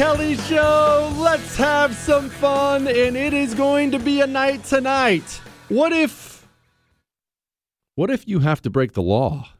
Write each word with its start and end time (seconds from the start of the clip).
Kelly 0.00 0.34
Show. 0.34 1.14
Let's 1.18 1.56
have 1.56 1.94
some 1.94 2.30
fun, 2.30 2.88
and 2.88 3.18
it 3.18 3.34
is 3.34 3.52
going 3.52 3.90
to 3.90 3.98
be 3.98 4.22
a 4.22 4.26
night 4.26 4.64
tonight. 4.64 5.42
What 5.68 5.92
if, 5.92 6.48
what 7.96 8.08
if 8.08 8.26
you 8.26 8.38
have 8.38 8.62
to 8.62 8.70
break 8.70 8.94
the 8.94 9.02
law? 9.02 9.50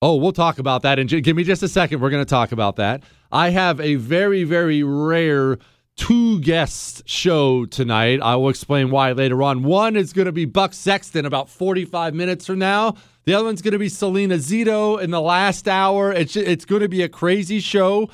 Oh, 0.00 0.14
we'll 0.14 0.30
talk 0.30 0.60
about 0.60 0.82
that. 0.82 1.00
And 1.00 1.08
give 1.08 1.34
me 1.34 1.42
just 1.42 1.64
a 1.64 1.68
second. 1.68 2.00
We're 2.00 2.10
going 2.10 2.24
to 2.24 2.30
talk 2.30 2.52
about 2.52 2.76
that. 2.76 3.02
I 3.32 3.50
have 3.50 3.80
a 3.80 3.96
very, 3.96 4.44
very 4.44 4.84
rare 4.84 5.58
two 5.96 6.38
guest 6.38 7.02
show 7.08 7.66
tonight. 7.66 8.20
I 8.22 8.36
will 8.36 8.50
explain 8.50 8.92
why 8.92 9.10
later 9.10 9.42
on. 9.42 9.64
One 9.64 9.96
is 9.96 10.12
going 10.12 10.26
to 10.26 10.32
be 10.32 10.44
Buck 10.44 10.72
Sexton 10.72 11.26
about 11.26 11.50
45 11.50 12.14
minutes 12.14 12.46
from 12.46 12.60
now. 12.60 12.94
The 13.24 13.34
other 13.34 13.46
one's 13.46 13.62
going 13.62 13.72
to 13.72 13.80
be 13.80 13.88
Selena 13.88 14.36
Zito 14.36 15.02
in 15.02 15.10
the 15.10 15.20
last 15.20 15.66
hour. 15.66 16.12
It's 16.12 16.36
it's 16.36 16.64
going 16.64 16.82
to 16.82 16.88
be 16.88 17.02
a 17.02 17.08
crazy 17.08 17.58
show. 17.58 18.10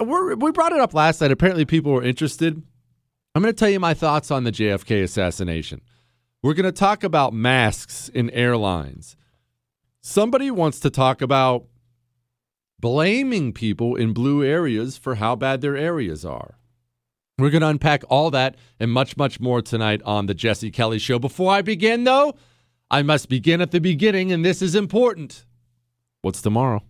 Uh, 0.00 0.04
we're, 0.04 0.34
we 0.34 0.52
brought 0.52 0.72
it 0.72 0.80
up 0.80 0.94
last 0.94 1.20
night. 1.20 1.30
Apparently, 1.30 1.64
people 1.64 1.92
were 1.92 2.02
interested. 2.02 2.62
I'm 3.34 3.42
going 3.42 3.52
to 3.52 3.58
tell 3.58 3.70
you 3.70 3.80
my 3.80 3.94
thoughts 3.94 4.30
on 4.30 4.44
the 4.44 4.52
JFK 4.52 5.02
assassination. 5.02 5.80
We're 6.42 6.54
going 6.54 6.64
to 6.64 6.72
talk 6.72 7.04
about 7.04 7.32
masks 7.32 8.08
in 8.08 8.30
airlines. 8.30 9.16
Somebody 10.00 10.50
wants 10.50 10.80
to 10.80 10.90
talk 10.90 11.22
about 11.22 11.66
blaming 12.80 13.52
people 13.52 13.94
in 13.94 14.12
blue 14.12 14.44
areas 14.44 14.96
for 14.96 15.14
how 15.14 15.36
bad 15.36 15.60
their 15.60 15.76
areas 15.76 16.24
are. 16.24 16.58
We're 17.38 17.50
going 17.50 17.62
to 17.62 17.68
unpack 17.68 18.02
all 18.08 18.30
that 18.32 18.56
and 18.78 18.90
much, 18.90 19.16
much 19.16 19.40
more 19.40 19.62
tonight 19.62 20.02
on 20.04 20.26
the 20.26 20.34
Jesse 20.34 20.70
Kelly 20.70 20.98
Show. 20.98 21.18
Before 21.18 21.52
I 21.52 21.62
begin, 21.62 22.04
though, 22.04 22.34
I 22.90 23.02
must 23.02 23.28
begin 23.28 23.60
at 23.60 23.70
the 23.70 23.80
beginning, 23.80 24.32
and 24.32 24.44
this 24.44 24.60
is 24.60 24.74
important. 24.74 25.44
What's 26.20 26.42
tomorrow? 26.42 26.82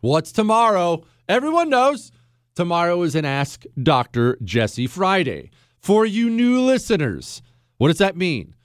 What's 0.00 0.32
tomorrow? 0.32 1.04
Everyone 1.30 1.70
knows 1.70 2.10
tomorrow 2.56 3.02
is 3.02 3.14
an 3.14 3.24
Ask 3.24 3.62
Dr. 3.80 4.36
Jesse 4.42 4.88
Friday. 4.88 5.52
For 5.78 6.04
you 6.04 6.28
new 6.28 6.60
listeners, 6.60 7.40
what 7.76 7.86
does 7.86 7.98
that 7.98 8.16
mean? 8.16 8.56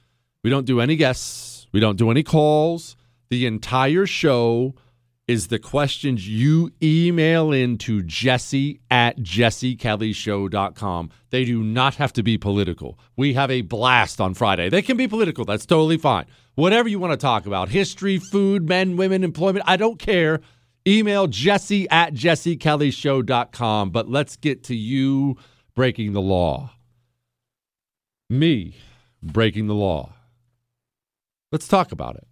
We 0.44 0.50
don't 0.50 0.66
do 0.66 0.80
any 0.80 0.96
guests, 0.96 1.68
we 1.72 1.80
don't 1.80 1.96
do 1.96 2.10
any 2.10 2.24
calls. 2.24 2.98
The 3.30 3.46
entire 3.46 4.08
show 4.08 4.74
is 5.28 5.50
the 5.50 5.60
questions 5.60 6.28
you 6.28 6.72
email 6.82 7.52
in 7.52 7.78
to 7.80 8.02
jesse 8.02 8.80
at 8.90 9.20
jessekellyshow.com. 9.20 11.10
They 11.30 11.46
do 11.46 11.62
not 11.62 11.96
have 11.96 12.14
to 12.14 12.24
be 12.24 12.40
political. 12.40 12.98
We 13.16 13.36
have 13.36 13.52
a 13.52 13.62
blast 13.62 14.20
on 14.20 14.34
Friday. 14.34 14.70
They 14.70 14.82
can 14.82 14.98
be 14.98 15.08
political. 15.08 15.46
That's 15.46 15.68
totally 15.68 16.00
fine. 16.00 16.26
Whatever 16.56 16.90
you 16.90 16.98
want 16.98 17.12
to 17.14 17.18
talk 17.18 17.46
about 17.46 17.70
history, 17.70 18.18
food, 18.18 18.68
men, 18.68 18.98
women, 18.98 19.24
employment, 19.24 19.66
I 19.68 19.78
don't 19.78 20.00
care. 20.00 20.42
Email 20.88 21.28
jesse 21.28 21.90
at 21.90 22.14
jessekellyshow.com. 22.14 23.90
But 23.90 24.10
let's 24.10 24.36
get 24.36 24.64
to 24.66 24.76
you 24.76 25.38
breaking 25.76 26.14
the 26.14 26.22
law. 26.22 26.72
Me 28.30 28.76
breaking 29.22 29.68
the 29.68 29.76
law. 29.76 30.14
Let's 31.52 31.68
talk 31.68 31.92
about 31.92 32.16
it. 32.16 32.28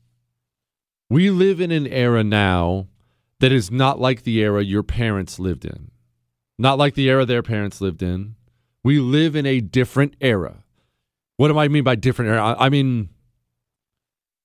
We 1.09 1.30
live 1.30 1.62
in 1.62 1.72
an 1.72 1.88
era 1.88 2.24
now 2.24 2.88
that 3.40 3.52
is 3.52 3.70
not 3.70 4.00
like 4.00 4.24
the 4.24 4.40
era 4.40 4.64
your 4.64 4.84
parents 4.84 5.38
lived 5.38 5.66
in, 5.66 5.92
not 6.58 6.78
like 6.78 6.96
the 6.96 7.09
era 7.09 7.26
their 7.26 7.44
parents 7.44 7.81
lived 7.81 8.02
in. 8.02 8.36
We 8.84 9.00
live 9.00 9.36
in 9.36 9.46
a 9.46 9.59
different 9.59 10.16
era. 10.22 10.64
What 11.38 11.50
do 11.50 11.58
I 11.58 11.68
mean 11.68 11.84
by 11.84 11.96
different 11.96 12.31
era? 12.31 12.56
I 12.58 12.70
mean, 12.70 13.09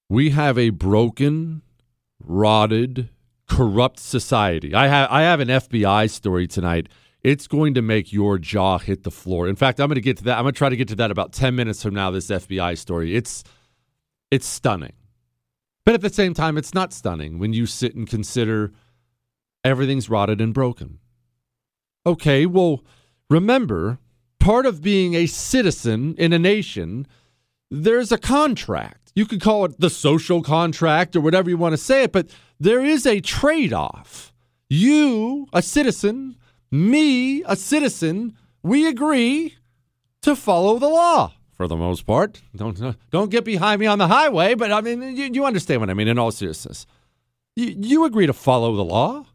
we 0.09 0.31
have 0.31 0.59
a 0.59 0.71
broken, 0.71 1.63
rotted, 2.23 3.09
corrupt 3.49 3.99
society. 3.99 4.75
I 4.75 4.87
have 4.87 5.11
I 5.11 5.23
have 5.23 5.41
an 5.41 5.49
FBI 5.49 6.11
story 6.11 6.47
tonight. 6.47 6.89
It's 7.23 7.49
going 7.49 7.75
to 7.75 7.83
make 7.83 8.13
your 8.13 8.39
jaw 8.39 8.79
hit 8.79 9.03
the 9.03 9.11
floor. 9.11 9.49
In 9.49 9.57
fact, 9.57 9.81
I'm 9.81 9.89
going 9.89 9.97
to 9.97 10.01
get 10.01 10.19
to 10.19 10.25
that. 10.25 10.39
I'm 10.39 10.45
going 10.45 10.55
to 10.55 10.59
try 10.59 10.69
to 10.69 10.77
get 10.77 10.89
to 10.89 10.95
that 10.97 11.11
about 11.11 11.33
10 11.33 11.57
minutes 11.57 11.83
from 11.83 11.95
now 11.95 12.11
this 12.11 12.29
FBI 12.29 12.79
story. 12.79 13.17
It's 13.17 13.43
it's 14.31 14.47
stunning. 14.47 14.93
But 15.85 15.95
at 15.95 16.01
the 16.03 16.11
same 16.11 16.35
time, 16.35 16.59
it's 16.59 16.75
not 16.75 16.93
stunning 16.93 17.39
when 17.39 17.53
you 17.53 17.65
sit 17.67 17.95
and 17.95 18.07
consider 18.07 18.73
everything's 19.65 20.11
rotted 20.11 20.41
and 20.41 20.53
broken. 20.53 20.99
Okay, 22.07 22.47
well, 22.47 22.85
remember, 23.31 23.99
part 24.39 24.67
of 24.67 24.83
being 24.83 25.15
a 25.15 25.27
citizen 25.27 26.15
in 26.19 26.33
a 26.33 26.39
nation, 26.39 27.07
there's 27.71 28.13
a 28.13 28.19
contract. 28.19 29.13
You 29.15 29.27
could 29.27 29.41
call 29.41 29.65
it 29.65 29.81
the 29.81 29.91
social 29.91 30.43
contract 30.43 31.17
or 31.17 31.21
whatever 31.21 31.51
you 31.51 31.57
want 31.57 31.73
to 31.73 31.79
say 31.79 32.05
it, 32.05 32.13
but 32.13 32.29
there 32.61 32.85
is 32.85 33.07
a 33.07 33.21
trade 33.21 33.73
off. 33.73 34.33
You, 34.69 35.47
a 35.53 35.63
citizen, 35.63 36.37
me, 36.71 37.43
a 37.45 37.57
citizen, 37.57 38.37
we 38.63 38.87
agree 38.87 39.57
to 40.23 40.37
follow 40.37 40.79
the 40.79 40.89
law 40.89 41.33
for 41.59 41.67
the 41.67 41.77
most 41.77 42.07
part. 42.07 42.41
Don't 42.55 42.97
don't 43.11 43.31
get 43.31 43.45
behind 43.45 43.81
me 43.81 43.87
on 43.87 43.99
the 43.99 44.09
highway, 44.09 44.55
but 44.55 44.71
I 44.71 44.81
mean, 44.81 45.17
you, 45.17 45.31
you 45.33 45.45
understand 45.45 45.81
what 45.81 45.91
I 45.91 45.95
mean. 45.95 46.09
In 46.09 46.19
all 46.19 46.31
seriousness, 46.31 46.87
you, 47.57 47.75
you 47.77 48.05
agree 48.05 48.27
to 48.27 48.33
follow 48.33 48.77
the 48.77 48.85
law. 48.85 49.27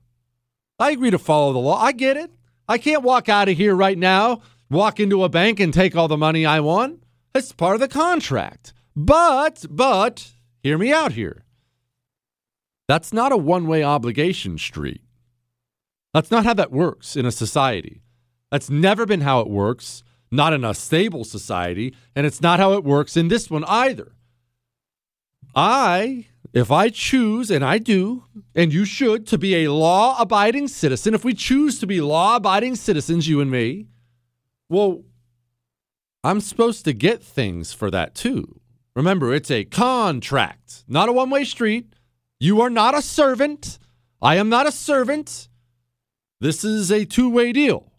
I 0.79 0.91
agree 0.91 1.11
to 1.11 1.19
follow 1.19 1.53
the 1.53 1.59
law. 1.59 1.81
I 1.81 1.91
get 1.91 2.17
it. 2.17 2.31
I 2.67 2.77
can't 2.77 3.03
walk 3.03 3.27
out 3.27 3.49
of 3.49 3.57
here 3.57 3.75
right 3.75 3.97
now, 3.97 4.41
walk 4.69 4.99
into 4.99 5.23
a 5.23 5.29
bank 5.29 5.59
and 5.59 5.73
take 5.73 5.95
all 5.95 6.07
the 6.07 6.17
money 6.17 6.45
I 6.45 6.61
want. 6.61 7.03
It's 7.35 7.51
part 7.51 7.75
of 7.75 7.81
the 7.81 7.87
contract. 7.87 8.73
But 8.95 9.65
but 9.69 10.31
hear 10.61 10.77
me 10.77 10.91
out 10.93 11.13
here. 11.13 11.42
That's 12.87 13.13
not 13.13 13.31
a 13.31 13.37
one 13.37 13.67
way 13.67 13.83
obligation 13.83 14.57
street. 14.57 15.01
That's 16.13 16.31
not 16.31 16.45
how 16.45 16.53
that 16.53 16.71
works 16.71 17.15
in 17.15 17.25
a 17.25 17.31
society. 17.31 18.01
That's 18.51 18.69
never 18.69 19.05
been 19.05 19.21
how 19.21 19.39
it 19.39 19.49
works, 19.49 20.03
not 20.31 20.53
in 20.53 20.63
a 20.63 20.73
stable 20.73 21.23
society, 21.23 21.95
and 22.15 22.25
it's 22.25 22.41
not 22.41 22.59
how 22.59 22.73
it 22.73 22.83
works 22.83 23.17
in 23.17 23.29
this 23.29 23.49
one 23.49 23.63
either. 23.65 24.11
I, 25.55 26.27
if 26.53 26.71
I 26.71 26.89
choose, 26.89 27.49
and 27.49 27.63
I 27.63 27.79
do, 27.79 28.25
and 28.53 28.71
you 28.71 28.85
should, 28.85 29.25
to 29.27 29.37
be 29.37 29.63
a 29.63 29.71
law 29.71 30.15
abiding 30.19 30.67
citizen, 30.67 31.13
if 31.13 31.25
we 31.25 31.33
choose 31.33 31.79
to 31.79 31.87
be 31.87 32.01
law 32.01 32.35
abiding 32.35 32.75
citizens, 32.75 33.27
you 33.27 33.41
and 33.41 33.49
me, 33.49 33.87
well, 34.69 35.03
I'm 36.23 36.41
supposed 36.41 36.85
to 36.85 36.93
get 36.93 37.23
things 37.23 37.73
for 37.73 37.89
that 37.91 38.15
too. 38.15 38.59
Remember, 38.95 39.33
it's 39.33 39.51
a 39.51 39.65
contract, 39.65 40.83
not 40.87 41.09
a 41.09 41.13
one 41.13 41.29
way 41.29 41.43
street. 41.43 41.93
You 42.43 42.59
are 42.59 42.69
not 42.69 42.93
a 42.93 43.01
servant. 43.01 43.79
I 44.21 44.35
am 44.35 44.49
not 44.49 44.67
a 44.67 44.71
servant. 44.73 45.47
This 46.41 46.65
is 46.65 46.91
a 46.91 47.05
two 47.05 47.29
way 47.29 47.53
deal. 47.53 47.93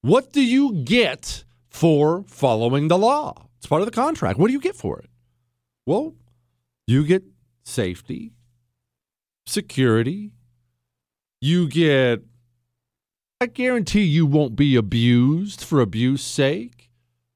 What 0.00 0.32
do 0.32 0.42
you 0.42 0.72
get 0.72 1.44
for 1.68 2.24
following 2.26 2.88
the 2.88 2.96
law? 2.96 3.48
It's 3.58 3.66
part 3.66 3.82
of 3.82 3.86
the 3.86 3.92
contract. 3.92 4.38
What 4.38 4.46
do 4.46 4.54
you 4.54 4.60
get 4.60 4.74
for 4.74 5.00
it? 5.00 5.10
Well, 5.84 6.14
you 6.86 7.04
get 7.04 7.24
safety, 7.62 8.32
security. 9.44 10.32
You 11.42 11.68
get, 11.68 12.22
I 13.38 13.44
guarantee 13.44 14.04
you 14.04 14.24
won't 14.24 14.56
be 14.56 14.76
abused 14.76 15.62
for 15.62 15.82
abuse 15.82 16.24
sake. 16.24 16.88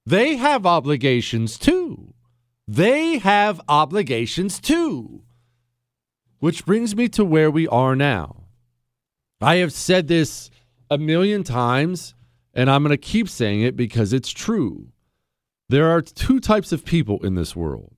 They 0.07 0.37
have 0.37 0.65
obligations 0.65 1.59
too. 1.59 2.15
They 2.67 3.19
have 3.19 3.61
obligations 3.69 4.59
too. 4.61 5.25
Which 6.41 6.65
brings 6.65 6.95
me 6.95 7.09
to 7.11 7.25
where 7.25 7.51
we 7.51 7.67
are 7.69 7.97
now. 7.97 8.45
I 9.41 9.57
have 9.57 9.73
said 9.73 10.09
this 10.09 10.51
a 10.91 10.99
million 10.99 11.45
times, 11.45 12.15
and 12.55 12.71
I'm 12.71 12.83
going 12.83 12.91
to 12.91 12.97
keep 12.97 13.29
saying 13.29 13.63
it 13.63 13.77
because 13.77 14.13
it's 14.13 14.31
true. 14.31 14.89
There 15.69 15.91
are 15.91 16.01
two 16.01 16.41
types 16.41 16.73
of 16.73 16.85
people 16.85 17.25
in 17.25 17.35
this 17.35 17.55
world 17.55 17.95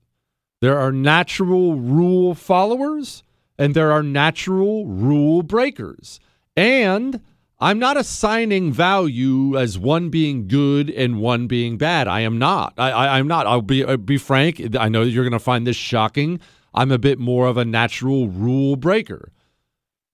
there 0.61 0.77
are 0.77 0.91
natural 0.91 1.75
rule 1.75 2.35
followers, 2.35 3.23
and 3.57 3.73
there 3.73 3.91
are 3.91 4.03
natural 4.03 4.85
rule 4.85 5.41
breakers. 5.41 6.19
And 6.55 7.19
I'm 7.59 7.79
not 7.79 7.97
assigning 7.97 8.71
value 8.71 9.57
as 9.57 9.79
one 9.79 10.09
being 10.09 10.47
good 10.47 10.91
and 10.91 11.19
one 11.19 11.47
being 11.47 11.77
bad. 11.77 12.07
I 12.07 12.21
am 12.21 12.37
not. 12.37 12.73
I, 12.77 13.17
am 13.17 13.27
not. 13.27 13.47
I'll 13.47 13.63
be 13.63 13.83
I'll 13.83 13.97
be 13.97 14.17
frank. 14.17 14.75
I 14.75 14.87
know 14.87 15.01
you're 15.01 15.23
going 15.23 15.31
to 15.31 15.39
find 15.39 15.65
this 15.65 15.75
shocking. 15.75 16.39
I'm 16.73 16.91
a 16.91 16.97
bit 16.97 17.19
more 17.19 17.47
of 17.47 17.57
a 17.57 17.65
natural 17.65 18.27
rule 18.27 18.75
breaker. 18.75 19.31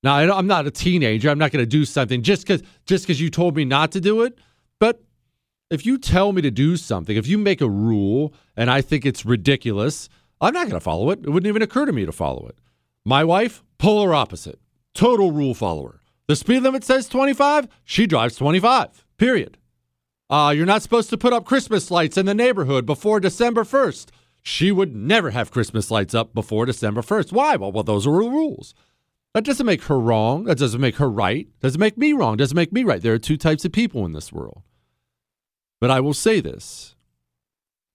Now, 0.04 0.16
I'm 0.16 0.48
not 0.48 0.68
a 0.68 0.72
teenager. 0.72 1.30
I'm 1.30 1.40
not 1.40 1.52
going 1.52 1.64
to 1.64 1.70
do 1.70 1.86
something 1.86 2.22
just 2.22 2.46
because 2.46 2.64
just 2.86 3.06
because 3.06 3.20
you 3.20 3.30
told 3.30 3.56
me 3.56 3.66
not 3.66 3.92
to 3.94 4.02
do 4.02 4.22
it. 4.22 4.38
But 4.80 5.04
if 5.70 5.86
you 5.86 5.98
tell 5.98 6.32
me 6.32 6.42
to 6.42 6.52
do 6.52 6.78
something, 6.78 7.18
if 7.18 7.28
you 7.28 7.38
make 7.38 7.62
a 7.62 7.70
rule 7.70 8.34
and 8.56 8.70
I 8.70 8.82
think 8.82 9.06
it's 9.06 9.26
ridiculous, 9.26 10.08
I'm 10.40 10.54
not 10.54 10.68
going 10.68 10.80
to 10.80 10.80
follow 10.80 11.10
it. 11.10 11.20
It 11.20 11.30
wouldn't 11.30 11.50
even 11.50 11.62
occur 11.62 11.86
to 11.86 11.92
me 11.92 12.06
to 12.06 12.12
follow 12.12 12.48
it. 12.48 12.58
My 13.04 13.24
wife, 13.24 13.64
polar 13.78 14.14
opposite, 14.14 14.60
total 14.94 15.32
rule 15.32 15.54
follower. 15.54 16.02
The 16.28 16.36
speed 16.36 16.64
limit 16.64 16.84
says 16.84 17.08
25. 17.08 17.68
She 17.86 18.06
drives 18.06 18.36
25. 18.36 19.06
Period. 19.18 19.58
Uh, 20.30 20.54
you're 20.56 20.66
not 20.66 20.82
supposed 20.82 21.10
to 21.10 21.18
put 21.18 21.32
up 21.34 21.46
Christmas 21.46 21.90
lights 21.90 22.18
in 22.18 22.26
the 22.26 22.34
neighborhood 22.34 22.86
before 22.86 23.20
December 23.20 23.64
1st. 23.64 24.10
She 24.50 24.72
would 24.72 24.96
never 24.96 25.32
have 25.32 25.52
Christmas 25.52 25.92
lights 25.92 26.16
up 26.16 26.34
before 26.34 26.66
December 26.66 27.02
1st. 27.02 27.34
Why? 27.34 27.58
Well, 27.58 27.74
well 27.74 27.84
those 27.84 28.08
are 28.08 28.24
the 28.24 28.30
rules. 28.30 28.74
That 29.34 29.44
doesn't 29.44 29.66
make 29.66 29.84
her 29.84 30.00
wrong. 30.00 30.46
That 30.46 30.58
doesn't 30.58 30.80
make 30.80 30.96
her 30.96 31.10
right. 31.10 31.50
Doesn't 31.60 31.82
make 31.82 31.98
me 31.98 32.14
wrong. 32.14 32.38
Doesn't 32.38 32.56
make 32.56 32.72
me 32.72 32.86
right. 32.86 33.02
There 33.02 33.14
are 33.14 33.20
two 33.20 33.36
types 33.36 33.66
of 33.66 33.74
people 33.74 34.06
in 34.06 34.14
this 34.14 34.32
world. 34.32 34.62
But 35.82 35.92
I 35.92 36.00
will 36.00 36.14
say 36.14 36.40
this 36.40 36.96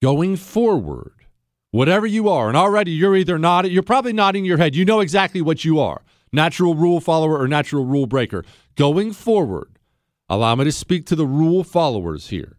going 0.02 0.36
forward, 0.36 1.24
whatever 1.70 2.06
you 2.06 2.28
are, 2.28 2.48
and 2.48 2.56
already 2.56 2.90
you're 2.90 3.16
either 3.16 3.38
nodding, 3.38 3.72
you're 3.72 3.82
probably 3.82 4.12
nodding 4.12 4.44
your 4.44 4.58
head. 4.58 4.76
You 4.76 4.84
know 4.84 5.00
exactly 5.00 5.40
what 5.40 5.64
you 5.64 5.80
are 5.80 6.02
natural 6.34 6.74
rule 6.74 7.00
follower 7.00 7.38
or 7.38 7.48
natural 7.48 7.86
rule 7.86 8.06
breaker. 8.06 8.44
Going 8.76 9.14
forward, 9.14 9.78
allow 10.28 10.54
me 10.56 10.64
to 10.64 10.72
speak 10.72 11.06
to 11.06 11.16
the 11.16 11.26
rule 11.26 11.64
followers 11.64 12.28
here 12.28 12.58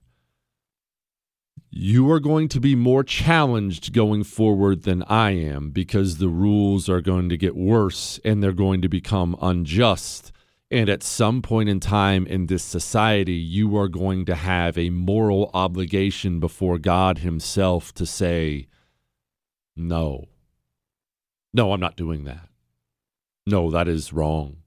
you 1.75 2.11
are 2.11 2.19
going 2.19 2.47
to 2.47 2.59
be 2.59 2.75
more 2.75 3.03
challenged 3.03 3.93
going 3.93 4.23
forward 4.23 4.83
than 4.83 5.01
I 5.03 5.31
am 5.31 5.71
because 5.71 6.17
the 6.17 6.29
rules 6.29 6.87
are 6.87 7.01
going 7.01 7.29
to 7.29 7.37
get 7.37 7.55
worse 7.55 8.19
and 8.23 8.43
they're 8.43 8.51
going 8.51 8.83
to 8.83 8.89
become 8.89 9.35
unjust. 9.41 10.31
And 10.69 10.87
at 10.87 11.01
some 11.01 11.41
point 11.41 11.69
in 11.69 11.79
time 11.79 12.27
in 12.27 12.45
this 12.45 12.63
society, 12.63 13.33
you 13.33 13.75
are 13.75 13.87
going 13.87 14.23
to 14.25 14.35
have 14.35 14.77
a 14.77 14.91
moral 14.91 15.49
obligation 15.55 16.39
before 16.39 16.77
God 16.77 17.19
Himself 17.19 17.91
to 17.95 18.05
say, 18.05 18.67
No. 19.75 20.25
No, 21.55 21.73
I'm 21.73 21.79
not 21.79 21.97
doing 21.97 22.25
that. 22.25 22.49
No, 23.47 23.71
that 23.71 23.87
is 23.87 24.13
wrong. 24.13 24.57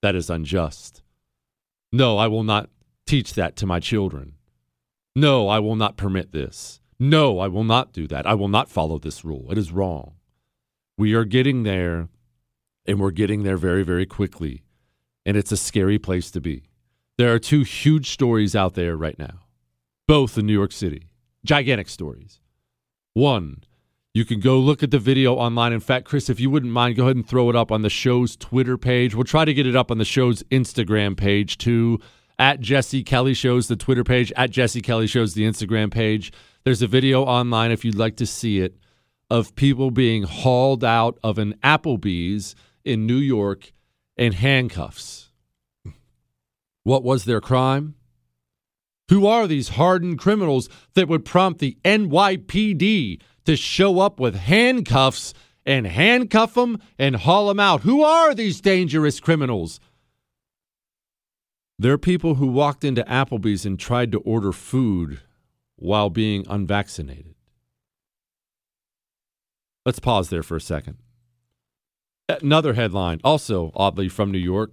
That 0.00 0.14
is 0.14 0.30
unjust. 0.30 1.02
No, 1.90 2.18
I 2.18 2.28
will 2.28 2.44
not 2.44 2.70
teach 3.04 3.34
that 3.34 3.56
to 3.56 3.66
my 3.66 3.80
children. 3.80 4.35
No, 5.16 5.48
I 5.48 5.60
will 5.60 5.76
not 5.76 5.96
permit 5.96 6.32
this. 6.32 6.78
No, 7.00 7.38
I 7.38 7.48
will 7.48 7.64
not 7.64 7.90
do 7.94 8.06
that. 8.06 8.26
I 8.26 8.34
will 8.34 8.48
not 8.48 8.68
follow 8.68 8.98
this 8.98 9.24
rule. 9.24 9.50
It 9.50 9.56
is 9.56 9.72
wrong. 9.72 10.12
We 10.98 11.14
are 11.14 11.24
getting 11.24 11.62
there, 11.62 12.08
and 12.84 13.00
we're 13.00 13.12
getting 13.12 13.42
there 13.42 13.56
very, 13.56 13.82
very 13.82 14.04
quickly. 14.04 14.62
And 15.24 15.34
it's 15.34 15.50
a 15.50 15.56
scary 15.56 15.98
place 15.98 16.30
to 16.32 16.40
be. 16.42 16.64
There 17.16 17.32
are 17.32 17.38
two 17.38 17.62
huge 17.62 18.10
stories 18.10 18.54
out 18.54 18.74
there 18.74 18.94
right 18.94 19.18
now, 19.18 19.46
both 20.06 20.36
in 20.36 20.44
New 20.44 20.52
York 20.52 20.70
City, 20.70 21.08
gigantic 21.46 21.88
stories. 21.88 22.40
One, 23.14 23.64
you 24.12 24.26
can 24.26 24.38
go 24.38 24.58
look 24.58 24.82
at 24.82 24.90
the 24.90 24.98
video 24.98 25.34
online. 25.34 25.72
In 25.72 25.80
fact, 25.80 26.04
Chris, 26.04 26.28
if 26.28 26.40
you 26.40 26.50
wouldn't 26.50 26.72
mind, 26.72 26.96
go 26.96 27.04
ahead 27.04 27.16
and 27.16 27.26
throw 27.26 27.48
it 27.48 27.56
up 27.56 27.72
on 27.72 27.80
the 27.80 27.88
show's 27.88 28.36
Twitter 28.36 28.76
page. 28.76 29.14
We'll 29.14 29.24
try 29.24 29.46
to 29.46 29.54
get 29.54 29.66
it 29.66 29.76
up 29.76 29.90
on 29.90 29.96
the 29.96 30.04
show's 30.04 30.42
Instagram 30.50 31.16
page 31.16 31.56
too 31.56 32.00
at 32.38 32.60
Jesse 32.60 33.02
Kelly 33.02 33.34
Shows, 33.34 33.68
the 33.68 33.76
Twitter 33.76 34.04
page, 34.04 34.32
at 34.36 34.50
Jesse 34.50 34.82
Kelly 34.82 35.06
Shows, 35.06 35.34
the 35.34 35.44
Instagram 35.44 35.90
page. 35.90 36.32
There's 36.64 36.82
a 36.82 36.86
video 36.86 37.24
online 37.24 37.70
if 37.70 37.84
you'd 37.84 37.94
like 37.94 38.16
to 38.16 38.26
see 38.26 38.60
it 38.60 38.76
of 39.30 39.56
people 39.56 39.90
being 39.90 40.22
hauled 40.22 40.84
out 40.84 41.18
of 41.22 41.38
an 41.38 41.54
Applebee's 41.64 42.54
in 42.84 43.06
New 43.06 43.16
York 43.16 43.72
in 44.16 44.32
handcuffs. 44.32 45.32
What 46.84 47.02
was 47.02 47.24
their 47.24 47.40
crime? 47.40 47.96
Who 49.08 49.26
are 49.26 49.46
these 49.46 49.70
hardened 49.70 50.18
criminals 50.18 50.68
that 50.94 51.08
would 51.08 51.24
prompt 51.24 51.60
the 51.60 51.76
NYPD 51.84 53.20
to 53.44 53.56
show 53.56 54.00
up 54.00 54.20
with 54.20 54.34
handcuffs 54.34 55.32
and 55.64 55.86
handcuff 55.86 56.54
them 56.54 56.78
and 56.98 57.16
haul 57.16 57.48
them 57.48 57.60
out? 57.60 57.82
Who 57.82 58.02
are 58.02 58.34
these 58.34 58.60
dangerous 58.60 59.20
criminals? 59.20 59.80
There 61.78 61.92
are 61.92 61.98
people 61.98 62.36
who 62.36 62.46
walked 62.46 62.84
into 62.84 63.02
Applebee's 63.04 63.66
and 63.66 63.78
tried 63.78 64.12
to 64.12 64.18
order 64.20 64.52
food 64.52 65.20
while 65.76 66.08
being 66.08 66.46
unvaccinated. 66.48 67.34
Let's 69.84 69.98
pause 69.98 70.30
there 70.30 70.42
for 70.42 70.56
a 70.56 70.60
second. 70.60 70.96
Another 72.28 72.74
headline, 72.74 73.20
also 73.22 73.70
oddly 73.74 74.08
from 74.08 74.32
New 74.32 74.38
York 74.38 74.72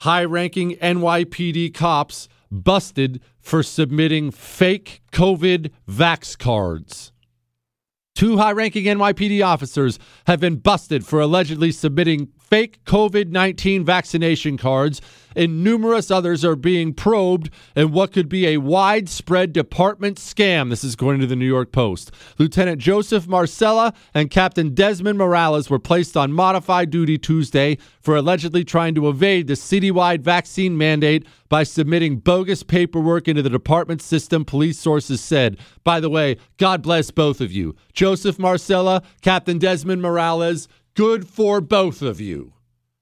high 0.00 0.24
ranking 0.24 0.72
NYPD 0.76 1.72
cops 1.74 2.28
busted 2.50 3.20
for 3.40 3.62
submitting 3.62 4.30
fake 4.30 5.02
COVID 5.12 5.70
vax 5.88 6.38
cards. 6.38 7.12
Two 8.14 8.38
high 8.38 8.52
ranking 8.52 8.84
NYPD 8.84 9.44
officers 9.44 9.98
have 10.26 10.40
been 10.40 10.56
busted 10.56 11.04
for 11.04 11.20
allegedly 11.20 11.70
submitting 11.70 12.28
fake 12.48 12.84
COVID 12.84 13.28
19 13.28 13.84
vaccination 13.84 14.56
cards, 14.56 15.00
and 15.34 15.62
numerous 15.62 16.10
others 16.10 16.44
are 16.44 16.56
being 16.56 16.94
probed 16.94 17.50
in 17.74 17.92
what 17.92 18.12
could 18.12 18.28
be 18.28 18.46
a 18.46 18.56
widespread 18.56 19.52
department 19.52 20.16
scam. 20.16 20.70
This 20.70 20.84
is 20.84 20.94
according 20.94 21.20
to 21.20 21.26
the 21.26 21.36
New 21.36 21.46
York 21.46 21.72
Post. 21.72 22.10
Lieutenant 22.38 22.80
Joseph 22.80 23.26
Marcella 23.26 23.92
and 24.14 24.30
Captain 24.30 24.74
Desmond 24.74 25.18
Morales 25.18 25.68
were 25.68 25.78
placed 25.78 26.16
on 26.16 26.32
modified 26.32 26.90
duty 26.90 27.18
Tuesday 27.18 27.76
for 28.00 28.16
allegedly 28.16 28.64
trying 28.64 28.94
to 28.94 29.08
evade 29.08 29.46
the 29.46 29.54
citywide 29.54 30.20
vaccine 30.20 30.78
mandate 30.78 31.26
by 31.48 31.62
submitting 31.62 32.16
bogus 32.16 32.62
paperwork 32.62 33.28
into 33.28 33.42
the 33.42 33.50
department 33.50 34.00
system, 34.00 34.44
police 34.44 34.78
sources 34.78 35.20
said. 35.20 35.58
By 35.84 36.00
the 36.00 36.10
way, 36.10 36.36
God 36.56 36.82
bless 36.82 37.10
both 37.10 37.40
of 37.40 37.52
you. 37.52 37.76
Joseph 37.92 38.38
Marcella, 38.38 39.02
Captain 39.20 39.58
Desmond 39.58 40.02
Morales, 40.02 40.68
Good 40.96 41.28
for 41.28 41.60
both 41.60 42.00
of 42.00 42.22
you. 42.22 42.54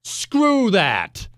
Screw 0.03 0.69
that. 0.73 1.29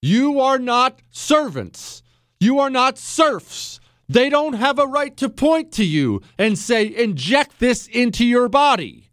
You 0.00 0.38
are 0.40 0.58
not 0.58 1.02
servants. 1.10 2.00
You 2.38 2.60
are 2.60 2.70
not 2.70 2.96
serfs. 2.96 3.80
They 4.08 4.30
don't 4.30 4.52
have 4.52 4.78
a 4.78 4.86
right 4.86 5.16
to 5.16 5.28
point 5.28 5.72
to 5.72 5.84
you 5.84 6.22
and 6.38 6.56
say, 6.56 6.86
inject 6.86 7.58
this 7.58 7.88
into 7.88 8.24
your 8.24 8.48
body. 8.48 9.10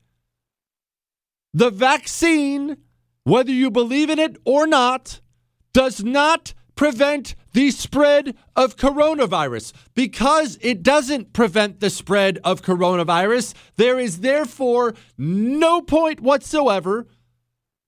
The 1.51 1.71
vaccine, 1.71 2.77
whether 3.23 3.51
you 3.51 3.71
believe 3.71 4.11
in 4.11 4.19
it 4.19 4.37
or 4.45 4.67
not, 4.67 5.21
does 5.73 6.03
not 6.03 6.53
prevent 6.75 7.35
the 7.53 7.71
spread 7.71 8.35
of 8.55 8.75
coronavirus. 8.75 9.73
Because 9.93 10.57
it 10.61 10.83
doesn't 10.83 11.33
prevent 11.33 11.79
the 11.79 11.89
spread 11.89 12.39
of 12.43 12.61
coronavirus, 12.61 13.53
there 13.77 13.99
is 13.99 14.19
therefore 14.19 14.93
no 15.17 15.81
point 15.81 16.19
whatsoever 16.19 17.07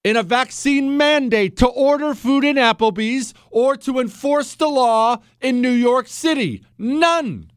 in 0.04 0.16
a 0.16 0.24
vaccine 0.24 0.95
mandate 0.95 1.57
to 1.57 1.68
order 1.68 2.13
food 2.13 2.45
in 2.45 2.56
Applebee's 2.56 3.34
or 3.51 3.75
to 3.75 4.00
enforce 4.00 4.56
the 4.56 4.69
law 4.69 5.18
in 5.42 5.62
New 5.62 5.72
York 5.72 6.07
City. 6.07 6.63
None. 6.78 7.51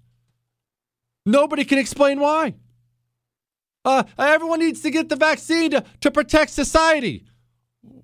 Nobody 1.24 1.64
can 1.64 1.78
explain 1.78 2.18
why. 2.18 2.54
Uh, 3.84 4.02
everyone 4.18 4.58
needs 4.58 4.80
to 4.80 4.90
get 4.90 5.08
the 5.08 5.16
vaccine 5.16 5.70
to, 5.70 5.84
to 6.00 6.10
protect 6.10 6.50
society. 6.50 7.24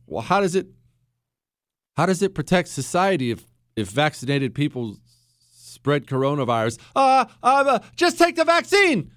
Well, 0.07 0.23
how 0.23 0.41
does 0.41 0.55
it 0.55 0.69
how 1.97 2.07
does 2.07 2.23
it 2.23 2.35
protect 2.35 2.69
society 2.69 3.31
if 3.31 3.45
if 3.75 3.91
vaccinated 3.91 4.55
people 4.55 4.97
spread 5.53 6.07
coronavirus? 6.07 6.79
Uh, 6.95 7.27
uh, 7.43 7.79
just 7.95 8.19
take 8.19 8.37
the 8.37 8.45
vaccine. 8.45 9.13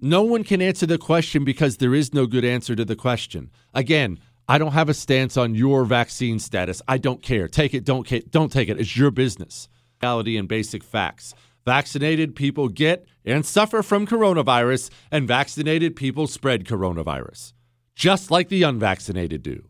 No 0.00 0.22
one 0.22 0.42
can 0.42 0.60
answer 0.60 0.86
the 0.86 0.98
question 0.98 1.44
because 1.44 1.76
there 1.76 1.94
is 1.94 2.12
no 2.12 2.26
good 2.26 2.44
answer 2.44 2.74
to 2.74 2.84
the 2.84 2.96
question. 2.96 3.50
Again, 3.72 4.18
I 4.48 4.58
don't 4.58 4.72
have 4.72 4.88
a 4.88 4.94
stance 4.94 5.36
on 5.36 5.54
your 5.54 5.84
vaccine 5.84 6.40
status. 6.40 6.82
I 6.88 6.98
don't 6.98 7.22
care. 7.22 7.46
Take 7.46 7.74
it, 7.74 7.84
don't 7.84 8.30
don't 8.30 8.50
take 8.50 8.68
it. 8.68 8.80
It's 8.80 8.96
your 8.96 9.10
business. 9.10 9.68
Reality 10.02 10.36
and 10.36 10.48
basic 10.48 10.82
facts. 10.82 11.34
Vaccinated 11.64 12.34
people 12.34 12.68
get 12.68 13.06
and 13.24 13.46
suffer 13.46 13.84
from 13.84 14.04
coronavirus, 14.04 14.90
and 15.12 15.28
vaccinated 15.28 15.94
people 15.94 16.26
spread 16.26 16.64
coronavirus, 16.64 17.52
just 17.94 18.32
like 18.32 18.48
the 18.48 18.64
unvaccinated 18.64 19.44
do. 19.44 19.62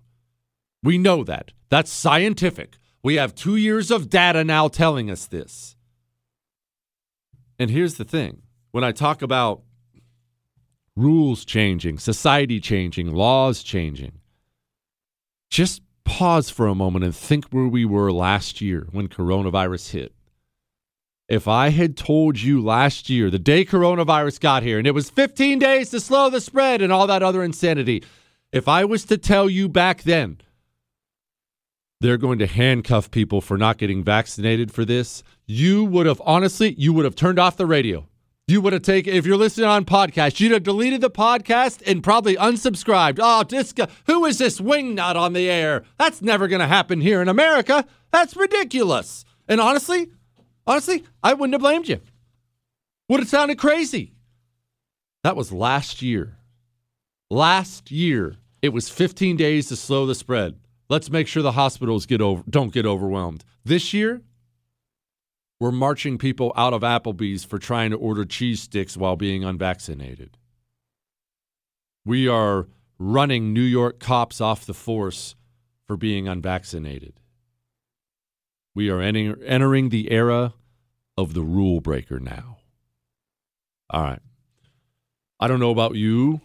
We 0.83 0.97
know 0.97 1.23
that. 1.25 1.53
That's 1.73 1.91
scientific. 1.91 2.77
We 3.03 3.15
have 3.15 3.35
two 3.35 3.57
years 3.57 3.91
of 3.91 4.11
data 4.11 4.45
now 4.45 4.69
telling 4.69 5.11
us 5.11 5.25
this. 5.25 5.75
And 7.59 7.71
here's 7.71 7.95
the 7.95 8.05
thing 8.05 8.43
when 8.73 8.85
I 8.85 8.93
talk 8.93 9.23
about 9.23 9.63
rules 10.95 11.47
changing, 11.47 11.99
society 11.99 12.61
changing, 12.61 13.11
laws 13.15 13.63
changing, 13.63 14.13
just 15.49 15.81
pause 16.05 16.51
for 16.51 16.67
a 16.67 16.75
moment 16.75 17.07
and 17.07 17.17
think 17.17 17.47
where 17.47 17.69
we 17.69 17.87
were 17.87 18.13
last 18.13 18.61
year 18.61 18.87
when 18.93 19.09
coronavirus 19.09 19.93
hit. 19.93 20.13
If 21.27 21.49
I 21.49 21.71
had 21.71 21.97
told 21.97 22.39
you 22.39 22.61
last 22.61 23.09
year, 23.09 23.31
the 23.31 23.39
day 23.39 23.65
coronavirus 23.65 24.41
got 24.41 24.63
here, 24.63 24.77
and 24.77 24.87
it 24.87 24.95
was 24.95 25.09
15 25.09 25.59
days 25.59 25.89
to 25.89 26.01
slow 26.01 26.29
the 26.29 26.43
spread 26.43 26.83
and 26.83 26.93
all 26.93 27.07
that 27.07 27.23
other 27.23 27.43
insanity, 27.43 28.05
if 28.53 28.69
I 28.69 28.85
was 28.85 29.07
to 29.07 29.17
tell 29.17 29.49
you 29.49 29.71
back 29.71 30.03
then 30.03 30.37
they're 32.03 32.19
going 32.19 32.41
to 32.41 32.47
handcuff 32.47 33.11
people 33.11 33.41
for 33.41 33.57
not 33.57 33.79
getting 33.79 34.03
vaccinated 34.03 34.73
for 34.73 34.85
this, 34.85 35.23
you 35.47 35.85
would 35.85 36.07
have 36.07 36.21
honestly, 36.25 36.75
you 36.77 36.93
would 36.93 37.05
have 37.05 37.15
turned 37.15 37.39
off 37.39 37.57
the 37.57 37.65
radio. 37.65 38.07
You 38.49 38.61
would 38.61 38.73
have 38.73 38.83
taken, 38.83 39.15
if 39.15 39.25
you're 39.25 39.37
listening 39.37 39.69
on 39.69 39.85
podcast, 39.85 40.41
you'd 40.41 40.51
have 40.51 40.65
deleted 40.65 41.01
the 41.01 41.11
podcast 41.11 41.81
and 41.87 42.03
probably 42.03 42.35
unsubscribed. 42.35 43.21
Oh, 43.23 43.45
guy, 43.45 43.89
who 44.07 44.25
is 44.25 44.39
this 44.39 44.61
wingnut 44.61 45.15
on 45.15 45.33
the 45.33 45.49
air? 45.49 45.85
That's 45.97 46.21
never 46.21 46.49
going 46.49 46.61
to 46.61 46.67
happen 46.67 47.01
here 47.01 47.23
in 47.23 47.29
America. 47.29 47.87
That's 48.11 48.37
ridiculous. 48.37 49.25
And 49.49 49.61
honestly, 49.61 50.11
honestly, 50.67 51.05
I 51.23 51.35
wouldn't 51.35 51.55
have 51.55 51.63
blamed 51.63 51.89
you. 51.89 52.01
Would 53.09 53.21
have 53.21 53.29
sounded 53.29 53.59
crazy. 53.59 54.13
That 55.23 55.37
was 55.37 55.53
last 55.53 56.03
year. 56.03 56.37
Last 57.31 57.93
year, 57.93 58.39
it 58.61 58.71
was 58.71 58.89
15 58.89 59.37
days 59.37 59.69
to 59.69 59.77
slow 59.77 60.05
the 60.05 60.17
spread. 60.17 60.59
Let's 60.93 61.09
make 61.09 61.27
sure 61.27 61.43
the 61.43 61.53
hospitals 61.53 62.05
get 62.05 62.21
over 62.21 62.45
don't 62.49 62.71
get 62.71 62.85
overwhelmed. 62.85 63.45
This 63.65 63.95
year, 63.95 64.21
we're 65.59 65.73
marching 65.73 66.19
people 66.19 66.53
out 66.55 66.75
of 66.75 66.83
Applebee's 66.83 67.45
for 67.45 67.59
trying 67.59 67.93
to 67.93 67.97
order 67.97 68.27
cheese 68.27 68.61
sticks 68.61 68.95
while 68.95 69.17
being 69.17 69.43
unvaccinated. 69.43 70.37
We 72.05 72.29
are 72.29 72.69
running 72.99 73.55
New 73.55 73.63
York 73.63 74.01
cops 74.01 74.39
off 74.39 74.67
the 74.67 74.75
force 74.75 75.35
for 75.87 75.97
being 75.97 76.29
unvaccinated. 76.29 77.21
We 78.75 78.91
are 78.91 79.01
enter- 79.01 79.43
entering 79.45 79.89
the 79.89 80.13
era 80.13 80.53
of 81.17 81.33
the 81.33 81.43
rule 81.43 81.81
breaker 81.81 82.21
now. 82.21 82.59
All 83.89 84.03
right. 84.03 84.21
I 85.41 85.49
don't 85.49 85.61
know 85.61 85.71
about 85.71 85.95
you. 85.95 86.43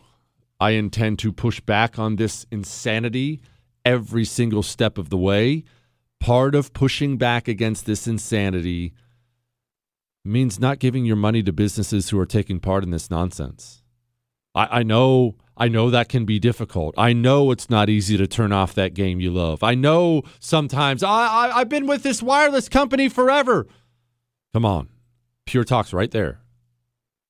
I 0.57 0.71
intend 0.71 1.19
to 1.19 1.33
push 1.33 1.59
back 1.59 1.99
on 1.99 2.15
this 2.15 2.45
insanity 2.49 3.41
every 3.87 4.25
single 4.25 4.63
step 4.63 4.97
of 4.97 5.09
the 5.09 5.17
way. 5.17 5.63
Part 6.19 6.55
of 6.55 6.73
pushing 6.73 7.17
back 7.17 7.47
against 7.47 7.85
this 7.85 8.05
insanity 8.05 8.93
means 10.25 10.59
not 10.59 10.79
giving 10.79 11.05
your 11.05 11.15
money 11.15 11.41
to 11.43 11.53
businesses 11.53 12.09
who 12.09 12.19
are 12.19 12.25
taking 12.25 12.59
part 12.59 12.83
in 12.83 12.91
this 12.91 13.09
nonsense. 13.09 13.81
I, 14.53 14.79
I 14.79 14.83
know 14.83 15.35
I 15.55 15.69
know 15.69 15.89
that 15.89 16.09
can 16.09 16.25
be 16.25 16.37
difficult. 16.37 16.93
I 16.97 17.13
know 17.13 17.49
it's 17.51 17.69
not 17.69 17.89
easy 17.89 18.17
to 18.17 18.27
turn 18.27 18.51
off 18.51 18.75
that 18.75 18.93
game 18.93 19.19
you 19.19 19.31
love. 19.31 19.63
I 19.63 19.73
know 19.73 20.23
sometimes 20.39 21.01
I, 21.01 21.09
I 21.09 21.59
I've 21.59 21.69
been 21.69 21.87
with 21.87 22.03
this 22.03 22.21
wireless 22.21 22.67
company 22.67 23.07
forever. 23.09 23.67
Come 24.53 24.65
on. 24.65 24.89
Pure 25.45 25.63
Talk's 25.63 25.93
right 25.93 26.11
there. 26.11 26.41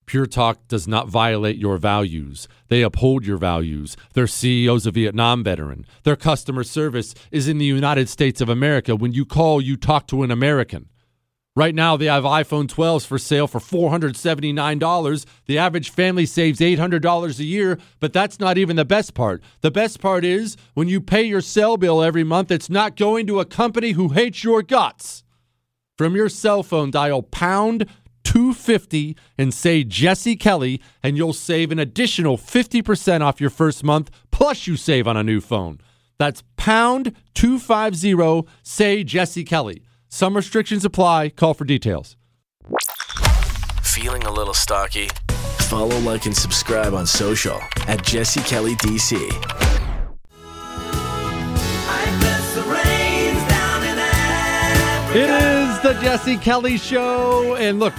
Pure 0.07 0.27
Talk 0.27 0.69
does 0.69 0.87
not 0.87 1.09
violate 1.09 1.57
your 1.57 1.75
values. 1.75 2.47
They 2.69 2.81
uphold 2.81 3.25
your 3.25 3.35
values. 3.35 3.97
Their 4.13 4.25
CEO's 4.25 4.85
a 4.87 4.91
Vietnam 4.91 5.43
veteran. 5.43 5.85
Their 6.03 6.15
customer 6.15 6.63
service 6.63 7.13
is 7.29 7.49
in 7.49 7.57
the 7.57 7.65
United 7.65 8.07
States 8.07 8.39
of 8.39 8.47
America. 8.47 8.95
When 8.95 9.11
you 9.11 9.25
call, 9.25 9.59
you 9.61 9.75
talk 9.75 10.07
to 10.07 10.23
an 10.23 10.31
American. 10.31 10.87
Right 11.57 11.75
now, 11.75 11.97
they 11.97 12.05
have 12.05 12.23
iPhone 12.23 12.67
12s 12.67 13.05
for 13.05 13.17
sale 13.17 13.47
for 13.47 13.59
$479. 13.59 15.25
The 15.45 15.57
average 15.57 15.89
family 15.89 16.25
saves 16.25 16.61
$800 16.61 17.39
a 17.39 17.43
year, 17.43 17.77
but 17.99 18.13
that's 18.13 18.39
not 18.39 18.57
even 18.57 18.77
the 18.77 18.85
best 18.85 19.13
part. 19.13 19.43
The 19.59 19.71
best 19.71 19.99
part 19.99 20.23
is 20.23 20.55
when 20.73 20.87
you 20.87 21.01
pay 21.01 21.23
your 21.23 21.41
cell 21.41 21.75
bill 21.75 22.01
every 22.01 22.23
month, 22.23 22.49
it's 22.49 22.69
not 22.69 22.95
going 22.95 23.27
to 23.27 23.41
a 23.41 23.45
company 23.45 23.91
who 23.91 24.09
hates 24.09 24.41
your 24.45 24.61
guts. 24.61 25.25
From 25.97 26.15
your 26.15 26.29
cell 26.29 26.63
phone, 26.63 26.91
dial 26.91 27.23
pound 27.23 27.87
250 28.27 29.15
and 29.37 29.53
say 29.53 29.85
Jesse 29.85 30.35
Kelly, 30.35 30.81
and 31.01 31.15
you'll 31.15 31.31
save 31.31 31.71
an 31.71 31.79
additional 31.79 32.37
50% 32.37 33.21
off 33.21 33.39
your 33.39 33.49
first 33.49 33.85
month, 33.85 34.11
plus 34.31 34.67
you 34.67 34.75
save 34.75 35.07
on 35.07 35.15
a 35.15 35.23
new 35.23 35.39
phone. 35.39 35.79
That's 36.17 36.43
pound 36.57 37.15
250, 37.35 38.45
say 38.63 39.05
Jesse 39.05 39.45
Kelly. 39.45 39.81
Some 40.09 40.35
restrictions 40.35 40.83
apply. 40.83 41.29
Call 41.29 41.53
for 41.53 41.63
details. 41.63 42.17
Feeling 43.81 44.23
a 44.23 44.31
little 44.31 44.53
stocky? 44.53 45.07
Follow, 45.69 45.97
like, 45.99 46.25
and 46.25 46.35
subscribe 46.35 46.93
on 46.93 47.07
social 47.07 47.61
at 47.87 48.03
Jesse 48.03 48.41
Kelly 48.41 48.75
DC. 48.75 49.15
It 55.15 55.29
is 55.29 55.46
the 55.87 55.93
Jesse 56.01 56.35
Kelly 56.35 56.77
Show. 56.77 57.55
And 57.55 57.79
look, 57.79 57.93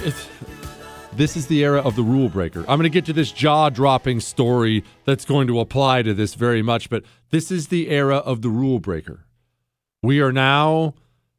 this 1.13 1.35
is 1.35 1.47
the 1.47 1.63
era 1.63 1.81
of 1.81 1.95
the 1.95 2.03
rule 2.03 2.29
breaker. 2.29 2.59
I'm 2.59 2.77
going 2.77 2.83
to 2.83 2.89
get 2.89 3.05
to 3.05 3.13
this 3.13 3.31
jaw 3.31 3.71
dropping 3.71 4.19
story 4.19 4.83
that's 5.05 5.25
going 5.25 5.47
to 5.47 5.59
apply 5.59 6.03
to 6.03 6.13
this 6.13 6.35
very 6.35 6.61
much, 6.61 6.91
but 6.91 7.03
this 7.31 7.49
is 7.49 7.69
the 7.69 7.89
era 7.89 8.17
of 8.17 8.43
the 8.43 8.49
rule 8.49 8.79
breaker. 8.79 9.25
We 10.03 10.21
are 10.21 10.31
now 10.31 10.93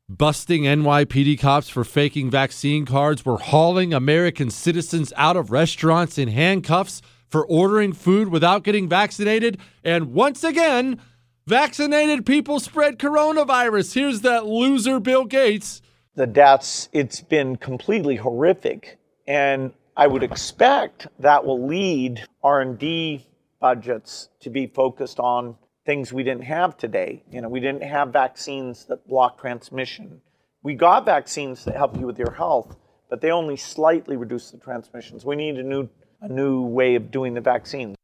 busting 0.09 0.65
NYPD 0.65 1.39
cops 1.39 1.69
for 1.69 1.85
faking 1.85 2.31
vaccine 2.33 2.85
cards. 2.85 3.25
We're 3.25 3.39
hauling 3.39 3.95
American 3.95 4.51
citizens 4.51 5.13
out 5.17 5.37
of 5.37 5.53
restaurants 5.53 6.19
in 6.19 6.27
handcuffs 6.27 7.01
for 7.29 7.47
ordering 7.47 7.93
food 7.93 8.29
without 8.29 8.65
getting 8.65 8.89
vaccinated. 8.89 9.59
And 9.85 10.13
once 10.13 10.43
again, 10.43 11.01
vaccinated 11.47 12.27
people 12.27 12.59
spread 12.59 12.99
coronavirus. 12.99 13.95
Here's 13.95 14.23
that 14.23 14.47
loser 14.47 14.99
Bill 14.99 15.27
Gates. 15.27 15.81
The 16.15 16.27
deaths, 16.27 16.89
it's 16.93 17.21
been 17.21 17.57
completely 17.57 18.17
horrific. 18.17 18.99
And 19.27 19.73
I 19.97 20.07
would 20.07 20.23
expect 20.23 21.07
that 21.19 21.45
will 21.45 21.67
lead 21.67 22.25
R&D 22.43 23.27
budgets 23.61 24.29
to 24.41 24.51
be 24.51 24.67
focused 24.67 25.21
on 25.21 25.57
things 25.87 26.13
we 26.13 26.23
didn't 26.23 26.45
have 26.45 26.77
today. 26.77 27.23
You 27.31 27.41
know, 27.41 27.49
we 27.49 27.61
didn't 27.61 27.83
have 27.83 28.13
vaccines 28.13 28.87
that 28.87 29.07
block 29.07 29.41
transmission. 29.41 30.21
We 30.63 30.75
got 30.75 31.05
vaccines 31.05 31.65
that 31.65 31.77
help 31.77 31.99
you 31.99 32.07
with 32.07 32.19
your 32.19 32.33
health, 32.33 32.77
but 33.09 33.21
they 33.21 33.31
only 33.31 33.57
slightly 33.57 34.17
reduce 34.17 34.51
the 34.51 34.59
transmissions. 34.59 35.25
We 35.25 35.37
need 35.37 35.57
a 35.57 35.63
new 35.63 35.89
a 36.23 36.29
new 36.29 36.63
way 36.63 36.97
of 36.97 37.11
doing 37.11 37.35
the 37.35 37.41
vaccines. 37.41 37.97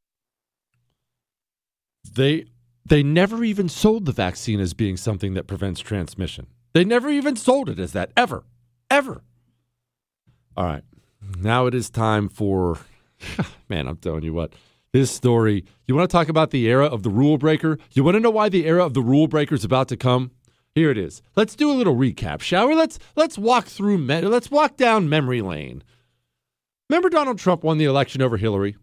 They 2.10 2.46
they 2.84 3.02
never 3.02 3.44
even 3.44 3.68
sold 3.68 4.06
the 4.06 4.12
vaccine 4.12 4.60
as 4.60 4.72
being 4.72 4.96
something 4.96 5.34
that 5.34 5.46
prevents 5.46 5.80
transmission. 5.80 6.46
They 6.76 6.84
never 6.84 7.08
even 7.08 7.36
sold 7.36 7.70
it 7.70 7.78
as 7.78 7.92
that 7.92 8.10
ever. 8.18 8.44
Ever. 8.90 9.22
All 10.58 10.66
right. 10.66 10.82
Now 11.38 11.64
it 11.64 11.74
is 11.74 11.88
time 11.88 12.28
for 12.28 12.76
man, 13.70 13.88
I'm 13.88 13.96
telling 13.96 14.24
you 14.24 14.34
what 14.34 14.52
this 14.92 15.10
story. 15.10 15.64
You 15.86 15.94
want 15.94 16.10
to 16.10 16.14
talk 16.14 16.28
about 16.28 16.50
the 16.50 16.68
era 16.68 16.84
of 16.84 17.02
the 17.02 17.08
rule 17.08 17.38
breaker? 17.38 17.78
You 17.94 18.04
want 18.04 18.16
to 18.16 18.20
know 18.20 18.28
why 18.28 18.50
the 18.50 18.66
era 18.66 18.84
of 18.84 18.92
the 18.92 19.00
rule 19.00 19.26
breaker 19.26 19.54
is 19.54 19.64
about 19.64 19.88
to 19.88 19.96
come? 19.96 20.32
Here 20.74 20.90
it 20.90 20.98
is. 20.98 21.22
Let's 21.34 21.56
do 21.56 21.70
a 21.70 21.72
little 21.72 21.96
recap, 21.96 22.42
shall 22.42 22.68
we? 22.68 22.74
Let's 22.74 22.98
let's 23.14 23.38
walk 23.38 23.64
through 23.68 23.96
me- 23.96 24.20
let's 24.20 24.50
walk 24.50 24.76
down 24.76 25.08
memory 25.08 25.40
lane. 25.40 25.82
Remember 26.90 27.08
Donald 27.08 27.38
Trump 27.38 27.64
won 27.64 27.78
the 27.78 27.86
election 27.86 28.20
over 28.20 28.36
Hillary? 28.36 28.76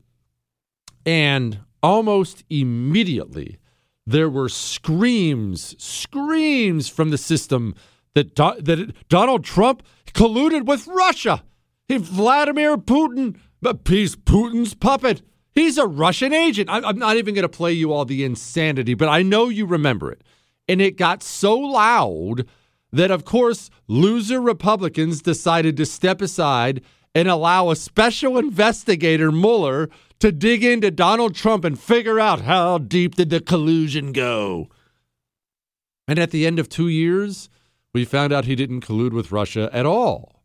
And 1.05 1.59
almost 1.83 2.43
immediately 2.49 3.59
there 4.05 4.29
were 4.29 4.49
screams, 4.49 5.75
screams 5.81 6.89
from 6.89 7.09
the 7.09 7.17
system 7.17 7.75
that 8.15 8.35
Do- 8.35 8.59
that 8.59 8.93
Donald 9.09 9.43
Trump 9.43 9.83
colluded 10.07 10.65
with 10.65 10.87
Russia. 10.87 11.43
He, 11.87 11.97
Vladimir 11.97 12.77
Putin, 12.77 13.37
but 13.61 13.79
he's 13.87 14.15
Putin's 14.15 14.73
puppet. 14.73 15.21
He's 15.53 15.77
a 15.77 15.85
Russian 15.85 16.33
agent. 16.33 16.69
I'm 16.69 16.97
not 16.97 17.17
even 17.17 17.35
going 17.35 17.43
to 17.43 17.49
play 17.49 17.73
you 17.73 17.93
all 17.93 18.05
the 18.05 18.23
insanity, 18.23 18.95
but 18.95 19.09
I 19.09 19.21
know 19.21 19.49
you 19.49 19.65
remember 19.65 20.11
it. 20.11 20.23
And 20.67 20.81
it 20.81 20.97
got 20.97 21.21
so 21.21 21.57
loud 21.57 22.47
that, 22.91 23.11
of 23.11 23.25
course, 23.25 23.69
loser 23.87 24.41
Republicans 24.41 25.21
decided 25.21 25.77
to 25.77 25.85
step 25.85 26.21
aside 26.21 26.81
and 27.15 27.27
allow 27.27 27.69
a 27.69 27.75
special 27.75 28.37
investigator, 28.37 29.31
Mueller, 29.31 29.89
to 30.19 30.31
dig 30.31 30.63
into 30.63 30.89
Donald 30.89 31.35
Trump 31.35 31.63
and 31.65 31.79
figure 31.79 32.19
out 32.19 32.41
how 32.41 32.77
deep 32.77 33.15
did 33.15 33.29
the 33.29 33.41
collusion 33.41 34.11
go. 34.11 34.69
And 36.07 36.19
at 36.19 36.31
the 36.31 36.45
end 36.45 36.59
of 36.59 36.69
two 36.69 36.87
years, 36.87 37.49
we 37.93 38.05
found 38.05 38.33
out 38.33 38.45
he 38.45 38.55
didn't 38.55 38.81
collude 38.81 39.13
with 39.13 39.31
Russia 39.31 39.69
at 39.71 39.85
all. 39.85 40.43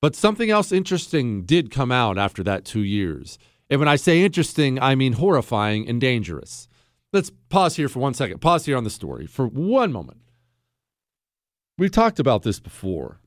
But 0.00 0.14
something 0.14 0.50
else 0.50 0.70
interesting 0.70 1.44
did 1.44 1.70
come 1.70 1.90
out 1.90 2.18
after 2.18 2.42
that 2.44 2.64
two 2.64 2.82
years. 2.82 3.38
And 3.70 3.80
when 3.80 3.88
I 3.88 3.96
say 3.96 4.22
interesting, 4.22 4.78
I 4.78 4.94
mean 4.94 5.14
horrifying 5.14 5.88
and 5.88 6.00
dangerous. 6.00 6.68
Let's 7.12 7.30
pause 7.48 7.76
here 7.76 7.88
for 7.88 8.00
one 8.00 8.14
second. 8.14 8.40
Pause 8.40 8.66
here 8.66 8.76
on 8.76 8.84
the 8.84 8.90
story 8.90 9.26
for 9.26 9.46
one 9.46 9.92
moment. 9.92 10.20
We've 11.78 11.90
talked 11.90 12.20
about 12.20 12.42
this 12.42 12.60
before. 12.60 13.20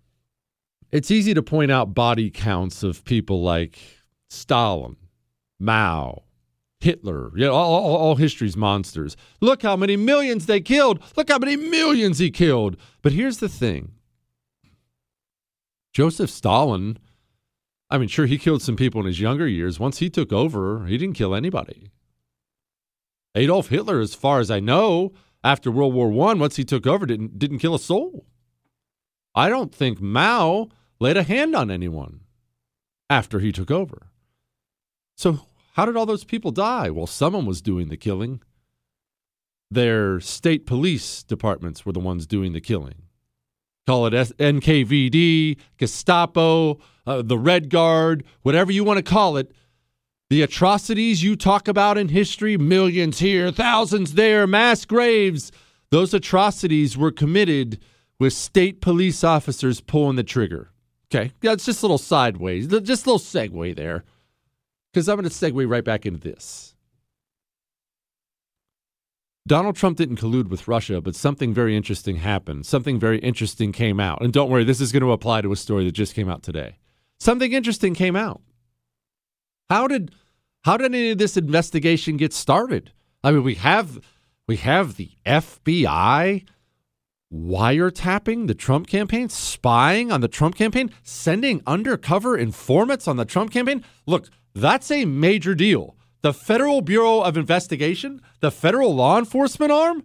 It's 0.92 1.12
easy 1.12 1.34
to 1.34 1.44
point 1.44 1.72
out 1.72 1.94
body 1.94 2.30
counts 2.30 2.84
of 2.84 3.04
people 3.04 3.42
like 3.42 3.78
Stalin, 4.30 4.96
Mao, 5.60 6.24
Hitler, 6.80 7.32
know, 7.36 7.54
all, 7.54 7.84
all, 7.84 7.96
all, 7.96 8.16
history's 8.16 8.56
monsters. 8.56 9.18
Look 9.42 9.64
how 9.64 9.76
many 9.76 9.98
millions 9.98 10.46
they 10.46 10.62
killed. 10.62 11.04
Look 11.16 11.30
how 11.30 11.40
many 11.40 11.56
millions 11.56 12.20
he 12.20 12.32
killed. 12.32 12.78
But 13.02 13.12
here's 13.12 13.40
the 13.40 13.50
thing 13.50 13.94
Joseph 15.94 16.30
Stalin 16.30 17.00
I 17.90 17.98
mean, 17.98 18.10
sure, 18.10 18.26
he 18.26 18.38
killed 18.38 18.62
some 18.62 18.76
people 18.76 19.00
in 19.02 19.08
his 19.08 19.20
younger 19.20 19.48
years. 19.48 19.80
Once 19.80 20.00
he 20.00 20.10
took 20.10 20.34
over, 20.34 20.86
he 20.88 20.98
didn't 20.98 21.16
kill 21.16 21.34
anybody. 21.34 21.90
Adolf 23.34 23.70
Hitler, 23.70 24.00
as 24.00 24.14
far 24.14 24.40
as 24.40 24.52
I 24.52 24.60
know, 24.60 25.14
after 25.44 25.72
World 25.72 25.94
War 25.94 26.10
One, 26.10 26.40
once 26.40 26.58
he 26.58 26.66
took 26.66 26.86
over, 26.86 27.06
didn't 27.06 27.40
didn't 27.40 27.60
kill 27.60 27.76
a 27.76 27.80
soul. 27.80 28.26
I 29.38 29.50
don't 29.50 29.74
think 29.74 30.02
Mao 30.02 30.68
laid 31.00 31.16
a 31.16 31.22
hand 31.22 31.56
on 31.56 31.70
anyone 31.70 32.22
after 33.08 33.40
he 33.40 33.52
took 33.52 33.70
over. 33.70 34.08
So 35.16 35.42
how 35.74 35.86
did 35.86 35.96
all 35.96 36.08
those 36.08 36.24
people 36.24 36.50
die? 36.50 36.90
Well, 36.90 37.06
someone 37.06 37.46
was 37.46 37.62
doing 37.62 37.90
the 37.90 37.98
killing. 37.98 38.42
Their 39.70 40.20
state 40.22 40.66
police 40.66 41.22
departments 41.22 41.86
were 41.86 41.92
the 41.92 42.00
ones 42.00 42.26
doing 42.26 42.54
the 42.54 42.60
killing. 42.60 43.04
Call 43.86 44.08
it 44.08 44.14
NKVD, 44.14 45.60
Gestapo, 45.78 46.80
uh, 47.06 47.22
the 47.22 47.38
Red 47.38 47.70
Guard, 47.70 48.24
whatever 48.42 48.72
you 48.72 48.84
want 48.84 48.98
to 48.98 49.04
call 49.04 49.38
it, 49.38 49.52
the 50.32 50.42
atrocities 50.42 51.22
you 51.22 51.36
talk 51.36 51.68
about 51.68 51.96
in 51.96 52.10
history, 52.10 52.58
millions 52.58 53.20
here, 53.20 53.52
thousands 53.52 54.16
there, 54.16 54.48
mass 54.48 54.84
graves, 54.84 55.52
Those 55.92 56.16
atrocities 56.16 56.98
were 56.98 57.12
committed 57.12 57.80
with 58.20 58.34
state 58.34 58.82
police 58.82 59.24
officers 59.24 59.82
pulling 59.82 60.16
the 60.16 60.24
trigger. 60.24 60.72
Okay, 61.10 61.32
that's 61.42 61.66
just 61.66 61.82
a 61.82 61.86
little 61.86 61.98
sideways, 61.98 62.68
just 62.68 63.06
a 63.06 63.12
little 63.14 63.20
segue 63.20 63.76
there, 63.76 64.04
because 64.92 65.08
I'm 65.08 65.16
going 65.16 65.30
to 65.30 65.34
segue 65.34 65.70
right 65.70 65.84
back 65.84 66.06
into 66.06 66.20
this. 66.20 66.76
Donald 69.48 69.78
Trump 69.78 69.98
didn't 69.98 70.20
collude 70.20 70.50
with 70.50 70.68
Russia, 70.68 71.00
but 71.00 71.16
something 71.16 71.54
very 71.54 71.78
interesting 71.78 72.18
happened. 72.18 72.66
Something 72.66 73.00
very 73.00 73.20
interesting 73.20 73.72
came 73.72 73.98
out. 73.98 74.22
And 74.22 74.34
don't 74.34 74.50
worry, 74.50 74.66
this 74.66 74.82
is 74.82 74.92
going 74.92 75.04
to 75.04 75.14
apply 75.14 75.42
to 75.42 75.54
a 75.54 75.56
story 75.56 75.86
that 75.86 75.94
just 75.94 76.14
came 76.14 76.30
out 76.30 76.44
today. 76.44 76.78
Something 77.18 77.54
interesting 77.54 77.94
came 77.94 78.18
out. 78.18 78.42
How 79.70 79.88
did 79.88 80.12
how 80.64 80.76
did 80.76 80.94
any 80.94 81.12
of 81.12 81.18
this 81.18 81.38
investigation 81.38 82.18
get 82.18 82.34
started? 82.34 82.92
I 83.24 83.32
mean, 83.32 83.44
we 83.44 83.56
have 83.56 84.00
we 84.48 84.58
have 84.58 84.98
the 84.98 85.12
FBI 85.26 86.46
wiretapping 87.34 88.48
the 88.48 88.56
Trump 88.56 88.88
campaign, 88.88 89.30
spying 89.30 90.12
on 90.12 90.22
the 90.22 90.28
Trump 90.28 90.56
campaign, 90.56 90.92
sending 91.04 91.62
undercover 91.68 92.38
informants 92.38 93.08
on 93.08 93.18
the 93.18 93.26
Trump 93.26 93.52
campaign. 93.52 93.84
Look, 94.06 94.30
that's 94.54 94.92
a 94.92 95.06
major 95.06 95.54
deal. 95.54 95.96
The 96.22 96.34
Federal 96.34 96.82
Bureau 96.82 97.22
of 97.22 97.38
Investigation, 97.38 98.22
the 98.40 98.52
federal 98.52 98.96
law 98.96 99.20
enforcement 99.20 99.72
arm, 99.72 100.04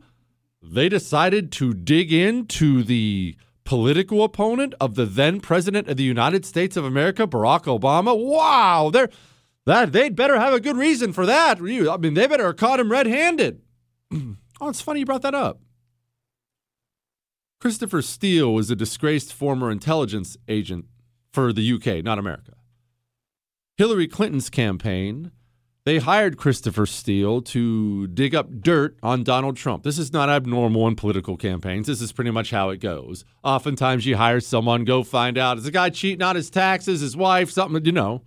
they 0.62 0.88
decided 0.88 1.50
to 1.52 1.74
dig 1.74 2.12
into 2.12 2.82
the 2.82 3.36
political 3.64 4.22
opponent 4.22 4.74
of 4.80 4.94
the 4.94 5.06
then 5.06 5.40
president 5.40 5.88
of 5.88 5.96
the 5.96 6.04
United 6.04 6.44
States 6.44 6.76
of 6.76 6.84
America, 6.84 7.26
Barack 7.26 7.64
Obama. 7.64 8.16
Wow, 8.16 8.90
they're 8.92 9.08
that 9.64 9.92
they'd 9.92 10.16
better 10.16 10.38
have 10.38 10.52
a 10.52 10.60
good 10.60 10.76
reason 10.76 11.12
for 11.12 11.24
that. 11.26 11.58
I 11.58 11.96
mean, 11.96 12.14
they 12.14 12.26
better 12.26 12.46
have 12.46 12.56
caught 12.56 12.80
him 12.80 12.90
red-handed. 12.90 13.62
oh, 14.12 14.68
it's 14.68 14.80
funny 14.80 15.00
you 15.00 15.06
brought 15.06 15.22
that 15.22 15.36
up. 15.36 15.60
Christopher 17.62 18.02
Steele 18.02 18.52
was 18.52 18.72
a 18.72 18.74
disgraced 18.74 19.32
former 19.32 19.70
intelligence 19.70 20.36
agent 20.48 20.86
for 21.32 21.52
the 21.52 21.74
UK, 21.74 22.04
not 22.04 22.18
America. 22.18 22.54
Hillary 23.76 24.08
Clinton's 24.08 24.50
campaign, 24.50 25.30
they 25.84 25.98
hired 25.98 26.36
Christopher 26.36 26.86
Steele 26.86 27.40
to 27.42 28.08
dig 28.08 28.34
up 28.34 28.50
dirt 28.62 28.96
on 29.00 29.22
Donald 29.22 29.56
Trump. 29.56 29.84
This 29.84 29.96
is 29.96 30.12
not 30.12 30.28
abnormal 30.28 30.88
in 30.88 30.96
political 30.96 31.36
campaigns. 31.36 31.86
This 31.86 32.02
is 32.02 32.10
pretty 32.10 32.32
much 32.32 32.50
how 32.50 32.70
it 32.70 32.78
goes. 32.78 33.24
Oftentimes, 33.44 34.06
you 34.06 34.16
hire 34.16 34.40
someone, 34.40 34.84
go 34.84 35.04
find 35.04 35.38
out 35.38 35.56
is 35.56 35.62
the 35.62 35.70
guy 35.70 35.88
cheating 35.88 36.22
on 36.22 36.34
his 36.34 36.50
taxes, 36.50 37.00
his 37.00 37.16
wife, 37.16 37.48
something, 37.48 37.84
you 37.84 37.92
know. 37.92 38.22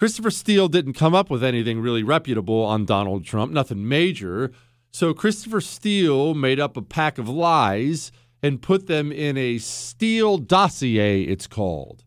Christopher 0.00 0.32
Steele 0.32 0.66
didn't 0.66 0.94
come 0.94 1.14
up 1.14 1.30
with 1.30 1.44
anything 1.44 1.78
really 1.78 2.02
reputable 2.02 2.64
on 2.64 2.86
Donald 2.86 3.24
Trump, 3.24 3.52
nothing 3.52 3.88
major. 3.88 4.50
So 4.90 5.14
Christopher 5.14 5.60
Steele 5.60 6.34
made 6.34 6.58
up 6.58 6.76
a 6.76 6.82
pack 6.82 7.18
of 7.18 7.28
lies 7.28 8.10
and 8.42 8.62
put 8.62 8.86
them 8.86 9.12
in 9.12 9.36
a 9.36 9.58
Steele 9.58 10.38
dossier, 10.38 11.22
it's 11.22 11.46
called. 11.46 12.04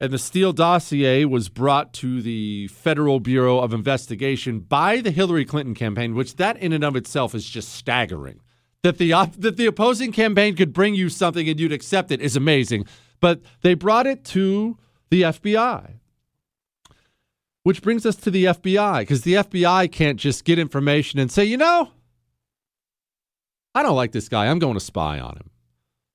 And 0.00 0.12
the 0.12 0.18
Steele 0.18 0.52
dossier 0.52 1.24
was 1.24 1.48
brought 1.48 1.92
to 1.94 2.20
the 2.20 2.66
Federal 2.68 3.20
Bureau 3.20 3.60
of 3.60 3.72
Investigation 3.72 4.58
by 4.58 5.00
the 5.00 5.12
Hillary 5.12 5.44
Clinton 5.44 5.74
campaign, 5.74 6.16
which 6.16 6.36
that 6.36 6.56
in 6.56 6.72
and 6.72 6.82
of 6.82 6.96
itself 6.96 7.34
is 7.34 7.48
just 7.48 7.72
staggering. 7.72 8.40
That 8.82 8.98
the 8.98 9.12
op- 9.12 9.36
that 9.36 9.56
the 9.56 9.66
opposing 9.66 10.10
campaign 10.10 10.56
could 10.56 10.72
bring 10.72 10.96
you 10.96 11.08
something 11.08 11.48
and 11.48 11.60
you'd 11.60 11.72
accept 11.72 12.10
it 12.10 12.20
is 12.20 12.34
amazing. 12.34 12.84
But 13.20 13.42
they 13.60 13.74
brought 13.74 14.08
it 14.08 14.24
to 14.26 14.76
the 15.10 15.22
FBI. 15.22 15.98
Which 17.62 17.80
brings 17.80 18.04
us 18.04 18.16
to 18.16 18.30
the 18.32 18.46
FBI, 18.46 19.02
because 19.02 19.22
the 19.22 19.34
FBI 19.34 19.92
can't 19.92 20.18
just 20.18 20.44
get 20.44 20.58
information 20.58 21.20
and 21.20 21.30
say, 21.30 21.44
you 21.44 21.56
know, 21.56 21.92
I 23.74 23.82
don't 23.82 23.96
like 23.96 24.12
this 24.12 24.28
guy. 24.28 24.46
I'm 24.46 24.58
going 24.58 24.74
to 24.74 24.80
spy 24.80 25.18
on 25.18 25.36
him. 25.36 25.50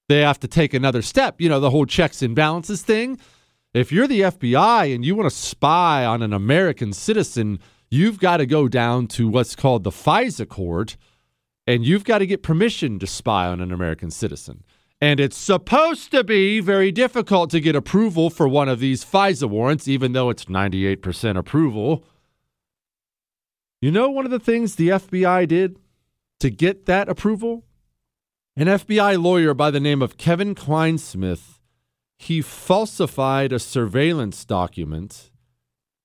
They 0.10 0.22
have 0.22 0.40
to 0.42 0.48
take 0.48 0.74
another 0.74 1.02
step. 1.02 1.42
You 1.42 1.50
know, 1.50 1.60
the 1.60 1.70
whole 1.70 1.86
checks 1.86 2.22
and 2.22 2.36
balances 2.36 2.82
thing. 2.82 3.20
If 3.74 3.92
you're 3.92 4.08
the 4.08 4.22
FBI 4.22 4.94
and 4.94 5.04
you 5.04 5.16
want 5.16 5.30
to 5.30 5.36
spy 5.36 6.06
on 6.06 6.22
an 6.22 6.34
American 6.34 6.94
citizen, 6.94 7.60
you've 7.90 8.20
got 8.20 8.38
to 8.38 8.46
go 8.46 8.68
down 8.68 9.08
to 9.08 9.28
what's 9.28 9.56
called 9.56 9.84
the 9.84 9.92
FISA 9.92 10.48
court 10.48 10.98
and 11.68 11.86
you've 11.86 12.06
got 12.06 12.20
to 12.20 12.26
get 12.26 12.42
permission 12.42 12.98
to 13.00 13.06
spy 13.06 13.46
on 13.46 13.60
an 13.60 13.74
American 13.74 14.10
citizen. 14.10 14.64
And 15.00 15.20
it's 15.20 15.38
supposed 15.38 16.10
to 16.12 16.24
be 16.24 16.60
very 16.60 16.92
difficult 16.92 17.52
to 17.52 17.60
get 17.60 17.76
approval 17.76 18.30
for 18.30 18.48
one 18.48 18.70
of 18.70 18.80
these 18.80 19.06
FISA 19.06 19.48
warrants, 19.48 19.88
even 19.88 20.14
though 20.14 20.30
it's 20.30 20.46
98% 20.46 21.38
approval. 21.38 22.04
You 23.82 23.92
know, 23.92 24.10
one 24.10 24.26
of 24.26 24.32
the 24.32 24.40
things 24.40 24.76
the 24.76 24.90
FBI 24.90 25.48
did 25.48 25.78
to 26.40 26.50
get 26.50 26.86
that 26.86 27.10
approval? 27.10 27.66
An 28.56 28.68
FBI 28.68 29.22
lawyer 29.22 29.54
by 29.54 29.70
the 29.72 29.80
name 29.80 30.02
of 30.02 30.18
Kevin 30.18 30.56
Clinesmith, 30.56 31.60
he 32.18 32.42
falsified 32.42 33.54
a 33.54 33.60
surveillance 33.60 34.44
document 34.46 35.32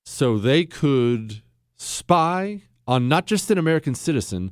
so 0.05 0.37
they 0.37 0.65
could 0.65 1.41
spy 1.75 2.63
on 2.87 3.07
not 3.07 3.25
just 3.25 3.49
an 3.49 3.57
American 3.57 3.95
citizen, 3.95 4.51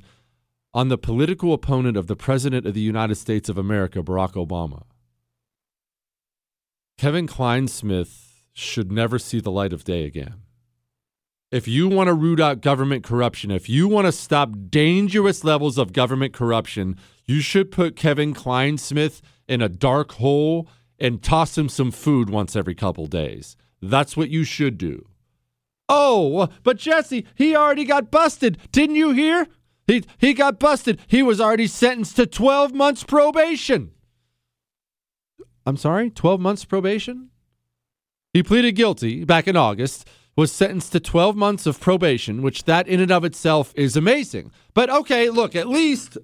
on 0.74 0.88
the 0.88 0.98
political 0.98 1.52
opponent 1.52 1.96
of 1.96 2.06
the 2.06 2.16
President 2.16 2.66
of 2.66 2.74
the 2.74 2.80
United 2.80 3.16
States 3.16 3.48
of 3.48 3.58
America, 3.58 4.02
Barack 4.02 4.32
Obama. 4.32 4.84
Kevin 6.96 7.26
Clinesmith 7.26 8.42
should 8.54 8.90
never 8.90 9.18
see 9.18 9.40
the 9.40 9.50
light 9.50 9.72
of 9.72 9.84
day 9.84 10.04
again 10.04 10.42
if 11.52 11.68
you 11.68 11.86
want 11.86 12.08
to 12.08 12.14
root 12.14 12.40
out 12.40 12.62
government 12.62 13.04
corruption, 13.04 13.50
if 13.50 13.68
you 13.68 13.86
want 13.86 14.06
to 14.06 14.12
stop 14.12 14.50
dangerous 14.70 15.44
levels 15.44 15.76
of 15.76 15.92
government 15.92 16.32
corruption, 16.32 16.96
you 17.26 17.42
should 17.42 17.70
put 17.70 17.94
Kevin 17.94 18.34
Clinesmith 18.34 19.20
in 19.46 19.60
a 19.60 19.68
dark 19.68 20.12
hole 20.12 20.66
and 20.98 21.22
toss 21.22 21.56
him 21.56 21.68
some 21.68 21.90
food 21.90 22.30
once 22.30 22.56
every 22.56 22.74
couple 22.74 23.06
days. 23.06 23.54
That's 23.82 24.16
what 24.16 24.30
you 24.30 24.44
should 24.44 24.78
do. 24.78 25.06
Oh, 25.90 26.48
but 26.62 26.78
Jesse, 26.78 27.26
he 27.34 27.54
already 27.54 27.84
got 27.84 28.10
busted. 28.10 28.56
Didn't 28.72 28.96
you 28.96 29.10
hear? 29.10 29.46
He 29.86 30.04
he 30.16 30.32
got 30.32 30.58
busted. 30.58 31.00
He 31.06 31.22
was 31.22 31.40
already 31.40 31.66
sentenced 31.66 32.16
to 32.16 32.26
12 32.26 32.72
months 32.72 33.04
probation. 33.04 33.90
I'm 35.66 35.76
sorry, 35.76 36.08
12 36.08 36.40
months 36.40 36.64
probation? 36.64 37.28
He 38.32 38.42
pleaded 38.42 38.72
guilty 38.72 39.24
back 39.24 39.46
in 39.46 39.56
August 39.56 40.08
was 40.36 40.50
sentenced 40.50 40.92
to 40.92 41.00
12 41.00 41.36
months 41.36 41.66
of 41.66 41.80
probation, 41.80 42.42
which 42.42 42.64
that 42.64 42.88
in 42.88 43.00
and 43.00 43.10
of 43.10 43.24
itself 43.24 43.72
is 43.76 43.96
amazing. 43.96 44.50
But 44.74 44.88
okay, 44.90 45.28
look, 45.30 45.54
at 45.54 45.68
least 45.68 46.16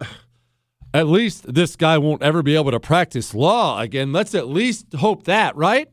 at 0.94 1.06
least 1.06 1.52
this 1.52 1.76
guy 1.76 1.98
won't 1.98 2.22
ever 2.22 2.42
be 2.42 2.56
able 2.56 2.70
to 2.70 2.80
practice 2.80 3.34
law 3.34 3.80
again. 3.80 4.12
Let's 4.12 4.34
at 4.34 4.48
least 4.48 4.94
hope 4.94 5.24
that, 5.24 5.54
right? 5.54 5.88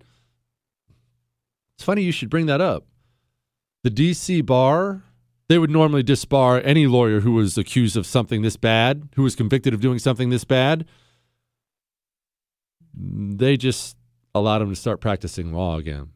It's 1.77 1.83
funny 1.83 2.03
you 2.03 2.13
should 2.13 2.29
bring 2.29 2.45
that 2.45 2.61
up. 2.61 2.85
The 3.83 3.91
DC 3.91 4.45
bar, 4.45 5.03
they 5.49 5.59
would 5.59 5.69
normally 5.69 6.03
disbar 6.03 6.61
any 6.63 6.87
lawyer 6.87 7.19
who 7.19 7.33
was 7.33 7.57
accused 7.57 7.97
of 7.97 8.05
something 8.05 8.41
this 8.41 8.57
bad, 8.57 9.09
who 9.15 9.23
was 9.23 9.35
convicted 9.35 9.73
of 9.73 9.81
doing 9.81 9.99
something 9.99 10.29
this 10.29 10.45
bad. 10.45 10.85
They 12.93 13.57
just 13.57 13.97
allowed 14.33 14.61
him 14.61 14.69
to 14.69 14.75
start 14.75 15.01
practicing 15.01 15.51
law 15.51 15.77
again. 15.77 16.11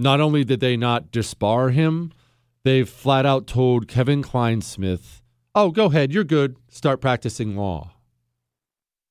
Not 0.00 0.20
only 0.20 0.44
did 0.44 0.60
they 0.60 0.76
not 0.76 1.10
disbar 1.10 1.72
him, 1.72 2.12
they've 2.62 2.88
flat 2.88 3.26
out 3.26 3.48
told 3.48 3.88
Kevin 3.88 4.22
Clinesmith, 4.22 5.22
oh, 5.56 5.72
go 5.72 5.86
ahead, 5.86 6.12
you're 6.12 6.22
good, 6.22 6.56
start 6.68 7.00
practicing 7.00 7.56
law. 7.56 7.94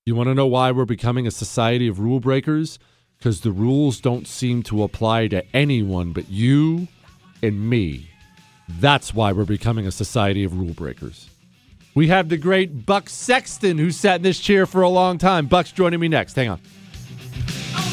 You 0.05 0.15
want 0.15 0.27
to 0.27 0.33
know 0.33 0.47
why 0.47 0.71
we're 0.71 0.85
becoming 0.85 1.27
a 1.27 1.31
society 1.31 1.89
of 1.89 1.99
rule 1.99 2.21
breakers? 2.21 2.79
Because 3.17 3.41
the 3.41 3.51
rules 3.51 3.99
don't 3.99 4.25
seem 4.25 4.63
to 4.63 4.83
apply 4.83 5.27
to 5.27 5.43
anyone 5.53 6.13
but 6.13 6.29
you 6.29 6.87
and 7.43 7.69
me. 7.69 8.09
That's 8.69 9.13
why 9.13 9.33
we're 9.33 9.43
becoming 9.43 9.87
a 9.87 9.91
society 9.91 10.45
of 10.45 10.57
rule 10.57 10.73
breakers. 10.73 11.29
We 11.95 12.07
have 12.07 12.29
the 12.29 12.37
great 12.37 12.85
Buck 12.85 13.09
Sexton 13.09 13.77
who 13.77 13.91
sat 13.91 14.17
in 14.17 14.21
this 14.21 14.39
chair 14.39 14.65
for 14.65 14.83
a 14.83 14.89
long 14.89 15.17
time. 15.17 15.47
Buck's 15.47 15.73
joining 15.73 15.99
me 15.99 16.07
next. 16.07 16.35
Hang 16.35 16.47
on. 16.47 16.61
Oh, 17.75 17.86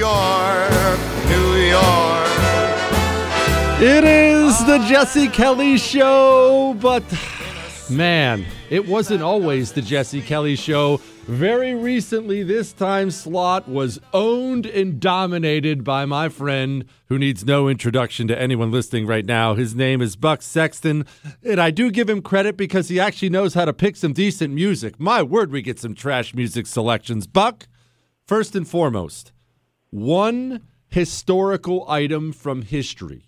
York, 0.00 0.98
New 1.28 1.56
York. 1.56 2.28
It 3.82 4.02
is 4.02 4.64
the 4.64 4.78
Jesse 4.88 5.28
Kelly 5.28 5.76
Show, 5.76 6.74
but 6.80 7.04
man, 7.90 8.46
it 8.70 8.88
wasn't 8.88 9.22
always 9.22 9.72
the 9.72 9.82
Jesse 9.82 10.22
Kelly 10.22 10.56
Show. 10.56 11.02
Very 11.26 11.74
recently, 11.74 12.42
this 12.42 12.72
time 12.72 13.10
slot 13.10 13.68
was 13.68 14.00
owned 14.14 14.64
and 14.64 14.98
dominated 14.98 15.84
by 15.84 16.06
my 16.06 16.30
friend 16.30 16.86
who 17.08 17.18
needs 17.18 17.44
no 17.44 17.68
introduction 17.68 18.26
to 18.28 18.40
anyone 18.40 18.70
listening 18.70 19.06
right 19.06 19.26
now. 19.26 19.52
His 19.52 19.74
name 19.74 20.00
is 20.00 20.16
Buck 20.16 20.40
Sexton, 20.40 21.04
and 21.42 21.60
I 21.60 21.70
do 21.70 21.90
give 21.90 22.08
him 22.08 22.22
credit 22.22 22.56
because 22.56 22.88
he 22.88 22.98
actually 22.98 23.28
knows 23.28 23.52
how 23.52 23.66
to 23.66 23.74
pick 23.74 23.96
some 23.96 24.14
decent 24.14 24.54
music. 24.54 24.98
My 24.98 25.22
word, 25.22 25.52
we 25.52 25.60
get 25.60 25.78
some 25.78 25.94
trash 25.94 26.34
music 26.34 26.66
selections. 26.66 27.26
Buck, 27.26 27.68
first 28.26 28.56
and 28.56 28.66
foremost, 28.66 29.32
one 29.90 30.62
historical 30.88 31.84
item 31.88 32.32
from 32.32 32.62
history 32.62 33.24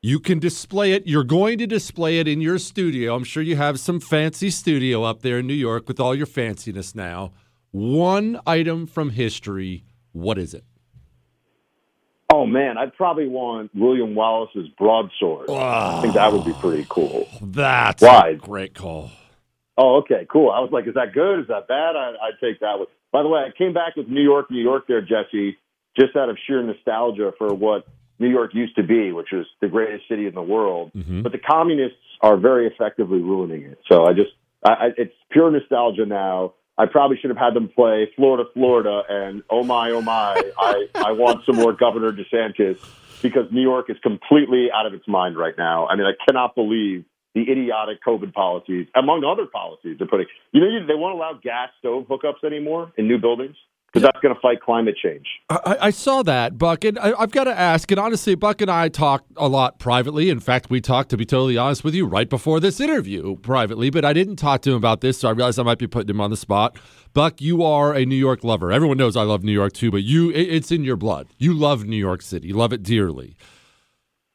You 0.00 0.18
can 0.18 0.38
display 0.40 0.92
it. 0.92 1.06
You're 1.06 1.22
going 1.24 1.58
to 1.58 1.66
display 1.66 2.18
it 2.18 2.26
in 2.26 2.40
your 2.40 2.58
studio. 2.58 3.14
I'm 3.14 3.24
sure 3.24 3.42
you 3.42 3.56
have 3.56 3.78
some 3.78 4.00
fancy 4.00 4.50
studio 4.50 5.04
up 5.04 5.22
there 5.22 5.38
in 5.38 5.46
New 5.46 5.54
York 5.54 5.86
with 5.86 6.00
all 6.00 6.14
your 6.14 6.26
fanciness 6.26 6.94
now. 6.94 7.32
One 7.70 8.40
item 8.46 8.86
from 8.86 9.10
history. 9.10 9.84
What 10.12 10.38
is 10.38 10.54
it? 10.54 10.64
Oh 12.32 12.46
man, 12.46 12.78
I'd 12.78 12.94
probably 12.94 13.28
want 13.28 13.70
William 13.74 14.14
Wallace's 14.14 14.68
broadsword. 14.78 15.50
I 15.50 16.00
think 16.00 16.14
that 16.14 16.32
would 16.32 16.44
be 16.46 16.54
pretty 16.54 16.86
cool. 16.88 17.28
Oh, 17.34 17.38
that's 17.42 18.02
Why? 18.02 18.30
a 18.30 18.34
great 18.36 18.74
call. 18.74 19.10
Oh, 19.76 19.98
okay, 19.98 20.26
cool. 20.30 20.50
I 20.50 20.60
was 20.60 20.70
like, 20.72 20.86
is 20.86 20.94
that 20.94 21.12
good? 21.14 21.40
Is 21.40 21.48
that 21.48 21.68
bad? 21.68 21.94
I, 21.96 22.12
I'd 22.22 22.40
take 22.40 22.60
that 22.60 22.78
one. 22.78 22.88
By 23.12 23.22
the 23.22 23.28
way, 23.28 23.40
I 23.40 23.50
came 23.56 23.72
back 23.74 23.96
with 23.96 24.08
New 24.08 24.22
York, 24.22 24.50
New 24.50 24.62
York 24.62 24.84
there, 24.88 25.00
Jesse, 25.02 25.56
just 25.98 26.16
out 26.16 26.28
of 26.28 26.38
sheer 26.46 26.62
nostalgia 26.62 27.32
for 27.38 27.52
what 27.54 27.86
New 28.18 28.28
York 28.28 28.54
used 28.54 28.76
to 28.76 28.82
be, 28.82 29.12
which 29.12 29.28
was 29.32 29.46
the 29.60 29.68
greatest 29.68 30.08
city 30.08 30.26
in 30.26 30.34
the 30.34 30.42
world. 30.42 30.92
Mhm. 30.96 31.22
But 31.22 31.32
the 31.32 31.38
communists 31.38 31.98
are 32.20 32.36
very 32.36 32.66
effectively 32.66 33.20
ruining 33.20 33.62
it. 33.62 33.78
So 33.90 34.04
I 34.06 34.12
just, 34.12 34.30
I, 34.64 34.70
I, 34.70 34.86
it's 34.96 35.14
pure 35.30 35.50
nostalgia 35.50 36.06
now. 36.06 36.54
I 36.78 36.86
probably 36.86 37.18
should 37.18 37.30
have 37.30 37.38
had 37.38 37.54
them 37.54 37.68
play 37.68 38.10
Florida, 38.16 38.48
Florida, 38.54 39.02
and 39.08 39.42
oh 39.50 39.62
my, 39.62 39.90
oh 39.90 40.00
my, 40.00 40.40
I, 40.58 40.86
I 40.94 41.12
want 41.12 41.44
some 41.44 41.56
more 41.56 41.72
Governor 41.72 42.12
DeSantis 42.12 42.78
because 43.20 43.50
New 43.52 43.60
York 43.60 43.90
is 43.90 43.96
completely 44.02 44.70
out 44.72 44.86
of 44.86 44.94
its 44.94 45.06
mind 45.06 45.36
right 45.36 45.54
now. 45.58 45.86
I 45.86 45.96
mean, 45.96 46.06
I 46.06 46.14
cannot 46.26 46.54
believe 46.54 47.04
the 47.34 47.42
idiotic 47.42 47.98
COVID 48.06 48.32
policies, 48.32 48.86
among 48.94 49.24
other 49.24 49.46
policies 49.46 49.96
they're 49.98 50.06
putting. 50.06 50.26
You 50.52 50.60
know, 50.60 50.86
they 50.86 50.94
won't 50.94 51.14
allow 51.14 51.34
gas 51.42 51.70
stove 51.78 52.06
hookups 52.06 52.44
anymore 52.44 52.92
in 52.96 53.08
new 53.08 53.18
buildings 53.18 53.56
because 53.92 54.04
that's 54.06 54.18
going 54.20 54.34
to 54.34 54.40
fight 54.40 54.60
climate 54.62 54.96
change. 54.96 55.26
I, 55.50 55.76
I 55.80 55.90
saw 55.90 56.22
that, 56.22 56.56
Buck, 56.56 56.84
and 56.84 56.98
I, 56.98 57.12
I've 57.18 57.30
got 57.30 57.44
to 57.44 57.58
ask. 57.58 57.90
And 57.90 58.00
honestly, 58.00 58.34
Buck 58.34 58.62
and 58.62 58.70
I 58.70 58.88
talked 58.88 59.30
a 59.36 59.48
lot 59.48 59.78
privately. 59.78 60.30
In 60.30 60.40
fact, 60.40 60.70
we 60.70 60.80
talked, 60.80 61.10
to 61.10 61.18
be 61.18 61.26
totally 61.26 61.58
honest 61.58 61.84
with 61.84 61.94
you, 61.94 62.06
right 62.06 62.28
before 62.28 62.58
this 62.58 62.80
interview 62.80 63.36
privately. 63.36 63.90
But 63.90 64.04
I 64.04 64.14
didn't 64.14 64.36
talk 64.36 64.62
to 64.62 64.70
him 64.70 64.76
about 64.76 65.02
this, 65.02 65.18
so 65.18 65.28
I 65.28 65.32
realized 65.32 65.58
I 65.58 65.62
might 65.64 65.78
be 65.78 65.86
putting 65.86 66.08
him 66.08 66.20
on 66.22 66.30
the 66.30 66.36
spot. 66.38 66.78
Buck, 67.12 67.42
you 67.42 67.62
are 67.62 67.92
a 67.92 68.06
New 68.06 68.16
York 68.16 68.42
lover. 68.42 68.72
Everyone 68.72 68.96
knows 68.96 69.16
I 69.16 69.24
love 69.24 69.44
New 69.44 69.52
York 69.52 69.74
too, 69.74 69.90
but 69.90 70.02
you, 70.02 70.30
it, 70.30 70.48
it's 70.48 70.72
in 70.72 70.84
your 70.84 70.96
blood. 70.96 71.28
You 71.36 71.52
love 71.52 71.84
New 71.84 71.96
York 71.96 72.22
City. 72.22 72.48
You 72.48 72.54
love 72.54 72.72
it 72.72 72.82
dearly. 72.82 73.36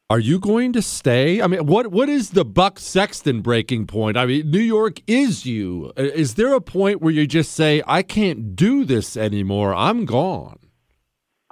Are 0.10 0.20
you 0.20 0.40
going 0.40 0.72
to 0.72 0.82
stay? 0.82 1.42
I 1.42 1.48
mean, 1.48 1.66
what 1.66 1.88
what 1.88 2.08
is 2.08 2.30
the 2.30 2.46
Buck 2.46 2.80
Sexton 2.80 3.42
breaking 3.42 3.88
point? 3.88 4.16
I 4.16 4.26
mean, 4.26 4.50
New 4.50 4.62
York 4.62 5.02
is 5.06 5.46
you. 5.46 5.92
Uh, 5.98 6.04
Is 6.04 6.36
there 6.36 6.54
a 6.54 6.62
point 6.62 7.02
where 7.02 7.12
you 7.12 7.28
just 7.28 7.52
say, 7.52 7.84
"I 7.86 8.04
can't 8.04 8.56
do 8.56 8.86
this 8.86 9.18
anymore. 9.18 9.76
I'm 9.76 10.06
gone." 10.06 10.60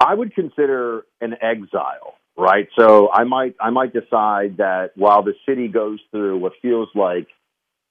I 0.00 0.14
would 0.14 0.34
consider 0.34 1.04
an 1.20 1.34
exile, 1.42 2.14
right? 2.38 2.66
So 2.78 3.10
I 3.12 3.24
might 3.24 3.56
I 3.60 3.68
might 3.68 3.92
decide 3.92 4.56
that 4.56 4.92
while 4.94 5.22
the 5.22 5.34
city 5.46 5.68
goes 5.68 5.98
through 6.10 6.38
what 6.38 6.52
feels 6.62 6.88
like 6.94 7.28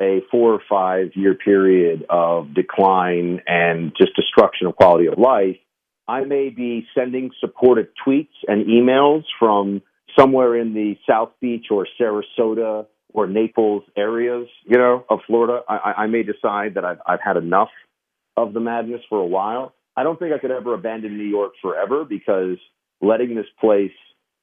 a 0.01 0.21
four 0.32 0.51
or 0.51 0.62
five 0.67 1.12
year 1.13 1.36
period 1.36 2.08
of 2.10 2.56
decline 2.56 3.39
and 3.45 3.91
just 3.95 4.15
destruction 4.15 4.65
of 4.65 4.75
quality 4.75 5.06
of 5.06 5.19
life, 5.19 5.58
I 6.08 6.23
may 6.23 6.49
be 6.49 6.88
sending 6.95 7.30
supportive 7.39 7.89
tweets 8.04 8.34
and 8.47 8.65
emails 8.65 9.25
from 9.38 9.84
somewhere 10.17 10.56
in 10.56 10.73
the 10.73 10.95
South 11.08 11.32
Beach 11.41 11.67
or 11.71 11.88
Sarasota 11.99 12.86
or 13.13 13.28
Naples 13.28 13.84
areas, 13.95 14.47
you 14.65 14.78
know, 14.78 15.06
of 15.10 15.19
Florida. 15.28 15.62
I, 15.69 15.93
I 16.04 16.08
may 16.08 16.23
decide 16.23 16.75
that 16.75 16.86
I've, 16.86 16.99
I've 17.06 17.21
had 17.23 17.38
enough 17.38 17.69
of 18.38 18.54
the 18.54 18.60
madness 18.60 19.01
for 19.10 19.19
a 19.19 19.25
while. 19.25 19.73
I 19.95 20.04
don't 20.04 20.19
think 20.19 20.34
I 20.34 20.39
could 20.39 20.51
ever 20.51 20.73
abandon 20.73 21.17
New 21.17 21.23
York 21.23 21.54
forever 21.62 22.04
because 22.04 22.58
letting 23.01 23.36
this 23.36 23.45
place, 23.60 23.93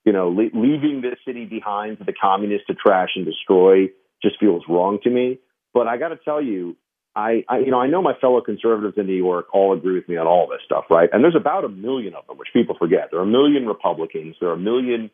you 0.04 0.12
know, 0.12 0.28
le- 0.28 0.50
leaving 0.54 1.02
this 1.02 1.18
city 1.26 1.44
behind 1.44 1.98
for 1.98 2.04
the 2.04 2.14
communists 2.14 2.66
to 2.68 2.74
trash 2.74 3.10
and 3.16 3.26
destroy 3.26 3.88
just 4.22 4.38
feels 4.40 4.62
wrong 4.68 4.98
to 5.02 5.10
me. 5.10 5.38
But 5.74 5.86
I 5.86 5.98
got 5.98 6.08
to 6.08 6.16
tell 6.16 6.40
you, 6.40 6.76
I, 7.14 7.44
I, 7.48 7.58
you 7.58 7.70
know, 7.70 7.80
I 7.80 7.88
know 7.88 8.00
my 8.00 8.14
fellow 8.18 8.40
conservatives 8.40 8.94
in 8.96 9.06
New 9.06 9.14
York 9.16 9.46
all 9.52 9.76
agree 9.76 9.94
with 9.94 10.08
me 10.08 10.16
on 10.16 10.26
all 10.26 10.46
this 10.48 10.60
stuff, 10.64 10.84
right? 10.90 11.10
And 11.12 11.22
there's 11.22 11.36
about 11.36 11.64
a 11.64 11.68
million 11.68 12.14
of 12.14 12.26
them, 12.26 12.38
which 12.38 12.48
people 12.54 12.74
forget. 12.78 13.08
There 13.10 13.20
are 13.20 13.24
a 13.24 13.26
million 13.26 13.66
Republicans. 13.66 14.36
There 14.40 14.48
are 14.48 14.54
a 14.54 14.58
million 14.58 15.10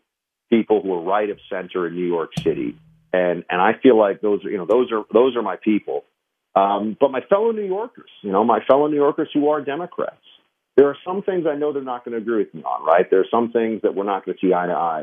people 0.51 0.83
who 0.83 0.93
are 0.95 1.03
right 1.03 1.31
of 1.31 1.39
center 1.51 1.87
in 1.87 1.95
New 1.95 2.07
York 2.07 2.31
City, 2.39 2.77
and 3.13 3.45
and 3.51 3.61
I 3.61 3.73
feel 3.83 3.99
like 3.99 4.21
those 4.21 4.45
are, 4.45 4.51
you 4.51 4.59
know, 4.59 4.67
those 4.67 4.91
are 4.93 5.05
those 5.13 5.37
are 5.37 5.43
my 5.43 5.57
people. 5.57 6.05
Um, 6.55 6.97
but 6.99 7.11
my 7.11 7.21
fellow 7.21 7.53
New 7.53 7.67
Yorkers, 7.67 8.11
you 8.23 8.33
know, 8.33 8.43
my 8.45 8.61
fellow 8.67 8.89
New 8.89 8.97
Yorkers 8.97 9.29
who 9.33 9.49
are 9.49 9.61
Democrats, 9.61 10.17
there 10.77 10.89
are 10.89 10.97
some 11.07 11.23
things 11.23 11.45
I 11.49 11.55
know 11.55 11.73
they're 11.73 11.83
not 11.83 12.05
going 12.05 12.13
to 12.13 12.19
agree 12.19 12.39
with 12.39 12.55
me 12.55 12.63
on, 12.63 12.85
right? 12.85 13.09
There 13.11 13.21
are 13.21 13.27
some 13.31 13.53
things 13.53 13.83
that 13.83 13.95
we're 13.95 14.05
not 14.05 14.25
going 14.25 14.37
to 14.41 14.47
see 14.47 14.53
eye 14.53 14.67
to 14.67 14.73
eye. 14.73 15.03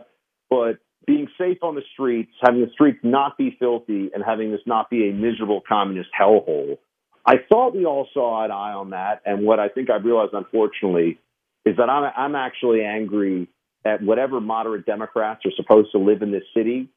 But 0.49 0.79
being 1.08 1.27
safe 1.38 1.60
on 1.62 1.75
the 1.75 1.84
streets, 1.93 2.31
having 2.41 2.62
the 2.62 2.71
streets 2.71 2.99
not 3.03 3.38
be 3.38 3.55
filthy, 3.60 4.10
and 4.13 4.23
having 4.25 4.51
this 4.51 4.62
not 4.65 4.89
be 4.89 5.10
a 5.10 5.13
miserable 5.13 5.62
communist 5.67 6.10
hellhole, 6.19 6.77
I 7.25 7.36
thought 7.49 7.75
we 7.75 7.86
all 7.86 8.08
saw 8.13 8.45
to 8.45 8.53
eye 8.53 8.73
on 8.73 8.91
that. 8.91 9.21
And 9.25 9.45
what 9.45 9.60
I 9.60 9.69
think 9.69 9.89
I've 9.89 10.03
realized, 10.03 10.34
unfortunately, 10.34 11.19
is 11.65 11.77
that 11.77 11.89
I'm, 11.89 12.12
I'm 12.15 12.36
actually 12.36 12.84
angry 12.84 13.47
at 13.86 14.02
whatever 14.02 14.41
moderate 14.41 14.86
Democrats 14.86 15.41
are 15.45 15.52
supposed 15.56 15.91
to 15.91 16.00
live 16.00 16.21
in 16.21 16.32
this 16.32 16.43
city. 16.56 16.89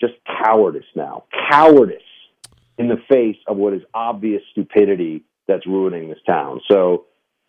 Just 0.00 0.14
cowardice 0.26 0.84
now. 0.96 1.24
Cowardice 1.50 2.02
in 2.76 2.88
the 2.88 2.96
face 3.08 3.36
of 3.46 3.56
what 3.56 3.72
is 3.72 3.82
obvious 3.94 4.42
stupidity 4.50 5.22
that's 5.46 5.66
ruining 5.66 6.08
this 6.08 6.18
town. 6.26 6.60
So, 6.68 7.06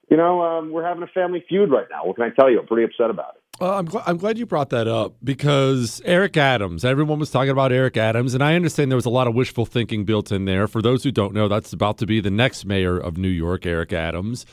you 0.09 0.17
know, 0.17 0.41
um, 0.41 0.71
we're 0.71 0.85
having 0.85 1.03
a 1.03 1.07
family 1.07 1.43
feud 1.49 1.71
right 1.71 1.87
now. 1.89 2.05
What 2.05 2.15
can 2.17 2.25
I 2.25 2.29
tell 2.29 2.51
you? 2.51 2.59
I'm 2.59 2.67
pretty 2.67 2.83
upset 2.83 3.09
about 3.09 3.35
it. 3.35 3.41
Well, 3.59 3.73
I'm, 3.73 3.87
gl- 3.87 4.03
I'm 4.05 4.17
glad 4.17 4.37
you 4.37 4.45
brought 4.45 4.71
that 4.71 4.87
up 4.87 5.13
because 5.23 6.01
Eric 6.05 6.37
Adams, 6.37 6.83
everyone 6.83 7.19
was 7.19 7.29
talking 7.29 7.51
about 7.51 7.71
Eric 7.71 7.97
Adams, 7.97 8.33
and 8.33 8.43
I 8.43 8.55
understand 8.55 8.91
there 8.91 8.95
was 8.95 9.05
a 9.05 9.11
lot 9.11 9.27
of 9.27 9.35
wishful 9.35 9.65
thinking 9.65 10.05
built 10.05 10.31
in 10.31 10.45
there. 10.45 10.67
For 10.67 10.81
those 10.81 11.03
who 11.03 11.11
don't 11.11 11.33
know, 11.33 11.47
that's 11.47 11.71
about 11.71 11.97
to 11.99 12.05
be 12.05 12.19
the 12.19 12.31
next 12.31 12.65
mayor 12.65 12.97
of 12.97 13.17
New 13.17 13.27
York, 13.29 13.65
Eric 13.65 13.93
Adams. 13.93 14.45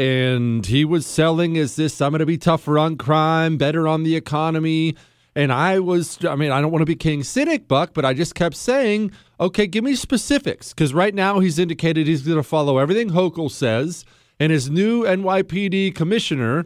And 0.00 0.64
he 0.64 0.86
was 0.86 1.04
selling 1.04 1.58
as 1.58 1.76
this 1.76 2.00
I'm 2.00 2.12
going 2.12 2.20
to 2.20 2.26
be 2.26 2.38
tougher 2.38 2.78
on 2.78 2.96
crime, 2.96 3.58
better 3.58 3.86
on 3.86 4.02
the 4.02 4.16
economy. 4.16 4.96
And 5.34 5.52
I 5.52 5.78
was, 5.78 6.24
I 6.24 6.36
mean, 6.36 6.50
I 6.50 6.62
don't 6.62 6.70
want 6.72 6.80
to 6.80 6.86
be 6.86 6.96
King 6.96 7.22
Cynic, 7.22 7.68
Buck, 7.68 7.92
but 7.92 8.06
I 8.06 8.14
just 8.14 8.34
kept 8.34 8.56
saying, 8.56 9.12
okay, 9.38 9.66
give 9.66 9.84
me 9.84 9.94
specifics. 9.94 10.72
Because 10.72 10.94
right 10.94 11.14
now 11.14 11.40
he's 11.40 11.58
indicated 11.58 12.06
he's 12.06 12.22
going 12.22 12.38
to 12.38 12.42
follow 12.42 12.78
everything 12.78 13.10
Hochul 13.10 13.50
says. 13.50 14.06
And 14.38 14.50
his 14.50 14.70
new 14.70 15.04
NYPD 15.04 15.94
commissioner, 15.94 16.64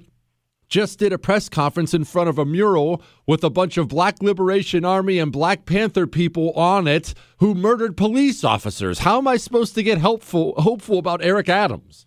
just 0.68 1.00
did 1.00 1.12
a 1.12 1.18
press 1.18 1.48
conference 1.48 1.92
in 1.92 2.04
front 2.04 2.28
of 2.28 2.38
a 2.38 2.44
mural 2.44 3.02
with 3.26 3.42
a 3.42 3.50
bunch 3.50 3.76
of 3.76 3.88
Black 3.88 4.22
Liberation 4.22 4.84
Army 4.84 5.18
and 5.18 5.32
Black 5.32 5.66
Panther 5.66 6.06
people 6.06 6.52
on 6.52 6.86
it 6.86 7.14
who 7.38 7.52
murdered 7.52 7.96
police 7.96 8.44
officers. 8.44 9.00
How 9.00 9.18
am 9.18 9.26
I 9.26 9.38
supposed 9.38 9.74
to 9.74 9.82
get 9.82 9.98
helpful 9.98 10.54
hopeful 10.56 10.98
about 10.98 11.22
Eric 11.22 11.48
Adams? 11.48 12.06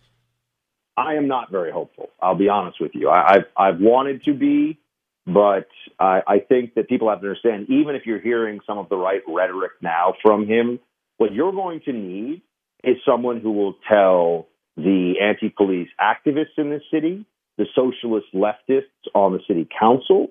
I 0.97 1.13
am 1.13 1.27
not 1.27 1.51
very 1.51 1.71
hopeful. 1.71 2.09
I'll 2.19 2.35
be 2.35 2.49
honest 2.49 2.81
with 2.81 2.91
you. 2.95 3.09
I, 3.09 3.35
I've 3.35 3.45
I've 3.55 3.79
wanted 3.79 4.23
to 4.23 4.33
be, 4.33 4.79
but 5.27 5.67
I, 5.99 6.21
I 6.27 6.39
think 6.39 6.73
that 6.73 6.89
people 6.89 7.09
have 7.09 7.21
to 7.21 7.27
understand. 7.27 7.67
Even 7.69 7.95
if 7.95 8.05
you're 8.05 8.19
hearing 8.19 8.59
some 8.65 8.79
of 8.79 8.89
the 8.89 8.97
right 8.97 9.21
rhetoric 9.27 9.73
now 9.81 10.15
from 10.23 10.47
him, 10.47 10.79
what 11.17 11.33
you're 11.33 11.51
going 11.51 11.81
to 11.85 11.93
need 11.93 12.41
is 12.83 12.95
someone 13.05 13.39
who 13.41 13.51
will 13.51 13.75
tell 13.87 14.47
the 14.75 15.15
anti-police 15.21 15.89
activists 15.99 16.57
in 16.57 16.69
the 16.69 16.81
city, 16.91 17.25
the 17.57 17.65
socialist 17.75 18.27
leftists 18.33 19.07
on 19.13 19.33
the 19.33 19.39
city 19.47 19.67
council, 19.79 20.29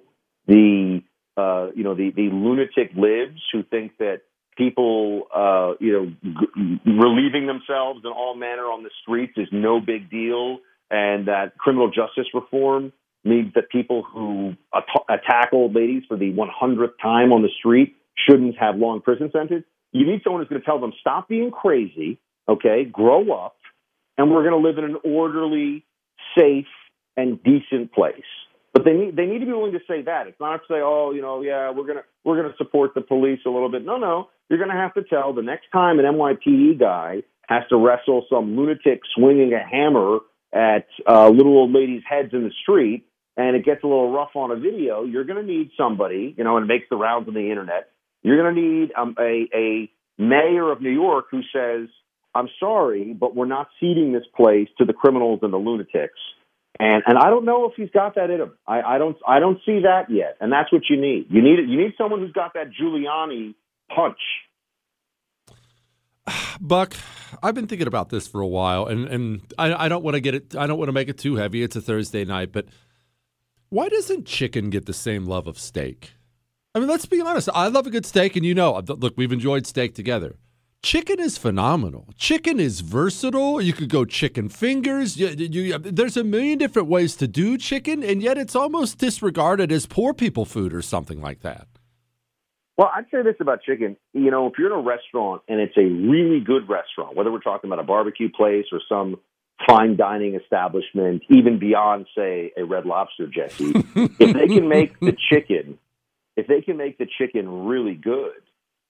the 0.49 1.03
uh, 1.37 1.69
you 1.75 1.85
know 1.85 1.95
the 1.95 2.11
the 2.11 2.29
lunatic 2.33 2.91
libs 2.97 3.41
who 3.53 3.63
think 3.63 3.99
that 3.99 4.23
people 4.57 5.29
uh, 5.35 5.75
you 5.81 5.93
know 5.93 6.07
g- 6.23 6.81
relieving 6.87 7.47
themselves 7.47 8.01
in 8.05 8.11
all 8.11 8.35
manner 8.35 8.65
on 8.65 8.83
the 8.83 8.91
streets 9.03 9.35
is 9.37 9.49
no 9.53 9.81
big 9.81 10.11
deal, 10.11 10.59
and 10.91 11.29
that 11.29 11.57
criminal 11.59 11.89
justice 11.89 12.27
reform 12.35 12.93
means 13.25 13.53
that 13.55 13.69
people 13.71 14.03
who 14.03 14.55
at- 14.75 14.85
attack 15.09 15.51
old 15.53 15.75
ladies 15.75 16.03
for 16.09 16.17
the 16.17 16.33
100th 16.33 16.93
time 17.03 17.33
on 17.33 17.43
the 17.43 17.51
street 17.59 17.97
shouldn't 18.17 18.57
have 18.59 18.77
long 18.77 19.01
prison 19.01 19.31
sentences. 19.33 19.65
You 19.93 20.07
need 20.07 20.21
someone 20.23 20.43
who's 20.43 20.49
going 20.49 20.61
to 20.61 20.67
tell 20.67 20.81
them 20.81 20.93
stop 21.01 21.29
being 21.29 21.51
crazy, 21.51 22.19
okay, 22.49 22.85
grow 22.85 23.33
up, 23.33 23.57
and 24.17 24.31
we're 24.31 24.49
going 24.49 24.61
to 24.63 24.69
live 24.69 24.79
in 24.79 24.85
an 24.85 24.97
orderly, 25.05 25.85
safe, 26.37 26.67
and 27.17 27.43
decent 27.43 27.93
place. 27.93 28.23
But 28.73 28.85
they 28.85 28.93
need 28.93 29.17
they 29.17 29.25
need 29.25 29.39
to 29.39 29.47
be 29.47 29.53
willing 29.53 29.73
to 29.73 29.81
say 29.89 30.03
that. 30.03 30.27
It's 30.27 30.39
not 30.39 30.59
to 30.59 30.63
say, 30.69 30.81
oh, 30.83 31.13
you 31.15 31.23
know, 31.23 31.41
yeah, 31.41 31.71
we're 31.71 31.87
gonna 31.87 32.03
we're 32.25 32.37
gonna 32.37 32.55
support 32.59 32.93
the 32.95 33.01
police 33.01 33.41
a 33.47 33.49
little 33.49 33.71
bit. 33.71 33.87
No, 33.87 33.97
no, 33.97 34.29
you're 34.49 34.59
gonna 34.59 34.81
have 34.81 34.95
to 34.95 35.03
tell 35.03 35.33
the 35.33 35.43
next 35.43 35.67
time 35.73 35.99
an 35.99 36.05
NYPD 36.05 36.79
guy 36.79 37.23
has 37.49 37.63
to 37.71 37.77
wrestle 37.77 38.27
some 38.31 38.57
lunatic 38.57 39.01
swinging 39.15 39.53
a 39.53 39.65
hammer 39.65 40.19
at 40.53 40.87
uh, 41.09 41.29
little 41.29 41.57
old 41.59 41.73
ladies' 41.73 42.03
heads 42.09 42.33
in 42.33 42.45
the 42.45 42.53
street, 42.63 43.07
and 43.37 43.57
it 43.57 43.65
gets 43.65 43.83
a 43.85 43.87
little 43.87 44.13
rough 44.13 44.35
on 44.35 44.51
a 44.51 44.57
video. 44.57 45.05
You're 45.05 45.25
gonna 45.25 45.43
need 45.43 45.71
somebody, 45.77 46.35
you 46.37 46.45
know, 46.45 46.57
and 46.57 46.65
it 46.65 46.69
makes 46.69 46.87
the 46.91 46.97
rounds 46.97 47.29
on 47.29 47.35
the 47.35 47.51
internet. 47.51 47.91
You're 48.23 48.37
gonna 48.37 48.61
need 48.61 48.93
um, 48.97 49.15
a 49.19 49.49
a 49.55 49.91
mayor 50.19 50.71
of 50.71 50.81
New 50.81 50.91
York 50.91 51.27
who 51.31 51.43
says, 51.53 51.89
"I'm 52.35 52.49
sorry, 52.59 53.13
but 53.13 53.35
we're 53.35 53.47
not 53.47 53.69
ceding 53.81 54.13
this 54.13 54.27
place 54.35 54.69
to 54.79 54.85
the 54.85 54.93
criminals 54.93 55.41
and 55.43 55.53
the 55.53 55.59
lunatics." 55.59 56.19
And 56.79 57.03
and 57.07 57.19
I 57.19 57.31
don't 57.31 57.45
know 57.45 57.67
if 57.67 57.73
he's 57.77 57.91
got 57.91 58.17
that 58.17 58.31
in 58.31 58.41
him. 58.41 58.53
I, 58.67 58.83
I 58.83 58.99
don't 58.99 59.17
I 59.27 59.41
don't 59.41 59.59
see 59.65 59.81
that 59.81 60.11
yet. 60.11 60.37
And 60.41 60.53
that's 60.53 60.71
what 60.73 60.83
you 60.91 61.01
need. 61.01 61.27
You 61.31 61.43
need 61.43 61.59
you 61.69 61.77
need 61.77 61.95
someone 61.97 62.21
who's 62.21 62.33
got 62.33 62.55
that 62.55 62.71
Giuliani 62.71 63.55
punch. 63.95 64.19
Buck, 66.61 66.95
I've 67.43 67.55
been 67.55 67.67
thinking 67.67 67.87
about 67.87 68.11
this 68.11 68.27
for 68.27 68.41
a 68.41 68.47
while, 68.47 68.87
and 68.87 69.07
and 69.07 69.41
I, 69.59 69.87
I 69.87 69.89
don't 69.89 70.03
want 70.03 70.15
to 70.15 70.21
get 70.21 70.35
it. 70.35 70.57
I 70.57 70.67
don't 70.67 70.79
want 70.79 70.89
to 70.89 70.93
make 70.93 71.09
it 71.09 71.19
too 71.19 71.37
heavy. 71.37 71.63
It's 71.63 71.77
a 71.77 71.81
Thursday 71.81 72.25
night, 72.25 72.53
but 72.53 72.67
why 73.69 73.89
doesn't 73.89 74.27
chicken 74.27 74.71
get 74.71 74.87
the 74.87 74.93
same 74.93 75.27
love 75.27 75.47
of 75.47 75.59
steak? 75.59 76.13
I 76.75 76.79
mean, 76.79 76.89
let's 76.89 77.07
be 77.07 77.21
honest. 77.21 77.49
I 77.55 77.69
love 77.69 77.87
a 77.87 77.91
good 77.91 78.07
steak, 78.07 78.37
and 78.37 78.45
you 78.45 78.55
know, 78.55 78.81
look, 78.87 79.15
we've 79.17 79.33
enjoyed 79.33 79.67
steak 79.67 79.95
together. 79.95 80.37
Chicken 80.83 81.19
is 81.19 81.39
phenomenal. 81.39 82.07
Chicken 82.17 82.61
is 82.61 82.81
versatile. 82.81 83.61
You 83.61 83.73
could 83.73 83.89
go 83.89 84.05
chicken 84.05 84.49
fingers. 84.49 85.17
You, 85.17 85.29
you, 85.29 85.79
there's 85.79 86.17
a 86.17 86.23
million 86.23 86.59
different 86.59 86.87
ways 86.89 87.17
to 87.17 87.27
do 87.27 87.59
chicken, 87.59 88.05
and 88.05 88.23
yet 88.23 88.39
it's 88.39 88.55
almost 88.55 88.99
disregarded 88.99 89.73
as 89.73 89.87
poor 89.87 90.15
people 90.15 90.45
food 90.45 90.73
or 90.73 90.83
something 90.83 91.21
like 91.21 91.41
that. 91.41 91.67
Well, 92.77 92.91
I'd 92.95 93.07
say 93.11 93.23
this 93.23 93.37
about 93.41 93.63
chicken. 93.63 93.97
You 94.13 94.31
know, 94.31 94.47
if 94.47 94.55
you're 94.59 94.73
in 94.73 94.79
a 94.79 94.83
restaurant 94.83 95.43
and 95.49 95.61
it's 95.61 95.77
a 95.77 95.85
really 95.85 96.41
good 96.41 96.69
restaurant, 96.69 97.17
whether 97.17 97.33
we're 97.33 97.41
talking 97.41 97.69
about 97.69 97.83
a 97.83 97.87
barbecue 97.87 98.31
place 98.31 98.67
or 98.71 98.81
some 98.89 99.19
fine 99.67 99.97
dining 99.97 100.35
establishment, 100.35 101.23
even 101.31 101.59
beyond, 101.59 102.07
say, 102.15 102.53
a 102.57 102.65
Red 102.65 102.85
Lobster, 102.85 103.27
Jesse, 103.27 103.73
if 103.95 104.35
they 104.35 104.47
can 104.49 104.69
make 104.69 105.01
the 105.01 105.17
chicken, 105.31 105.79
if 106.37 106.47
they 106.47 106.61
can 106.61 106.77
make 106.77 106.99
the 106.99 107.07
chicken 107.19 107.67
really 107.67 107.95
good, 107.95 108.43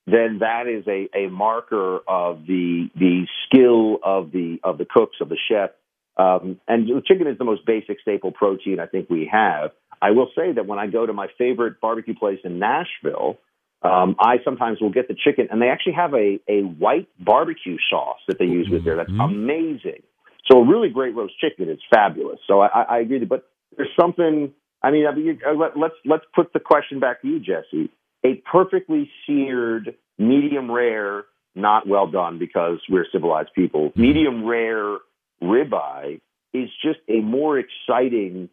then 0.07 0.39
that 0.41 0.67
is 0.67 0.85
a, 0.89 1.09
a 1.17 1.31
marker 1.31 1.99
of 2.07 2.47
the 2.47 2.89
the 2.95 3.27
skill 3.45 3.99
of 4.05 4.31
the 4.33 4.59
of 4.63 4.79
the 4.79 4.85
cooks 4.85 5.17
of 5.21 5.29
the 5.29 5.39
chef. 5.49 5.71
Um, 6.17 6.61
and 6.67 6.89
chicken 7.05 7.27
is 7.27 7.39
the 7.39 7.45
most 7.45 7.67
basic 7.67 8.01
staple 8.01 8.33
protein 8.33 8.81
I 8.81 8.87
think 8.87 9.11
we 9.11 9.29
have. 9.31 9.73
I 10.01 10.13
will 10.13 10.31
say 10.37 10.53
that 10.53 10.67
when 10.67 10.79
I 10.79 10.87
go 10.87 11.07
to 11.07 11.13
my 11.13 11.29
favorite 11.39 11.81
barbecue 11.81 12.15
place 12.15 12.39
in 12.45 12.59
Nashville, 12.59 13.39
um, 13.83 14.17
I 14.19 14.37
sometimes 14.45 14.81
will 14.81 14.91
get 14.91 15.09
the 15.09 15.15
chicken, 15.15 15.49
and 15.51 15.61
they 15.61 15.69
actually 15.69 15.95
have 15.95 16.15
a, 16.15 16.39
a 16.49 16.63
white 16.63 17.09
barbecue 17.19 17.77
sauce 17.91 18.19
that 18.27 18.39
they 18.39 18.47
use 18.47 18.69
with 18.71 18.85
there. 18.85 18.97
That's 18.97 19.11
mm-hmm. 19.11 19.21
amazing. 19.21 20.03
So 20.51 20.61
a 20.61 20.67
really 20.67 20.89
great 20.89 21.15
roast 21.15 21.35
chicken 21.41 21.69
is 21.69 21.79
fabulous. 21.93 22.39
So 22.47 22.61
I, 22.61 22.83
I 22.83 22.99
agree. 23.01 23.25
But 23.25 23.49
there's 23.77 23.91
something. 24.01 24.53
I 24.83 24.91
mean, 24.91 25.07
I 25.07 25.15
mean 25.15 25.41
uh, 25.47 25.55
let, 25.55 25.77
let's 25.77 25.95
let's 26.05 26.25
put 26.35 26.53
the 26.53 26.61
question 26.61 27.01
back 27.01 27.23
to 27.23 27.29
you, 27.29 27.41
Jesse. 27.41 27.91
A 28.25 28.43
perfectly 28.51 29.11
seared, 29.27 29.95
medium 30.19 30.71
rare, 30.71 31.25
not 31.55 31.87
well 31.87 32.07
done 32.07 32.39
because 32.39 32.79
we're 32.89 33.07
civilized 33.13 33.51
people. 33.55 33.91
Mm-hmm. 33.91 34.01
Medium 34.01 34.47
rare 34.47 34.99
ribeye 35.43 36.21
is 36.55 36.71
just 36.83 37.01
a 37.09 37.21
more 37.21 37.59
exciting 37.59 38.49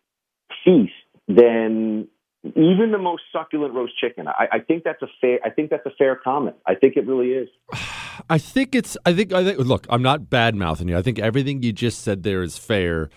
feast 0.65 0.91
than 1.27 2.07
even 2.43 2.91
the 2.91 2.97
most 2.97 3.23
succulent 3.31 3.73
roast 3.73 3.97
chicken. 3.97 4.27
I, 4.27 4.47
I, 4.53 4.59
think 4.59 4.83
that's 4.83 5.01
a 5.01 5.07
fair. 5.21 5.39
I 5.45 5.49
think 5.49 5.69
that's 5.69 5.85
a 5.85 5.91
fair 5.97 6.15
comment. 6.15 6.57
I 6.65 6.75
think 6.75 6.97
it 6.97 7.07
really 7.07 7.29
is. 7.29 7.49
I 8.29 8.37
think 8.37 8.75
it's. 8.75 8.97
I 9.05 9.13
think. 9.13 9.33
I 9.33 9.43
think. 9.43 9.59
Look, 9.59 9.87
I'm 9.89 10.01
not 10.01 10.29
bad 10.29 10.55
mouthing 10.55 10.89
you. 10.89 10.97
I 10.97 11.01
think 11.01 11.19
everything 11.19 11.63
you 11.63 11.71
just 11.71 12.01
said 12.01 12.23
there 12.23 12.43
is 12.43 12.57
fair. 12.57 13.09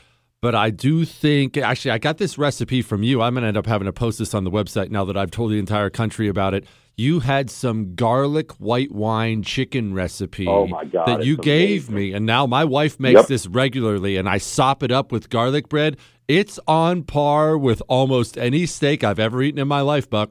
But 0.42 0.54
I 0.54 0.70
do 0.70 1.04
think, 1.04 1.56
actually, 1.56 1.92
I 1.92 1.98
got 1.98 2.18
this 2.18 2.36
recipe 2.36 2.82
from 2.82 3.02
you. 3.02 3.22
I'm 3.22 3.34
going 3.34 3.42
to 3.42 3.48
end 3.48 3.56
up 3.56 3.66
having 3.66 3.86
to 3.86 3.92
post 3.92 4.18
this 4.18 4.34
on 4.34 4.44
the 4.44 4.50
website 4.50 4.90
now 4.90 5.04
that 5.06 5.16
I've 5.16 5.30
told 5.30 5.50
the 5.50 5.58
entire 5.58 5.90
country 5.90 6.28
about 6.28 6.54
it. 6.54 6.66
You 6.94 7.20
had 7.20 7.50
some 7.50 7.94
garlic 7.94 8.52
white 8.52 8.92
wine 8.92 9.42
chicken 9.42 9.92
recipe 9.92 10.46
oh 10.46 10.66
God, 10.66 11.06
that 11.06 11.24
you 11.24 11.36
gave 11.36 11.90
me. 11.90 12.12
And 12.12 12.26
now 12.26 12.46
my 12.46 12.64
wife 12.64 13.00
makes 13.00 13.20
yep. 13.20 13.26
this 13.26 13.46
regularly, 13.46 14.16
and 14.16 14.28
I 14.28 14.38
sop 14.38 14.82
it 14.82 14.92
up 14.92 15.10
with 15.10 15.30
garlic 15.30 15.68
bread. 15.68 15.96
It's 16.28 16.58
on 16.66 17.04
par 17.04 17.56
with 17.56 17.82
almost 17.86 18.36
any 18.36 18.66
steak 18.66 19.04
I've 19.04 19.20
ever 19.20 19.42
eaten 19.42 19.60
in 19.60 19.68
my 19.68 19.80
life, 19.80 20.10
Buck. 20.10 20.30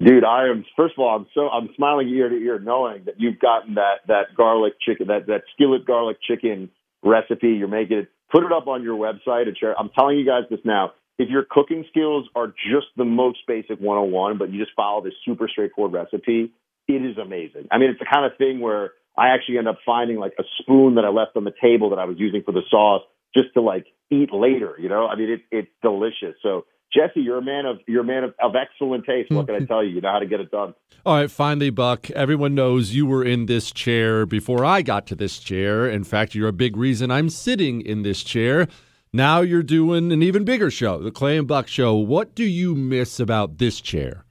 Dude, 0.00 0.24
I 0.24 0.48
am. 0.48 0.64
First 0.76 0.94
of 0.96 1.02
all, 1.02 1.14
I'm 1.14 1.26
so 1.34 1.48
I'm 1.48 1.68
smiling 1.76 2.08
ear 2.08 2.28
to 2.28 2.34
ear, 2.34 2.58
knowing 2.58 3.04
that 3.04 3.14
you've 3.18 3.38
gotten 3.38 3.74
that 3.74 4.00
that 4.08 4.34
garlic 4.36 4.74
chicken, 4.80 5.08
that 5.08 5.26
that 5.26 5.42
skillet 5.54 5.86
garlic 5.86 6.16
chicken 6.22 6.70
recipe. 7.02 7.48
You're 7.48 7.68
making 7.68 7.98
it. 7.98 8.08
Put 8.32 8.44
it 8.44 8.52
up 8.52 8.66
on 8.66 8.82
your 8.82 8.96
website 8.96 9.46
and 9.46 9.56
share. 9.56 9.78
I'm 9.78 9.90
telling 9.90 10.18
you 10.18 10.26
guys 10.26 10.44
this 10.50 10.60
now. 10.64 10.92
If 11.18 11.28
your 11.28 11.44
cooking 11.48 11.84
skills 11.90 12.26
are 12.34 12.48
just 12.48 12.86
the 12.96 13.04
most 13.04 13.38
basic 13.46 13.78
101, 13.78 14.38
but 14.38 14.50
you 14.50 14.58
just 14.58 14.74
follow 14.74 15.04
this 15.04 15.12
super 15.24 15.46
straightforward 15.48 15.92
recipe, 15.92 16.52
it 16.88 16.92
is 16.92 17.16
amazing. 17.18 17.68
I 17.70 17.78
mean, 17.78 17.90
it's 17.90 18.00
the 18.00 18.08
kind 18.12 18.26
of 18.26 18.36
thing 18.36 18.58
where 18.58 18.92
I 19.16 19.28
actually 19.28 19.58
end 19.58 19.68
up 19.68 19.78
finding 19.86 20.18
like 20.18 20.32
a 20.40 20.42
spoon 20.58 20.96
that 20.96 21.04
I 21.04 21.10
left 21.10 21.36
on 21.36 21.44
the 21.44 21.54
table 21.62 21.90
that 21.90 22.00
I 22.00 22.04
was 22.06 22.16
using 22.18 22.42
for 22.42 22.50
the 22.50 22.62
sauce 22.68 23.02
just 23.36 23.54
to 23.54 23.60
like 23.60 23.86
eat 24.10 24.32
later. 24.32 24.74
You 24.78 24.88
know, 24.88 25.06
I 25.06 25.16
mean, 25.16 25.30
it, 25.30 25.40
it's 25.50 25.70
delicious. 25.82 26.36
So 26.42 26.64
Jesse, 26.94 27.20
you're 27.20 27.38
a 27.38 27.42
man 27.42 27.66
of 27.66 27.78
you're 27.86 28.02
a 28.02 28.06
man 28.06 28.24
of, 28.24 28.34
of 28.42 28.52
excellent 28.54 29.04
taste. 29.04 29.30
What 29.30 29.46
can 29.46 29.56
I 29.56 29.64
tell 29.66 29.82
you? 29.82 29.90
You 29.90 30.00
know 30.00 30.12
how 30.12 30.20
to 30.20 30.26
get 30.26 30.40
it 30.40 30.50
done. 30.50 30.74
All 31.04 31.16
right, 31.16 31.30
finally, 31.30 31.70
Buck. 31.70 32.10
Everyone 32.12 32.54
knows 32.54 32.94
you 32.94 33.06
were 33.06 33.24
in 33.24 33.46
this 33.46 33.72
chair 33.72 34.24
before 34.26 34.64
I 34.64 34.82
got 34.82 35.06
to 35.08 35.14
this 35.14 35.38
chair. 35.38 35.88
In 35.88 36.04
fact, 36.04 36.34
you're 36.34 36.48
a 36.48 36.52
big 36.52 36.76
reason 36.76 37.10
I'm 37.10 37.28
sitting 37.28 37.80
in 37.80 38.02
this 38.02 38.22
chair. 38.22 38.68
Now 39.12 39.42
you're 39.42 39.62
doing 39.62 40.10
an 40.12 40.22
even 40.22 40.44
bigger 40.44 40.70
show, 40.70 40.98
the 40.98 41.12
Clay 41.12 41.36
and 41.36 41.46
Buck 41.46 41.68
Show. 41.68 41.94
What 41.94 42.34
do 42.34 42.44
you 42.44 42.74
miss 42.74 43.20
about 43.20 43.58
this 43.58 43.80
chair? 43.80 44.24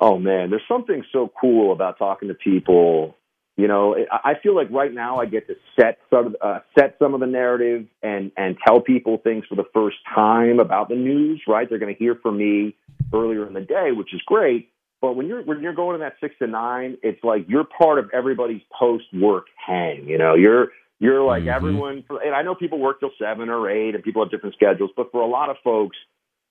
Oh 0.00 0.18
man, 0.18 0.50
there's 0.50 0.62
something 0.68 1.02
so 1.12 1.30
cool 1.40 1.72
about 1.72 1.98
talking 1.98 2.28
to 2.28 2.34
people 2.34 3.16
you 3.58 3.66
know, 3.66 3.96
I 4.12 4.34
feel 4.40 4.54
like 4.54 4.70
right 4.70 4.94
now 4.94 5.16
I 5.16 5.26
get 5.26 5.48
to 5.48 5.56
set 5.78 5.98
some 6.10 6.36
uh, 6.40 6.60
set 6.78 6.94
some 7.00 7.12
of 7.12 7.18
the 7.18 7.26
narrative 7.26 7.86
and 8.04 8.30
and 8.36 8.56
tell 8.64 8.80
people 8.80 9.18
things 9.18 9.46
for 9.48 9.56
the 9.56 9.64
first 9.74 9.96
time 10.14 10.60
about 10.60 10.88
the 10.88 10.94
news. 10.94 11.42
Right, 11.48 11.68
they're 11.68 11.80
going 11.80 11.92
to 11.92 11.98
hear 11.98 12.14
from 12.14 12.38
me 12.38 12.76
earlier 13.12 13.48
in 13.48 13.54
the 13.54 13.60
day, 13.60 13.90
which 13.90 14.14
is 14.14 14.22
great. 14.24 14.70
But 15.00 15.16
when 15.16 15.26
you're 15.26 15.42
when 15.42 15.60
you're 15.60 15.74
going 15.74 15.98
to 15.98 16.04
that 16.04 16.14
six 16.20 16.36
to 16.38 16.46
nine, 16.46 16.98
it's 17.02 17.18
like 17.24 17.46
you're 17.48 17.64
part 17.64 17.98
of 17.98 18.10
everybody's 18.14 18.62
post 18.78 19.06
work 19.12 19.46
hang. 19.66 20.06
You 20.06 20.18
know, 20.18 20.36
you're 20.36 20.68
you're 21.00 21.24
like 21.24 21.40
mm-hmm. 21.40 21.50
everyone. 21.50 22.04
And 22.24 22.36
I 22.36 22.42
know 22.42 22.54
people 22.54 22.78
work 22.78 23.00
till 23.00 23.10
seven 23.20 23.48
or 23.48 23.68
eight, 23.68 23.96
and 23.96 24.04
people 24.04 24.22
have 24.22 24.30
different 24.30 24.54
schedules. 24.54 24.90
But 24.96 25.10
for 25.10 25.20
a 25.20 25.26
lot 25.26 25.50
of 25.50 25.56
folks, 25.64 25.96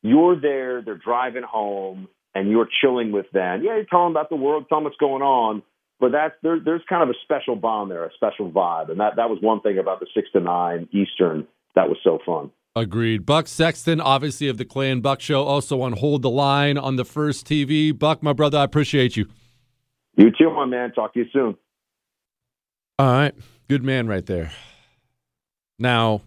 you're 0.02 0.38
there. 0.38 0.82
They're 0.82 0.98
driving 0.98 1.44
home, 1.44 2.10
and 2.36 2.52
you're 2.52 2.68
chilling 2.82 3.14
with 3.14 3.32
them. 3.32 3.64
Yeah, 3.64 3.76
you're 3.76 3.86
telling 3.86 4.08
them 4.08 4.18
about 4.18 4.30
the 4.30 4.36
world, 4.36 4.66
telling 4.68 4.84
them 4.84 4.92
what's 4.92 4.98
going 4.98 5.22
on 5.22 5.64
but 6.00 6.12
that's 6.12 6.36
there, 6.44 6.60
there's 6.64 6.82
kind 6.88 7.04
of 7.04 7.10
a 7.10 7.18
special 7.24 7.56
bond 7.56 7.92
there, 7.92 8.06
a 8.06 8.14
special 8.16 8.52
vibe, 8.52 8.90
and 8.90 9.00
that 9.00 9.16
that 9.16 9.30
was 9.30 9.40
one 9.42 9.62
thing 9.62 9.78
about 9.78 10.00
the 10.00 10.08
six 10.14 10.30
to 10.34 10.40
nine 10.40 10.88
Eastern 10.92 11.48
that 11.76 11.90
was 11.90 11.98
so 12.04 12.20
fun. 12.26 12.52
Agreed. 12.76 13.26
Buck 13.26 13.48
Sexton, 13.48 14.00
obviously 14.00 14.48
of 14.48 14.58
the 14.58 14.66
Clay 14.66 14.92
and 14.92 15.02
Buck 15.02 15.20
Show, 15.20 15.44
also 15.44 15.82
on 15.82 15.94
Hold 15.94 16.22
the 16.22 16.30
Line 16.30 16.78
on 16.78 16.96
the 16.96 17.06
First 17.06 17.48
TV. 17.48 17.98
Buck, 17.98 18.22
my 18.22 18.34
brother, 18.34 18.60
I 18.60 18.64
appreciate 18.64 19.18
you. 19.18 19.28
You 20.16 20.32
too, 20.32 20.52
my 20.52 20.66
man. 20.66 20.92
Talk 20.92 21.14
to 21.14 21.20
you 21.20 21.26
soon. 21.34 21.56
All 23.00 23.12
right, 23.12 23.34
good 23.68 23.84
man, 23.84 24.08
right 24.08 24.26
there. 24.26 24.52
Now, 25.80 26.22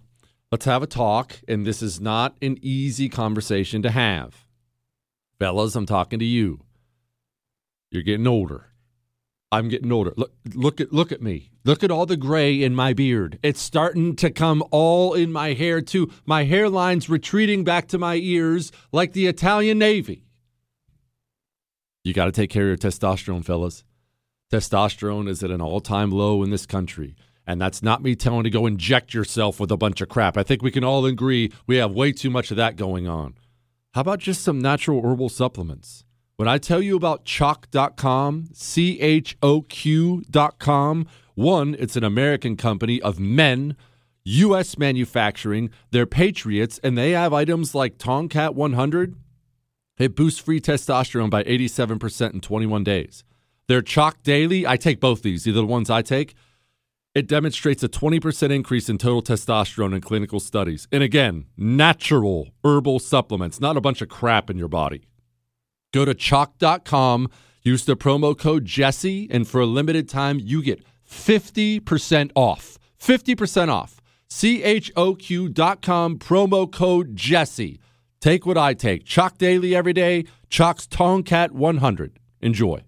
let's 0.51 0.65
have 0.65 0.83
a 0.83 0.87
talk, 0.87 1.41
and 1.49 1.65
this 1.65 1.83
is 1.83 2.01
not 2.01 2.37
an 2.43 2.59
easy 2.63 3.09
conversation 3.09 3.83
to 3.83 3.91
have. 3.91 4.45
Fellas, 5.39 5.75
I'm 5.75 5.87
talking 5.87 6.19
to 6.19 6.25
you. 6.25 6.61
You're 7.91 8.03
getting 8.03 8.27
older. 8.27 8.70
I'm 9.53 9.69
getting 9.69 9.91
older. 9.91 10.13
Look, 10.17 10.33
look 10.55 10.81
at 10.81 10.93
look 10.93 11.11
at 11.11 11.23
me. 11.23 11.51
Look 11.65 11.83
at 11.83 11.91
all 11.91 12.07
the 12.07 12.17
gray 12.17 12.63
in 12.63 12.75
my 12.75 12.93
beard. 12.93 13.39
It's 13.43 13.61
starting 13.61 14.15
to 14.17 14.31
come 14.31 14.63
all 14.71 15.15
in 15.15 15.33
my 15.33 15.55
hair 15.55 15.81
too. 15.81 16.11
My 16.25 16.45
hairline's 16.45 17.09
retreating 17.09 17.65
back 17.65 17.89
to 17.89 17.99
my 17.99 18.15
ears 18.15 18.71
like 18.93 19.13
the 19.13 19.27
Italian 19.27 19.79
Navy. 19.79 20.25
You 22.05 22.15
got 22.15 22.27
to 22.27 22.33
take 22.33 22.51
care 22.51 22.63
of 22.63 22.69
your 22.69 22.77
testosterone, 22.91 23.45
fellas. 23.45 23.85
Testosterone 24.53 25.29
is 25.29 25.45
at 25.45 25.51
an 25.51 25.61
all-time 25.61 26.11
low 26.11 26.43
in 26.43 26.51
this 26.51 26.67
country. 26.67 27.15
And 27.47 27.61
that's 27.61 27.83
not 27.83 28.03
me 28.03 28.15
telling 28.15 28.39
you 28.39 28.45
to 28.45 28.51
go 28.51 28.67
inject 28.67 29.13
yourself 29.13 29.61
with 29.61 29.71
a 29.71 29.77
bunch 29.77 30.01
of 30.01 30.09
crap. 30.09 30.37
I 30.37 30.43
think 30.43 30.63
we 30.63 30.71
can 30.71 30.85
all 30.85 31.05
agree 31.05 31.53
we 31.67 31.77
have 31.77 31.93
way 31.93 32.13
too 32.13 32.31
much 32.31 32.51
of 32.51 32.57
that 32.57 32.77
going 32.77 33.07
on. 33.07 33.35
How 33.93 34.03
about 34.03 34.21
just 34.21 34.43
some 34.43 34.61
natural 34.61 35.03
herbal 35.03 35.29
supplements? 35.29 36.05
When 36.41 36.49
I 36.49 36.57
tell 36.57 36.81
you 36.81 36.97
about 36.97 37.27
choq.com, 37.27 38.49
C 38.55 38.99
H 38.99 39.37
O 39.43 39.61
Q.com, 39.61 41.07
one, 41.35 41.77
it's 41.79 41.97
an 41.97 42.03
American 42.03 42.57
company 42.57 42.99
of 43.03 43.21
men, 43.21 43.77
U.S. 44.25 44.79
manufacturing. 44.79 45.69
They're 45.91 46.07
patriots, 46.07 46.81
and 46.83 46.97
they 46.97 47.11
have 47.11 47.35
items 47.35 47.75
like 47.75 47.99
Tongkat 47.99 48.55
100. 48.55 49.17
It 49.99 50.17
boosts 50.17 50.41
free 50.41 50.63
testosterone 50.63 51.29
by 51.29 51.43
87% 51.43 52.33
in 52.33 52.41
21 52.41 52.85
days. 52.85 53.23
Their 53.69 53.83
Choq 53.83 54.15
Daily, 54.23 54.67
I 54.67 54.79
take 54.79 54.99
both 54.99 55.21
these, 55.21 55.47
either 55.47 55.61
the 55.61 55.67
ones 55.67 55.91
I 55.91 56.01
take. 56.01 56.35
It 57.15 57.29
demonstrates 57.29 57.83
a 57.83 57.89
20% 57.91 58.51
increase 58.51 58.89
in 58.89 58.97
total 58.97 59.21
testosterone 59.21 59.95
in 59.95 60.01
clinical 60.01 60.41
studies. 60.41 60.89
And 60.91 61.03
again, 61.03 61.49
natural 61.59 62.49
herbal 62.65 63.01
supplements, 63.01 63.61
not 63.61 63.77
a 63.77 63.83
bunch 63.83 64.01
of 64.01 64.09
crap 64.09 64.49
in 64.49 64.57
your 64.57 64.69
body. 64.69 65.05
Go 65.93 66.05
to 66.05 66.15
choq.com, 66.15 67.29
use 67.63 67.85
the 67.85 67.97
promo 67.97 68.37
code 68.39 68.65
Jesse, 68.65 69.29
and 69.31 69.47
for 69.47 69.61
a 69.61 69.67
limited 69.67 70.09
time, 70.09 70.39
you 70.39 70.63
get 70.63 70.85
50% 71.09 72.31
off. 72.35 72.79
50% 73.01 73.69
off. 73.69 74.01
choq.com, 74.31 76.19
promo 76.19 76.73
code 76.73 77.17
Jesse. 77.17 77.81
Take 78.21 78.45
what 78.47 78.59
I 78.59 78.75
take. 78.75 79.05
Choq 79.05 79.39
daily 79.39 79.75
every 79.75 79.95
day. 79.95 80.27
Choq's 80.51 80.87
Tongkat 80.87 81.53
100. 81.53 82.19
Enjoy. 82.43 82.83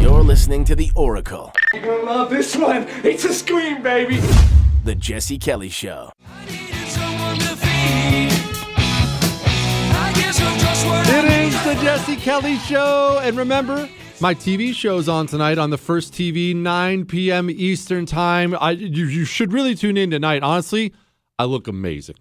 You're 0.00 0.22
listening 0.22 0.64
to 0.64 0.74
The 0.74 0.90
Oracle, 0.94 1.52
You're 1.72 1.82
gonna 1.84 2.02
love 2.02 2.30
this 2.30 2.56
one. 2.56 2.86
It's 3.04 3.24
a 3.24 3.32
scream, 3.32 3.82
baby. 3.82 4.20
The 4.84 4.94
Jesse 4.94 5.38
Kelly 5.38 5.68
Show. 5.68 6.10
The 11.66 11.74
Jesse 11.82 12.14
Kelly 12.14 12.58
Show. 12.58 13.18
And 13.20 13.36
remember, 13.36 13.88
my 14.20 14.34
TV 14.34 14.72
show's 14.72 15.08
on 15.08 15.26
tonight 15.26 15.58
on 15.58 15.70
the 15.70 15.76
first 15.76 16.12
TV, 16.12 16.54
9 16.54 17.06
p.m. 17.06 17.50
Eastern 17.50 18.06
Time. 18.06 18.56
I, 18.60 18.70
you, 18.70 19.06
you 19.06 19.24
should 19.24 19.52
really 19.52 19.74
tune 19.74 19.96
in 19.96 20.12
tonight. 20.12 20.44
Honestly, 20.44 20.94
I 21.40 21.44
look 21.44 21.66
amazing. 21.66 22.14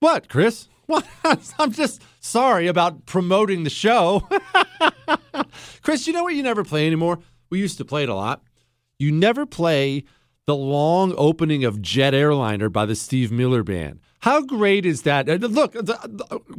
What, 0.00 0.28
Chris? 0.28 0.68
What? 0.86 1.06
I'm 1.58 1.72
just 1.72 2.02
sorry 2.20 2.66
about 2.66 3.06
promoting 3.06 3.62
the 3.64 3.70
show. 3.70 4.28
Chris, 5.82 6.06
you 6.06 6.12
know 6.12 6.24
what 6.24 6.34
you 6.34 6.42
never 6.42 6.64
play 6.64 6.86
anymore? 6.86 7.20
We 7.48 7.60
used 7.60 7.78
to 7.78 7.84
play 7.86 8.02
it 8.02 8.10
a 8.10 8.14
lot. 8.14 8.42
You 8.98 9.10
never 9.10 9.46
play 9.46 10.04
the 10.44 10.56
long 10.56 11.14
opening 11.16 11.64
of 11.64 11.80
Jet 11.80 12.12
Airliner 12.12 12.68
by 12.68 12.84
the 12.84 12.96
Steve 12.96 13.32
Miller 13.32 13.62
Band. 13.62 14.00
How 14.22 14.40
great 14.40 14.86
is 14.86 15.02
that? 15.02 15.28
Uh, 15.28 15.34
Look, 15.34 15.74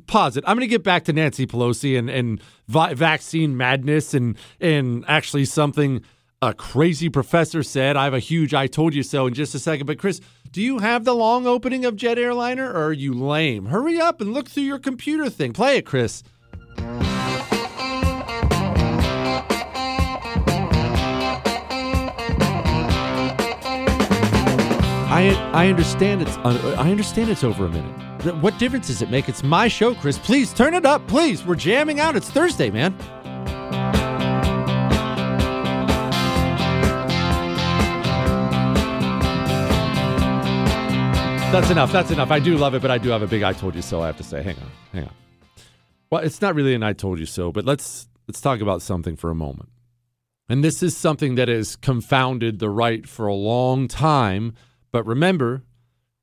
pause 0.06 0.36
it. 0.36 0.44
I'm 0.46 0.58
going 0.58 0.68
to 0.68 0.72
get 0.72 0.84
back 0.84 1.06
to 1.06 1.14
Nancy 1.14 1.48
Pelosi 1.48 1.98
and, 1.98 2.10
and 2.10 2.42
vi- 2.68 2.94
vaccine 2.94 3.56
madness 3.56 4.14
and, 4.14 4.38
and 4.60 5.06
actually 5.08 5.46
something 5.46 6.04
a 6.42 6.54
crazy 6.54 7.08
professor 7.08 7.64
said. 7.64 7.96
I 7.96 8.04
have 8.04 8.14
a 8.14 8.20
huge 8.20 8.54
I 8.54 8.68
told 8.68 8.94
you 8.94 9.02
so 9.02 9.28
in 9.28 9.34
just 9.34 9.56
a 9.56 9.60
second. 9.60 9.86
But, 9.86 9.98
Chris, 9.98 10.20
do 10.52 10.62
you 10.62 10.80
have 10.80 11.06
the 11.06 11.16
long 11.16 11.48
opening 11.48 11.86
of 11.86 11.96
Jet 11.96 12.20
Airliner 12.20 12.70
or 12.70 12.88
are 12.88 12.92
you 12.92 13.14
lame? 13.14 13.68
Hurry 13.68 13.98
up 13.98 14.20
and 14.20 14.34
look 14.34 14.50
through 14.50 14.64
your 14.64 14.80
computer 14.80 15.30
thing. 15.30 15.54
Play 15.54 15.78
it, 15.78 15.86
Chris. 15.86 16.22
I 25.24 25.66
I 25.66 25.68
understand 25.68 26.22
it's 26.22 26.36
I 26.38 26.92
understand 26.92 27.30
it's 27.30 27.44
over 27.44 27.66
a 27.66 27.70
minute. 27.70 28.36
What 28.42 28.58
difference 28.60 28.88
does 28.88 29.02
it 29.02 29.10
make? 29.10 29.30
It's 29.30 29.44
my 29.44 29.70
show, 29.70 29.96
Chris. 29.96 30.18
Please 30.18 30.54
turn 30.54 30.74
it 30.74 30.86
up, 30.86 31.08
please. 31.08 31.46
We're 31.46 31.56
jamming 31.56 32.00
out. 32.00 32.16
It's 32.16 32.30
Thursday, 32.30 32.70
man. 32.70 32.94
That's 41.52 41.70
enough. 41.70 41.92
That's 41.92 42.12
enough. 42.12 42.32
I 42.32 42.40
do 42.40 42.58
love 42.58 42.74
it, 42.74 42.82
but 42.82 42.92
I 42.92 42.98
do 42.98 43.10
have 43.10 43.22
a 43.22 43.28
big 43.28 43.44
"I 43.44 43.54
told 43.54 43.76
you 43.76 43.82
so." 43.82 44.02
I 44.02 44.08
have 44.08 44.18
to 44.18 44.24
say. 44.24 44.42
Hang 44.44 44.58
on, 44.58 44.72
hang 44.92 45.04
on. 45.04 45.14
Well, 46.10 46.22
it's 46.22 46.42
not 46.42 46.56
really 46.56 46.74
an 46.74 46.84
"I 46.84 46.94
told 46.94 47.20
you 47.20 47.26
so," 47.26 47.52
but 47.52 47.64
let's 47.64 48.08
let's 48.28 48.42
talk 48.42 48.60
about 48.60 48.82
something 48.82 49.16
for 49.16 49.30
a 49.30 49.36
moment. 49.36 49.70
And 50.50 50.64
this 50.64 50.84
is 50.84 50.98
something 50.98 51.36
that 51.36 51.48
has 51.48 51.78
confounded 51.78 52.60
the 52.60 52.70
right 52.70 53.08
for 53.08 53.28
a 53.28 53.34
long 53.36 53.88
time. 53.88 54.56
But 54.94 55.08
remember, 55.08 55.64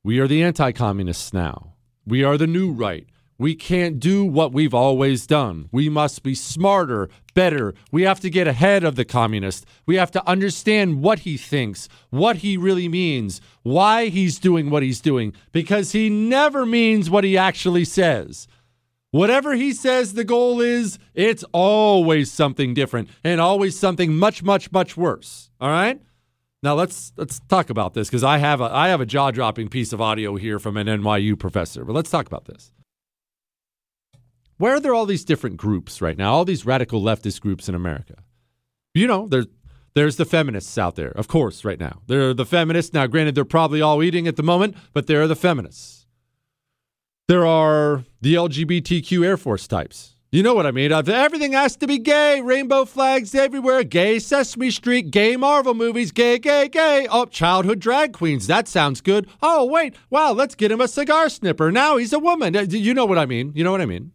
we 0.01 0.19
are 0.19 0.29
the 0.29 0.41
anti 0.41 0.71
communists 0.71 1.33
now. 1.33 1.73
We 2.07 2.23
are 2.23 2.37
the 2.37 2.47
new 2.47 2.71
right. 2.71 3.05
We 3.37 3.53
can't 3.53 3.99
do 3.99 4.23
what 4.23 4.53
we've 4.53 4.73
always 4.73 5.27
done. 5.27 5.67
We 5.73 5.89
must 5.89 6.23
be 6.23 6.35
smarter, 6.35 7.09
better. 7.33 7.73
We 7.91 8.03
have 8.03 8.21
to 8.21 8.29
get 8.29 8.47
ahead 8.47 8.83
of 8.85 8.95
the 8.95 9.03
communist. 9.03 9.65
We 9.85 9.97
have 9.97 10.11
to 10.11 10.25
understand 10.25 11.03
what 11.03 11.19
he 11.19 11.35
thinks, 11.35 11.89
what 12.11 12.37
he 12.37 12.55
really 12.55 12.87
means, 12.87 13.41
why 13.63 14.07
he's 14.07 14.39
doing 14.39 14.69
what 14.69 14.83
he's 14.83 15.01
doing, 15.01 15.33
because 15.51 15.91
he 15.91 16.09
never 16.09 16.65
means 16.65 17.09
what 17.09 17.25
he 17.25 17.37
actually 17.37 17.83
says. 17.83 18.47
Whatever 19.09 19.53
he 19.53 19.73
says 19.73 20.13
the 20.13 20.23
goal 20.23 20.61
is, 20.61 20.97
it's 21.13 21.43
always 21.51 22.31
something 22.31 22.73
different 22.73 23.09
and 23.21 23.41
always 23.41 23.77
something 23.77 24.15
much, 24.15 24.43
much, 24.43 24.71
much 24.71 24.95
worse. 24.95 25.49
All 25.59 25.69
right? 25.69 25.99
Now 26.63 26.75
let's 26.75 27.11
let's 27.17 27.39
talk 27.47 27.69
about 27.69 27.93
this 27.93 28.07
because 28.07 28.23
I 28.23 28.37
have 28.37 28.61
a 28.61 28.65
I 28.65 28.89
have 28.89 29.01
a 29.01 29.05
jaw-dropping 29.05 29.69
piece 29.69 29.93
of 29.93 30.01
audio 30.01 30.35
here 30.35 30.59
from 30.59 30.77
an 30.77 30.87
NYU 30.87 31.37
professor. 31.37 31.83
But 31.83 31.93
let's 31.93 32.09
talk 32.09 32.27
about 32.27 32.45
this. 32.45 32.71
Where 34.57 34.75
are 34.75 34.79
there 34.79 34.93
all 34.93 35.07
these 35.07 35.25
different 35.25 35.57
groups 35.57 36.01
right 36.01 36.17
now? 36.17 36.33
All 36.33 36.45
these 36.45 36.65
radical 36.65 37.01
leftist 37.01 37.41
groups 37.41 37.67
in 37.67 37.73
America. 37.73 38.15
You 38.93 39.07
know, 39.07 39.27
there's 39.27 39.47
there's 39.93 40.17
the 40.17 40.25
feminists 40.25 40.77
out 40.77 40.95
there, 40.95 41.11
of 41.11 41.27
course, 41.27 41.65
right 41.65 41.79
now. 41.79 42.01
There 42.07 42.29
are 42.29 42.33
the 42.33 42.45
feminists. 42.45 42.93
Now, 42.93 43.07
granted, 43.07 43.35
they're 43.35 43.43
probably 43.43 43.81
all 43.81 44.03
eating 44.03 44.27
at 44.27 44.35
the 44.35 44.43
moment, 44.43 44.77
but 44.93 45.07
there 45.07 45.21
are 45.21 45.27
the 45.27 45.35
feminists. 45.35 46.05
There 47.27 47.45
are 47.45 48.05
the 48.21 48.35
LGBTQ 48.35 49.25
Air 49.25 49.37
Force 49.37 49.67
types. 49.67 50.15
You 50.31 50.43
know 50.43 50.53
what 50.53 50.65
I 50.65 50.71
mean? 50.71 50.93
Everything 50.93 51.51
has 51.51 51.75
to 51.75 51.87
be 51.87 51.97
gay. 51.97 52.39
Rainbow 52.39 52.85
flags 52.85 53.35
everywhere. 53.35 53.83
Gay 53.83 54.17
Sesame 54.17 54.71
Street. 54.71 55.11
Gay 55.11 55.35
Marvel 55.35 55.73
movies. 55.73 56.13
Gay, 56.13 56.39
gay, 56.39 56.69
gay. 56.69 57.05
Oh, 57.11 57.25
childhood 57.25 57.79
drag 57.79 58.13
queens. 58.13 58.47
That 58.47 58.69
sounds 58.69 59.01
good. 59.01 59.27
Oh, 59.41 59.65
wait. 59.65 59.93
Wow, 60.09 60.31
let's 60.31 60.55
get 60.55 60.71
him 60.71 60.79
a 60.79 60.87
cigar 60.87 61.27
snipper. 61.27 61.69
Now 61.69 61.97
he's 61.97 62.13
a 62.13 62.19
woman. 62.19 62.55
Uh, 62.55 62.61
You 62.61 62.93
know 62.93 63.05
what 63.05 63.17
I 63.17 63.25
mean? 63.25 63.51
You 63.55 63.65
know 63.65 63.71
what 63.73 63.81
I 63.81 63.85
mean? 63.85 64.13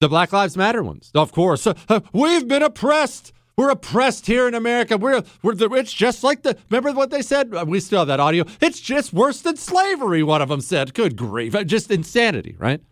The 0.00 0.08
Black 0.10 0.34
Lives 0.34 0.54
Matter 0.54 0.82
ones. 0.82 1.10
Of 1.14 1.32
course. 1.32 1.66
Uh, 1.66 1.72
uh, 1.88 2.00
we've 2.12 2.46
been 2.46 2.62
oppressed. 2.62 3.32
We're 3.56 3.70
oppressed 3.70 4.26
here 4.26 4.46
in 4.48 4.54
America. 4.54 4.98
We're, 4.98 5.22
we're 5.42 5.54
the, 5.54 5.70
it's 5.72 5.94
just 5.94 6.22
like 6.22 6.42
the, 6.42 6.58
remember 6.68 6.92
what 6.92 7.08
they 7.08 7.22
said? 7.22 7.50
We 7.66 7.80
still 7.80 8.00
have 8.00 8.08
that 8.08 8.20
audio. 8.20 8.44
It's 8.60 8.80
just 8.80 9.14
worse 9.14 9.40
than 9.40 9.56
slavery, 9.56 10.22
one 10.22 10.42
of 10.42 10.50
them 10.50 10.60
said. 10.60 10.92
Good 10.92 11.16
grief. 11.16 11.54
Just 11.64 11.90
insanity, 11.90 12.54
right? 12.58 12.82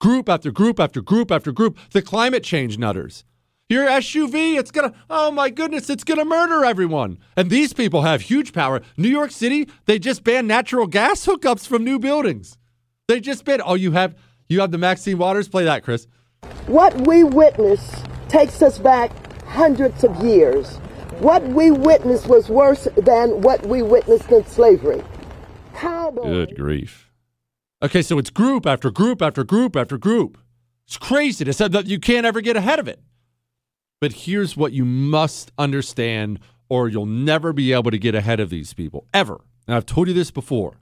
Group 0.00 0.28
after 0.28 0.50
group 0.50 0.78
after 0.78 1.00
group 1.00 1.30
after 1.30 1.52
group. 1.52 1.78
The 1.92 2.02
climate 2.02 2.44
change 2.44 2.78
nutters. 2.78 3.24
Your 3.68 3.86
SUV, 3.86 4.56
it's 4.56 4.70
gonna, 4.70 4.92
oh 5.10 5.32
my 5.32 5.50
goodness, 5.50 5.90
it's 5.90 6.04
gonna 6.04 6.24
murder 6.24 6.64
everyone. 6.64 7.18
And 7.36 7.50
these 7.50 7.72
people 7.72 8.02
have 8.02 8.20
huge 8.20 8.52
power. 8.52 8.80
New 8.96 9.08
York 9.08 9.32
City, 9.32 9.68
they 9.86 9.98
just 9.98 10.22
banned 10.22 10.46
natural 10.46 10.86
gas 10.86 11.26
hookups 11.26 11.66
from 11.66 11.82
new 11.82 11.98
buildings. 11.98 12.58
They 13.08 13.18
just 13.18 13.44
banned, 13.44 13.62
oh, 13.64 13.74
you 13.74 13.92
have, 13.92 14.14
you 14.48 14.60
have 14.60 14.70
the 14.70 14.78
Maxine 14.78 15.18
Waters? 15.18 15.48
Play 15.48 15.64
that, 15.64 15.82
Chris. 15.82 16.06
What 16.66 16.94
we 17.06 17.24
witness 17.24 18.02
takes 18.28 18.62
us 18.62 18.78
back 18.78 19.10
hundreds 19.44 20.04
of 20.04 20.14
years. 20.22 20.76
What 21.18 21.42
we 21.42 21.70
witnessed 21.70 22.28
was 22.28 22.48
worse 22.48 22.86
than 22.96 23.40
what 23.40 23.66
we 23.66 23.82
witnessed 23.82 24.30
in 24.30 24.46
slavery. 24.46 25.02
Cowboys. 25.74 26.24
Good 26.24 26.56
grief. 26.56 27.05
Okay, 27.82 28.02
so 28.02 28.18
it's 28.18 28.30
group 28.30 28.66
after 28.66 28.90
group 28.90 29.20
after 29.20 29.44
group 29.44 29.76
after 29.76 29.98
group. 29.98 30.38
It's 30.86 30.96
crazy 30.96 31.44
to 31.44 31.52
say 31.52 31.68
that 31.68 31.86
you 31.86 31.98
can't 31.98 32.26
ever 32.26 32.40
get 32.40 32.56
ahead 32.56 32.78
of 32.78 32.88
it. 32.88 33.00
But 34.00 34.12
here's 34.12 34.56
what 34.56 34.72
you 34.72 34.84
must 34.84 35.52
understand, 35.58 36.38
or 36.68 36.88
you'll 36.88 37.06
never 37.06 37.52
be 37.52 37.72
able 37.72 37.90
to 37.90 37.98
get 37.98 38.14
ahead 38.14 38.40
of 38.40 38.50
these 38.50 38.72
people, 38.72 39.06
ever. 39.12 39.40
And 39.66 39.74
I've 39.74 39.86
told 39.86 40.08
you 40.08 40.14
this 40.14 40.30
before. 40.30 40.80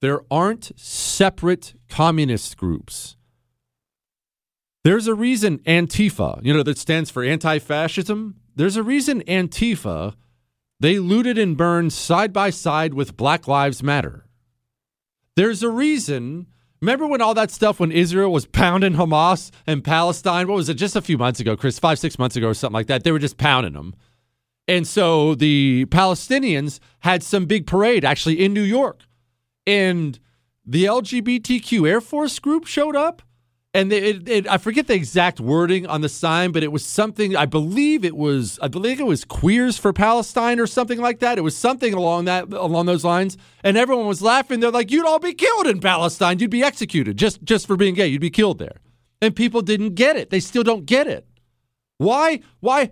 There 0.00 0.20
aren't 0.30 0.78
separate 0.78 1.74
communist 1.88 2.56
groups. 2.56 3.16
There's 4.84 5.08
a 5.08 5.14
reason 5.14 5.58
Antifa, 5.60 6.40
you 6.44 6.54
know, 6.54 6.62
that 6.62 6.78
stands 6.78 7.10
for 7.10 7.24
anti 7.24 7.58
fascism. 7.58 8.36
There's 8.54 8.76
a 8.76 8.82
reason 8.82 9.22
Antifa, 9.22 10.14
they 10.80 10.98
looted 11.00 11.36
and 11.36 11.56
burned 11.56 11.92
side 11.92 12.32
by 12.32 12.50
side 12.50 12.94
with 12.94 13.16
Black 13.16 13.48
Lives 13.48 13.82
Matter. 13.82 14.27
There's 15.38 15.62
a 15.62 15.70
reason. 15.70 16.48
Remember 16.80 17.06
when 17.06 17.22
all 17.22 17.32
that 17.34 17.52
stuff, 17.52 17.78
when 17.78 17.92
Israel 17.92 18.32
was 18.32 18.44
pounding 18.44 18.94
Hamas 18.94 19.52
and 19.68 19.84
Palestine? 19.84 20.48
What 20.48 20.56
was 20.56 20.68
it? 20.68 20.74
Just 20.74 20.96
a 20.96 21.00
few 21.00 21.16
months 21.16 21.38
ago, 21.38 21.56
Chris, 21.56 21.78
five, 21.78 22.00
six 22.00 22.18
months 22.18 22.34
ago 22.34 22.48
or 22.48 22.54
something 22.54 22.74
like 22.74 22.88
that. 22.88 23.04
They 23.04 23.12
were 23.12 23.20
just 23.20 23.36
pounding 23.36 23.74
them. 23.74 23.94
And 24.66 24.84
so 24.84 25.36
the 25.36 25.86
Palestinians 25.90 26.80
had 27.02 27.22
some 27.22 27.46
big 27.46 27.68
parade 27.68 28.04
actually 28.04 28.44
in 28.44 28.52
New 28.52 28.64
York. 28.64 29.04
And 29.64 30.18
the 30.66 30.86
LGBTQ 30.86 31.88
Air 31.88 32.00
Force 32.00 32.40
group 32.40 32.66
showed 32.66 32.96
up. 32.96 33.22
And 33.78 33.92
it, 33.92 34.28
it, 34.28 34.48
I 34.48 34.58
forget 34.58 34.88
the 34.88 34.94
exact 34.94 35.38
wording 35.38 35.86
on 35.86 36.00
the 36.00 36.08
sign, 36.08 36.50
but 36.50 36.64
it 36.64 36.72
was 36.72 36.84
something. 36.84 37.36
I 37.36 37.46
believe 37.46 38.04
it 38.04 38.16
was. 38.16 38.58
I 38.60 38.66
believe 38.66 38.98
it 38.98 39.06
was 39.06 39.24
"Queers 39.24 39.78
for 39.78 39.92
Palestine" 39.92 40.58
or 40.58 40.66
something 40.66 40.98
like 40.98 41.20
that. 41.20 41.38
It 41.38 41.42
was 41.42 41.56
something 41.56 41.94
along 41.94 42.24
that 42.24 42.52
along 42.52 42.86
those 42.86 43.04
lines. 43.04 43.36
And 43.62 43.76
everyone 43.76 44.06
was 44.06 44.20
laughing. 44.20 44.58
They're 44.58 44.72
like, 44.72 44.90
"You'd 44.90 45.06
all 45.06 45.20
be 45.20 45.32
killed 45.32 45.68
in 45.68 45.78
Palestine. 45.78 46.40
You'd 46.40 46.50
be 46.50 46.64
executed 46.64 47.16
just 47.16 47.44
just 47.44 47.68
for 47.68 47.76
being 47.76 47.94
gay. 47.94 48.08
You'd 48.08 48.20
be 48.20 48.30
killed 48.30 48.58
there." 48.58 48.78
And 49.22 49.36
people 49.36 49.62
didn't 49.62 49.94
get 49.94 50.16
it. 50.16 50.30
They 50.30 50.40
still 50.40 50.64
don't 50.64 50.84
get 50.84 51.06
it. 51.06 51.24
Why? 51.98 52.40
Why? 52.58 52.90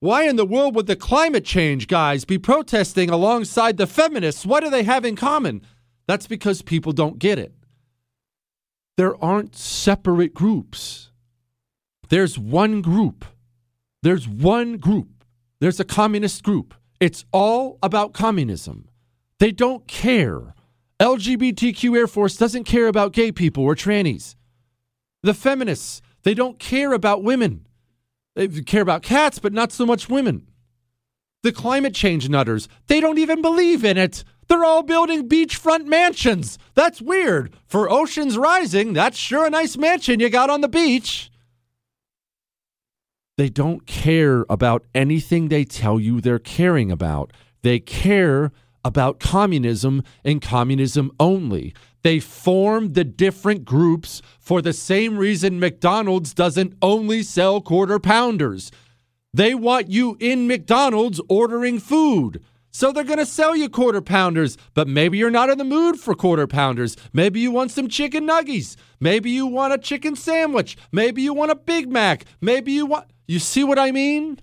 Why 0.00 0.24
in 0.24 0.34
the 0.34 0.44
world 0.44 0.74
would 0.74 0.88
the 0.88 0.96
climate 0.96 1.44
change 1.44 1.86
guys 1.86 2.24
be 2.24 2.38
protesting 2.38 3.10
alongside 3.10 3.76
the 3.76 3.86
feminists? 3.86 4.44
What 4.44 4.64
do 4.64 4.70
they 4.70 4.82
have 4.82 5.04
in 5.04 5.14
common? 5.14 5.62
That's 6.08 6.26
because 6.26 6.62
people 6.62 6.92
don't 6.92 7.20
get 7.20 7.38
it. 7.38 7.55
There 8.96 9.22
aren't 9.22 9.54
separate 9.54 10.34
groups. 10.34 11.10
There's 12.08 12.38
one 12.38 12.80
group. 12.82 13.24
There's 14.02 14.28
one 14.28 14.78
group. 14.78 15.24
There's 15.60 15.80
a 15.80 15.84
communist 15.84 16.42
group. 16.42 16.74
It's 17.00 17.24
all 17.32 17.78
about 17.82 18.14
communism. 18.14 18.88
They 19.38 19.52
don't 19.52 19.86
care. 19.86 20.54
LGBTQ 21.00 21.96
Air 21.96 22.06
Force 22.06 22.36
doesn't 22.36 22.64
care 22.64 22.88
about 22.88 23.12
gay 23.12 23.32
people 23.32 23.64
or 23.64 23.74
trannies. 23.74 24.34
The 25.22 25.34
feminists, 25.34 26.00
they 26.22 26.34
don't 26.34 26.58
care 26.58 26.92
about 26.92 27.22
women. 27.22 27.66
They 28.34 28.48
care 28.48 28.82
about 28.82 29.02
cats, 29.02 29.38
but 29.38 29.52
not 29.52 29.72
so 29.72 29.84
much 29.84 30.08
women. 30.08 30.46
The 31.42 31.52
climate 31.52 31.94
change 31.94 32.28
nutters, 32.28 32.68
they 32.86 33.00
don't 33.00 33.18
even 33.18 33.42
believe 33.42 33.84
in 33.84 33.96
it. 33.98 34.24
They're 34.48 34.64
all 34.64 34.82
building 34.82 35.28
beachfront 35.28 35.86
mansions. 35.86 36.58
That's 36.74 37.02
weird. 37.02 37.54
For 37.66 37.90
Oceans 37.90 38.38
Rising, 38.38 38.92
that's 38.92 39.16
sure 39.16 39.46
a 39.46 39.50
nice 39.50 39.76
mansion 39.76 40.20
you 40.20 40.30
got 40.30 40.50
on 40.50 40.60
the 40.60 40.68
beach. 40.68 41.30
They 43.36 43.48
don't 43.48 43.86
care 43.86 44.46
about 44.48 44.84
anything 44.94 45.48
they 45.48 45.64
tell 45.64 46.00
you 46.00 46.20
they're 46.20 46.38
caring 46.38 46.90
about. 46.90 47.32
They 47.62 47.80
care 47.80 48.52
about 48.84 49.20
communism 49.20 50.02
and 50.24 50.40
communism 50.40 51.10
only. 51.18 51.74
They 52.02 52.20
form 52.20 52.92
the 52.92 53.02
different 53.02 53.64
groups 53.64 54.22
for 54.38 54.62
the 54.62 54.72
same 54.72 55.18
reason 55.18 55.58
McDonald's 55.58 56.32
doesn't 56.32 56.74
only 56.80 57.24
sell 57.24 57.60
quarter 57.60 57.98
pounders. 57.98 58.70
They 59.34 59.54
want 59.54 59.90
you 59.90 60.16
in 60.20 60.46
McDonald's 60.46 61.20
ordering 61.28 61.80
food. 61.80 62.42
So 62.76 62.92
they're 62.92 63.04
going 63.04 63.18
to 63.18 63.24
sell 63.24 63.56
you 63.56 63.70
quarter 63.70 64.02
pounders, 64.02 64.58
but 64.74 64.86
maybe 64.86 65.16
you're 65.16 65.30
not 65.30 65.48
in 65.48 65.56
the 65.56 65.64
mood 65.64 65.98
for 65.98 66.14
quarter 66.14 66.46
pounders. 66.46 66.94
Maybe 67.10 67.40
you 67.40 67.50
want 67.50 67.70
some 67.70 67.88
chicken 67.88 68.28
nuggies. 68.28 68.76
Maybe 69.00 69.30
you 69.30 69.46
want 69.46 69.72
a 69.72 69.78
chicken 69.78 70.14
sandwich. 70.14 70.76
Maybe 70.92 71.22
you 71.22 71.32
want 71.32 71.50
a 71.50 71.54
Big 71.54 71.90
Mac. 71.90 72.26
Maybe 72.42 72.72
you 72.72 72.84
want. 72.84 73.06
You 73.26 73.38
see 73.38 73.64
what 73.64 73.78
I 73.78 73.92
mean? 73.92 74.40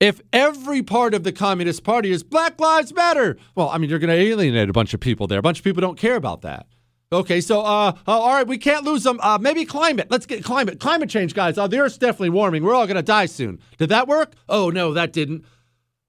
If 0.00 0.20
every 0.34 0.82
part 0.82 1.14
of 1.14 1.24
the 1.24 1.32
Communist 1.32 1.82
Party 1.82 2.10
is 2.10 2.22
Black 2.22 2.60
Lives 2.60 2.92
Matter, 2.92 3.38
well, 3.54 3.70
I 3.70 3.78
mean, 3.78 3.88
you're 3.88 3.98
going 4.00 4.14
to 4.14 4.22
alienate 4.22 4.68
a 4.68 4.74
bunch 4.74 4.92
of 4.92 5.00
people 5.00 5.26
there. 5.26 5.38
A 5.38 5.42
bunch 5.42 5.60
of 5.60 5.64
people 5.64 5.80
don't 5.80 5.98
care 5.98 6.16
about 6.16 6.42
that. 6.42 6.66
Okay, 7.10 7.40
so 7.40 7.62
uh, 7.62 7.92
uh 8.06 8.10
all 8.10 8.34
right, 8.34 8.46
we 8.46 8.58
can't 8.58 8.84
lose 8.84 9.04
them. 9.04 9.18
Uh, 9.22 9.38
maybe 9.40 9.64
climate. 9.64 10.08
Let's 10.10 10.26
get 10.26 10.44
climate. 10.44 10.78
Climate 10.78 11.08
change, 11.08 11.32
guys. 11.32 11.56
Uh, 11.56 11.66
the 11.66 11.78
Earth's 11.78 11.96
definitely 11.96 12.28
warming. 12.28 12.64
We're 12.64 12.74
all 12.74 12.86
going 12.86 12.96
to 12.96 13.02
die 13.02 13.24
soon. 13.24 13.60
Did 13.78 13.88
that 13.88 14.08
work? 14.08 14.34
Oh 14.46 14.68
no, 14.68 14.92
that 14.92 15.14
didn't. 15.14 15.46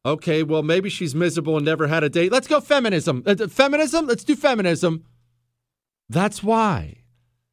Okay, 0.06 0.44
well 0.44 0.64
maybe 0.64 0.90
she's 0.90 1.14
miserable 1.14 1.58
and 1.58 1.66
never 1.66 1.88
had 1.88 2.04
a 2.04 2.10
date. 2.10 2.32
Let's 2.32 2.48
go 2.48 2.62
feminism. 2.62 3.24
Uh, 3.26 3.48
feminism. 3.48 4.08
Let's 4.08 4.24
do 4.24 4.36
feminism. 4.36 5.04
That's 6.08 6.42
why. 6.42 7.04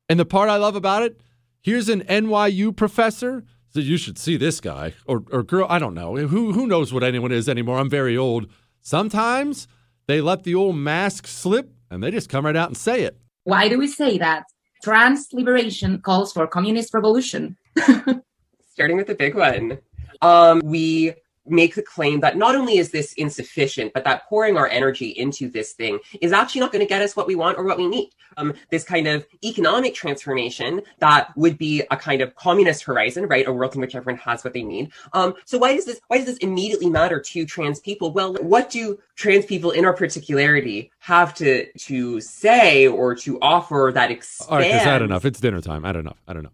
And 0.08 0.18
the 0.20 0.24
part 0.24 0.48
I 0.48 0.56
love 0.56 0.76
about 0.76 1.02
it, 1.02 1.20
here's 1.60 1.88
an 1.88 2.02
NYU 2.02 2.74
professor 2.74 3.44
so 3.76 3.80
you 3.80 3.98
should 3.98 4.16
see 4.16 4.38
this 4.38 4.60
guy 4.60 4.94
or, 5.06 5.24
or 5.30 5.42
girl. 5.42 5.66
I 5.68 5.78
don't 5.78 5.92
know. 5.92 6.16
Who, 6.16 6.52
who 6.52 6.66
knows 6.66 6.94
what 6.94 7.02
anyone 7.02 7.30
is 7.30 7.48
anymore? 7.48 7.78
I'm 7.78 7.90
very 7.90 8.16
old. 8.16 8.50
Sometimes 8.80 9.68
they 10.06 10.20
let 10.20 10.44
the 10.44 10.54
old 10.54 10.76
mask 10.76 11.26
slip 11.26 11.70
and 11.90 12.02
they 12.02 12.10
just 12.10 12.30
come 12.30 12.46
right 12.46 12.56
out 12.56 12.68
and 12.68 12.76
say 12.76 13.02
it. 13.02 13.18
Why 13.44 13.68
do 13.68 13.78
we 13.78 13.86
say 13.86 14.16
that? 14.18 14.44
Trans 14.82 15.28
liberation 15.32 16.00
calls 16.00 16.32
for 16.32 16.46
communist 16.46 16.94
revolution. 16.94 17.56
Starting 18.70 18.96
with 18.96 19.08
the 19.08 19.14
big 19.14 19.34
one. 19.34 19.78
Um, 20.22 20.62
we 20.64 21.12
make 21.48 21.74
the 21.74 21.82
claim 21.82 22.20
that 22.20 22.36
not 22.36 22.54
only 22.54 22.78
is 22.78 22.90
this 22.90 23.12
insufficient, 23.14 23.92
but 23.92 24.04
that 24.04 24.28
pouring 24.28 24.56
our 24.56 24.68
energy 24.68 25.08
into 25.08 25.48
this 25.48 25.72
thing 25.72 25.98
is 26.20 26.32
actually 26.32 26.60
not 26.60 26.72
going 26.72 26.84
to 26.84 26.88
get 26.88 27.02
us 27.02 27.16
what 27.16 27.26
we 27.26 27.34
want 27.34 27.58
or 27.58 27.64
what 27.64 27.78
we 27.78 27.86
need. 27.86 28.10
Um, 28.36 28.54
this 28.70 28.84
kind 28.84 29.06
of 29.06 29.26
economic 29.44 29.94
transformation 29.94 30.82
that 30.98 31.36
would 31.36 31.56
be 31.58 31.82
a 31.90 31.96
kind 31.96 32.20
of 32.20 32.34
communist 32.34 32.84
horizon, 32.84 33.26
right? 33.26 33.46
A 33.46 33.52
world 33.52 33.74
in 33.74 33.80
which 33.80 33.94
everyone 33.94 34.20
has 34.20 34.44
what 34.44 34.52
they 34.52 34.62
need. 34.62 34.92
Um, 35.12 35.34
so 35.44 35.58
why 35.58 35.74
does 35.74 35.86
this, 35.86 36.00
why 36.08 36.18
does 36.18 36.26
this 36.26 36.38
immediately 36.38 36.90
matter 36.90 37.20
to 37.20 37.46
trans 37.46 37.80
people? 37.80 38.12
Well, 38.12 38.34
what 38.34 38.70
do 38.70 38.98
trans 39.14 39.46
people 39.46 39.70
in 39.70 39.84
our 39.84 39.94
particularity 39.94 40.90
have 40.98 41.34
to, 41.34 41.70
to 41.72 42.20
say 42.20 42.86
or 42.86 43.14
to 43.16 43.38
offer 43.40 43.90
that 43.94 44.10
expands? 44.10 44.50
All 44.50 44.58
right, 44.58 44.74
is 44.74 44.84
that 44.84 45.02
enough? 45.02 45.24
It's 45.24 45.40
dinner 45.40 45.60
time. 45.60 45.84
I 45.84 45.92
don't 45.92 46.04
know. 46.04 46.16
I 46.28 46.32
don't 46.32 46.42
know. 46.42 46.50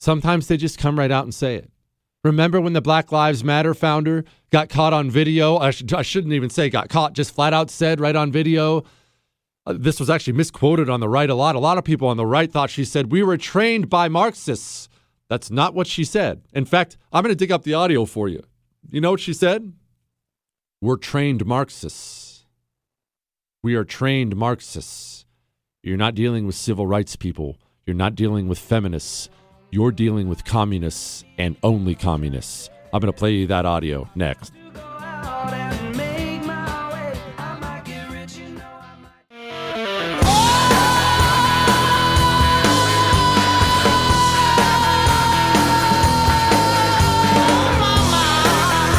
Sometimes 0.00 0.48
they 0.48 0.58
just 0.58 0.78
come 0.78 0.98
right 0.98 1.10
out 1.10 1.24
and 1.24 1.34
say 1.34 1.54
it. 1.54 1.70
Remember 2.24 2.58
when 2.58 2.72
the 2.72 2.80
Black 2.80 3.12
Lives 3.12 3.44
Matter 3.44 3.74
founder 3.74 4.24
got 4.50 4.70
caught 4.70 4.94
on 4.94 5.10
video? 5.10 5.58
I, 5.58 5.70
sh- 5.70 5.92
I 5.94 6.00
shouldn't 6.00 6.32
even 6.32 6.48
say 6.48 6.70
got 6.70 6.88
caught, 6.88 7.12
just 7.12 7.34
flat 7.34 7.52
out 7.52 7.70
said 7.70 8.00
right 8.00 8.16
on 8.16 8.32
video. 8.32 8.84
Uh, 9.66 9.74
this 9.78 10.00
was 10.00 10.08
actually 10.08 10.32
misquoted 10.32 10.88
on 10.88 11.00
the 11.00 11.08
right 11.08 11.28
a 11.28 11.34
lot. 11.34 11.54
A 11.54 11.58
lot 11.58 11.76
of 11.76 11.84
people 11.84 12.08
on 12.08 12.16
the 12.16 12.26
right 12.26 12.50
thought 12.50 12.70
she 12.70 12.84
said, 12.84 13.12
We 13.12 13.22
were 13.22 13.36
trained 13.36 13.90
by 13.90 14.08
Marxists. 14.08 14.88
That's 15.28 15.50
not 15.50 15.74
what 15.74 15.86
she 15.86 16.02
said. 16.02 16.42
In 16.54 16.64
fact, 16.64 16.96
I'm 17.12 17.22
going 17.22 17.30
to 17.30 17.36
dig 17.36 17.52
up 17.52 17.62
the 17.62 17.74
audio 17.74 18.06
for 18.06 18.28
you. 18.28 18.42
You 18.90 19.02
know 19.02 19.10
what 19.10 19.20
she 19.20 19.34
said? 19.34 19.74
We're 20.80 20.96
trained 20.96 21.44
Marxists. 21.44 22.46
We 23.62 23.74
are 23.74 23.84
trained 23.84 24.34
Marxists. 24.34 25.26
You're 25.82 25.96
not 25.98 26.14
dealing 26.14 26.46
with 26.46 26.54
civil 26.54 26.86
rights 26.86 27.16
people. 27.16 27.58
You're 27.86 27.96
not 27.96 28.14
dealing 28.14 28.48
with 28.48 28.58
feminists. 28.58 29.28
You're 29.74 29.90
dealing 29.90 30.28
with 30.28 30.44
communists 30.44 31.24
and 31.36 31.56
only 31.64 31.96
communists. 31.96 32.70
I'm 32.92 33.00
going 33.00 33.12
to 33.12 33.18
play 33.18 33.32
you 33.32 33.48
that 33.48 33.66
audio 33.66 34.08
next. 34.14 34.52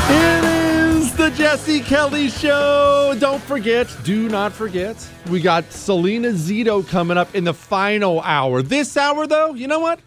It 0.10 0.44
is 0.44 1.16
the 1.16 1.30
Jesse 1.38 1.80
Kelly 1.80 2.28
Show. 2.28 3.16
Don't 3.18 3.42
forget, 3.42 3.88
do 4.04 4.28
not 4.28 4.52
forget, 4.52 4.98
we 5.30 5.40
got 5.40 5.72
Selena 5.72 6.32
Zito 6.32 6.86
coming 6.86 7.18
up 7.18 7.34
in 7.34 7.46
the 7.46 7.54
final 7.54 8.20
hour. 8.20 8.62
This 8.62 8.98
hour, 8.98 9.26
though, 9.26 9.54
you 9.54 9.70
know 9.70 9.80
what? 9.80 10.02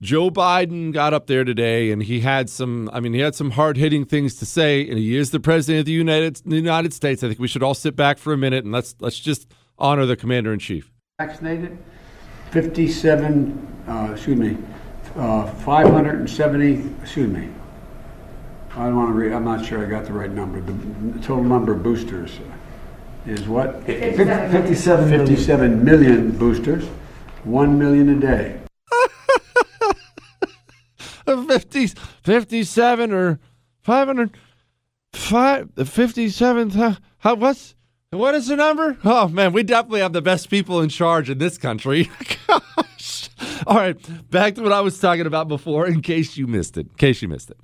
Joe 0.00 0.30
Biden 0.30 0.92
got 0.92 1.12
up 1.12 1.26
there 1.26 1.42
today 1.42 1.90
and 1.90 2.02
he 2.02 2.20
had 2.20 2.48
some 2.48 2.88
I 2.92 3.00
mean 3.00 3.12
he 3.12 3.20
had 3.20 3.34
some 3.34 3.50
hard-hitting 3.50 4.04
things 4.04 4.36
to 4.36 4.46
say 4.46 4.88
and 4.88 4.98
he 4.98 5.16
is 5.16 5.30
the 5.30 5.40
president 5.40 5.80
of 5.80 5.86
the 5.86 5.92
United 5.92 6.36
the 6.46 6.56
United 6.56 6.94
States. 6.94 7.22
I 7.22 7.28
think 7.28 7.40
we 7.40 7.48
should 7.48 7.62
all 7.62 7.74
sit 7.74 7.96
back 7.96 8.18
for 8.18 8.32
a 8.32 8.38
minute 8.38 8.64
and 8.64 8.72
let's 8.72 8.94
let's 9.00 9.18
just 9.18 9.50
honor 9.78 10.06
the 10.06 10.16
commander 10.16 10.52
in 10.52 10.58
chief. 10.58 10.92
Vaccinated 11.20 11.76
57 12.52 13.84
uh, 13.88 14.08
excuse 14.12 14.38
me 14.38 14.56
uh, 15.16 15.46
570, 15.46 16.94
excuse 17.02 17.28
me, 17.28 17.48
I 18.72 18.86
don't 18.86 18.96
want 18.96 19.08
to 19.08 19.14
read, 19.14 19.32
I'm 19.32 19.44
not 19.44 19.64
sure 19.64 19.84
I 19.84 19.88
got 19.88 20.04
the 20.04 20.12
right 20.12 20.30
number. 20.30 20.60
The 20.60 21.18
total 21.20 21.44
number 21.44 21.72
of 21.72 21.82
boosters 21.82 22.38
is 23.26 23.48
what? 23.48 23.84
57 23.84 25.10
million. 25.10 25.26
57 25.26 25.84
million 25.84 26.30
boosters, 26.38 26.84
1 27.44 27.78
million 27.78 28.08
a 28.08 28.20
day. 28.20 28.60
50, 31.48 31.86
57 32.22 33.12
or 33.12 33.40
500, 33.82 34.36
five, 35.12 35.70
57, 35.84 36.70
how, 36.70 37.34
what's, 37.34 37.74
what 38.10 38.34
is 38.34 38.48
the 38.48 38.56
number? 38.56 38.98
Oh 39.04 39.28
man, 39.28 39.52
we 39.52 39.62
definitely 39.62 40.00
have 40.00 40.12
the 40.12 40.22
best 40.22 40.48
people 40.50 40.80
in 40.80 40.88
charge 40.88 41.30
in 41.30 41.38
this 41.38 41.58
country. 41.58 42.10
All 43.70 43.76
right, 43.76 44.30
back 44.30 44.56
to 44.56 44.62
what 44.62 44.72
I 44.72 44.80
was 44.80 44.98
talking 44.98 45.26
about 45.26 45.46
before, 45.46 45.86
in 45.86 46.02
case 46.02 46.36
you 46.36 46.48
missed 46.48 46.76
it. 46.76 46.88
In 46.88 46.94
case 46.96 47.22
you 47.22 47.28
missed 47.28 47.50
it. 47.50 47.56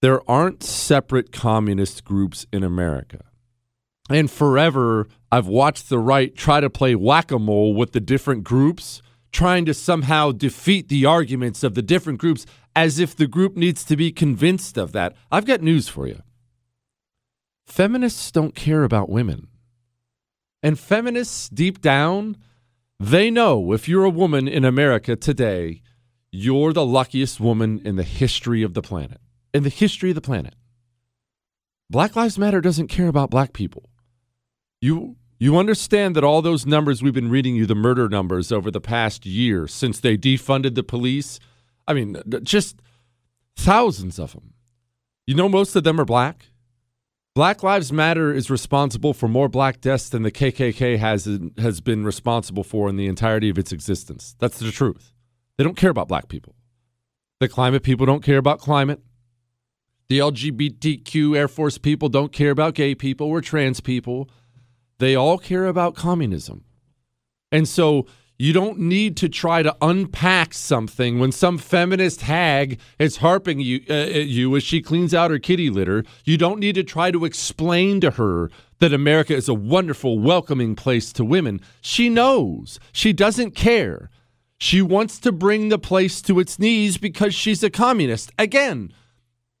There 0.00 0.28
aren't 0.28 0.62
separate 0.62 1.32
communist 1.32 2.02
groups 2.02 2.46
in 2.50 2.64
America. 2.64 3.20
And 4.08 4.30
forever, 4.30 5.06
I've 5.30 5.48
watched 5.48 5.90
the 5.90 5.98
right 5.98 6.34
try 6.34 6.60
to 6.60 6.70
play 6.70 6.94
whack 6.94 7.30
a 7.30 7.38
mole 7.38 7.74
with 7.74 7.92
the 7.92 8.00
different 8.00 8.42
groups, 8.42 9.02
trying 9.32 9.66
to 9.66 9.74
somehow 9.74 10.32
defeat 10.32 10.88
the 10.88 11.04
arguments 11.04 11.62
of 11.62 11.74
the 11.74 11.82
different 11.82 12.18
groups 12.18 12.46
as 12.74 12.98
if 12.98 13.14
the 13.14 13.26
group 13.26 13.54
needs 13.54 13.84
to 13.84 13.96
be 13.96 14.10
convinced 14.10 14.78
of 14.78 14.92
that. 14.92 15.14
I've 15.30 15.44
got 15.44 15.60
news 15.60 15.88
for 15.88 16.06
you 16.06 16.22
feminists 17.66 18.30
don't 18.30 18.54
care 18.54 18.84
about 18.84 19.10
women. 19.10 19.48
And 20.62 20.78
feminists, 20.78 21.48
deep 21.48 21.80
down, 21.80 22.36
they 22.98 23.30
know 23.30 23.72
if 23.72 23.88
you're 23.88 24.04
a 24.04 24.10
woman 24.10 24.48
in 24.48 24.64
America 24.64 25.16
today, 25.16 25.82
you're 26.30 26.72
the 26.72 26.86
luckiest 26.86 27.40
woman 27.40 27.80
in 27.84 27.96
the 27.96 28.02
history 28.02 28.62
of 28.62 28.74
the 28.74 28.82
planet. 28.82 29.20
In 29.52 29.62
the 29.62 29.68
history 29.68 30.10
of 30.10 30.14
the 30.14 30.20
planet. 30.20 30.54
Black 31.88 32.16
Lives 32.16 32.38
Matter 32.38 32.60
doesn't 32.60 32.88
care 32.88 33.08
about 33.08 33.30
black 33.30 33.52
people. 33.52 33.90
You 34.80 35.16
you 35.38 35.58
understand 35.58 36.16
that 36.16 36.24
all 36.24 36.40
those 36.40 36.66
numbers 36.66 37.02
we've 37.02 37.14
been 37.14 37.30
reading 37.30 37.54
you 37.54 37.66
the 37.66 37.74
murder 37.74 38.08
numbers 38.08 38.50
over 38.50 38.70
the 38.70 38.80
past 38.80 39.26
year 39.26 39.68
since 39.68 40.00
they 40.00 40.16
defunded 40.16 40.74
the 40.74 40.82
police, 40.82 41.38
I 41.86 41.94
mean 41.94 42.16
just 42.42 42.80
thousands 43.54 44.18
of 44.18 44.32
them. 44.32 44.54
You 45.26 45.34
know 45.34 45.48
most 45.48 45.76
of 45.76 45.84
them 45.84 46.00
are 46.00 46.04
black. 46.04 46.46
Black 47.36 47.62
Lives 47.62 47.92
Matter 47.92 48.32
is 48.32 48.48
responsible 48.48 49.12
for 49.12 49.28
more 49.28 49.46
black 49.46 49.82
deaths 49.82 50.08
than 50.08 50.22
the 50.22 50.30
KKK 50.30 50.96
has 50.96 51.28
has 51.58 51.82
been 51.82 52.02
responsible 52.02 52.64
for 52.64 52.88
in 52.88 52.96
the 52.96 53.08
entirety 53.08 53.50
of 53.50 53.58
its 53.58 53.72
existence. 53.72 54.34
That's 54.38 54.58
the 54.58 54.72
truth. 54.72 55.12
They 55.58 55.64
don't 55.64 55.76
care 55.76 55.90
about 55.90 56.08
black 56.08 56.28
people. 56.28 56.54
The 57.40 57.48
climate 57.50 57.82
people 57.82 58.06
don't 58.06 58.24
care 58.24 58.38
about 58.38 58.58
climate. 58.58 59.02
The 60.08 60.18
LGBTQ 60.20 61.36
Air 61.36 61.46
Force 61.46 61.76
people 61.76 62.08
don't 62.08 62.32
care 62.32 62.52
about 62.52 62.72
gay 62.72 62.94
people 62.94 63.26
or 63.26 63.42
trans 63.42 63.80
people. 63.80 64.30
They 64.96 65.14
all 65.14 65.36
care 65.36 65.66
about 65.66 65.94
communism. 65.94 66.64
And 67.52 67.68
so 67.68 68.06
you 68.38 68.52
don't 68.52 68.78
need 68.78 69.16
to 69.18 69.28
try 69.28 69.62
to 69.62 69.74
unpack 69.80 70.52
something 70.52 71.18
when 71.18 71.32
some 71.32 71.56
feminist 71.56 72.22
hag 72.22 72.78
is 72.98 73.18
harping 73.18 73.60
you, 73.60 73.80
uh, 73.88 73.92
at 73.92 74.26
you 74.26 74.54
as 74.56 74.62
she 74.62 74.82
cleans 74.82 75.14
out 75.14 75.30
her 75.30 75.38
kitty 75.38 75.70
litter. 75.70 76.04
You 76.24 76.36
don't 76.36 76.60
need 76.60 76.74
to 76.74 76.84
try 76.84 77.10
to 77.10 77.24
explain 77.24 78.00
to 78.02 78.12
her 78.12 78.50
that 78.78 78.92
America 78.92 79.34
is 79.34 79.48
a 79.48 79.54
wonderful, 79.54 80.18
welcoming 80.18 80.74
place 80.74 81.12
to 81.14 81.24
women. 81.24 81.60
She 81.80 82.10
knows. 82.10 82.78
She 82.92 83.12
doesn't 83.12 83.52
care. 83.52 84.10
She 84.58 84.82
wants 84.82 85.18
to 85.20 85.32
bring 85.32 85.68
the 85.68 85.78
place 85.78 86.20
to 86.22 86.38
its 86.38 86.58
knees 86.58 86.98
because 86.98 87.34
she's 87.34 87.62
a 87.62 87.70
communist. 87.70 88.32
Again, 88.38 88.92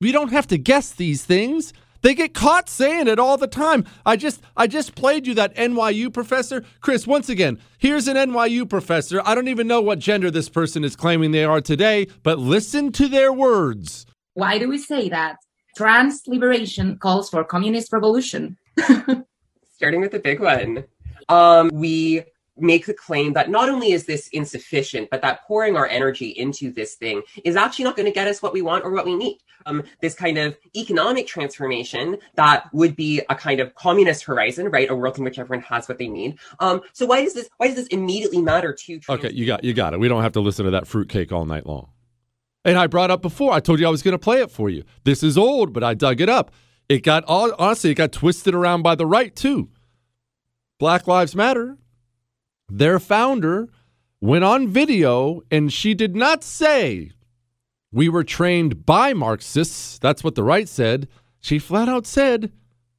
we 0.00 0.12
don't 0.12 0.32
have 0.32 0.46
to 0.48 0.58
guess 0.58 0.90
these 0.90 1.24
things. 1.24 1.72
They 2.06 2.14
get 2.14 2.34
caught 2.34 2.68
saying 2.68 3.08
it 3.08 3.18
all 3.18 3.36
the 3.36 3.48
time. 3.48 3.84
I 4.06 4.14
just 4.14 4.40
I 4.56 4.68
just 4.68 4.94
played 4.94 5.26
you 5.26 5.34
that 5.34 5.56
NYU 5.56 6.14
professor. 6.14 6.62
Chris, 6.80 7.04
once 7.04 7.28
again, 7.28 7.58
here's 7.78 8.06
an 8.06 8.16
NYU 8.16 8.70
professor. 8.70 9.20
I 9.24 9.34
don't 9.34 9.48
even 9.48 9.66
know 9.66 9.80
what 9.80 9.98
gender 9.98 10.30
this 10.30 10.48
person 10.48 10.84
is 10.84 10.94
claiming 10.94 11.32
they 11.32 11.42
are 11.42 11.60
today, 11.60 12.06
but 12.22 12.38
listen 12.38 12.92
to 12.92 13.08
their 13.08 13.32
words. 13.32 14.06
Why 14.34 14.56
do 14.56 14.68
we 14.68 14.78
say 14.78 15.08
that? 15.08 15.38
Trans 15.76 16.22
liberation 16.28 16.96
calls 16.96 17.28
for 17.28 17.42
communist 17.42 17.92
revolution. 17.92 18.56
Starting 19.74 20.00
with 20.00 20.12
the 20.12 20.20
big 20.20 20.38
one. 20.38 20.84
Um, 21.28 21.72
we 21.72 22.22
make 22.58 22.86
the 22.86 22.94
claim 22.94 23.32
that 23.34 23.50
not 23.50 23.68
only 23.68 23.92
is 23.92 24.06
this 24.06 24.28
insufficient, 24.28 25.10
but 25.10 25.22
that 25.22 25.42
pouring 25.46 25.76
our 25.76 25.86
energy 25.86 26.28
into 26.28 26.72
this 26.72 26.94
thing 26.94 27.22
is 27.44 27.56
actually 27.56 27.84
not 27.84 27.96
going 27.96 28.06
to 28.06 28.12
get 28.12 28.26
us 28.26 28.42
what 28.42 28.52
we 28.52 28.62
want 28.62 28.84
or 28.84 28.90
what 28.90 29.06
we 29.06 29.14
need. 29.16 29.38
Um, 29.66 29.82
this 30.00 30.14
kind 30.14 30.38
of 30.38 30.56
economic 30.76 31.26
transformation 31.26 32.18
that 32.34 32.72
would 32.72 32.94
be 32.94 33.20
a 33.28 33.34
kind 33.34 33.60
of 33.60 33.74
communist 33.74 34.24
horizon, 34.24 34.68
right? 34.68 34.88
A 34.88 34.94
world 34.94 35.18
in 35.18 35.24
which 35.24 35.38
everyone 35.38 35.64
has 35.64 35.88
what 35.88 35.98
they 35.98 36.08
need. 36.08 36.38
Um, 36.60 36.82
so 36.92 37.06
why 37.06 37.22
does 37.22 37.34
this? 37.34 37.48
Why 37.56 37.66
does 37.66 37.76
this 37.76 37.86
immediately 37.88 38.40
matter 38.40 38.72
to? 38.72 38.98
Trans- 39.00 39.24
okay, 39.24 39.34
you 39.34 39.46
got 39.46 39.64
you 39.64 39.74
got 39.74 39.94
it. 39.94 40.00
We 40.00 40.08
don't 40.08 40.22
have 40.22 40.32
to 40.32 40.40
listen 40.40 40.64
to 40.66 40.70
that 40.72 40.86
fruitcake 40.86 41.32
all 41.32 41.44
night 41.44 41.66
long. 41.66 41.90
And 42.64 42.76
I 42.76 42.86
brought 42.86 43.10
up 43.10 43.22
before. 43.22 43.52
I 43.52 43.60
told 43.60 43.78
you 43.80 43.86
I 43.86 43.90
was 43.90 44.02
going 44.02 44.12
to 44.12 44.18
play 44.18 44.40
it 44.40 44.50
for 44.50 44.68
you. 44.68 44.84
This 45.04 45.22
is 45.22 45.38
old, 45.38 45.72
but 45.72 45.84
I 45.84 45.94
dug 45.94 46.20
it 46.20 46.28
up. 46.28 46.52
It 46.88 47.02
got 47.02 47.24
all 47.24 47.52
honestly, 47.58 47.90
it 47.90 47.94
got 47.94 48.12
twisted 48.12 48.54
around 48.54 48.82
by 48.82 48.94
the 48.94 49.06
right 49.06 49.34
too. 49.34 49.70
Black 50.78 51.06
Lives 51.06 51.34
Matter 51.34 51.78
their 52.68 52.98
founder 52.98 53.68
went 54.20 54.44
on 54.44 54.68
video 54.68 55.42
and 55.50 55.72
she 55.72 55.94
did 55.94 56.16
not 56.16 56.42
say, 56.42 57.12
We 57.92 58.08
were 58.08 58.24
trained 58.24 58.84
by 58.84 59.12
Marxists. 59.12 59.98
That's 59.98 60.24
what 60.24 60.34
the 60.34 60.44
right 60.44 60.68
said. 60.68 61.08
She 61.40 61.58
flat 61.58 61.88
out 61.88 62.06
said, 62.06 62.52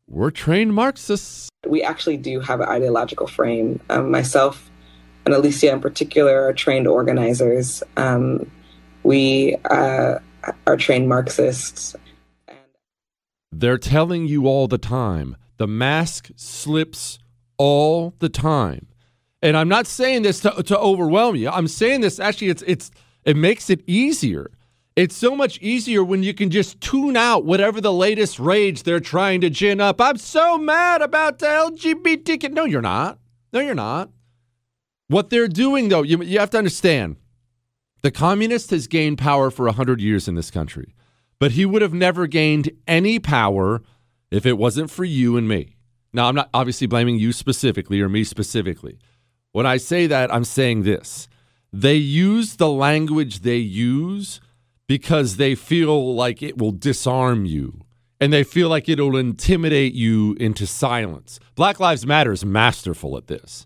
We're 0.07 0.31
trained 0.31 0.73
Marxists. 0.73 1.49
We 1.67 1.83
actually 1.83 2.17
do 2.17 2.39
have 2.39 2.61
an 2.61 2.69
ideological 2.69 3.27
frame. 3.27 3.79
Um, 3.89 4.11
myself 4.11 4.71
and 5.25 5.33
Alicia, 5.33 5.71
in 5.73 5.81
particular, 5.81 6.45
are 6.45 6.53
trained 6.53 6.87
organizers. 6.87 7.83
Um, 7.97 8.49
we 9.03 9.57
uh, 9.69 10.19
are 10.65 10.77
trained 10.77 11.09
Marxists. 11.09 11.95
They're 13.51 13.77
telling 13.77 14.27
you 14.27 14.47
all 14.47 14.67
the 14.67 14.77
time 14.77 15.35
the 15.57 15.67
mask 15.67 16.29
slips 16.35 17.17
all 17.57 18.13
the 18.19 18.29
time. 18.29 18.87
And 19.41 19.55
I'm 19.55 19.69
not 19.69 19.87
saying 19.87 20.23
this 20.23 20.39
to, 20.41 20.63
to 20.63 20.79
overwhelm 20.79 21.35
you. 21.35 21.49
I'm 21.49 21.67
saying 21.67 22.01
this 22.01 22.19
actually 22.19 22.49
it's 22.49 22.63
it's 22.65 22.91
it 23.23 23.37
makes 23.37 23.69
it 23.69 23.81
easier. 23.87 24.51
It's 24.95 25.15
so 25.15 25.35
much 25.35 25.59
easier 25.59 26.03
when 26.03 26.23
you 26.23 26.33
can 26.33 26.49
just 26.49 26.81
tune 26.81 27.15
out 27.15 27.45
whatever 27.45 27.79
the 27.79 27.93
latest 27.93 28.39
rage 28.39 28.81
they're 28.81 28.99
trying 28.99 29.41
to 29.41 29.49
gin 29.51 29.79
up. 29.79 30.01
I'm 30.01 30.17
so 30.17 30.57
mad 30.57 31.03
about 31.03 31.37
the 31.37 31.45
LGBT. 31.45 32.51
No, 32.51 32.65
you're 32.65 32.81
not. 32.81 33.19
No, 33.53 33.59
you're 33.59 33.75
not. 33.75 34.09
What 35.07 35.29
they're 35.29 35.47
doing, 35.47 35.89
though, 35.89 36.01
you, 36.01 36.23
you 36.23 36.39
have 36.39 36.49
to 36.49 36.57
understand 36.57 37.17
the 38.01 38.09
communist 38.09 38.71
has 38.71 38.87
gained 38.87 39.19
power 39.19 39.51
for 39.51 39.65
100 39.67 40.01
years 40.01 40.27
in 40.27 40.33
this 40.33 40.49
country, 40.49 40.95
but 41.39 41.51
he 41.51 41.65
would 41.65 41.81
have 41.83 41.93
never 41.93 42.25
gained 42.25 42.71
any 42.87 43.19
power 43.19 43.83
if 44.31 44.47
it 44.47 44.57
wasn't 44.57 44.89
for 44.89 45.05
you 45.05 45.37
and 45.37 45.47
me. 45.47 45.75
Now, 46.11 46.27
I'm 46.27 46.35
not 46.35 46.49
obviously 46.53 46.87
blaming 46.87 47.19
you 47.19 47.31
specifically 47.33 48.01
or 48.01 48.09
me 48.09 48.23
specifically. 48.23 48.97
When 49.57 49.65
I 49.65 49.77
say 49.77 50.05
that, 50.05 50.31
I'm 50.31 50.43
saying 50.43 50.83
this. 50.83 51.27
They 51.73 51.95
use 51.95 52.57
the 52.57 52.69
language 52.69 53.39
they 53.39 53.57
use 53.57 54.39
because 54.87 55.37
they 55.37 55.55
feel 55.55 56.13
like 56.13 56.43
it 56.43 56.59
will 56.59 56.71
disarm 56.71 57.43
you 57.43 57.81
and 58.21 58.31
they 58.31 58.43
feel 58.43 58.69
like 58.69 58.87
it'll 58.87 59.17
intimidate 59.17 59.95
you 59.95 60.37
into 60.39 60.67
silence. 60.67 61.39
Black 61.55 61.79
Lives 61.79 62.05
Matter 62.05 62.31
is 62.33 62.45
masterful 62.45 63.17
at 63.17 63.25
this 63.25 63.65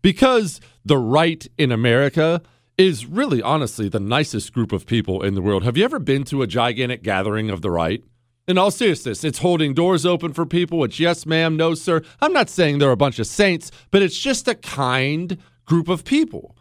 because 0.00 0.60
the 0.84 0.98
right 0.98 1.44
in 1.58 1.72
America 1.72 2.40
is 2.78 3.06
really, 3.06 3.42
honestly, 3.42 3.88
the 3.88 3.98
nicest 3.98 4.52
group 4.52 4.70
of 4.70 4.86
people 4.86 5.24
in 5.24 5.34
the 5.34 5.42
world. 5.42 5.64
Have 5.64 5.76
you 5.76 5.84
ever 5.84 5.98
been 5.98 6.22
to 6.26 6.42
a 6.42 6.46
gigantic 6.46 7.02
gathering 7.02 7.50
of 7.50 7.62
the 7.62 7.70
right? 7.72 8.04
In 8.48 8.58
all 8.58 8.72
seriousness, 8.72 9.22
it's 9.22 9.38
holding 9.38 9.72
doors 9.72 10.04
open 10.04 10.32
for 10.32 10.44
people. 10.44 10.82
It's 10.82 10.98
yes, 10.98 11.24
ma'am, 11.26 11.56
no, 11.56 11.74
sir. 11.74 12.02
I'm 12.20 12.32
not 12.32 12.50
saying 12.50 12.78
they're 12.78 12.90
a 12.90 12.96
bunch 12.96 13.20
of 13.20 13.26
saints, 13.28 13.70
but 13.92 14.02
it's 14.02 14.18
just 14.18 14.48
a 14.48 14.56
kind 14.56 15.38
group 15.64 15.88
of 15.88 16.04
people. 16.04 16.56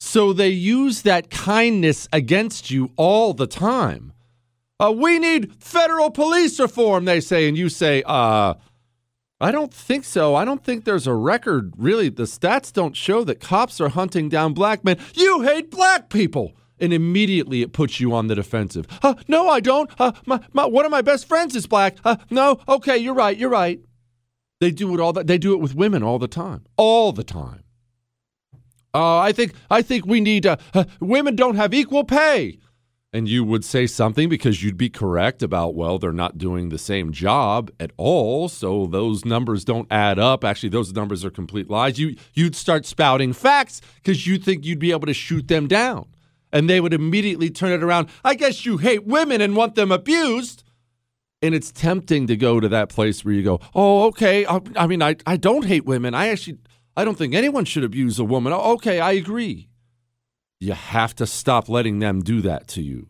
So 0.00 0.32
they 0.32 0.50
use 0.50 1.02
that 1.02 1.30
kindness 1.30 2.08
against 2.12 2.70
you 2.70 2.92
all 2.96 3.32
the 3.32 3.46
time. 3.46 4.12
Uh, 4.78 4.92
we 4.94 5.18
need 5.18 5.54
federal 5.62 6.10
police 6.10 6.60
reform, 6.60 7.06
they 7.06 7.20
say. 7.20 7.48
And 7.48 7.56
you 7.56 7.68
say, 7.68 8.02
uh, 8.04 8.54
I 9.40 9.50
don't 9.50 9.72
think 9.72 10.04
so. 10.04 10.34
I 10.34 10.44
don't 10.44 10.62
think 10.62 10.84
there's 10.84 11.06
a 11.06 11.14
record. 11.14 11.72
Really, 11.76 12.10
the 12.10 12.24
stats 12.24 12.72
don't 12.72 12.96
show 12.96 13.24
that 13.24 13.40
cops 13.40 13.80
are 13.80 13.88
hunting 13.88 14.28
down 14.28 14.52
black 14.52 14.84
men. 14.84 14.98
You 15.14 15.42
hate 15.42 15.70
black 15.70 16.10
people 16.10 16.54
and 16.80 16.92
immediately 16.92 17.62
it 17.62 17.72
puts 17.72 18.00
you 18.00 18.14
on 18.14 18.26
the 18.26 18.34
defensive. 18.34 18.86
Uh, 19.02 19.14
no, 19.26 19.48
I 19.48 19.60
don't. 19.60 19.90
Uh, 19.98 20.12
my, 20.26 20.40
my, 20.52 20.66
one 20.66 20.84
of 20.84 20.90
my 20.90 21.02
best 21.02 21.26
friends 21.26 21.54
is 21.56 21.66
black. 21.66 21.96
Uh, 22.04 22.16
no, 22.30 22.60
okay, 22.68 22.96
you're 22.96 23.14
right, 23.14 23.36
you're 23.36 23.50
right. 23.50 23.80
They 24.60 24.70
do 24.70 24.92
it 24.94 25.00
all. 25.00 25.12
They 25.12 25.38
do 25.38 25.52
it 25.52 25.60
with 25.60 25.74
women 25.74 26.02
all 26.02 26.18
the 26.18 26.28
time, 26.28 26.64
all 26.76 27.12
the 27.12 27.24
time. 27.24 27.62
Uh, 28.94 29.18
I 29.18 29.32
think 29.32 29.52
I 29.70 29.82
think 29.82 30.06
we 30.06 30.20
need 30.20 30.46
uh, 30.46 30.56
uh, 30.74 30.84
women 31.00 31.36
don't 31.36 31.54
have 31.56 31.74
equal 31.74 32.04
pay, 32.04 32.58
and 33.12 33.28
you 33.28 33.44
would 33.44 33.64
say 33.64 33.86
something 33.86 34.28
because 34.28 34.64
you'd 34.64 34.78
be 34.78 34.88
correct 34.88 35.42
about 35.42 35.74
well 35.74 35.98
they're 35.98 36.12
not 36.12 36.38
doing 36.38 36.70
the 36.70 36.78
same 36.78 37.12
job 37.12 37.70
at 37.78 37.92
all, 37.96 38.48
so 38.48 38.86
those 38.86 39.24
numbers 39.24 39.64
don't 39.64 39.86
add 39.92 40.18
up. 40.18 40.42
Actually, 40.42 40.70
those 40.70 40.92
numbers 40.92 41.24
are 41.24 41.30
complete 41.30 41.70
lies. 41.70 41.98
You 41.98 42.16
you'd 42.34 42.56
start 42.56 42.86
spouting 42.86 43.32
facts 43.32 43.80
because 43.96 44.26
you 44.26 44.38
think 44.38 44.64
you'd 44.64 44.78
be 44.78 44.90
able 44.90 45.06
to 45.06 45.14
shoot 45.14 45.46
them 45.46 45.68
down 45.68 46.06
and 46.52 46.68
they 46.68 46.80
would 46.80 46.94
immediately 46.94 47.50
turn 47.50 47.72
it 47.72 47.82
around. 47.82 48.08
I 48.24 48.34
guess 48.34 48.64
you 48.64 48.78
hate 48.78 49.06
women 49.06 49.40
and 49.40 49.56
want 49.56 49.74
them 49.74 49.92
abused. 49.92 50.64
And 51.40 51.54
it's 51.54 51.70
tempting 51.70 52.26
to 52.26 52.36
go 52.36 52.58
to 52.58 52.68
that 52.68 52.88
place 52.88 53.24
where 53.24 53.34
you 53.34 53.42
go, 53.42 53.60
oh, 53.74 54.06
okay. 54.06 54.44
I, 54.46 54.60
I 54.76 54.86
mean, 54.86 55.02
I, 55.02 55.16
I 55.24 55.36
don't 55.36 55.64
hate 55.66 55.84
women. 55.84 56.14
I 56.14 56.28
actually, 56.28 56.58
I 56.96 57.04
don't 57.04 57.16
think 57.16 57.34
anyone 57.34 57.64
should 57.64 57.84
abuse 57.84 58.18
a 58.18 58.24
woman. 58.24 58.52
Oh, 58.52 58.72
okay, 58.72 58.98
I 58.98 59.12
agree. 59.12 59.68
You 60.58 60.72
have 60.72 61.14
to 61.16 61.26
stop 61.26 61.68
letting 61.68 62.00
them 62.00 62.22
do 62.22 62.40
that 62.40 62.66
to 62.68 62.82
you. 62.82 63.06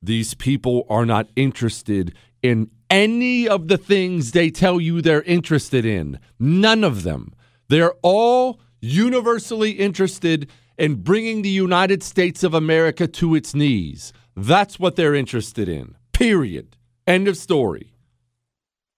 These 0.00 0.34
people 0.34 0.86
are 0.88 1.04
not 1.04 1.28
interested 1.34 2.14
in 2.42 2.70
any 2.88 3.48
of 3.48 3.66
the 3.66 3.78
things 3.78 4.30
they 4.30 4.50
tell 4.50 4.80
you 4.80 5.02
they're 5.02 5.22
interested 5.22 5.84
in. 5.84 6.20
None 6.38 6.84
of 6.84 7.02
them. 7.02 7.34
They're 7.68 7.94
all 8.02 8.60
universally 8.80 9.72
interested 9.72 10.48
and 10.78 11.02
bringing 11.02 11.42
the 11.42 11.48
United 11.48 12.02
States 12.02 12.42
of 12.42 12.54
America 12.54 13.06
to 13.06 13.34
its 13.34 13.54
knees. 13.54 14.12
That's 14.36 14.78
what 14.78 14.96
they're 14.96 15.14
interested 15.14 15.68
in. 15.68 15.96
Period. 16.12 16.76
End 17.06 17.28
of 17.28 17.36
story. 17.36 17.92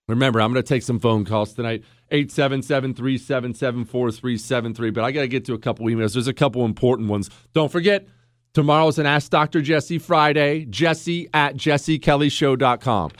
Remember, 0.08 0.40
I'm 0.40 0.52
going 0.52 0.62
to 0.62 0.68
take 0.68 0.82
some 0.82 0.98
phone 0.98 1.24
calls 1.24 1.52
tonight. 1.52 1.84
877 2.10 2.94
377 2.94 3.84
4373. 3.84 4.90
But 4.90 5.04
I 5.04 5.12
got 5.12 5.20
to 5.20 5.28
get 5.28 5.44
to 5.44 5.54
a 5.54 5.58
couple 5.58 5.86
emails. 5.86 6.14
There's 6.14 6.26
a 6.26 6.32
couple 6.32 6.64
important 6.64 7.08
ones. 7.08 7.28
Don't 7.52 7.70
forget, 7.70 8.08
tomorrow's 8.54 8.98
an 8.98 9.06
Ask 9.06 9.30
Dr. 9.30 9.60
Jesse 9.60 9.98
Friday. 9.98 10.64
Jesse 10.64 11.28
at 11.34 11.56
jessekellyshow.com. 11.56 13.10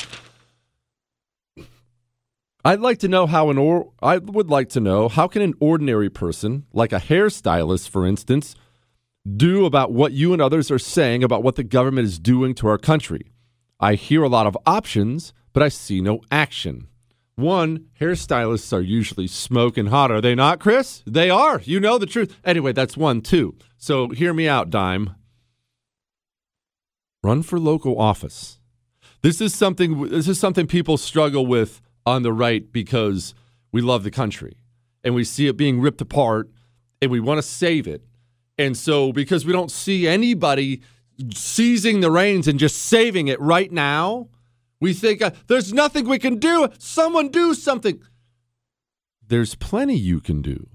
I'd 2.64 2.80
like 2.80 2.98
to 2.98 3.08
know 3.08 3.26
how 3.26 3.50
an 3.50 3.58
or 3.58 3.92
I 4.02 4.18
would 4.18 4.50
like 4.50 4.68
to 4.70 4.80
know 4.80 5.08
how 5.08 5.28
can 5.28 5.42
an 5.42 5.54
ordinary 5.60 6.10
person, 6.10 6.66
like 6.72 6.92
a 6.92 7.00
hairstylist 7.00 7.88
for 7.88 8.06
instance, 8.06 8.56
do 9.36 9.64
about 9.64 9.92
what 9.92 10.12
you 10.12 10.32
and 10.32 10.42
others 10.42 10.70
are 10.70 10.78
saying 10.78 11.22
about 11.22 11.42
what 11.42 11.56
the 11.56 11.64
government 11.64 12.06
is 12.06 12.18
doing 12.18 12.54
to 12.56 12.68
our 12.68 12.78
country. 12.78 13.32
I 13.78 13.94
hear 13.94 14.22
a 14.24 14.28
lot 14.28 14.46
of 14.46 14.58
options, 14.66 15.32
but 15.52 15.62
I 15.62 15.68
see 15.68 16.00
no 16.00 16.20
action. 16.32 16.88
One, 17.36 17.86
hairstylists 18.00 18.72
are 18.72 18.80
usually 18.80 19.28
smoking 19.28 19.86
hot. 19.86 20.10
Are 20.10 20.20
they 20.20 20.34
not, 20.34 20.58
Chris? 20.58 21.04
They 21.06 21.30
are. 21.30 21.60
You 21.64 21.78
know 21.78 21.96
the 21.96 22.06
truth. 22.06 22.36
Anyway, 22.44 22.72
that's 22.72 22.96
one. 22.96 23.20
Two. 23.20 23.54
So 23.76 24.08
hear 24.08 24.34
me 24.34 24.48
out, 24.48 24.70
Dime. 24.70 25.14
Run 27.22 27.44
for 27.44 27.60
local 27.60 28.00
office. 28.00 28.58
This 29.22 29.40
is 29.40 29.54
something 29.54 30.08
this 30.08 30.26
is 30.26 30.40
something 30.40 30.66
people 30.66 30.96
struggle 30.96 31.46
with 31.46 31.80
on 32.08 32.22
the 32.22 32.32
right 32.32 32.72
because 32.72 33.34
we 33.70 33.80
love 33.82 34.02
the 34.02 34.10
country 34.10 34.56
and 35.04 35.14
we 35.14 35.24
see 35.24 35.46
it 35.46 35.56
being 35.56 35.80
ripped 35.80 36.00
apart 36.00 36.50
and 37.02 37.10
we 37.10 37.20
want 37.20 37.38
to 37.38 37.42
save 37.42 37.86
it. 37.86 38.02
And 38.56 38.76
so 38.76 39.12
because 39.12 39.44
we 39.44 39.52
don't 39.52 39.70
see 39.70 40.08
anybody 40.08 40.80
seizing 41.34 42.00
the 42.00 42.10
reins 42.10 42.48
and 42.48 42.58
just 42.58 42.76
saving 42.76 43.28
it 43.28 43.40
right 43.40 43.70
now, 43.70 44.28
we 44.80 44.94
think 44.94 45.20
uh, 45.20 45.32
there's 45.48 45.72
nothing 45.72 46.08
we 46.08 46.18
can 46.18 46.38
do. 46.38 46.68
Someone 46.78 47.28
do 47.28 47.54
something. 47.54 48.00
There's 49.26 49.54
plenty 49.54 49.96
you 49.96 50.20
can 50.20 50.40
do. 50.40 50.68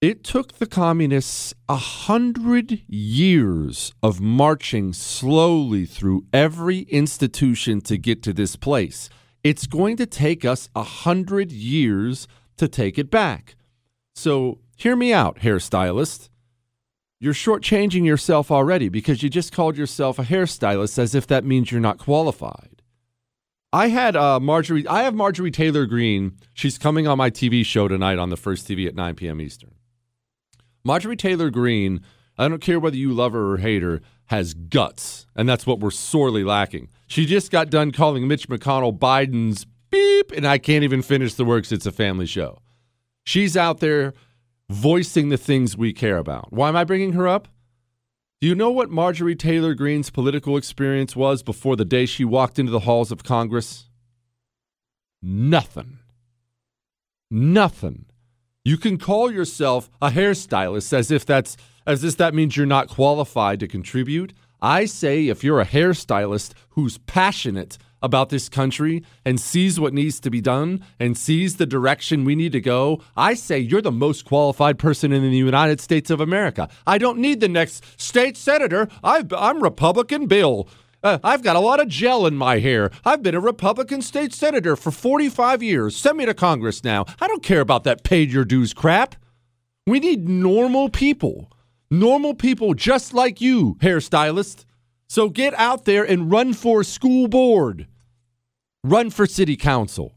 It 0.00 0.24
took 0.24 0.54
the 0.54 0.66
communists 0.66 1.52
a 1.68 1.76
hundred 1.76 2.80
years 2.88 3.92
of 4.02 4.18
marching 4.18 4.94
slowly 4.94 5.84
through 5.84 6.24
every 6.32 6.80
institution 6.88 7.82
to 7.82 7.98
get 7.98 8.22
to 8.22 8.32
this 8.32 8.56
place. 8.56 9.10
It's 9.42 9.66
going 9.66 9.96
to 9.96 10.06
take 10.06 10.44
us 10.44 10.68
a 10.74 10.82
hundred 10.82 11.50
years 11.50 12.28
to 12.56 12.68
take 12.68 12.98
it 12.98 13.10
back. 13.10 13.56
So 14.14 14.58
hear 14.76 14.96
me 14.96 15.12
out, 15.12 15.38
hairstylist. 15.38 16.28
You're 17.18 17.34
shortchanging 17.34 18.04
yourself 18.04 18.50
already 18.50 18.88
because 18.88 19.22
you 19.22 19.28
just 19.28 19.52
called 19.52 19.76
yourself 19.76 20.18
a 20.18 20.24
hairstylist 20.24 20.98
as 20.98 21.14
if 21.14 21.26
that 21.26 21.44
means 21.44 21.70
you're 21.70 21.80
not 21.80 21.98
qualified. 21.98 22.82
I 23.72 23.88
had 23.88 24.16
uh, 24.16 24.40
Marjorie. 24.40 24.86
I 24.88 25.02
have 25.02 25.14
Marjorie 25.14 25.50
Taylor 25.50 25.86
Greene. 25.86 26.36
She's 26.54 26.76
coming 26.76 27.06
on 27.06 27.18
my 27.18 27.30
TV 27.30 27.64
show 27.64 27.88
tonight 27.88 28.18
on 28.18 28.30
the 28.30 28.36
first 28.36 28.66
TV 28.66 28.86
at 28.86 28.94
9 28.94 29.14
p.m. 29.14 29.40
Eastern. 29.40 29.74
Marjorie 30.82 31.16
Taylor 31.16 31.50
Greene, 31.50 32.00
I 32.40 32.48
don't 32.48 32.62
care 32.62 32.80
whether 32.80 32.96
you 32.96 33.12
love 33.12 33.32
her 33.32 33.52
or 33.52 33.58
hate 33.58 33.82
her, 33.82 34.00
has 34.26 34.54
guts. 34.54 35.26
And 35.36 35.46
that's 35.46 35.66
what 35.66 35.78
we're 35.78 35.90
sorely 35.90 36.42
lacking. 36.42 36.88
She 37.06 37.26
just 37.26 37.50
got 37.50 37.68
done 37.68 37.92
calling 37.92 38.26
Mitch 38.26 38.48
McConnell 38.48 38.98
Biden's 38.98 39.66
beep, 39.90 40.32
and 40.32 40.46
I 40.46 40.56
can't 40.56 40.82
even 40.82 41.02
finish 41.02 41.34
the 41.34 41.44
works. 41.44 41.70
It's 41.70 41.84
a 41.84 41.92
family 41.92 42.24
show. 42.24 42.62
She's 43.24 43.58
out 43.58 43.80
there 43.80 44.14
voicing 44.70 45.28
the 45.28 45.36
things 45.36 45.76
we 45.76 45.92
care 45.92 46.16
about. 46.16 46.50
Why 46.50 46.70
am 46.70 46.76
I 46.76 46.84
bringing 46.84 47.12
her 47.12 47.28
up? 47.28 47.46
Do 48.40 48.46
you 48.46 48.54
know 48.54 48.70
what 48.70 48.88
Marjorie 48.88 49.36
Taylor 49.36 49.74
Greene's 49.74 50.08
political 50.08 50.56
experience 50.56 51.14
was 51.14 51.42
before 51.42 51.76
the 51.76 51.84
day 51.84 52.06
she 52.06 52.24
walked 52.24 52.58
into 52.58 52.72
the 52.72 52.80
halls 52.80 53.12
of 53.12 53.22
Congress? 53.22 53.90
Nothing. 55.20 55.98
Nothing. 57.30 58.06
You 58.64 58.78
can 58.78 58.96
call 58.96 59.30
yourself 59.30 59.90
a 60.00 60.08
hairstylist 60.08 60.94
as 60.94 61.10
if 61.10 61.26
that's 61.26 61.58
as 61.86 62.04
if 62.04 62.16
that 62.16 62.34
means 62.34 62.56
you're 62.56 62.66
not 62.66 62.88
qualified 62.88 63.60
to 63.60 63.68
contribute. 63.68 64.32
I 64.62 64.84
say 64.84 65.28
if 65.28 65.42
you're 65.42 65.60
a 65.60 65.66
hairstylist 65.66 66.52
who's 66.70 66.98
passionate 66.98 67.78
about 68.02 68.30
this 68.30 68.48
country 68.48 69.04
and 69.24 69.40
sees 69.40 69.78
what 69.78 69.92
needs 69.92 70.20
to 70.20 70.30
be 70.30 70.40
done 70.40 70.84
and 70.98 71.16
sees 71.16 71.56
the 71.56 71.66
direction 71.66 72.24
we 72.24 72.34
need 72.34 72.52
to 72.52 72.60
go, 72.60 73.02
I 73.16 73.34
say 73.34 73.58
you're 73.58 73.82
the 73.82 73.92
most 73.92 74.24
qualified 74.24 74.78
person 74.78 75.12
in 75.12 75.22
the 75.22 75.36
United 75.36 75.80
States 75.80 76.10
of 76.10 76.20
America. 76.20 76.68
I 76.86 76.98
don't 76.98 77.18
need 77.18 77.40
the 77.40 77.48
next 77.48 77.84
state 78.00 78.36
senator. 78.36 78.88
i 79.02 79.24
am 79.30 79.62
Republican 79.62 80.26
Bill. 80.26 80.68
Uh, 81.02 81.18
I've 81.24 81.42
got 81.42 81.56
a 81.56 81.60
lot 81.60 81.80
of 81.80 81.88
gel 81.88 82.26
in 82.26 82.36
my 82.36 82.58
hair. 82.58 82.90
I've 83.04 83.22
been 83.22 83.34
a 83.34 83.40
Republican 83.40 84.02
state 84.02 84.34
senator 84.34 84.76
for 84.76 84.90
45 84.90 85.62
years. 85.62 85.96
Send 85.96 86.18
me 86.18 86.26
to 86.26 86.34
Congress 86.34 86.84
now. 86.84 87.06
I 87.20 87.26
don't 87.26 87.42
care 87.42 87.60
about 87.60 87.84
that 87.84 88.04
paid 88.04 88.30
your 88.30 88.44
dues 88.44 88.74
crap. 88.74 89.16
We 89.86 89.98
need 89.98 90.28
normal 90.28 90.90
people. 90.90 91.49
Normal 91.90 92.34
people 92.34 92.74
just 92.74 93.12
like 93.12 93.40
you, 93.40 93.74
hairstylist. 93.80 94.64
So 95.08 95.28
get 95.28 95.54
out 95.54 95.84
there 95.84 96.04
and 96.04 96.30
run 96.30 96.52
for 96.52 96.84
school 96.84 97.26
board. 97.26 97.86
Run 98.84 99.10
for 99.10 99.26
city 99.26 99.56
council. 99.56 100.14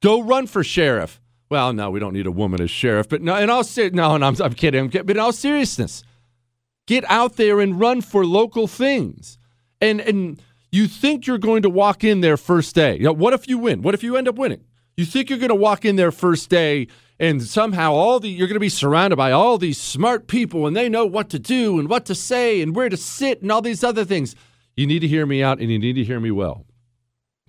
Go 0.00 0.22
run 0.22 0.46
for 0.46 0.62
sheriff. 0.62 1.20
Well, 1.50 1.72
no, 1.72 1.90
we 1.90 1.98
don't 1.98 2.12
need 2.12 2.26
a 2.26 2.30
woman 2.30 2.60
as 2.60 2.70
sheriff, 2.70 3.08
but 3.08 3.22
no, 3.22 3.36
in 3.36 3.50
all 3.50 3.64
ser- 3.64 3.90
no, 3.90 4.16
no, 4.16 4.26
I'm, 4.26 4.36
I'm 4.40 4.54
kidding. 4.54 4.80
I'm 4.80 4.90
kidding. 4.90 5.06
But 5.06 5.16
in 5.16 5.20
all 5.22 5.32
seriousness, 5.32 6.04
get 6.86 7.04
out 7.10 7.36
there 7.36 7.58
and 7.58 7.80
run 7.80 8.00
for 8.00 8.24
local 8.24 8.66
things 8.66 9.38
and 9.80 10.00
and 10.00 10.42
you 10.70 10.86
think 10.86 11.26
you're 11.26 11.38
going 11.38 11.62
to 11.62 11.70
walk 11.70 12.04
in 12.04 12.20
there 12.20 12.36
first 12.36 12.74
day. 12.74 12.96
You 12.96 13.04
know, 13.04 13.12
what 13.12 13.32
if 13.32 13.48
you 13.48 13.58
win? 13.58 13.80
What 13.82 13.94
if 13.94 14.02
you 14.02 14.16
end 14.16 14.28
up 14.28 14.36
winning? 14.36 14.64
You 14.96 15.06
think 15.06 15.30
you're 15.30 15.38
going 15.38 15.48
to 15.48 15.54
walk 15.54 15.84
in 15.84 15.96
there 15.96 16.12
first 16.12 16.50
day 16.50 16.88
and 17.20 17.42
somehow 17.42 17.92
all 17.92 18.20
the 18.20 18.28
you're 18.28 18.46
going 18.46 18.54
to 18.54 18.60
be 18.60 18.68
surrounded 18.68 19.16
by 19.16 19.32
all 19.32 19.58
these 19.58 19.78
smart 19.78 20.26
people 20.26 20.66
and 20.66 20.76
they 20.76 20.88
know 20.88 21.04
what 21.04 21.28
to 21.30 21.38
do 21.38 21.78
and 21.78 21.88
what 21.88 22.06
to 22.06 22.14
say 22.14 22.60
and 22.60 22.74
where 22.74 22.88
to 22.88 22.96
sit 22.96 23.42
and 23.42 23.50
all 23.50 23.62
these 23.62 23.82
other 23.84 24.04
things. 24.04 24.34
You 24.76 24.86
need 24.86 25.00
to 25.00 25.08
hear 25.08 25.26
me 25.26 25.42
out 25.42 25.60
and 25.60 25.70
you 25.70 25.78
need 25.78 25.94
to 25.94 26.04
hear 26.04 26.20
me 26.20 26.30
well. 26.30 26.64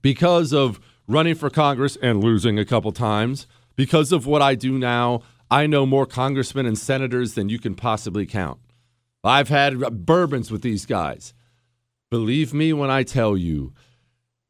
Because 0.02 0.54
of 0.54 0.80
running 1.08 1.36
for 1.36 1.50
Congress 1.50 1.98
and 2.02 2.24
losing 2.24 2.58
a 2.58 2.66
couple 2.66 2.92
times, 2.92 3.48
because 3.76 4.12
of 4.12 4.26
what 4.26 4.42
I 4.42 4.56
do 4.56 4.78
now, 4.78 5.22
I 5.52 5.68
know 5.68 5.86
more 5.86 6.06
congressmen 6.06 6.66
and 6.66 6.78
senators 6.78 7.34
than 7.34 7.50
you 7.50 7.60
can 7.60 7.76
possibly 7.76 8.26
count. 8.26 8.60
I've 9.24 9.50
had 9.50 10.06
bourbons 10.06 10.52
with 10.52 10.62
these 10.62 10.86
guys. 10.86 11.34
Believe 12.10 12.54
me 12.54 12.74
when 12.74 12.90
I 12.90 13.04
tell 13.04 13.36
you, 13.36 13.74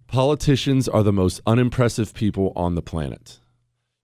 politicians 0.08 0.88
are 0.88 1.04
the 1.04 1.14
most 1.14 1.42
unimpressive 1.46 2.14
people 2.14 2.54
on 2.56 2.76
the 2.76 2.82
planet. 2.82 3.40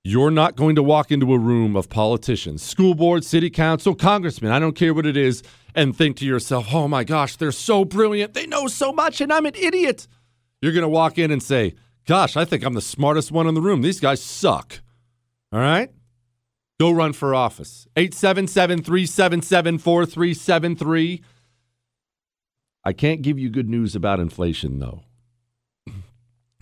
You're 0.08 0.30
not 0.30 0.56
going 0.56 0.76
to 0.76 0.84
walk 0.84 1.12
into 1.12 1.34
a 1.34 1.40
room 1.40 1.76
of 1.76 1.90
politicians, 1.90 2.62
school 2.62 2.94
board, 2.94 3.26
city 3.26 3.50
council, 3.50 3.96
congressmen, 3.96 4.52
I 4.52 4.60
don't 4.60 4.76
care 4.76 4.94
what 4.94 5.08
it 5.08 5.18
is, 5.18 5.42
and 5.74 5.98
think 5.98 6.18
to 6.18 6.26
yourself, 6.28 6.68
oh 6.72 6.88
my 6.88 7.04
gosh, 7.04 7.38
they're 7.38 7.52
so 7.52 7.84
brilliant. 7.84 8.36
They 8.36 8.46
know 8.46 8.68
so 8.68 8.94
much, 8.94 9.20
and 9.20 9.34
I'm 9.34 9.48
an 9.48 9.56
idiot. 9.56 10.08
You're 10.62 10.74
going 10.74 10.84
to 10.84 10.88
walk 10.88 11.18
in 11.18 11.32
and 11.32 11.42
say, 11.42 11.74
gosh, 12.06 12.38
I 12.38 12.46
think 12.46 12.64
I'm 12.64 12.76
the 12.76 12.82
smartest 12.82 13.32
one 13.32 13.48
in 13.48 13.56
the 13.56 13.62
room. 13.62 13.82
These 13.82 14.00
guys 14.00 14.22
suck. 14.22 14.80
All 15.52 15.60
right? 15.60 15.90
Go 16.80 16.92
run 16.92 17.14
for 17.14 17.34
office. 17.34 17.88
877 17.96 18.84
377 18.84 19.80
4373. 19.80 21.24
I 22.84 22.94
can't 22.94 23.24
give 23.24 23.40
you 23.40 23.50
good 23.50 23.68
news 23.68 23.96
about 23.96 24.20
inflation, 24.20 24.78
though. 24.78 25.02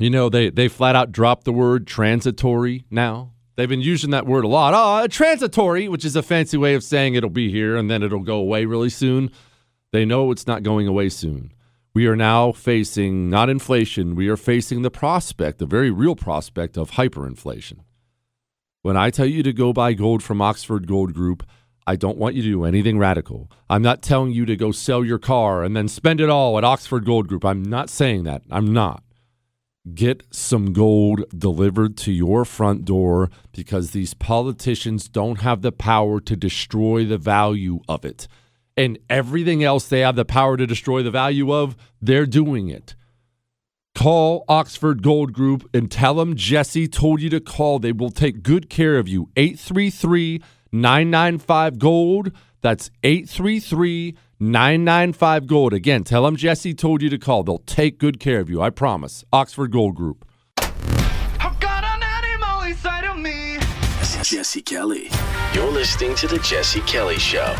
You 0.03 0.09
know, 0.09 0.27
they, 0.27 0.49
they 0.49 0.67
flat 0.67 0.97
out 0.97 1.13
dropped 1.13 1.45
the 1.45 1.53
word 1.53 1.87
transitory 1.87 2.83
now. 2.91 3.31
They've 3.55 3.69
been 3.69 3.79
using 3.79 4.09
that 4.09 4.25
word 4.25 4.43
a 4.43 4.49
lot. 4.49 4.73
Oh, 4.75 5.07
transitory, 5.07 5.87
which 5.87 6.03
is 6.03 6.17
a 6.17 6.21
fancy 6.21 6.57
way 6.57 6.73
of 6.73 6.83
saying 6.83 7.15
it'll 7.15 7.29
be 7.29 7.49
here 7.49 7.77
and 7.77 7.89
then 7.89 8.03
it'll 8.03 8.19
go 8.19 8.35
away 8.35 8.65
really 8.65 8.89
soon. 8.89 9.31
They 9.93 10.03
know 10.03 10.29
it's 10.31 10.45
not 10.45 10.61
going 10.61 10.89
away 10.89 11.07
soon. 11.07 11.53
We 11.93 12.05
are 12.07 12.17
now 12.17 12.51
facing 12.51 13.29
not 13.29 13.49
inflation, 13.49 14.13
we 14.15 14.27
are 14.27 14.35
facing 14.35 14.81
the 14.81 14.91
prospect, 14.91 15.59
the 15.59 15.65
very 15.65 15.89
real 15.89 16.17
prospect 16.17 16.75
of 16.75 16.91
hyperinflation. 16.91 17.79
When 18.81 18.97
I 18.97 19.09
tell 19.09 19.27
you 19.27 19.41
to 19.43 19.53
go 19.53 19.71
buy 19.71 19.93
gold 19.93 20.21
from 20.21 20.41
Oxford 20.41 20.85
Gold 20.85 21.13
Group, 21.13 21.47
I 21.87 21.95
don't 21.95 22.17
want 22.17 22.35
you 22.35 22.41
to 22.41 22.49
do 22.49 22.65
anything 22.65 22.97
radical. 22.97 23.49
I'm 23.69 23.81
not 23.81 24.01
telling 24.01 24.31
you 24.31 24.45
to 24.47 24.57
go 24.57 24.73
sell 24.73 25.05
your 25.05 25.19
car 25.19 25.63
and 25.63 25.77
then 25.77 25.87
spend 25.87 26.19
it 26.19 26.29
all 26.29 26.57
at 26.57 26.65
Oxford 26.65 27.05
Gold 27.05 27.29
Group. 27.29 27.45
I'm 27.45 27.63
not 27.63 27.89
saying 27.89 28.23
that. 28.23 28.41
I'm 28.51 28.73
not. 28.73 29.02
Get 29.91 30.23
some 30.31 30.71
gold 30.71 31.25
delivered 31.37 31.97
to 31.97 32.13
your 32.13 32.45
front 32.45 32.85
door 32.85 33.29
because 33.51 33.91
these 33.91 34.13
politicians 34.13 35.09
don't 35.09 35.41
have 35.41 35.61
the 35.61 35.73
power 35.73 36.21
to 36.21 36.37
destroy 36.37 37.03
the 37.03 37.17
value 37.17 37.81
of 37.89 38.05
it. 38.05 38.29
And 38.77 38.97
everything 39.09 39.61
else 39.61 39.89
they 39.89 39.99
have 39.99 40.15
the 40.15 40.23
power 40.23 40.55
to 40.55 40.65
destroy 40.65 41.03
the 41.03 41.11
value 41.11 41.53
of, 41.53 41.75
they're 42.01 42.25
doing 42.25 42.69
it. 42.69 42.95
Call 43.93 44.45
Oxford 44.47 45.03
Gold 45.03 45.33
Group 45.33 45.69
and 45.73 45.91
tell 45.91 46.13
them 46.13 46.37
Jesse 46.37 46.87
told 46.87 47.21
you 47.21 47.29
to 47.31 47.41
call. 47.41 47.77
They 47.77 47.91
will 47.91 48.09
take 48.09 48.41
good 48.41 48.69
care 48.69 48.97
of 48.97 49.09
you. 49.09 49.29
833 49.35 50.41
995 50.71 51.77
Gold. 51.77 52.31
That's 52.61 52.89
833 53.03 54.15
995 54.51 55.47
Gold. 55.47 55.73
Again, 55.73 56.03
tell 56.03 56.23
them 56.23 56.35
Jesse 56.35 56.73
told 56.73 57.01
you 57.01 57.09
to 57.09 57.17
call. 57.17 57.43
They'll 57.43 57.59
take 57.59 57.97
good 57.97 58.19
care 58.19 58.39
of 58.39 58.49
you. 58.49 58.61
I 58.61 58.69
promise. 58.69 59.23
Oxford 59.31 59.71
Gold 59.71 59.95
Group. 59.95 60.25
Jesse 64.23 64.61
Kelly. 64.61 65.09
You're 65.53 65.69
listening 65.69 66.15
to 66.15 66.27
The 66.27 66.39
Jesse 66.39 66.79
Kelly 66.81 67.19
Show. 67.19 67.55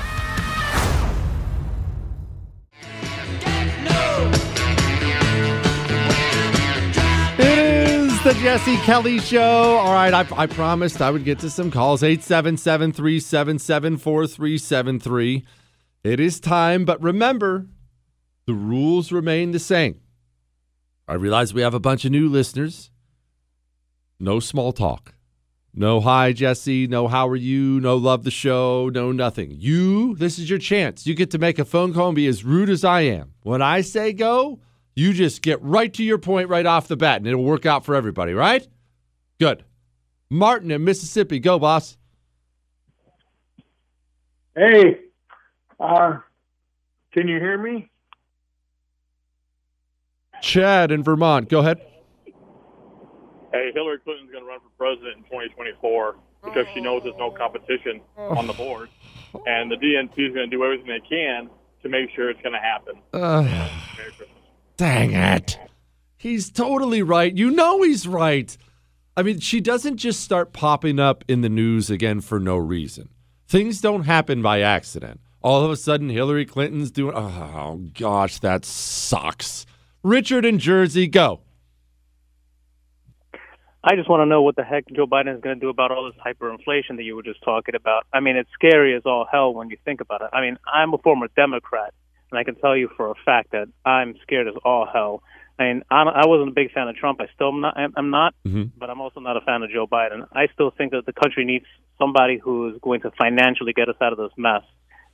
It 7.38 7.58
is 7.60 8.24
The 8.24 8.34
Jesse 8.42 8.78
Kelly 8.78 9.20
Show. 9.20 9.42
All 9.42 9.94
right, 9.94 10.14
I, 10.14 10.26
I, 10.36 10.48
promised 10.48 11.02
I 11.02 11.12
would 11.12 11.26
get 11.26 11.40
to 11.40 11.50
some 11.50 11.70
calls. 11.70 12.02
877 12.02 12.94
377 12.94 13.98
4373. 13.98 15.46
It 16.04 16.20
is 16.20 16.40
time, 16.40 16.84
but 16.84 17.02
remember, 17.02 17.68
the 18.46 18.54
rules 18.54 19.12
remain 19.12 19.52
the 19.52 19.60
same. 19.60 20.02
I 21.08 21.14
realize 21.14 21.54
we 21.54 21.62
have 21.62 21.74
a 21.74 21.80
bunch 21.80 22.04
of 22.04 22.12
new 22.12 22.28
listeners. 22.28 22.92
No 24.20 24.40
small 24.40 24.74
talk. 24.74 25.16
No 25.74 26.02
hi, 26.02 26.34
Jesse. 26.34 26.88
No 26.88 27.08
how 27.08 27.28
are 27.28 27.36
you. 27.36 27.80
No 27.80 27.96
love 27.96 28.24
the 28.24 28.32
show. 28.32 28.90
No 28.94 29.12
nothing. 29.12 29.52
You, 29.52 30.16
this 30.16 30.38
is 30.38 30.50
your 30.50 30.60
chance. 30.60 31.08
You 31.08 31.16
get 31.16 31.32
to 31.32 31.40
make 31.40 31.58
a 31.58 31.66
phone 31.66 31.94
call 31.94 32.10
and 32.10 32.16
be 32.16 32.28
as 32.28 32.44
rude 32.44 32.70
as 32.70 32.84
I 32.84 33.02
am. 33.02 33.34
When 33.42 33.62
I 33.62 33.82
say 33.82 34.14
go, 34.14 34.60
you 34.96 35.14
just 35.14 35.42
get 35.42 35.62
right 35.62 35.92
to 35.94 36.04
your 36.04 36.20
point 36.20 36.50
right 36.50 36.66
off 36.66 36.88
the 36.88 36.98
bat 36.98 37.18
and 37.18 37.28
it'll 37.28 37.44
work 37.44 37.66
out 37.66 37.86
for 37.86 37.96
everybody, 37.96 38.34
right? 38.34 38.68
Good. 39.40 39.64
Martin 40.30 40.70
in 40.70 40.84
Mississippi. 40.84 41.40
Go, 41.40 41.58
boss. 41.60 41.98
Hey, 44.56 45.00
uh, 45.84 46.20
can 47.12 47.28
you 47.28 47.40
hear 47.40 47.58
me? 47.58 47.90
Chad 50.42 50.92
in 50.92 51.04
Vermont. 51.04 51.50
Go 51.50 51.60
ahead. 51.60 51.82
Hey, 53.52 53.72
Hillary 53.74 54.00
Clinton's 54.00 54.32
going 54.32 54.44
to 54.44 54.50
run 54.50 54.60
for 54.60 54.70
president 54.78 55.18
in 55.18 55.24
2024 55.24 56.16
because 56.44 56.66
she 56.74 56.82
knows 56.82 57.04
there's 57.04 57.16
no 57.18 57.32
competition 57.32 58.02
on 58.18 58.48
the 58.48 58.54
board, 58.54 58.90
and 59.46 59.72
the 59.72 59.76
DNC 59.76 60.12
is 60.12 60.34
going 60.34 60.50
to 60.50 60.58
do 60.58 60.64
everything 60.64 60.88
they 60.88 61.08
can 61.08 61.50
to 61.84 61.90
make 61.90 62.10
sure 62.16 62.30
it's 62.30 62.42
going 62.42 62.54
to 62.54 62.60
happen. 62.60 62.96
Uh, 63.14 63.70
Dang 64.76 65.14
it. 65.14 65.58
He's 66.18 66.52
totally 66.52 67.04
right. 67.04 67.36
You 67.36 67.52
know 67.52 67.84
he's 67.84 68.08
right. 68.08 68.58
I 69.16 69.22
mean, 69.22 69.40
she 69.40 69.62
doesn't 69.62 69.98
just 69.98 70.22
start 70.22 70.52
popping 70.52 71.00
up 71.00 71.24
in 71.28 71.42
the 71.42 71.50
news 71.50 71.90
again 71.90 72.22
for 72.22 72.40
no 72.40 72.58
reason. 72.58 73.10
Things 73.48 73.82
don't 73.82 74.04
happen 74.04 74.42
by 74.42 74.62
accident. 74.62 75.22
All 75.44 75.64
of 75.64 75.70
a 75.72 75.76
sudden, 75.76 76.10
Hillary 76.10 76.46
Clinton's 76.46 76.90
doing. 76.90 77.14
Oh, 77.16 77.82
gosh, 77.94 78.40
that 78.40 78.64
sucks. 78.66 79.66
Richard 80.02 80.46
in 80.46 80.58
Jersey, 80.58 81.08
go. 81.08 81.42
I 83.86 83.96
just 83.98 84.10
want 84.10 84.22
to 84.22 84.26
know 84.26 84.42
what 84.42 84.56
the 84.56 84.64
heck 84.64 84.86
Joe 84.96 85.06
Biden 85.06 85.36
is 85.36 85.42
going 85.42 85.56
to 85.58 85.60
do 85.60 85.68
about 85.70 85.92
all 85.92 86.06
this 86.06 86.16
hyperinflation 86.26 86.96
that 86.96 87.04
you 87.04 87.16
were 87.18 87.24
just 87.24 87.44
talking 87.44 87.76
about. 87.76 88.06
I 88.14 88.22
mean, 88.22 88.38
it's 88.38 88.50
scary 88.54 88.96
as 88.96 89.02
all 89.06 89.28
hell 89.30 89.54
when 89.54 89.70
you 89.70 89.78
think 89.84 90.00
about 90.00 90.22
it. 90.22 90.30
I 90.32 90.40
mean, 90.40 90.58
I'm 90.66 90.94
a 90.94 90.98
former 91.00 91.28
Democrat, 91.36 91.94
and 92.32 92.40
I 92.40 92.46
can 92.46 92.56
tell 92.56 92.78
you 92.78 92.90
for 92.96 93.12
a 93.12 93.16
fact 93.26 93.52
that 93.52 93.68
I'm 93.86 94.16
scared 94.22 94.48
as 94.48 94.54
all 94.64 94.88
hell. 94.92 95.22
I 95.60 95.64
mean, 95.66 95.84
I'm, 95.92 96.08
I 96.08 96.26
wasn't 96.26 96.50
a 96.50 96.54
big 96.54 96.72
fan 96.72 96.88
of 96.88 96.96
Trump. 96.96 97.20
I 97.20 97.28
still 97.36 97.50
am 97.50 97.60
not. 97.60 97.76
I'm 97.98 98.10
not, 98.10 98.34
Mm-hmm. 98.48 98.78
but 98.78 98.90
I'm 98.90 99.02
also 99.02 99.20
not 99.20 99.36
a 99.36 99.42
fan 99.42 99.64
of 99.64 99.70
Joe 99.70 99.86
Biden. 99.86 100.26
I 100.32 100.48
still 100.54 100.72
think 100.72 100.92
that 100.94 101.06
the 101.06 101.14
country 101.14 101.44
needs 101.44 101.66
somebody 102.00 102.38
who 102.38 102.70
is 102.74 102.80
going 102.82 103.02
to 103.02 103.12
financially 103.18 103.74
get 103.74 103.90
us 103.90 103.98
out 104.02 104.14
of 104.14 104.18
this 104.18 104.32
mess. 104.38 104.62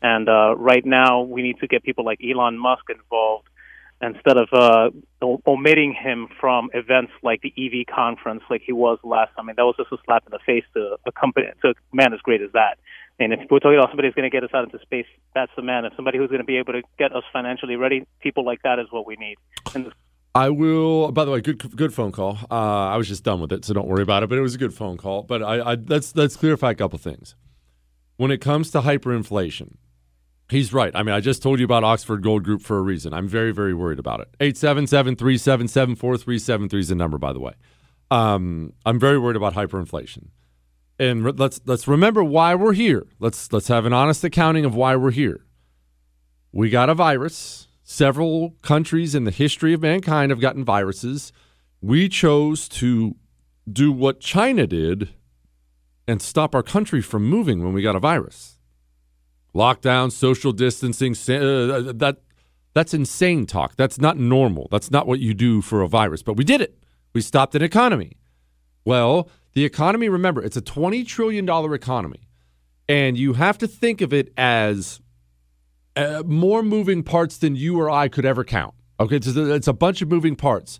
And 0.01 0.29
uh, 0.29 0.55
right 0.57 0.85
now, 0.85 1.21
we 1.21 1.41
need 1.41 1.59
to 1.59 1.67
get 1.67 1.83
people 1.83 2.05
like 2.05 2.19
Elon 2.23 2.57
Musk 2.57 2.83
involved 2.89 3.47
instead 4.01 4.37
of 4.37 4.47
uh, 4.53 4.89
omitting 5.45 5.93
him 5.93 6.29
from 6.39 6.69
events 6.73 7.11
like 7.21 7.41
the 7.41 7.53
EV 7.57 7.93
conference, 7.93 8.43
like 8.49 8.61
he 8.65 8.71
was 8.71 8.97
last. 9.03 9.31
I 9.37 9.41
mean, 9.41 9.55
that 9.57 9.65
was 9.65 9.75
just 9.77 9.91
a 9.91 9.97
slap 10.05 10.23
in 10.25 10.31
the 10.31 10.39
face 10.45 10.63
to 10.73 10.95
a 11.05 11.11
company, 11.11 11.47
to 11.61 11.69
a 11.69 11.73
man 11.91 12.13
as 12.13 12.19
great 12.21 12.41
as 12.41 12.51
that. 12.53 12.77
And 13.19 13.33
if 13.33 13.39
we're 13.51 13.59
talking 13.59 13.77
about 13.77 13.89
somebody 13.89 14.07
who's 14.07 14.15
going 14.15 14.29
to 14.29 14.33
get 14.33 14.45
us 14.45 14.51
out 14.53 14.63
into 14.63 14.79
space, 14.79 15.05
that's 15.35 15.51
the 15.57 15.61
man. 15.61 15.83
If 15.83 15.93
somebody 15.97 16.17
who's 16.17 16.29
going 16.29 16.39
to 16.39 16.45
be 16.45 16.57
able 16.57 16.73
to 16.73 16.81
get 16.97 17.13
us 17.13 17.23
financially 17.33 17.75
ready, 17.75 18.05
people 18.21 18.45
like 18.45 18.61
that 18.63 18.79
is 18.79 18.87
what 18.91 19.05
we 19.05 19.17
need. 19.17 19.35
And 19.75 19.91
I 20.33 20.49
will. 20.49 21.11
By 21.11 21.25
the 21.25 21.31
way, 21.31 21.41
good 21.41 21.75
good 21.75 21.93
phone 21.93 22.13
call. 22.13 22.37
Uh, 22.49 22.87
I 22.87 22.95
was 22.95 23.09
just 23.09 23.25
done 23.25 23.41
with 23.41 23.51
it, 23.51 23.65
so 23.65 23.73
don't 23.73 23.87
worry 23.87 24.03
about 24.03 24.23
it. 24.23 24.29
But 24.29 24.37
it 24.37 24.41
was 24.41 24.55
a 24.55 24.57
good 24.57 24.73
phone 24.73 24.95
call. 24.95 25.23
But 25.23 25.43
I, 25.43 25.57
I 25.57 25.73
let's 25.73 26.15
let's 26.15 26.37
clarify 26.37 26.71
a 26.71 26.75
couple 26.75 26.97
things. 26.97 27.35
When 28.15 28.31
it 28.31 28.39
comes 28.39 28.71
to 28.71 28.81
hyperinflation, 28.81 29.75
he's 30.49 30.73
right. 30.73 30.95
I 30.95 31.03
mean, 31.03 31.15
I 31.15 31.19
just 31.19 31.41
told 31.41 31.59
you 31.59 31.65
about 31.65 31.83
Oxford 31.83 32.23
Gold 32.23 32.43
Group 32.43 32.61
for 32.61 32.77
a 32.77 32.81
reason. 32.81 33.13
I'm 33.13 33.27
very 33.27 33.51
very 33.51 33.73
worried 33.73 33.99
about 33.99 34.19
it. 34.21 34.29
877 34.39 35.15
377 35.15 35.95
4373 35.95 36.79
is 36.79 36.87
the 36.89 36.95
number. 36.95 37.17
By 37.17 37.33
the 37.33 37.39
way, 37.39 37.53
um, 38.11 38.73
I'm 38.85 38.99
very 38.99 39.19
worried 39.19 39.35
about 39.35 39.53
hyperinflation. 39.53 40.29
And 40.99 41.23
re- 41.23 41.33
let's 41.35 41.61
let's 41.65 41.87
remember 41.87 42.23
why 42.23 42.55
we're 42.55 42.73
here. 42.73 43.07
Let's 43.19 43.51
let's 43.53 43.69
have 43.69 43.85
an 43.85 43.93
honest 43.93 44.23
accounting 44.23 44.65
of 44.65 44.75
why 44.75 44.95
we're 44.95 45.11
here. 45.11 45.45
We 46.51 46.69
got 46.69 46.89
a 46.89 46.93
virus. 46.93 47.67
Several 47.83 48.51
countries 48.61 49.15
in 49.15 49.23
the 49.23 49.31
history 49.31 49.73
of 49.73 49.81
mankind 49.81 50.29
have 50.29 50.39
gotten 50.39 50.63
viruses. 50.63 51.31
We 51.81 52.07
chose 52.07 52.69
to 52.69 53.15
do 53.71 53.91
what 53.91 54.19
China 54.19 54.67
did 54.67 55.09
and 56.07 56.21
stop 56.21 56.53
our 56.53 56.61
country 56.61 57.01
from 57.01 57.25
moving 57.25 57.63
when 57.63 57.73
we 57.73 57.81
got 57.81 57.95
a 57.95 57.99
virus. 57.99 58.58
Lockdown, 59.59 60.11
social 60.11 60.51
distancing, 60.51 61.13
uh, 61.13 61.91
that 61.93 62.17
that's 62.73 62.93
insane 62.93 63.45
talk. 63.45 63.75
That's 63.75 63.99
not 63.99 64.17
normal. 64.17 64.67
That's 64.71 64.89
not 64.89 65.05
what 65.05 65.19
you 65.19 65.33
do 65.33 65.61
for 65.61 65.81
a 65.81 65.87
virus. 65.87 66.23
But 66.23 66.37
we 66.37 66.43
did 66.43 66.61
it. 66.61 66.77
We 67.13 67.21
stopped 67.21 67.55
an 67.55 67.61
economy. 67.61 68.13
Well, 68.85 69.29
the 69.53 69.65
economy, 69.65 70.07
remember, 70.07 70.41
it's 70.41 70.55
a 70.55 70.61
$20 70.61 71.05
trillion 71.05 71.49
economy. 71.73 72.29
And 72.87 73.17
you 73.17 73.33
have 73.33 73.57
to 73.57 73.67
think 73.67 73.99
of 73.99 74.13
it 74.13 74.31
as 74.37 75.01
uh, 75.97 76.23
more 76.25 76.63
moving 76.63 77.03
parts 77.03 77.37
than 77.37 77.55
you 77.55 77.79
or 77.79 77.89
I 77.89 78.07
could 78.07 78.25
ever 78.25 78.45
count. 78.45 78.75
Okay, 78.99 79.17
it's 79.17 79.27
a, 79.27 79.53
it's 79.53 79.67
a 79.67 79.73
bunch 79.73 80.01
of 80.01 80.09
moving 80.09 80.35
parts. 80.35 80.79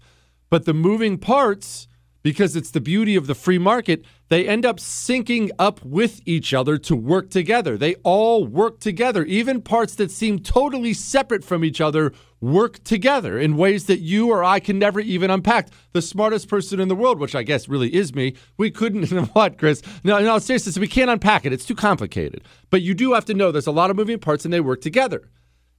But 0.49 0.65
the 0.65 0.73
moving 0.73 1.17
parts, 1.17 1.88
because 2.21 2.55
it's 2.55 2.71
the 2.71 2.81
beauty 2.81 3.15
of 3.15 3.27
the 3.27 3.35
free 3.35 3.57
market, 3.57 4.03
they 4.29 4.47
end 4.47 4.65
up 4.65 4.77
syncing 4.77 5.49
up 5.57 5.83
with 5.83 6.21
each 6.25 6.53
other 6.53 6.77
to 6.77 6.95
work 6.95 7.29
together. 7.29 7.77
They 7.77 7.95
all 8.03 8.45
work 8.45 8.79
together. 8.79 9.23
Even 9.23 9.61
parts 9.61 9.95
that 9.95 10.11
seem 10.11 10.39
totally 10.39 10.93
separate 10.93 11.43
from 11.43 11.63
each 11.63 11.81
other 11.81 12.13
work 12.41 12.83
together 12.83 13.37
in 13.37 13.57
ways 13.57 13.85
that 13.85 13.99
you 13.99 14.29
or 14.29 14.43
I 14.43 14.59
can 14.59 14.79
never 14.79 14.99
even 14.99 15.29
unpack. 15.29 15.69
The 15.91 16.01
smartest 16.01 16.47
person 16.47 16.79
in 16.79 16.87
the 16.87 16.95
world, 16.95 17.19
which 17.19 17.35
I 17.35 17.43
guess 17.43 17.67
really 17.67 17.93
is 17.93 18.13
me, 18.13 18.35
we 18.57 18.71
couldn't. 18.71 19.09
What, 19.33 19.57
Chris? 19.57 19.81
No, 20.03 20.19
no, 20.19 20.39
seriously, 20.39 20.79
we 20.79 20.87
can't 20.87 21.09
unpack 21.09 21.45
it. 21.45 21.53
It's 21.53 21.65
too 21.65 21.75
complicated. 21.75 22.41
But 22.69 22.81
you 22.81 22.93
do 22.93 23.13
have 23.13 23.25
to 23.25 23.33
know 23.33 23.51
there's 23.51 23.67
a 23.67 23.71
lot 23.71 23.89
of 23.89 23.95
moving 23.95 24.19
parts 24.19 24.43
and 24.43 24.53
they 24.53 24.59
work 24.59 24.81
together. 24.81 25.29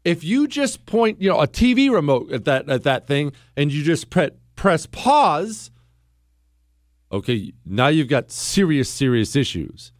If 0.05 0.25
you 0.25 0.47
just 0.47 0.87
point, 0.87 1.21
you 1.21 1.29
know, 1.29 1.41
a 1.41 1.47
TV 1.47 1.91
remote 1.91 2.33
at 2.33 2.45
that 2.45 2.69
at 2.69 2.85
that 2.85 3.07
thing 3.07 3.33
and 3.57 3.73
you 3.73 3.83
just 3.83 4.09
pre- 4.11 4.31
press 4.57 4.87
pause, 4.87 5.71
okay, 7.13 7.53
now 7.65 7.89
you've 7.89 8.09
got 8.09 8.31
serious, 8.31 8.89
serious 8.89 9.37
issues. 9.37 9.93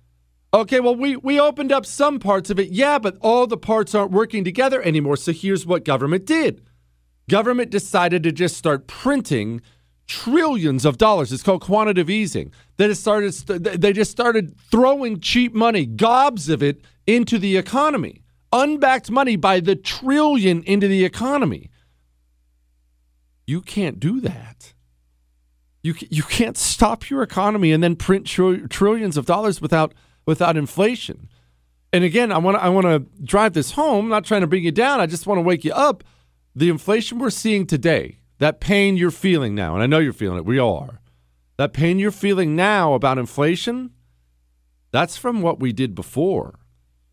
Okay, 0.53 0.81
well, 0.81 0.97
we, 0.97 1.17
we 1.17 1.39
opened 1.39 1.71
up 1.71 1.87
some 1.87 2.19
parts 2.19 2.51
of 2.51 2.59
it, 2.59 2.71
yeah, 2.71 2.99
but 2.99 3.17
all 3.21 3.47
the 3.47 3.57
parts 3.57 3.95
aren't 3.95 4.11
working 4.11 4.43
together 4.43 4.83
anymore. 4.83 5.17
So 5.17 5.33
here's 5.33 5.65
what 5.65 5.85
government 5.85 6.27
did 6.27 6.63
government 7.29 7.71
decided 7.71 8.25
to 8.25 8.33
just 8.33 8.57
start 8.57 8.89
printing 8.89 9.63
trillions 10.09 10.85
of 10.85 10.99
dollars. 10.99 11.33
It's 11.33 11.45
called 11.45 11.63
quantitative 11.63 12.11
easing. 12.11 12.53
They 12.77 12.89
just 12.89 13.01
started, 13.01 13.33
they 13.33 13.93
just 13.93 14.11
started 14.11 14.59
throwing 14.59 15.21
cheap 15.21 15.55
money, 15.55 15.87
gobs 15.87 16.49
of 16.49 16.61
it, 16.61 16.85
into 17.07 17.39
the 17.39 17.57
economy. 17.57 18.25
Unbacked 18.53 19.13
money 19.13 19.37
by 19.37 19.61
the 19.61 19.77
trillion 19.77 20.65
into 20.65 20.89
the 20.89 21.05
economy. 21.05 21.71
You 23.47 23.61
can't 23.61 24.01
do 24.01 24.21
that. 24.23 24.75
You, 25.83 25.95
you 26.11 26.23
can't 26.23 26.59
stop 26.59 27.09
your 27.09 27.23
economy 27.23 27.73
and 27.73 27.83
then 27.83 27.97
print 27.97 28.27
tr- 28.27 28.67
trillions 28.69 29.17
of 29.17 29.27
dollars 29.27 29.61
without 29.61 29.95
without 30.27 30.57
inflation. 30.57 31.29
And 31.93 32.05
again, 32.05 32.31
I 32.31 32.39
want 32.39 32.59
I 32.59 32.69
want 32.69 32.87
to 32.87 33.25
drive 33.25 33.55
this 33.55 33.73
home. 33.73 34.07
I'm 34.07 34.11
not 34.11 34.25
trying 34.25 34.43
to 34.43 34.47
bring 34.47 34.65
you 34.65 34.73
down. 34.73 35.01
I 35.01 35.07
just 35.07 35.27
want 35.27 35.39
to 35.39 35.43
wake 35.43 35.65
you 35.65 35.73
up. 35.73 36.05
The 36.55 36.69
inflation 36.69 37.19
we're 37.19 37.31
seeing 37.31 37.67
today, 37.67 38.19
that 38.39 38.61
pain 38.61 38.97
you're 38.97 39.11
feeling 39.11 39.55
now, 39.55 39.75
and 39.75 39.83
I 39.83 39.87
know 39.87 39.99
you're 39.99 40.13
feeling 40.13 40.39
it. 40.39 40.45
We 40.45 40.59
all 40.59 40.79
are. 40.79 41.01
That 41.57 41.73
pain 41.73 41.99
you're 41.99 42.11
feeling 42.11 42.57
now 42.57 42.95
about 42.95 43.19
inflation, 43.19 43.91
that's 44.93 45.17
from 45.17 45.43
what 45.43 45.61
we 45.61 45.73
did 45.73 45.95
before. 45.95 46.59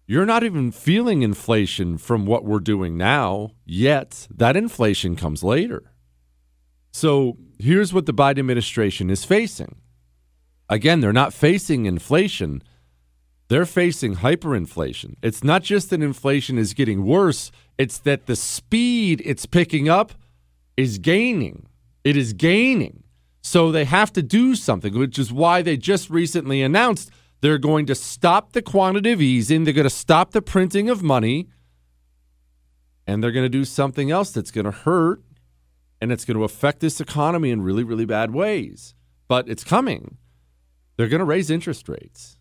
You're 0.05 0.25
not 0.25 0.43
even 0.43 0.71
feeling 0.71 1.21
inflation 1.21 1.97
from 1.97 2.25
what 2.25 2.45
we're 2.45 2.61
doing 2.61 2.95
now 2.95 3.51
yet. 3.65 4.27
That 4.33 4.55
inflation 4.55 5.17
comes 5.17 5.43
later. 5.43 5.91
So 6.97 7.37
here's 7.59 7.93
what 7.93 8.07
the 8.07 8.13
Biden 8.13 8.39
administration 8.39 9.11
is 9.11 9.23
facing. 9.23 9.75
Again, 10.67 10.99
they're 10.99 11.13
not 11.13 11.31
facing 11.31 11.85
inflation, 11.85 12.63
they're 13.49 13.67
facing 13.67 14.15
hyperinflation. 14.15 15.13
It's 15.21 15.43
not 15.43 15.61
just 15.61 15.91
that 15.91 16.01
inflation 16.01 16.57
is 16.57 16.73
getting 16.73 17.05
worse, 17.05 17.51
it's 17.77 17.99
that 17.99 18.25
the 18.25 18.35
speed 18.35 19.21
it's 19.23 19.45
picking 19.45 19.87
up 19.87 20.13
is 20.75 20.97
gaining. 20.97 21.67
It 22.03 22.17
is 22.17 22.33
gaining. 22.33 23.03
So 23.43 23.71
they 23.71 23.85
have 23.85 24.11
to 24.13 24.23
do 24.23 24.55
something, 24.55 24.97
which 24.97 25.19
is 25.19 25.31
why 25.31 25.61
they 25.61 25.77
just 25.77 26.09
recently 26.09 26.63
announced 26.63 27.11
they're 27.41 27.59
going 27.59 27.85
to 27.85 27.95
stop 27.95 28.53
the 28.53 28.63
quantitative 28.63 29.21
easing, 29.21 29.65
they're 29.65 29.73
going 29.81 29.83
to 29.83 29.91
stop 29.91 30.31
the 30.31 30.41
printing 30.41 30.89
of 30.89 31.03
money, 31.03 31.47
and 33.05 33.23
they're 33.23 33.31
going 33.31 33.45
to 33.45 33.49
do 33.49 33.65
something 33.65 34.09
else 34.09 34.31
that's 34.31 34.49
going 34.49 34.65
to 34.65 34.71
hurt 34.71 35.21
and 36.01 36.11
it's 36.11 36.25
going 36.25 36.37
to 36.37 36.43
affect 36.43 36.79
this 36.79 37.01
economy 37.01 37.51
in 37.51 37.61
really, 37.61 37.83
really 37.83 38.05
bad 38.05 38.31
ways. 38.31 38.93
But 39.27 39.49
it's 39.49 39.63
coming. 39.63 40.17
They're 40.95 41.07
going 41.07 41.19
to 41.19 41.25
raise 41.25 41.49
interest 41.49 41.87
rates. 41.89 42.37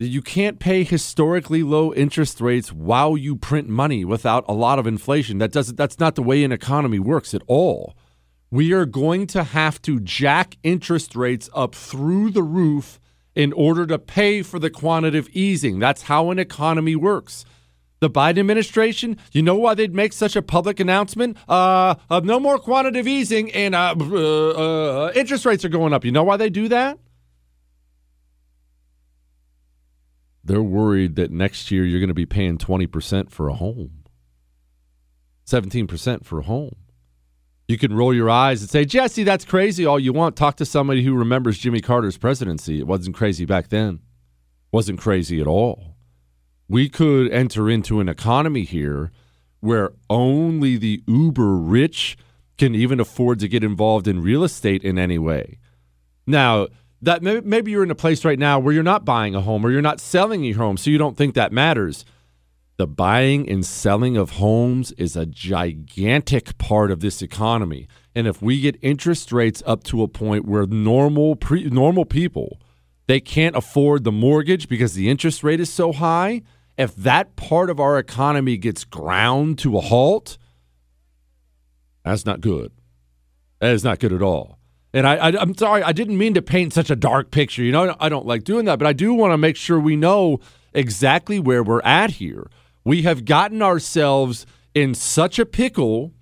You 0.00 0.22
can't 0.22 0.60
pay 0.60 0.84
historically 0.84 1.64
low 1.64 1.92
interest 1.92 2.40
rates 2.40 2.72
while 2.72 3.16
you 3.16 3.34
print 3.34 3.68
money 3.68 4.04
without 4.04 4.44
a 4.48 4.54
lot 4.54 4.78
of 4.78 4.86
inflation. 4.86 5.38
That 5.38 5.50
doesn't 5.50 5.76
that's 5.76 5.98
not 5.98 6.14
the 6.14 6.22
way 6.22 6.44
an 6.44 6.52
economy 6.52 7.00
works 7.00 7.34
at 7.34 7.42
all. 7.48 7.96
We 8.50 8.72
are 8.72 8.86
going 8.86 9.26
to 9.28 9.42
have 9.42 9.82
to 9.82 9.98
jack 9.98 10.56
interest 10.62 11.16
rates 11.16 11.50
up 11.52 11.74
through 11.74 12.30
the 12.30 12.44
roof 12.44 13.00
in 13.34 13.52
order 13.52 13.86
to 13.86 13.98
pay 13.98 14.42
for 14.42 14.58
the 14.58 14.70
quantitative 14.70 15.28
easing. 15.32 15.80
That's 15.80 16.02
how 16.02 16.30
an 16.30 16.38
economy 16.38 16.94
works. 16.94 17.44
The 18.00 18.08
Biden 18.08 18.38
administration, 18.38 19.16
you 19.32 19.42
know 19.42 19.56
why 19.56 19.74
they'd 19.74 19.94
make 19.94 20.12
such 20.12 20.36
a 20.36 20.42
public 20.42 20.78
announcement? 20.78 21.36
Uh, 21.48 21.96
of 22.08 22.24
no 22.24 22.38
more 22.38 22.58
quantitative 22.58 23.08
easing 23.08 23.50
and 23.52 23.74
uh, 23.74 23.94
uh, 23.98 24.50
uh, 24.50 25.12
interest 25.16 25.44
rates 25.44 25.64
are 25.64 25.68
going 25.68 25.92
up. 25.92 26.04
You 26.04 26.12
know 26.12 26.22
why 26.22 26.36
they 26.36 26.48
do 26.48 26.68
that? 26.68 26.98
They're 30.44 30.62
worried 30.62 31.16
that 31.16 31.30
next 31.30 31.70
year 31.70 31.84
you're 31.84 32.00
going 32.00 32.08
to 32.08 32.14
be 32.14 32.24
paying 32.24 32.56
20% 32.56 33.30
for 33.30 33.48
a 33.48 33.54
home, 33.54 34.04
17% 35.46 36.24
for 36.24 36.38
a 36.38 36.42
home. 36.42 36.76
You 37.66 37.76
can 37.76 37.94
roll 37.94 38.14
your 38.14 38.30
eyes 38.30 38.62
and 38.62 38.70
say, 38.70 38.86
Jesse, 38.86 39.24
that's 39.24 39.44
crazy 39.44 39.84
all 39.84 40.00
you 40.00 40.14
want. 40.14 40.36
Talk 40.36 40.56
to 40.56 40.64
somebody 40.64 41.04
who 41.04 41.14
remembers 41.14 41.58
Jimmy 41.58 41.82
Carter's 41.82 42.16
presidency. 42.16 42.78
It 42.78 42.86
wasn't 42.86 43.14
crazy 43.14 43.44
back 43.44 43.68
then, 43.68 44.00
wasn't 44.72 45.00
crazy 45.00 45.38
at 45.38 45.46
all. 45.46 45.97
We 46.68 46.88
could 46.88 47.30
enter 47.32 47.70
into 47.70 48.00
an 48.00 48.08
economy 48.08 48.64
here 48.64 49.10
where 49.60 49.92
only 50.10 50.76
the 50.76 51.02
uber 51.06 51.56
rich 51.56 52.16
can 52.58 52.74
even 52.74 53.00
afford 53.00 53.38
to 53.40 53.48
get 53.48 53.64
involved 53.64 54.06
in 54.06 54.22
real 54.22 54.44
estate 54.44 54.84
in 54.84 54.98
any 54.98 55.18
way. 55.18 55.58
Now, 56.26 56.68
that 57.00 57.22
maybe 57.22 57.70
you're 57.70 57.84
in 57.84 57.90
a 57.90 57.96
place 57.96 58.24
right 58.24 58.38
now 58.38 58.58
where 58.58 58.74
you're 58.74 58.82
not 58.82 59.04
buying 59.04 59.34
a 59.34 59.40
home 59.40 59.64
or 59.64 59.70
you're 59.70 59.80
not 59.80 60.00
selling 60.00 60.42
your 60.42 60.56
home, 60.58 60.76
so 60.76 60.90
you 60.90 60.98
don't 60.98 61.16
think 61.16 61.34
that 61.34 61.52
matters. 61.52 62.04
The 62.76 62.88
buying 62.88 63.48
and 63.48 63.64
selling 63.64 64.16
of 64.16 64.32
homes 64.32 64.92
is 64.92 65.16
a 65.16 65.26
gigantic 65.26 66.58
part 66.58 66.90
of 66.90 67.00
this 67.00 67.22
economy. 67.22 67.88
And 68.14 68.26
if 68.26 68.42
we 68.42 68.60
get 68.60 68.76
interest 68.82 69.32
rates 69.32 69.62
up 69.64 69.84
to 69.84 70.02
a 70.02 70.08
point 70.08 70.44
where 70.44 70.66
normal 70.66 71.36
pre, 71.36 71.64
normal 71.64 72.04
people 72.04 72.58
they 73.08 73.20
can't 73.20 73.56
afford 73.56 74.04
the 74.04 74.12
mortgage 74.12 74.68
because 74.68 74.92
the 74.92 75.08
interest 75.08 75.42
rate 75.42 75.60
is 75.60 75.72
so 75.72 75.92
high, 75.92 76.42
if 76.78 76.94
that 76.94 77.34
part 77.34 77.68
of 77.68 77.80
our 77.80 77.98
economy 77.98 78.56
gets 78.56 78.84
ground 78.84 79.58
to 79.58 79.76
a 79.76 79.80
halt, 79.80 80.38
that's 82.04 82.24
not 82.24 82.40
good. 82.40 82.72
That 83.60 83.72
is 83.72 83.82
not 83.82 83.98
good 83.98 84.12
at 84.12 84.22
all. 84.22 84.58
And 84.94 85.06
I, 85.06 85.16
I, 85.16 85.42
am 85.42 85.54
sorry, 85.56 85.82
I 85.82 85.92
didn't 85.92 86.16
mean 86.16 86.34
to 86.34 86.42
paint 86.42 86.72
such 86.72 86.88
a 86.88 86.96
dark 86.96 87.30
picture. 87.30 87.62
You 87.62 87.72
know, 87.72 87.96
I 88.00 88.08
don't 88.08 88.24
like 88.24 88.44
doing 88.44 88.64
that, 88.66 88.78
but 88.78 88.86
I 88.86 88.92
do 88.92 89.12
want 89.12 89.32
to 89.32 89.38
make 89.38 89.56
sure 89.56 89.78
we 89.78 89.96
know 89.96 90.38
exactly 90.72 91.38
where 91.38 91.62
we're 91.62 91.82
at 91.82 92.12
here. 92.12 92.48
We 92.84 93.02
have 93.02 93.24
gotten 93.26 93.60
ourselves 93.60 94.46
in 94.72 94.94
such 94.94 95.38
a 95.38 95.44
pickle. 95.44 96.14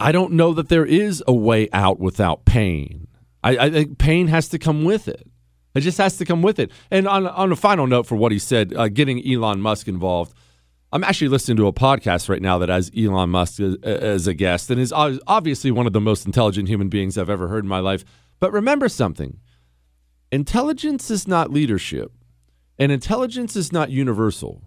I 0.00 0.12
don't 0.12 0.32
know 0.32 0.54
that 0.54 0.68
there 0.68 0.86
is 0.86 1.22
a 1.26 1.34
way 1.34 1.68
out 1.72 1.98
without 1.98 2.44
pain. 2.44 3.08
I, 3.42 3.58
I 3.58 3.70
think 3.70 3.98
pain 3.98 4.28
has 4.28 4.48
to 4.50 4.58
come 4.58 4.84
with 4.84 5.08
it. 5.08 5.27
It 5.78 5.82
just 5.82 5.98
has 5.98 6.16
to 6.18 6.24
come 6.24 6.42
with 6.42 6.58
it. 6.58 6.70
And 6.90 7.08
on, 7.08 7.26
on 7.26 7.52
a 7.52 7.56
final 7.56 7.86
note 7.86 8.06
for 8.06 8.16
what 8.16 8.32
he 8.32 8.38
said, 8.38 8.74
uh, 8.74 8.88
getting 8.88 9.26
Elon 9.26 9.60
Musk 9.60 9.88
involved, 9.88 10.34
I'm 10.92 11.04
actually 11.04 11.28
listening 11.28 11.56
to 11.58 11.66
a 11.66 11.72
podcast 11.72 12.28
right 12.28 12.42
now 12.42 12.58
that 12.58 12.68
has 12.68 12.90
Elon 12.96 13.30
Musk 13.30 13.60
as, 13.60 13.76
as 13.82 14.26
a 14.26 14.34
guest 14.34 14.70
and 14.70 14.80
is 14.80 14.92
obviously 14.92 15.70
one 15.70 15.86
of 15.86 15.92
the 15.92 16.00
most 16.00 16.26
intelligent 16.26 16.68
human 16.68 16.88
beings 16.88 17.16
I've 17.16 17.30
ever 17.30 17.48
heard 17.48 17.64
in 17.64 17.68
my 17.68 17.80
life. 17.80 18.04
But 18.40 18.52
remember 18.52 18.88
something 18.88 19.38
intelligence 20.30 21.10
is 21.10 21.26
not 21.26 21.50
leadership, 21.50 22.12
and 22.78 22.92
intelligence 22.92 23.56
is 23.56 23.72
not 23.72 23.90
universal. 23.90 24.62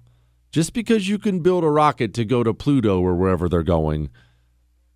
Just 0.52 0.74
because 0.74 1.08
you 1.08 1.18
can 1.18 1.40
build 1.40 1.64
a 1.64 1.70
rocket 1.70 2.14
to 2.16 2.26
go 2.26 2.44
to 2.44 2.54
Pluto 2.54 3.00
or 3.00 3.16
wherever 3.16 3.48
they're 3.48 3.64
going, 3.64 4.10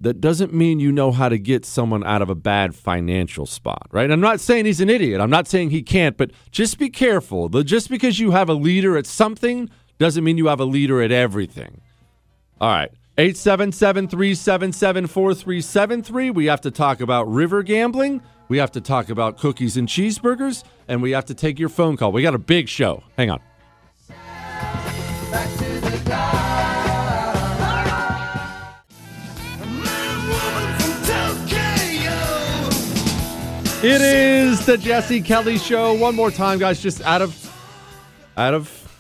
that 0.02 0.20
doesn't 0.20 0.54
mean 0.54 0.80
you 0.80 0.92
know 0.92 1.12
how 1.12 1.30
to 1.30 1.38
get 1.38 1.66
someone 1.66 2.04
out 2.04 2.22
of 2.22 2.30
a 2.30 2.36
bad 2.36 2.76
financial 2.76 3.46
spot, 3.46 3.88
right? 3.92 4.12
I'm 4.12 4.20
not 4.20 4.40
saying 4.40 4.66
he's 4.66 4.82
an 4.82 4.90
idiot. 4.90 5.22
I'm 5.22 5.30
not 5.30 5.48
saying 5.48 5.70
he 5.70 5.82
can't, 5.82 6.18
but 6.18 6.32
just 6.52 6.78
be 6.78 6.90
careful. 6.90 7.48
Just 7.50 7.90
because 7.90 8.20
you 8.20 8.32
have 8.32 8.50
a 8.50 8.54
leader 8.54 8.98
at 8.98 9.06
something 9.06 9.70
doesn't 9.98 10.24
mean 10.24 10.38
you 10.38 10.48
have 10.48 10.60
a 10.60 10.66
leader 10.66 11.02
at 11.02 11.12
everything. 11.12 11.82
All 12.60 12.70
right. 12.70 12.92
877 13.18 14.10
377 14.10 15.08
4373. 15.08 16.30
We 16.32 16.46
have 16.48 16.60
to 16.62 16.72
talk 16.72 17.00
about 17.00 17.32
river 17.32 17.64
gambling. 17.64 18.22
We 18.50 18.58
have 18.58 18.72
to 18.72 18.82
talk 18.82 19.10
about 19.10 19.38
cookies 19.38 19.78
and 19.78 19.88
cheeseburgers. 19.88 20.64
And 20.88 21.02
we 21.02 21.12
have 21.12 21.26
to 21.26 21.34
take 21.34 21.58
your 21.58 21.70
phone 21.70 21.96
call. 21.96 22.12
We 22.12 22.22
got 22.22 22.36
a 22.36 22.40
big 22.40 22.68
show. 22.68 23.04
Hang 23.18 23.30
on. 23.32 23.40
It 33.88 34.02
is 34.02 34.66
the 34.66 34.80
Jesse 34.80 35.22
Kelly 35.22 35.60
Show. 35.60 35.94
One 35.94 36.16
more 36.16 36.32
time, 36.32 36.58
guys, 36.58 36.82
just 36.82 37.04
out 37.04 37.22
of 37.22 37.56
out 38.36 38.56
of 38.56 38.92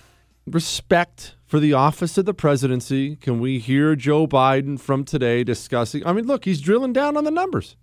respect 0.46 1.34
for 1.48 1.60
the 1.60 1.74
office 1.74 2.20
of 2.20 2.26
the 2.26 2.36
presidency, 2.36 3.16
can 3.16 3.40
we 3.40 3.58
hear 3.58 3.96
Joe 3.96 4.28
Biden 4.28 4.80
from 4.80 5.04
today 5.04 5.44
discussing? 5.44 6.06
I 6.06 6.14
mean, 6.14 6.28
look, 6.28 6.46
he's 6.46 6.62
drilling 6.62 6.94
down 6.94 7.18
on 7.18 7.24
the 7.24 7.32
numbers. 7.32 7.78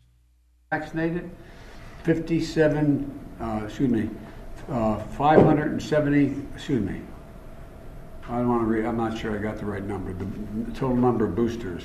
Vaccinated, 0.71 1.29
57, 2.05 3.21
uh, 3.41 3.63
excuse 3.65 3.91
me, 3.91 4.09
uh, 4.69 4.99
570, 5.03 6.37
excuse 6.55 6.89
me. 6.89 7.01
I 8.29 8.37
don't 8.37 8.49
want 8.49 8.63
to 8.63 8.67
read, 8.67 8.85
I'm 8.85 8.97
not 8.97 9.19
sure 9.19 9.37
I 9.37 9.43
got 9.43 9.59
the 9.59 9.67
right 9.67 9.83
number. 9.83 10.13
The 10.13 10.71
total 10.71 10.95
number 10.95 11.25
of 11.25 11.35
boosters 11.35 11.83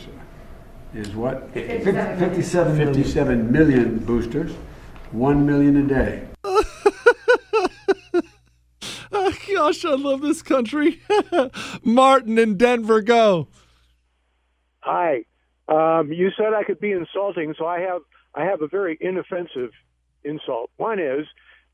is 0.94 1.16
what? 1.16 1.52
57, 1.54 2.78
57 2.78 3.52
million 3.52 3.98
boosters, 3.98 4.52
1 5.14 5.46
million 5.46 5.78
a 5.78 5.88
day. 5.88 6.28
Oh, 9.12 9.34
gosh, 9.54 9.86
I 9.86 9.96
love 9.96 10.22
this 10.22 10.42
country. 10.42 11.02
Martin 11.84 12.38
in 12.38 12.58
Denver, 12.58 13.02
go. 13.02 13.48
Hi. 14.82 15.24
Um, 15.68 16.12
you 16.12 16.30
said 16.38 16.54
I 16.54 16.64
could 16.64 16.80
be 16.80 16.92
insulting, 16.92 17.54
so 17.58 17.66
I 17.66 17.80
have 17.80 18.02
I 18.36 18.46
have 18.46 18.62
a 18.62 18.68
very 18.68 18.98
inoffensive 19.02 19.72
insult. 20.24 20.70
One 20.78 21.00
is 21.00 21.26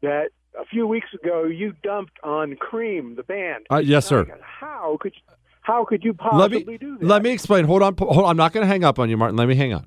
that 0.01 0.29
a 0.59 0.65
few 0.65 0.87
weeks 0.87 1.07
ago 1.13 1.43
you 1.43 1.73
dumped 1.83 2.17
on 2.23 2.55
Cream, 2.55 3.15
the 3.15 3.23
band. 3.23 3.65
Uh, 3.71 3.77
yes, 3.77 4.05
sir. 4.05 4.25
How 4.41 4.97
could 4.99 5.13
you, 5.15 5.33
how 5.61 5.85
could 5.85 6.03
you 6.03 6.13
possibly 6.13 6.59
let 6.59 6.67
me, 6.67 6.77
do 6.77 6.97
that? 6.97 7.05
Let 7.05 7.23
me 7.23 7.31
explain. 7.31 7.65
Hold 7.65 7.83
on. 7.83 7.95
Hold 7.97 8.25
on. 8.25 8.31
I'm 8.31 8.37
not 8.37 8.53
going 8.53 8.63
to 8.63 8.67
hang 8.67 8.83
up 8.83 8.99
on 8.99 9.09
you, 9.09 9.17
Martin. 9.17 9.37
Let 9.37 9.47
me 9.47 9.55
hang 9.55 9.73
on. 9.73 9.85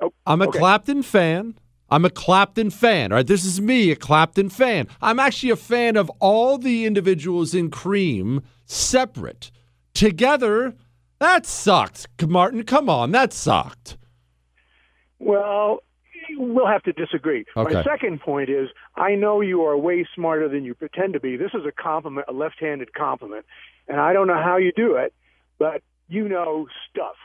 Oh, 0.00 0.12
I'm 0.26 0.42
a 0.42 0.48
okay. 0.48 0.58
Clapton 0.58 1.02
fan. 1.02 1.54
I'm 1.90 2.04
a 2.04 2.10
Clapton 2.10 2.70
fan. 2.70 3.12
All 3.12 3.16
right, 3.16 3.26
this 3.26 3.44
is 3.44 3.60
me, 3.60 3.90
a 3.90 3.96
Clapton 3.96 4.48
fan. 4.48 4.88
I'm 5.02 5.20
actually 5.20 5.50
a 5.50 5.56
fan 5.56 5.96
of 5.96 6.10
all 6.18 6.58
the 6.58 6.86
individuals 6.86 7.54
in 7.54 7.70
Cream 7.70 8.42
separate. 8.64 9.50
Together, 9.92 10.74
that 11.20 11.46
sucked. 11.46 12.06
Martin, 12.26 12.64
come 12.64 12.88
on, 12.88 13.12
that 13.12 13.32
sucked. 13.32 13.96
Well, 15.18 15.82
we'll 16.36 16.66
have 16.66 16.82
to 16.82 16.92
disagree. 16.92 17.44
Okay. 17.56 17.74
My 17.74 17.84
second 17.84 18.20
point 18.20 18.50
is 18.50 18.68
I 18.96 19.14
know 19.14 19.40
you 19.40 19.62
are 19.62 19.76
way 19.76 20.06
smarter 20.14 20.48
than 20.48 20.64
you 20.64 20.74
pretend 20.74 21.12
to 21.12 21.20
be. 21.20 21.36
This 21.36 21.52
is 21.54 21.64
a 21.66 21.72
compliment, 21.72 22.26
a 22.28 22.32
left-handed 22.32 22.94
compliment, 22.94 23.46
and 23.88 24.00
I 24.00 24.12
don't 24.12 24.26
know 24.26 24.42
how 24.42 24.56
you 24.56 24.72
do 24.74 24.96
it, 24.96 25.14
but 25.58 25.82
you 26.08 26.28
know 26.28 26.66
stuff. 26.90 27.16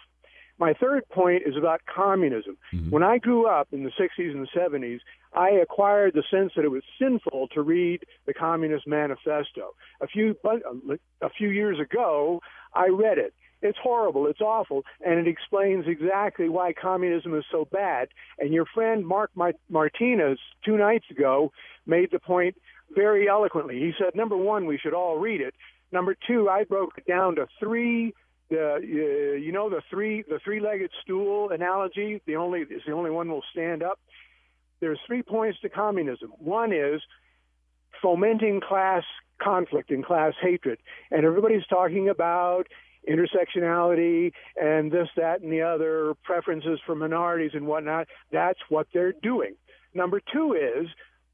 My 0.60 0.74
third 0.74 1.08
point 1.10 1.44
is 1.46 1.56
about 1.58 1.82
communism. 1.94 2.58
Mm-hmm. 2.74 2.90
When 2.92 3.02
I 3.02 3.18
grew 3.18 3.48
up 3.48 3.70
in 3.72 3.84
the 3.84 3.92
60s 3.92 4.32
and 4.32 4.46
the 4.46 4.60
70s, 4.60 5.00
I 5.34 5.52
acquired 5.52 6.14
the 6.14 6.24
sense 6.30 6.52
that 6.56 6.66
it 6.66 6.72
was 6.72 6.84
sinful 7.02 7.48
to 7.54 7.62
read 7.62 8.04
the 8.26 8.34
Communist 8.34 8.86
Manifesto. 8.86 9.74
A 10.02 10.08
few 10.08 10.36
a 11.22 11.30
few 11.30 11.50
years 11.50 11.80
ago, 11.80 12.42
I 12.74 12.88
read 12.88 13.18
it. 13.18 13.34
It's 13.62 13.78
horrible, 13.82 14.28
it's 14.28 14.42
awful, 14.42 14.84
and 15.06 15.20
it 15.20 15.28
explains 15.28 15.86
exactly 15.88 16.48
why 16.48 16.72
communism 16.74 17.36
is 17.36 17.44
so 17.52 17.68
bad. 17.72 18.08
And 18.38 18.54
your 18.54 18.66
friend 18.66 19.06
Mark 19.06 19.32
Martinez 19.70 20.40
two 20.64 20.78
nights 20.78 21.06
ago 21.12 21.52
made 21.86 22.10
the 22.12 22.20
point 22.20 22.56
very 22.96 23.28
eloquently. 23.28 23.80
He 23.80 23.92
said, 23.98 24.16
number 24.16 24.38
one, 24.38 24.66
we 24.66 24.78
should 24.78 24.94
all 24.94 25.18
read 25.18 25.42
it. 25.42 25.54
Number 25.92 26.16
two, 26.28 26.50
I 26.50 26.64
broke 26.64 26.98
it 26.98 27.06
down 27.06 27.36
to 27.36 27.48
three 27.60 28.14
the 28.50 28.74
uh, 28.76 28.78
you 28.78 29.52
know 29.52 29.70
the 29.70 29.82
three 29.90 30.24
the 30.28 30.40
three-legged 30.44 30.92
stool 31.04 31.50
analogy 31.50 32.22
the 32.26 32.36
only 32.36 32.62
is 32.62 32.82
the 32.86 32.94
only 32.94 33.12
one 33.12 33.30
will 33.30 33.44
stand 33.52 33.84
up. 33.84 34.00
There's 34.80 35.00
three 35.06 35.24
points 35.24 35.60
to 35.62 35.70
communism. 35.70 36.32
One 36.40 36.72
is 36.72 37.02
fomenting 38.02 38.62
class 38.62 39.04
conflict 39.42 39.90
and 39.92 40.06
class 40.06 40.34
hatred. 40.42 40.80
And 41.12 41.26
everybody's 41.26 41.66
talking 41.68 42.10
about 42.10 42.68
intersectionality 43.10 44.34
and 44.62 44.92
this 44.92 45.08
that 45.16 45.42
and 45.42 45.52
the 45.52 45.62
other 45.62 46.14
preferences 46.24 46.80
for 46.86 46.96
minorities 46.96 47.52
and 47.54 47.66
whatnot. 47.66 48.08
That's 48.32 48.60
what 48.70 48.88
they're 48.94 49.14
doing. 49.24 49.56
Number 49.94 50.22
two 50.32 50.54
is 50.54 50.88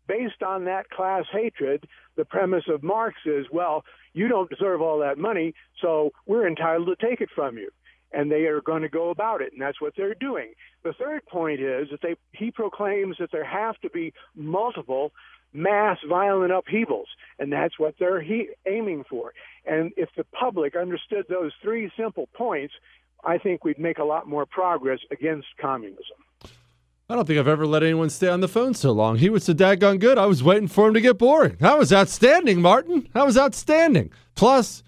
based 0.08 0.44
on 0.44 0.66
that 0.66 0.90
class 0.90 1.26
hatred 1.32 1.88
the 2.16 2.26
premise 2.26 2.66
of 2.70 2.84
marx 2.84 3.16
is 3.26 3.46
well 3.52 3.84
you 4.14 4.30
don't 4.30 4.50
deserve 4.50 4.82
all 4.82 5.00
that 5.00 5.18
money, 5.18 5.54
so 5.82 6.12
we're 6.26 6.48
entitled 6.48 6.88
to 6.88 7.06
take 7.06 7.20
it 7.20 7.30
from 7.36 7.58
you. 7.58 7.70
and 8.12 8.32
they 8.32 8.46
are 8.46 8.62
going 8.62 8.82
to 8.82 8.90
go 8.90 9.10
about 9.10 9.42
it, 9.42 9.52
and 9.52 9.62
that's 9.62 9.82
what 9.82 9.94
they're 9.98 10.16
doing. 10.16 10.54
The 10.84 10.94
third 10.94 11.26
point 11.26 11.60
is 11.60 11.90
that 11.92 12.02
they 12.02 12.16
he 12.32 12.50
proclaims 12.52 13.18
that 13.20 13.32
there 13.32 13.44
have 13.44 13.78
to 13.82 13.90
be 13.90 14.14
multiple 14.36 15.12
mass 15.54 15.98
violent 16.08 16.52
upheavals, 16.52 17.08
and 17.40 17.52
that's 17.52 17.78
what 17.80 17.96
they're 18.00 18.22
he, 18.22 18.50
aiming 18.66 19.04
for. 19.10 19.34
And 19.66 19.92
if 19.98 20.10
the 20.16 20.24
public 20.26 20.76
understood 20.76 21.26
those 21.30 21.52
three 21.62 21.92
simple 21.98 22.28
points, 22.34 22.74
I 23.24 23.38
think 23.38 23.64
we'd 23.64 23.80
make 23.80 23.98
a 24.00 24.04
lot 24.04 24.28
more 24.28 24.46
progress 24.46 25.00
against 25.12 25.48
communism. 25.60 26.18
I 27.08 27.14
don't 27.14 27.28
think 27.28 27.38
I've 27.40 27.48
ever 27.48 27.68
let 27.68 27.84
anyone 27.84 28.10
stay 28.10 28.30
on 28.30 28.42
the 28.42 28.48
phone 28.48 28.74
so 28.74 28.92
long. 28.92 29.18
He 29.18 29.30
was 29.30 29.44
so 29.44 29.54
daggone 29.54 30.00
good. 30.00 30.18
I 30.18 30.26
was 30.26 30.42
waiting 30.42 30.68
for 30.68 30.88
him 30.88 30.96
to 30.96 31.02
get 31.02 31.20
boring. 31.20 31.56
That 31.60 31.78
was 31.78 31.94
outstanding, 31.94 32.62
Martin. 32.64 33.08
That 33.14 33.28
was 33.28 33.38
outstanding. 33.38 34.12
Plus, 34.34 34.82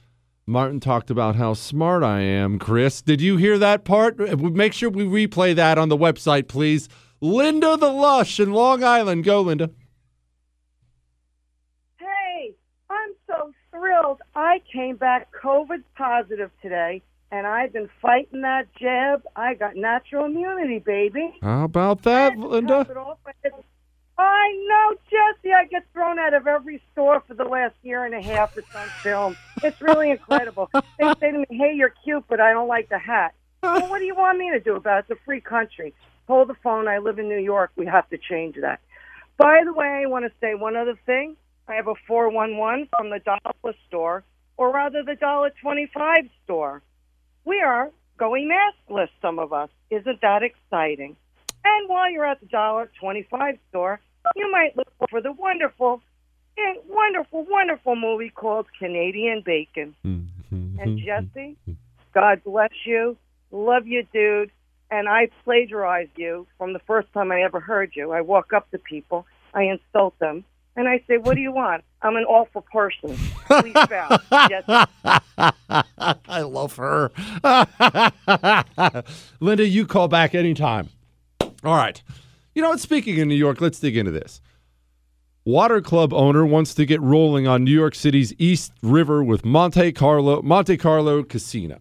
Martin 0.48 0.80
talked 0.80 1.12
about 1.12 1.36
how 1.36 1.54
smart 1.54 2.02
I 2.02 2.22
am, 2.22 2.58
Chris. 2.58 3.04
Did 3.04 3.22
you 3.22 3.38
hear 3.38 3.60
that 3.60 3.86
part? 3.86 4.18
Make 4.18 4.74
sure 4.74 4.90
we 4.90 5.04
replay 5.04 5.56
that 5.56 5.78
on 5.78 5.90
the 5.90 5.98
website, 5.98 6.48
please. 6.48 6.90
Linda 7.22 7.78
the 7.78 7.92
Lush 7.92 8.40
in 8.40 8.52
Long 8.52 8.84
Island. 8.84 9.24
Go, 9.24 9.42
Linda. 9.42 9.70
Hey, 11.98 12.56
I'm 12.90 13.14
so 13.28 13.52
thrilled. 13.70 14.22
I 14.36 14.62
came 14.74 14.96
back 14.96 15.28
COVID 15.44 15.84
positive 15.96 16.50
today, 16.64 17.04
and 17.32 17.46
I've 17.46 17.74
been 17.74 17.90
fighting 18.02 18.42
that 18.42 18.68
jab. 18.76 19.24
I 19.36 19.54
got 19.54 19.76
natural 19.76 20.26
immunity, 20.26 20.80
baby. 20.80 21.38
How 21.42 21.66
about 21.66 22.04
that, 22.04 22.38
Linda? 22.38 22.84
Top 22.86 22.90
it 22.90 22.98
off, 22.98 23.18
I 23.26 23.32
said, 23.42 23.52
I 24.18 24.66
know, 24.68 24.98
Jesse. 25.12 25.54
I 25.54 25.66
get 25.66 25.86
thrown 25.94 26.18
out 26.18 26.34
of 26.34 26.48
every 26.48 26.82
store 26.92 27.22
for 27.28 27.36
the 27.36 27.44
last 27.44 27.76
year 27.84 28.04
and 28.04 28.16
a 28.16 28.22
half 28.22 28.54
for 28.54 28.64
some 28.74 28.90
film. 29.04 29.38
It's 29.64 29.80
really 29.80 30.10
incredible. 30.10 30.70
they 30.74 31.14
say 31.20 31.32
to 31.32 31.38
me, 31.40 31.46
"Hey, 31.52 31.74
you're 31.76 31.94
cute, 32.04 32.26
but 32.28 32.40
I 32.40 32.52
don't 32.52 32.68
like 32.68 32.90
the 32.90 32.98
hat." 32.98 33.34
Well, 33.62 33.88
what 33.90 34.00
do 34.00 34.06
you 34.06 34.16
want 34.16 34.38
me 34.40 34.50
to 34.52 34.60
do 34.60 34.76
about 34.76 35.00
it? 35.00 35.06
It's 35.10 35.20
a 35.20 35.24
free 35.24 35.42
country. 35.42 35.94
Hold 36.28 36.50
the 36.50 36.56
phone. 36.56 36.88
I 36.88 36.98
live 36.98 37.20
in 37.20 37.30
New 37.30 37.40
York. 37.40 37.72
We 37.76 37.86
have 37.86 38.10
to 38.10 38.18
change 38.18 38.56
that. 38.62 38.80
By 39.38 39.64
the 39.64 39.74
way, 39.74 40.02
I 40.04 40.08
want 40.08 40.26
to 40.26 40.32
say 40.42 40.56
one 40.56 40.76
other 40.76 40.98
thing. 41.06 41.38
I 41.68 41.76
have 41.76 41.88
a 41.88 41.94
411 42.08 42.88
from 42.98 43.10
the 43.12 43.20
dollar 43.20 43.76
store, 43.88 44.24
or 44.58 44.72
rather 44.72 45.04
the 45.04 45.16
dollar 45.16 45.52
25 45.62 46.28
store. 46.44 46.82
We 47.48 47.62
are 47.62 47.92
going 48.18 48.50
maskless, 48.50 49.08
some 49.22 49.40
of 49.40 49.54
us. 49.54 49.70
Isn't 49.90 50.20
that 50.22 50.44
exciting? 50.44 51.16
And 51.64 51.88
while 51.88 52.12
you're 52.12 52.26
at 52.26 52.42
the 52.42 52.46
dollar 52.48 52.92
25 53.00 53.56
store, 53.70 54.02
you 54.36 54.52
might 54.52 54.76
look 54.76 54.92
for 55.10 55.22
the 55.22 55.32
wonderful, 55.32 56.02
and 56.58 56.78
wonderful, 56.90 57.46
wonderful 57.50 57.96
movie 57.96 58.32
called 58.32 58.66
Canadian 58.78 59.44
Bacon. 59.46 59.96
Mm-hmm. 60.06 60.80
and 60.80 61.00
Jesse, 61.00 61.56
God 62.14 62.44
bless 62.44 62.74
you. 62.86 63.16
Love 63.52 63.88
you, 63.88 64.06
dude. 64.12 64.52
And 64.92 65.08
I 65.08 65.30
plagiarized 65.46 66.18
you 66.18 66.48
from 66.58 66.74
the 66.74 66.80
first 66.80 67.08
time 67.14 67.32
I 67.32 67.44
ever 67.44 67.62
heard 67.62 67.92
you. 67.96 68.12
I 68.12 68.22
walk 68.22 68.52
up 68.52 68.70
to 68.72 68.78
people, 68.78 69.26
I 69.54 69.64
insult 69.64 70.20
them, 70.20 70.44
and 70.78 70.88
I 70.88 71.04
say, 71.08 71.18
What 71.18 71.36
do 71.36 71.42
you 71.42 71.52
want? 71.52 71.84
I'm 72.02 72.16
an 72.16 72.24
awful 72.24 72.62
person. 72.62 73.18
Please 73.48 73.74
bow. 73.74 74.18
I 76.30 76.42
love 76.42 76.76
her. 76.78 77.12
Linda, 79.40 79.68
you 79.68 79.86
call 79.88 80.08
back 80.08 80.36
anytime. 80.36 80.90
All 81.42 81.76
right. 81.76 82.02
You 82.54 82.62
know 82.62 82.70
what? 82.70 82.80
Speaking 82.80 83.20
of 83.20 83.28
New 83.28 83.36
York, 83.36 83.60
let's 83.60 83.80
dig 83.80 83.98
into 83.98 84.12
this. 84.12 84.40
Water 85.44 85.82
club 85.82 86.14
owner 86.14 86.46
wants 86.46 86.74
to 86.76 86.86
get 86.86 87.02
rolling 87.02 87.48
on 87.48 87.64
New 87.64 87.72
York 87.72 87.96
City's 87.96 88.34
East 88.38 88.72
River 88.84 89.24
with 89.24 89.44
Monte 89.46 89.94
Carlo 89.94 90.42
Monte 90.42 90.78
Carlo 90.78 91.24
Casino. 91.24 91.80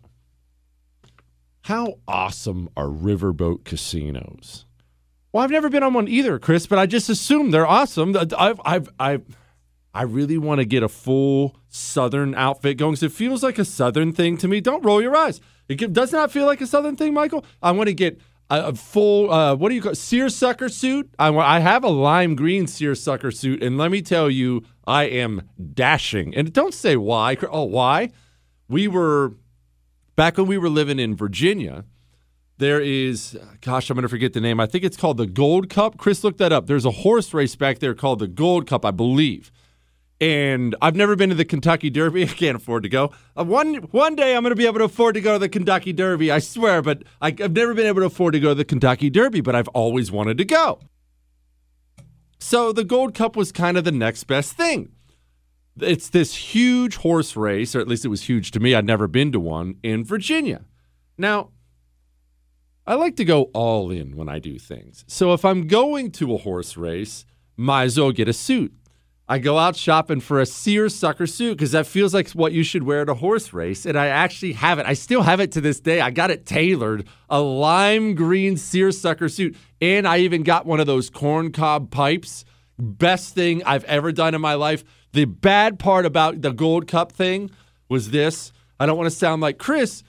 How 1.63 1.99
awesome 2.07 2.69
are 2.77 2.87
riverboat 2.87 3.65
casinos? 3.65 4.66
Well, 5.37 5.45
I've 5.45 5.51
never 5.51 5.69
been 5.69 5.83
on 5.83 5.93
one 5.93 6.09
either, 6.09 6.39
Chris, 6.39 6.67
but 6.67 6.79
I 6.79 6.87
just 6.87 7.11
assume 7.11 7.51
they're 7.51 7.67
awesome. 7.67 8.17
I've, 8.17 8.59
I've, 8.65 8.89
I've, 8.99 9.37
I 9.93 10.03
really 10.05 10.39
want 10.39 10.61
to 10.61 10.65
get 10.65 10.83
a 10.83 10.89
full 10.89 11.59
Southern 11.69 12.35
outfit 12.35 12.79
going 12.79 12.93
because 12.93 13.03
it 13.03 13.13
feels 13.13 13.43
like 13.43 13.59
a 13.59 13.65
Southern 13.67 14.15
thing 14.15 14.39
to 14.39 14.49
me. 14.49 14.63
Don't 14.63 14.83
roll 14.83 15.03
your 15.03 15.15
eyes. 15.15 15.43
It 15.69 15.93
does 15.93 16.11
not 16.11 16.33
feel 16.33 16.47
like 16.47 16.63
a 16.63 16.67
Southern 16.67 16.97
thing, 16.97 17.13
Michael. 17.13 17.45
I 17.63 17.73
want 17.73 17.89
to 17.89 17.95
get 17.95 18.19
a, 18.49 18.75
full, 18.75 19.31
uh, 19.31 19.55
what 19.57 19.69
do 19.69 19.75
you 19.75 19.83
call 19.83 19.93
it? 19.93 19.97
Seersucker 19.97 20.71
suit. 20.71 21.11
I, 21.19 21.29
wa- 21.29 21.45
I 21.45 21.59
have 21.59 21.85
a 21.85 21.91
lime 21.91 22.35
green 22.35 22.67
seersucker 22.67 23.31
suit, 23.31 23.63
and 23.63 23.77
let 23.77 23.91
me 23.91 24.01
tell 24.01 24.31
you, 24.31 24.63
I 24.87 25.03
am 25.05 25.51
dashing. 25.75 26.35
And 26.35 26.51
don't 26.51 26.73
say 26.73 26.97
why. 26.97 27.37
Oh, 27.53 27.65
why? 27.65 28.09
We 28.71 28.89
were, 28.89 29.35
back 30.15 30.39
when 30.39 30.47
we 30.47 30.57
were 30.57 30.71
living 30.71 30.99
in 30.99 31.15
Virginia, 31.15 31.85
there 32.59 32.81
is, 32.81 33.39
gosh, 33.61 33.91
I'm 33.91 33.97
going 33.97 34.03
to 34.03 34.09
forget 34.09 34.33
the 34.33 34.41
name. 34.41 34.61
I 34.61 34.67
think 34.67 34.85
it's 34.85 34.97
called 34.97 35.19
the 35.19 35.27
Gold 35.27 35.69
Cup. 35.69 35.99
Chris, 35.99 36.25
look 36.25 36.39
that 36.39 36.53
up. 36.53 36.67
There's 36.67 36.87
a 36.87 36.91
horse 36.91 37.35
race 37.35 37.55
back 37.55 37.81
there 37.81 37.95
called 37.95 38.19
the 38.19 38.29
Gold 38.29 38.67
Cup, 38.67 38.85
I 38.85 38.91
believe. 38.91 39.53
And 40.21 40.75
I've 40.81 40.97
never 40.97 41.15
been 41.17 41.29
to 41.29 41.35
the 41.35 41.45
Kentucky 41.45 41.91
Derby. 41.91 42.23
I 42.25 42.29
can't 42.29 42.57
afford 42.57 42.85
to 42.85 42.89
go. 42.89 43.11
Uh, 43.39 43.45
one 43.45 43.75
one 43.91 44.17
day 44.17 44.35
I'm 44.35 44.43
going 44.43 44.53
to 44.53 44.57
be 44.57 44.67
able 44.67 44.79
to 44.79 44.85
afford 44.85 45.15
to 45.17 45.21
go 45.21 45.35
to 45.35 45.39
the 45.39 45.49
Kentucky 45.49 45.93
Derby. 45.93 46.31
I 46.33 46.39
swear, 46.39 46.81
but 46.81 47.03
I, 47.21 47.29
I've 47.29 47.53
never 47.53 47.75
been 47.75 47.87
able 47.87 48.01
to 48.01 48.07
afford 48.07 48.33
to 48.33 48.41
go 48.41 48.49
to 48.49 48.55
the 48.55 48.65
Kentucky 48.65 49.11
Derby. 49.11 49.43
But 49.43 49.55
I've 49.55 49.69
always 49.69 50.11
wanted 50.11 50.39
to 50.39 50.45
go. 50.47 50.81
So 52.39 52.73
the 52.73 52.85
Gold 52.85 53.15
Cup 53.15 53.37
was 53.37 53.53
kind 53.53 53.77
of 53.77 53.85
the 53.85 53.93
next 53.93 54.25
best 54.25 54.55
thing. 54.55 54.93
It's 55.79 56.09
this 56.09 56.35
huge 56.35 56.97
horse 56.97 57.37
race, 57.37 57.75
or 57.75 57.81
at 57.81 57.89
least 57.89 58.07
it 58.07 58.09
was 58.09 58.23
huge 58.23 58.51
to 58.53 58.61
me. 58.61 58.75
I'd 58.75 58.87
never 58.87 59.07
been 59.07 59.33
to 59.33 59.41
one 59.41 59.77
in 59.83 60.05
Virginia. 60.05 60.65
Now, 61.19 61.51
I 62.87 62.95
like 62.95 63.17
to 63.17 63.25
go 63.25 63.45
all 63.53 63.91
in 63.91 64.17
when 64.17 64.29
I 64.29 64.39
do 64.39 64.59
things. 64.59 65.05
So 65.09 65.33
if 65.33 65.45
I'm 65.45 65.67
going 65.67 66.13
to 66.13 66.35
a 66.35 66.39
horse 66.39 66.77
race, 66.77 67.25
might 67.57 67.85
as 67.85 67.99
well 67.99 68.13
get 68.13 68.29
a 68.29 68.33
suit. 68.33 68.73
I 69.29 69.41
go 69.41 69.59
out 69.59 69.75
shopping 69.75 70.21
for 70.21 70.41
a 70.41 70.47
seersucker 70.47 71.27
suit 71.27 71.59
because 71.59 71.73
that 71.73 71.89
feels 71.89 72.15
like 72.15 72.31
what 72.31 72.53
you 72.53 72.63
should 72.63 72.85
wear 72.85 73.03
at 73.03 73.09
a 73.09 73.15
horse 73.15 73.53
race. 73.53 73.85
And 73.85 73.99
I 73.99 74.07
actually 74.07 74.53
have 74.53 74.79
it. 74.79 74.87
I 74.87 74.93
still 74.93 75.23
have 75.23 75.41
it 75.41 75.51
to 75.53 75.61
this 75.61 75.81
day. 75.81 76.01
I 76.01 76.13
got 76.13 76.31
it 76.31 76.47
tailored, 76.47 77.09
a 77.29 77.41
lime 77.41 78.15
green 78.15 78.57
seersucker 78.57 79.29
suit. 79.29 79.57
And 79.81 80.07
I 80.07 80.19
even 80.19 80.45
got 80.45 80.65
one 80.65 80.79
of 80.79 80.87
those 80.87 81.11
corn 81.11 81.51
cob 81.51 81.91
pipes. 81.91 82.45
Best 82.79 83.35
thing 83.35 83.65
I've 83.65 83.85
ever 83.85 84.13
done 84.13 84.33
in 84.33 84.41
my 84.41 84.55
life. 84.55 84.85
The 85.13 85.25
bad 85.25 85.81
part 85.81 86.07
about 86.07 86.43
the 86.43 86.53
Gold 86.53 86.87
Cup 86.87 87.11
thing 87.11 87.51
was 87.89 88.11
this. 88.11 88.53
I 88.79 88.87
don't 88.87 88.97
want 88.97 89.11
to 89.11 89.17
sound 89.17 89.43
like 89.43 89.59
Chris, 89.59 90.05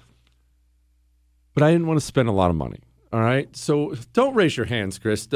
but 1.58 1.64
I 1.64 1.72
didn't 1.72 1.88
want 1.88 2.00
to 2.00 2.06
spend 2.06 2.30
a 2.30 2.32
lot 2.32 2.52
of 2.52 2.56
money. 2.56 2.78
All 3.12 3.20
right. 3.20 3.54
So 3.56 3.96
don't 4.14 4.36
raise 4.36 4.56
your 4.56 4.68
hands, 4.68 5.00
Chris. 5.00 5.28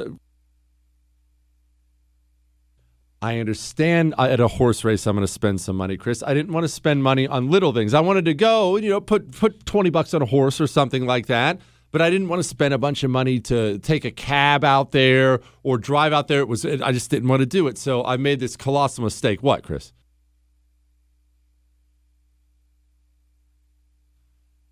I 3.24 3.40
understand 3.40 4.14
uh, 4.20 4.26
at 4.26 4.40
a 4.40 4.48
horse 4.48 4.84
race 4.84 5.08
I'm 5.08 5.16
going 5.16 5.26
to 5.26 5.34
spend 5.34 5.62
some 5.62 5.78
money, 5.78 5.98
Chris. 5.98 6.22
I 6.22 6.36
didn't 6.36 6.54
want 6.54 6.64
to 6.64 6.68
spend 6.68 7.02
money 7.02 7.26
on 7.26 7.50
little 7.50 7.74
things. 7.74 7.96
I 7.96 8.02
wanted 8.02 8.26
to 8.26 8.36
go, 8.36 8.76
you 8.76 8.92
know, 8.92 9.02
put 9.02 9.32
put 9.32 9.66
20 9.66 9.90
bucks 9.90 10.14
on 10.14 10.22
a 10.22 10.28
horse 10.28 10.62
or 10.62 10.68
something 10.68 11.08
like 11.08 11.26
that, 11.26 11.60
but 11.90 12.04
I 12.04 12.12
didn't 12.12 12.28
want 12.28 12.40
to 12.40 12.48
spend 12.48 12.76
a 12.76 12.78
bunch 12.78 13.04
of 13.04 13.10
money 13.10 13.40
to 13.40 13.80
take 13.80 14.06
a 14.06 14.12
cab 14.12 14.64
out 14.64 14.92
there 14.92 15.40
or 15.64 15.80
drive 15.80 16.14
out 16.14 16.28
there. 16.28 16.42
It 16.42 16.48
was 16.48 16.68
I 16.68 16.92
just 16.92 17.10
didn't 17.10 17.30
want 17.30 17.40
to 17.40 17.48
do 17.48 17.68
it. 17.68 17.80
So 17.80 18.06
I 18.06 18.18
made 18.18 18.40
this 18.40 18.56
colossal 18.56 19.04
mistake. 19.04 19.42
What, 19.42 19.64
Chris? 19.64 19.92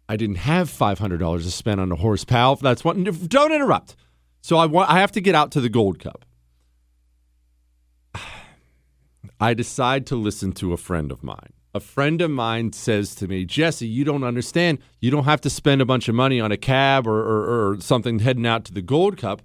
I 0.09 0.15
didn't 0.15 0.37
have 0.37 0.71
$500 0.71 1.43
to 1.43 1.51
spend 1.51 1.79
on 1.79 1.91
a 1.91 1.95
horse, 1.95 2.25
pal. 2.25 2.55
That's 2.55 2.83
what 2.83 2.97
don't 3.29 3.51
interrupt. 3.51 3.95
So 4.41 4.57
I 4.57 4.65
want 4.65 4.89
I 4.89 4.99
have 4.99 5.11
to 5.11 5.21
get 5.21 5.35
out 5.35 5.51
to 5.51 5.61
the 5.61 5.69
Gold 5.69 5.99
Cup. 5.99 6.25
I 9.39 9.53
decide 9.53 10.07
to 10.07 10.15
listen 10.15 10.51
to 10.53 10.73
a 10.73 10.77
friend 10.77 11.11
of 11.11 11.23
mine. 11.23 11.53
A 11.75 11.79
friend 11.79 12.19
of 12.21 12.31
mine 12.31 12.73
says 12.73 13.13
to 13.15 13.27
me, 13.27 13.45
Jesse, 13.45 13.87
you 13.87 14.03
don't 14.03 14.23
understand. 14.23 14.79
You 14.99 15.11
don't 15.11 15.25
have 15.25 15.41
to 15.41 15.49
spend 15.49 15.79
a 15.79 15.85
bunch 15.85 16.09
of 16.09 16.15
money 16.15 16.41
on 16.41 16.51
a 16.51 16.57
cab 16.57 17.05
or, 17.05 17.19
or, 17.19 17.73
or 17.73 17.79
something 17.79 18.17
heading 18.17 18.47
out 18.47 18.65
to 18.65 18.73
the 18.73 18.81
Gold 18.81 19.17
Cup. 19.17 19.43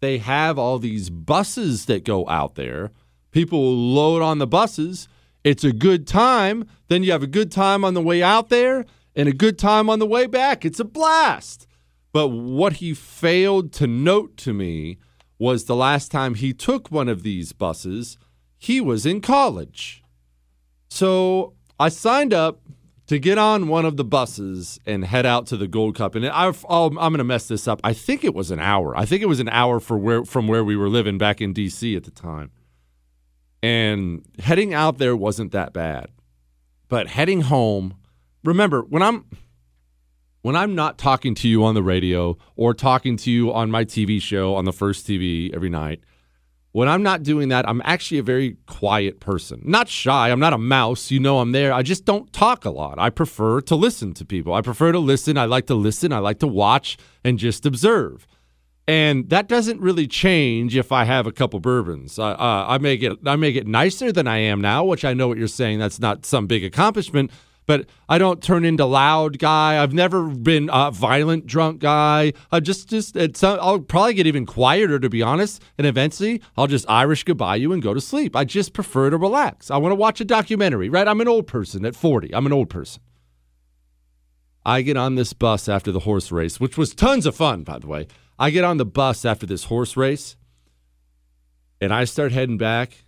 They 0.00 0.16
have 0.16 0.58
all 0.58 0.78
these 0.78 1.10
buses 1.10 1.84
that 1.86 2.04
go 2.04 2.26
out 2.26 2.54
there. 2.54 2.90
People 3.32 3.60
will 3.60 3.76
load 3.76 4.22
on 4.22 4.38
the 4.38 4.46
buses. 4.46 5.08
It's 5.44 5.64
a 5.64 5.72
good 5.72 6.06
time. 6.06 6.66
Then 6.88 7.02
you 7.02 7.12
have 7.12 7.22
a 7.22 7.26
good 7.26 7.52
time 7.52 7.84
on 7.84 7.92
the 7.92 8.00
way 8.00 8.22
out 8.22 8.48
there 8.48 8.86
and 9.16 9.28
a 9.28 9.32
good 9.32 9.58
time 9.58 9.88
on 9.88 9.98
the 9.98 10.06
way 10.06 10.26
back. 10.26 10.64
It's 10.64 10.78
a 10.78 10.84
blast. 10.84 11.66
But 12.12 12.28
what 12.28 12.74
he 12.74 12.94
failed 12.94 13.72
to 13.74 13.86
note 13.86 14.36
to 14.38 14.52
me 14.52 14.98
was 15.38 15.64
the 15.64 15.76
last 15.76 16.10
time 16.10 16.34
he 16.34 16.52
took 16.52 16.90
one 16.90 17.08
of 17.08 17.22
these 17.22 17.52
buses, 17.52 18.16
he 18.58 18.80
was 18.80 19.04
in 19.04 19.20
college. 19.20 20.02
So 20.88 21.54
I 21.78 21.88
signed 21.88 22.32
up 22.32 22.60
to 23.06 23.18
get 23.18 23.38
on 23.38 23.68
one 23.68 23.84
of 23.84 23.96
the 23.96 24.04
buses 24.04 24.80
and 24.86 25.04
head 25.04 25.26
out 25.26 25.46
to 25.46 25.56
the 25.56 25.68
Gold 25.68 25.94
Cup. 25.94 26.14
And 26.14 26.26
I, 26.26 26.46
am 26.46 26.94
going 26.94 27.18
to 27.18 27.24
mess 27.24 27.48
this 27.48 27.68
up. 27.68 27.80
I 27.84 27.92
think 27.92 28.24
it 28.24 28.34
was 28.34 28.50
an 28.50 28.60
hour. 28.60 28.96
I 28.96 29.04
think 29.04 29.22
it 29.22 29.26
was 29.26 29.40
an 29.40 29.48
hour 29.50 29.78
for 29.78 29.96
where, 29.96 30.24
from 30.24 30.48
where 30.48 30.64
we 30.64 30.76
were 30.76 30.88
living 30.88 31.18
back 31.18 31.40
in 31.40 31.52
D.C. 31.52 31.94
at 31.96 32.04
the 32.04 32.10
time. 32.10 32.50
And 33.62 34.24
heading 34.38 34.74
out 34.74 34.98
there 34.98 35.16
wasn't 35.16 35.52
that 35.52 35.72
bad. 35.72 36.06
But 36.88 37.08
heading 37.08 37.42
home, 37.42 37.94
remember, 38.46 38.82
when 38.82 39.02
I'm 39.02 39.24
when 40.42 40.54
I'm 40.54 40.74
not 40.74 40.96
talking 40.96 41.34
to 41.36 41.48
you 41.48 41.64
on 41.64 41.74
the 41.74 41.82
radio 41.82 42.38
or 42.54 42.72
talking 42.72 43.16
to 43.18 43.30
you 43.30 43.52
on 43.52 43.70
my 43.70 43.84
TV 43.84 44.22
show 44.22 44.54
on 44.54 44.64
the 44.64 44.72
first 44.72 45.06
TV 45.06 45.52
every 45.52 45.70
night, 45.70 46.00
when 46.76 46.88
I'm 46.88 47.02
not 47.02 47.22
doing 47.22 47.48
that, 47.48 47.66
I'm 47.68 47.80
actually 47.84 48.18
a 48.18 48.22
very 48.22 48.58
quiet 48.66 49.18
person. 49.18 49.62
Not 49.64 49.88
shy. 49.88 50.30
I'm 50.30 50.38
not 50.38 50.52
a 50.52 50.58
mouse. 50.58 51.10
You 51.10 51.18
know 51.18 51.38
I'm 51.38 51.52
there. 51.52 51.72
I 51.72 51.82
just 51.82 52.04
don't 52.04 52.30
talk 52.32 52.64
a 52.64 52.70
lot. 52.70 52.98
I 52.98 53.10
prefer 53.10 53.62
to 53.62 53.74
listen 53.74 54.12
to 54.12 54.24
people. 54.24 54.52
I 54.52 54.60
prefer 54.60 54.92
to 54.92 54.98
listen. 54.98 55.38
I 55.38 55.46
like 55.46 55.66
to 55.68 55.74
listen. 55.74 56.12
I 56.12 56.18
like 56.18 56.38
to 56.40 56.46
watch 56.46 56.98
and 57.24 57.38
just 57.38 57.64
observe. 57.64 58.26
And 58.86 59.30
that 59.30 59.48
doesn't 59.48 59.80
really 59.80 60.06
change 60.06 60.76
if 60.76 60.92
I 60.92 61.04
have 61.04 61.26
a 61.26 61.32
couple 61.32 61.58
bourbons. 61.60 62.18
Uh, 62.18 62.26
uh, 62.26 62.66
I 62.68 62.78
may 62.78 62.96
get 62.96 63.18
I 63.26 63.36
may 63.36 63.50
get 63.52 63.66
nicer 63.66 64.12
than 64.12 64.28
I 64.28 64.38
am 64.38 64.60
now, 64.60 64.84
which 64.84 65.04
I 65.04 65.12
know 65.12 65.26
what 65.26 65.38
you're 65.38 65.48
saying. 65.48 65.78
That's 65.78 65.98
not 65.98 66.24
some 66.24 66.46
big 66.46 66.62
accomplishment, 66.62 67.32
but 67.66 67.86
I 68.08 68.18
don't 68.18 68.42
turn 68.42 68.64
into 68.64 68.84
loud 68.84 69.38
guy. 69.38 69.82
I've 69.82 69.92
never 69.92 70.28
been 70.28 70.70
a 70.72 70.90
violent 70.90 71.46
drunk 71.46 71.80
guy. 71.80 72.32
I 72.50 72.60
just 72.60 72.88
just 72.88 73.16
it's, 73.16 73.42
uh, 73.42 73.56
I'll 73.60 73.80
probably 73.80 74.14
get 74.14 74.26
even 74.26 74.46
quieter 74.46 74.98
to 74.98 75.08
be 75.08 75.22
honest, 75.22 75.62
and 75.76 75.86
eventually 75.86 76.40
I'll 76.56 76.66
just 76.66 76.88
Irish 76.88 77.24
goodbye 77.24 77.56
you 77.56 77.72
and 77.72 77.82
go 77.82 77.92
to 77.92 78.00
sleep. 78.00 78.34
I 78.34 78.44
just 78.44 78.72
prefer 78.72 79.10
to 79.10 79.16
relax. 79.16 79.70
I 79.70 79.76
want 79.76 79.92
to 79.92 79.96
watch 79.96 80.20
a 80.20 80.24
documentary. 80.24 80.88
Right? 80.88 81.08
I'm 81.08 81.20
an 81.20 81.28
old 81.28 81.46
person 81.46 81.84
at 81.84 81.96
40. 81.96 82.34
I'm 82.34 82.46
an 82.46 82.52
old 82.52 82.70
person. 82.70 83.02
I 84.64 84.82
get 84.82 84.96
on 84.96 85.14
this 85.14 85.32
bus 85.32 85.68
after 85.68 85.92
the 85.92 86.00
horse 86.00 86.32
race, 86.32 86.58
which 86.58 86.76
was 86.76 86.92
tons 86.92 87.24
of 87.24 87.36
fun, 87.36 87.62
by 87.62 87.78
the 87.78 87.86
way. 87.86 88.08
I 88.38 88.50
get 88.50 88.64
on 88.64 88.78
the 88.78 88.84
bus 88.84 89.24
after 89.24 89.46
this 89.46 89.64
horse 89.64 89.96
race 89.96 90.36
and 91.80 91.92
I 91.92 92.04
start 92.04 92.32
heading 92.32 92.58
back 92.58 93.05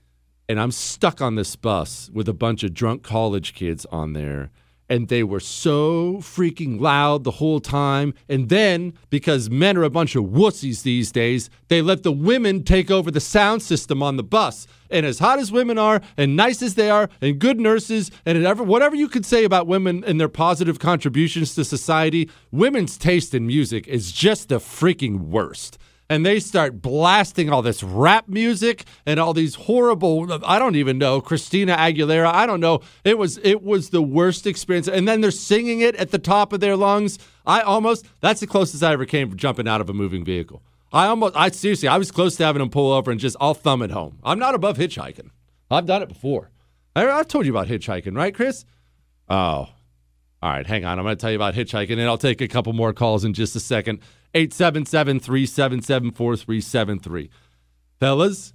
and 0.49 0.59
I'm 0.59 0.73
stuck 0.73 1.21
on 1.21 1.35
this 1.35 1.57
bus 1.57 2.11
with 2.13 2.29
a 2.29 2.33
bunch 2.33 2.63
of 2.63 2.73
drunk 2.73 3.03
college 3.03 3.55
kids 3.55 3.85
on 3.87 4.15
there. 4.15 4.51
And 4.91 5.09
they 5.09 5.23
were 5.23 5.41
so 5.41 6.15
freaking 6.21 6.81
loud 6.81 7.25
the 7.25 7.33
whole 7.33 7.61
time. 7.61 8.15
And 8.27 8.49
then, 8.49 8.95
because 9.11 9.51
men 9.51 9.77
are 9.77 9.83
a 9.83 9.91
bunch 9.91 10.17
of 10.17 10.25
wussies 10.25 10.83
these 10.83 11.13
days, 11.13 11.51
they 11.69 11.83
let 11.83 12.05
the 12.05 12.13
women 12.13 12.65
take 12.65 12.91
over 12.91 13.11
the 13.11 13.21
sound 13.21 13.61
system 13.61 14.03
on 14.03 14.17
the 14.17 14.23
bus. 14.23 14.67
And 14.89 15.05
as 15.05 15.19
hot 15.19 15.39
as 15.39 15.53
women 15.53 15.77
are, 15.77 16.01
and 16.17 16.35
nice 16.35 16.63
as 16.63 16.75
they 16.75 16.89
are, 16.89 17.11
and 17.21 17.39
good 17.39 17.61
nurses, 17.61 18.11
and 18.25 18.43
whatever, 18.61 18.97
you 18.97 19.09
could 19.09 19.27
say 19.27 19.45
about 19.45 19.67
women 19.67 20.03
and 20.07 20.19
their 20.19 20.31
positive 20.31 20.79
contributions 20.79 21.55
to 21.57 21.67
society, 21.67 22.31
women's 22.51 22.97
taste 22.97 23.35
in 23.35 23.47
music 23.47 23.87
is 23.87 24.11
just 24.11 24.49
the 24.49 24.57
freaking 24.57 25.29
worst 25.29 25.77
and 26.11 26.25
they 26.25 26.41
start 26.41 26.81
blasting 26.81 27.51
all 27.51 27.63
this 27.63 27.83
rap 27.83 28.29
music 28.29 28.85
and 29.05 29.21
all 29.21 29.35
these 29.35 29.55
horrible 29.55 30.27
I 30.45 30.59
don't 30.59 30.77
even 30.77 30.99
know 30.99 31.21
Christina 31.21 31.77
Aguilera 31.77 32.33
I 32.33 32.47
don't 32.47 32.61
know. 32.61 32.81
It 33.05 33.19
was 33.19 33.39
it 33.43 33.63
was 33.63 33.91
the 33.91 34.03
worst 34.03 34.47
experience. 34.47 34.89
And 34.89 35.07
then 35.07 35.21
they're 35.21 35.31
singing 35.31 35.81
it 35.81 35.95
at 35.97 36.11
the 36.11 36.19
top 36.19 36.53
of 36.53 36.61
their 36.61 36.77
lungs. 36.77 37.19
I 37.47 37.61
almost 37.61 38.07
that's 38.21 38.41
the 38.41 38.47
closest 38.47 38.83
I 38.83 38.93
ever 38.93 39.07
came 39.07 39.29
from 39.29 39.39
jumping 39.39 39.69
out 39.69 39.81
of 39.81 39.91
a 39.91 39.95
moving 39.95 40.25
vehicle. 40.25 40.63
I 40.93 41.07
almost 41.07 41.37
I 41.37 41.51
seriously 41.51 41.89
I 41.89 41.99
was 41.99 42.11
close 42.11 42.37
to 42.37 42.45
having 42.45 42.61
them 42.61 42.71
pull 42.71 42.93
over 42.93 43.11
and 43.11 43.21
just 43.21 43.37
I'll 43.41 43.55
thumb 43.55 43.83
it 43.83 43.91
home. 43.91 44.19
I'm 44.25 44.39
not 44.39 44.55
above 44.55 44.79
hitchhiking. 44.79 45.31
I've 45.71 45.87
done 45.87 46.03
it 46.03 46.09
before. 46.09 46.51
I, 46.97 47.09
I've 47.09 47.29
told 47.29 47.47
you 47.47 47.53
about 47.53 47.69
hitchhiking 47.69 48.17
right 48.17 48.35
Chris? 48.35 48.65
Oh. 49.29 49.69
All 50.41 50.51
right, 50.51 50.67
hang 50.67 50.85
on. 50.85 50.99
I'm 50.99 51.05
going 51.05 51.17
to 51.17 51.21
tell 51.21 51.33
you 51.33 51.37
about 51.37 51.55
hitchhiking, 51.55 51.93
and 51.99 52.03
I'll 52.03 52.17
take 52.17 52.41
a 52.41 52.47
couple 52.47 52.73
more 52.73 52.93
calls 52.93 53.25
in 53.25 53.35
just 53.35 53.57
a 53.57 53.61
second. 53.61 53.99
877 54.39 55.19
377 55.19 56.13
4373. 56.13 57.29
Fellas, 57.99 58.55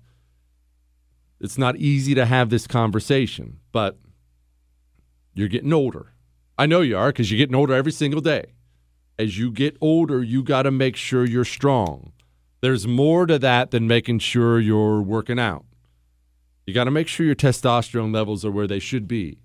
it's 1.41 1.57
not 1.57 1.75
easy 1.75 2.15
to 2.15 2.25
have 2.25 2.49
this 2.49 2.67
conversation, 2.67 3.59
but 3.73 3.99
you're 5.34 5.49
getting 5.49 5.73
older. 5.73 6.13
I 6.57 6.67
know 6.67 6.79
you 6.79 6.97
are 6.97 7.09
because 7.09 7.29
you're 7.29 7.38
getting 7.38 7.55
older 7.55 7.73
every 7.73 7.91
single 7.91 8.21
day. 8.21 8.53
As 9.19 9.38
you 9.38 9.51
get 9.51 9.75
older, 9.81 10.23
you 10.23 10.41
got 10.41 10.63
to 10.63 10.71
make 10.71 10.95
sure 10.95 11.25
you're 11.25 11.43
strong. 11.43 12.13
There's 12.61 12.88
more 12.88 13.25
to 13.25 13.38
that 13.39 13.71
than 13.71 13.86
making 13.86 14.19
sure 14.19 14.61
you're 14.61 15.01
working 15.01 15.38
out. 15.38 15.65
You 16.65 16.73
got 16.73 16.86
to 16.86 16.91
make 16.91 17.09
sure 17.09 17.25
your 17.25 17.36
testosterone 17.36 18.13
levels 18.13 18.45
are 18.45 18.51
where 18.51 18.67
they 18.67 18.79
should 18.79 19.05
be. 19.05 19.39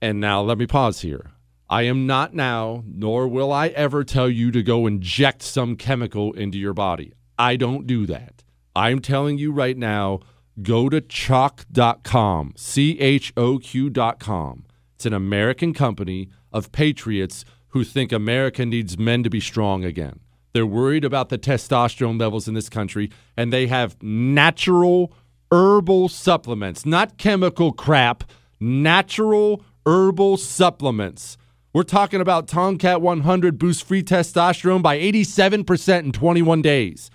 And 0.00 0.18
now 0.18 0.40
let 0.40 0.56
me 0.56 0.66
pause 0.66 1.02
here. 1.02 1.33
I 1.70 1.82
am 1.82 2.06
not 2.06 2.34
now, 2.34 2.84
nor 2.86 3.26
will 3.26 3.50
I 3.50 3.68
ever 3.68 4.04
tell 4.04 4.28
you 4.28 4.50
to 4.50 4.62
go 4.62 4.86
inject 4.86 5.42
some 5.42 5.76
chemical 5.76 6.32
into 6.34 6.58
your 6.58 6.74
body. 6.74 7.14
I 7.38 7.56
don't 7.56 7.86
do 7.86 8.04
that. 8.06 8.44
I'm 8.76 9.00
telling 9.00 9.38
you 9.38 9.50
right 9.50 9.76
now, 9.76 10.20
go 10.60 10.88
to 10.88 11.00
choq.com, 11.00 12.52
C 12.56 12.98
H 13.00 13.32
O 13.36 13.58
Q.com. 13.58 14.66
It's 14.94 15.06
an 15.06 15.14
American 15.14 15.72
company 15.72 16.28
of 16.52 16.70
patriots 16.70 17.44
who 17.68 17.82
think 17.82 18.12
America 18.12 18.66
needs 18.66 18.98
men 18.98 19.22
to 19.22 19.30
be 19.30 19.40
strong 19.40 19.84
again. 19.84 20.20
They're 20.52 20.66
worried 20.66 21.04
about 21.04 21.30
the 21.30 21.38
testosterone 21.38 22.20
levels 22.20 22.46
in 22.46 22.54
this 22.54 22.68
country, 22.68 23.10
and 23.36 23.52
they 23.52 23.66
have 23.66 24.00
natural 24.02 25.12
herbal 25.50 26.10
supplements, 26.10 26.84
not 26.86 27.16
chemical 27.16 27.72
crap, 27.72 28.22
natural 28.60 29.64
herbal 29.86 30.36
supplements 30.36 31.36
we're 31.74 31.82
talking 31.82 32.22
about 32.22 32.48
Tongkat 32.48 33.02
100 33.02 33.58
boost 33.58 33.84
free 33.84 34.02
testosterone 34.02 34.82
by 34.82 34.96
87% 34.98 35.98
in 35.98 36.12
21 36.12 36.62
days. 36.62 37.10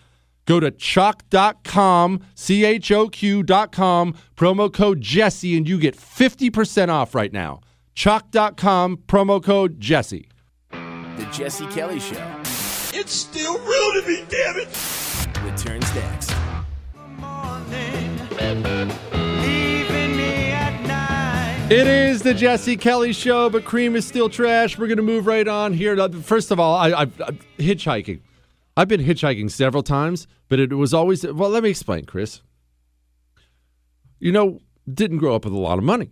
Go 0.46 0.60
to 0.60 0.70
choq.com, 0.70 2.22
C 2.36 2.66
H 2.66 2.92
O 2.92 3.08
Q.com, 3.08 4.16
promo 4.36 4.72
code 4.74 5.02
Jesse, 5.02 5.56
and 5.58 5.68
you 5.68 5.80
get 5.80 5.96
50% 5.96 6.90
off 6.90 7.16
right 7.16 7.32
now. 7.34 7.62
Choq.com, 7.96 8.98
promo 9.08 9.44
code 9.44 9.80
Jesse. 9.80 10.28
The 10.72 11.28
Jesse 11.32 11.68
Kelly 11.68 12.00
Show 12.00 12.42
It's 12.94 13.12
still 13.14 13.58
real 13.60 14.02
to 14.02 14.08
me, 14.08 14.26
damn 14.30 14.58
it! 14.58 14.68
returns 15.44 15.94
next. 15.96 16.29
It 21.72 21.86
is 21.86 22.24
the 22.24 22.34
Jesse 22.34 22.76
Kelly 22.76 23.14
Show, 23.14 23.48
but 23.48 23.64
cream 23.64 23.96
is 23.96 24.04
still 24.04 24.28
trash. 24.28 24.76
We're 24.76 24.88
going 24.88 24.98
to 24.98 25.04
move 25.04 25.28
right 25.28 25.48
on 25.48 25.72
here. 25.72 25.96
First 26.14 26.50
of 26.50 26.60
all, 26.60 26.74
I, 26.74 26.90
I, 26.90 27.02
I 27.04 27.32
hitchhiking. 27.60 28.22
I've 28.76 28.88
been 28.88 29.02
hitchhiking 29.02 29.52
several 29.52 29.84
times, 29.84 30.26
but 30.48 30.60
it 30.60 30.74
was 30.74 30.96
always 30.96 31.24
well. 31.24 31.52
Let 31.52 31.62
me 31.62 31.70
explain, 31.70 32.06
Chris. 32.06 32.42
You 34.18 34.32
know, 34.32 34.62
didn't 34.92 35.20
grow 35.20 35.36
up 35.36 35.46
with 35.46 35.54
a 35.54 35.60
lot 35.60 35.78
of 35.78 35.84
money, 35.84 36.10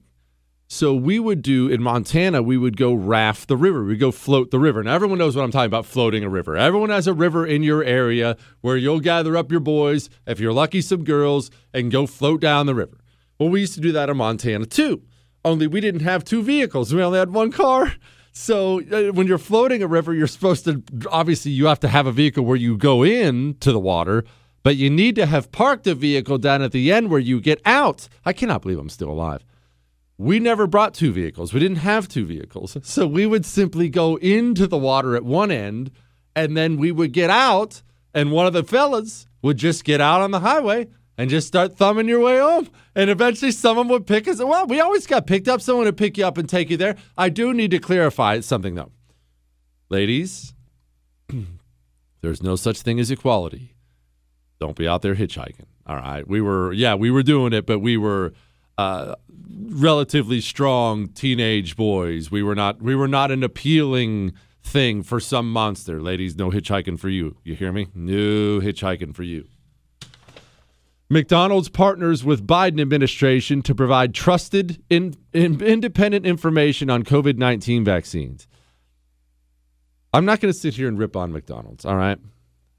so 0.68 0.94
we 0.94 1.18
would 1.18 1.42
do 1.42 1.68
in 1.68 1.82
Montana. 1.82 2.44
We 2.44 2.60
would 2.60 2.78
go 2.78 2.94
raft 2.94 3.48
the 3.48 3.58
river. 3.58 3.84
We 3.84 3.98
go 3.98 4.12
float 4.12 4.52
the 4.52 4.60
river. 4.60 4.84
Now 4.84 4.94
everyone 4.94 5.18
knows 5.18 5.36
what 5.36 5.42
I'm 5.42 5.50
talking 5.50 5.66
about. 5.66 5.88
Floating 5.88 6.24
a 6.24 6.30
river. 6.30 6.56
Everyone 6.56 6.92
has 6.92 7.08
a 7.08 7.16
river 7.16 7.48
in 7.48 7.64
your 7.64 7.84
area 7.84 8.38
where 8.62 8.78
you'll 8.78 9.00
gather 9.00 9.36
up 9.36 9.50
your 9.50 9.60
boys, 9.60 10.08
if 10.28 10.40
you're 10.40 10.54
lucky, 10.54 10.82
some 10.82 11.04
girls, 11.04 11.50
and 11.74 11.90
go 11.92 12.06
float 12.06 12.42
down 12.42 12.68
the 12.68 12.76
river. 12.76 13.00
Well, 13.40 13.50
we 13.50 13.62
used 13.62 13.74
to 13.74 13.82
do 13.82 13.92
that 13.94 14.08
in 14.08 14.18
Montana 14.18 14.68
too 14.68 15.02
only 15.44 15.68
we 15.68 15.82
didn't 15.82 16.02
have 16.02 16.24
two 16.24 16.44
vehicles. 16.44 16.94
We 16.94 17.02
only 17.02 17.20
had 17.20 17.32
one 17.32 17.52
car. 17.52 17.94
So 18.32 18.82
uh, 18.82 19.14
when 19.14 19.26
you're 19.26 19.40
floating 19.40 19.82
a 19.82 19.88
river, 19.88 20.14
you're 20.14 20.28
supposed 20.28 20.66
to 20.66 20.84
obviously 21.10 21.52
you 21.52 21.66
have 21.66 21.80
to 21.80 21.88
have 21.88 22.06
a 22.06 22.12
vehicle 22.12 22.46
where 22.46 22.56
you 22.56 22.78
go 22.78 23.04
in 23.04 23.56
to 23.62 23.72
the 23.72 23.80
water, 23.80 24.26
but 24.62 24.76
you 24.76 24.90
need 24.90 25.16
to 25.16 25.26
have 25.26 25.52
parked 25.52 25.88
a 25.88 25.96
vehicle 25.96 26.38
down 26.38 26.62
at 26.62 26.72
the 26.72 26.92
end 26.92 27.10
where 27.10 27.20
you 27.20 27.42
get 27.42 27.62
out. 27.66 28.08
I 28.26 28.34
cannot 28.34 28.62
believe 28.62 28.78
I'm 28.78 28.90
still 28.90 29.10
alive. 29.10 29.44
We 30.20 30.40
never 30.40 30.68
brought 30.68 30.94
two 30.94 31.12
vehicles. 31.12 31.54
We 31.54 31.60
didn't 31.60 31.78
have 31.78 32.08
two 32.08 32.26
vehicles. 32.26 32.78
So 32.84 33.08
we 33.08 33.26
would 33.26 33.46
simply 33.46 33.90
go 33.90 34.18
into 34.18 34.68
the 34.68 34.78
water 34.78 35.16
at 35.16 35.24
one 35.24 35.52
end 35.52 35.92
and 36.36 36.56
then 36.56 36.78
we 36.78 36.92
would 36.92 37.14
get 37.14 37.30
out 37.30 37.82
and 38.14 38.32
one 38.32 38.46
of 38.46 38.54
the 38.54 38.64
fellas 38.64 39.28
would 39.42 39.58
just 39.58 39.84
get 39.84 40.02
out 40.02 40.22
on 40.22 40.32
the 40.32 40.40
highway 40.42 40.88
and 41.18 41.30
just 41.30 41.48
start 41.48 41.76
thumbing 41.76 42.08
your 42.08 42.20
way 42.20 42.38
home. 42.38 42.70
And 42.96 43.10
eventually 43.10 43.52
someone 43.52 43.88
would 43.88 44.06
pick 44.06 44.28
us. 44.28 44.42
Well, 44.42 44.68
we 44.68 44.80
always 44.80 45.08
got 45.08 45.26
picked 45.26 45.48
up. 45.48 45.62
Someone 45.62 45.86
would 45.86 45.98
pick 45.98 46.18
you 46.18 46.26
up 46.26 46.38
and 46.38 46.48
take 46.48 46.70
you 46.70 46.78
there. 46.78 46.96
I 47.18 47.30
do 47.30 47.54
need 47.54 47.72
to 47.72 47.80
clarify 47.80 48.40
something, 48.42 48.76
though. 48.76 48.92
Ladies, 49.90 50.54
there's 52.22 52.44
no 52.44 52.56
such 52.56 52.82
thing 52.82 53.00
as 53.00 53.10
equality. 53.10 53.74
Don't 54.60 54.76
be 54.76 54.88
out 54.88 55.02
there 55.02 55.16
hitchhiking. 55.16 55.66
All 55.86 55.96
right. 55.96 56.28
We 56.28 56.42
were, 56.42 56.74
yeah, 56.74 56.96
we 56.96 57.10
were 57.10 57.24
doing 57.24 57.54
it, 57.54 57.66
but 57.66 57.80
we 57.80 57.98
were 57.98 58.34
uh, 58.78 59.16
relatively 59.50 60.42
strong 60.42 61.08
teenage 61.10 61.76
boys. 61.76 62.30
We 62.30 62.44
were 62.44 62.56
not, 62.56 62.82
we 62.82 62.96
were 62.96 63.08
not 63.08 63.32
an 63.32 63.44
appealing 63.44 64.34
thing 64.64 65.02
for 65.04 65.20
some 65.20 65.52
monster. 65.52 66.02
Ladies, 66.02 66.36
no 66.36 66.52
hitchhiking 66.52 67.00
for 67.00 67.10
you. 67.10 67.38
You 67.44 67.56
hear 67.56 67.72
me? 67.72 67.88
No 67.96 68.60
hitchhiking 68.60 69.16
for 69.16 69.24
you. 69.24 69.48
McDonald's 71.10 71.70
partners 71.70 72.24
with 72.24 72.46
Biden 72.46 72.82
administration 72.82 73.62
to 73.62 73.74
provide 73.74 74.14
trusted, 74.14 74.84
in, 74.90 75.16
in, 75.32 75.62
independent 75.62 76.26
information 76.26 76.90
on 76.90 77.04
COVID 77.04 77.38
19 77.38 77.86
vaccines. 77.86 78.48
I'm 80.14 80.26
not 80.26 80.40
going 80.40 80.54
to 80.54 80.60
sit 80.60 80.76
here 80.76 80.88
and 80.88 80.98
rip 80.98 81.16
on 81.16 81.32
McDonald's, 81.32 81.86
all 81.86 81.96
right? 81.96 82.18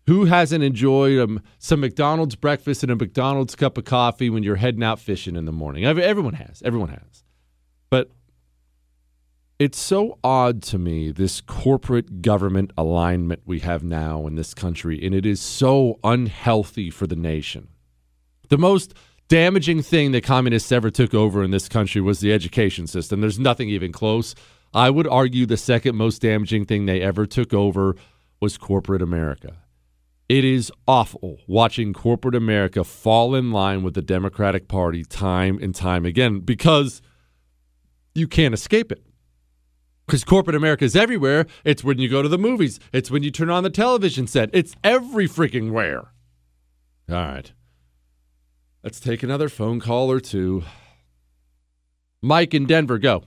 Who 0.07 0.25
hasn't 0.25 0.65
enjoyed 0.65 1.19
um, 1.19 1.43
some 1.59 1.81
McDonald's 1.81 2.35
breakfast 2.35 2.83
and 2.83 2.91
a 2.91 2.97
McDonald's 2.97 3.55
cup 3.55 3.77
of 3.79 3.85
coffee 3.85 4.31
when 4.31 4.43
you're 4.43 4.57
heading 4.57 4.83
out 4.83 4.99
fishing 4.99 5.37
in 5.37 5.45
the 5.45 5.53
morning? 5.53 5.85
Everyone 5.85 6.35
has. 6.35 6.63
Everyone 6.65 6.89
has. 6.89 7.25
But 7.91 8.11
it's 9.59 9.79
so 9.79 10.19
odd 10.25 10.63
to 10.65 10.79
me 10.79 11.11
this 11.11 11.41
corporate 11.41 12.23
government 12.23 12.73
alignment 12.77 13.43
we 13.45 13.61
have 13.61 13.83
now 13.83 14.27
in 14.27 14.35
this 14.35 14.55
country, 14.55 15.05
and 15.05 15.15
it 15.15 15.27
is 15.27 15.41
so 15.41 15.99
unhealthy 16.03 16.91
for 16.91 17.07
the 17.07 17.17
nation. 17.17 17.69
The 18.49 18.59
most 18.59 18.95
damaging 19.29 19.83
thing 19.83 20.13
that 20.13 20.25
communists 20.25 20.73
ever 20.73 20.91
took 20.91 21.15
over 21.15 21.43
in 21.43 21.51
this 21.51 21.69
country 21.69 22.01
was 22.01 22.21
the 22.21 22.33
education 22.33 22.87
system. 22.87 23.21
There's 23.21 23.39
nothing 23.39 23.69
even 23.69 23.93
close. 23.93 24.35
I 24.75 24.91
would 24.91 25.07
argue 25.07 25.47
the 25.47 25.57
second 25.57 25.97
most 25.97 26.23
damaging 26.23 26.65
thing 26.65 26.87
they 26.87 27.01
ever 27.01 27.27
took 27.27 27.55
over 27.55 27.95
was 28.41 28.59
corporate 28.59 29.03
America. 29.03 29.57
It 30.29 30.45
is 30.45 30.71
awful 30.87 31.39
watching 31.47 31.95
corporate 31.95 32.35
America 32.35 32.85
fall 32.85 33.35
in 33.35 33.51
line 33.51 33.83
with 33.83 33.95
the 33.95 34.03
Democratic 34.03 34.69
Party 34.69 35.05
time 35.05 35.59
and 35.63 35.75
time 35.75 36.05
again 36.05 36.41
because 36.41 37.01
you 38.15 38.29
can't 38.29 38.53
escape 38.53 38.93
it. 38.93 39.03
Because 40.07 40.25
corporate 40.25 40.57
America 40.57 40.85
is 40.85 40.97
everywhere. 40.97 41.47
It's 41.65 41.83
when 41.85 41.99
you 41.99 42.09
go 42.09 42.23
to 42.23 42.29
the 42.29 42.39
movies, 42.39 42.79
it's 42.93 43.11
when 43.11 43.23
you 43.23 43.31
turn 43.31 43.51
on 43.51 43.63
the 43.63 43.71
television 43.71 44.27
set, 44.27 44.51
it's 44.53 44.75
every 44.85 45.29
freaking 45.29 45.71
where. 45.71 46.13
All 47.11 47.17
right. 47.17 47.53
Let's 48.83 49.01
take 49.01 49.23
another 49.23 49.49
phone 49.49 49.81
call 49.81 50.11
or 50.11 50.21
two. 50.21 50.63
Mike 52.23 52.55
in 52.55 52.67
Denver, 52.67 52.99
go. 52.99 53.25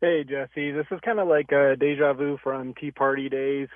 Hey, 0.00 0.24
Jesse. 0.24 0.72
This 0.72 0.86
is 0.90 0.98
kind 1.04 1.20
of 1.20 1.28
like 1.28 1.52
a 1.52 1.76
deja 1.76 2.12
vu 2.14 2.36
from 2.42 2.74
Tea 2.74 2.90
Party 2.90 3.28
days. 3.28 3.68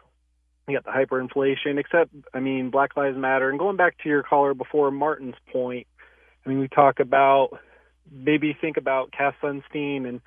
You 0.67 0.77
got 0.77 0.85
the 0.85 0.91
hyperinflation, 0.91 1.79
except, 1.79 2.11
I 2.35 2.41
mean, 2.41 2.71
Black 2.71 2.97
Lives 2.97 3.17
Matter. 3.17 3.49
And 3.49 3.59
going 3.59 3.77
back 3.77 3.97
to 4.03 4.09
your 4.09 4.25
caller 4.25 4.53
before, 4.53 4.91
Martin's 4.91 5.37
point, 5.53 5.87
I 6.45 6.49
mean, 6.49 6.59
we 6.59 6.67
talk 6.67 6.99
about 6.99 7.51
maybe 8.11 8.57
think 8.61 8.77
about 8.77 9.13
Cass 9.13 9.35
Sunstein 9.41 10.09
and 10.09 10.21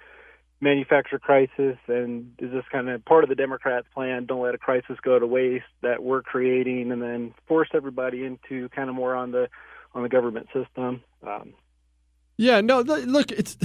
manufacturer 0.62 1.20
crisis 1.20 1.78
and 1.88 2.34
is 2.40 2.52
this 2.52 2.66
kind 2.72 2.90
of 2.90 3.04
part 3.06 3.24
of 3.24 3.30
the 3.30 3.36
democrats 3.36 3.88
plan 3.94 4.26
don't 4.26 4.42
let 4.42 4.54
a 4.54 4.58
crisis 4.58 4.98
go 5.02 5.18
to 5.18 5.26
waste 5.26 5.64
that 5.82 6.04
we're 6.04 6.22
creating 6.22 6.92
and 6.92 7.02
then 7.02 7.34
force 7.48 7.70
everybody 7.74 8.26
into 8.26 8.68
kind 8.70 8.90
of 8.90 8.96
more 8.96 9.16
on 9.16 9.32
the 9.32 9.48
on 9.96 10.04
the 10.04 10.10
government 10.10 10.48
system? 10.54 11.02
Um, 11.26 11.54
yeah 12.38 12.62
no 12.62 12.82
look 12.82 13.32
it's 13.32 13.58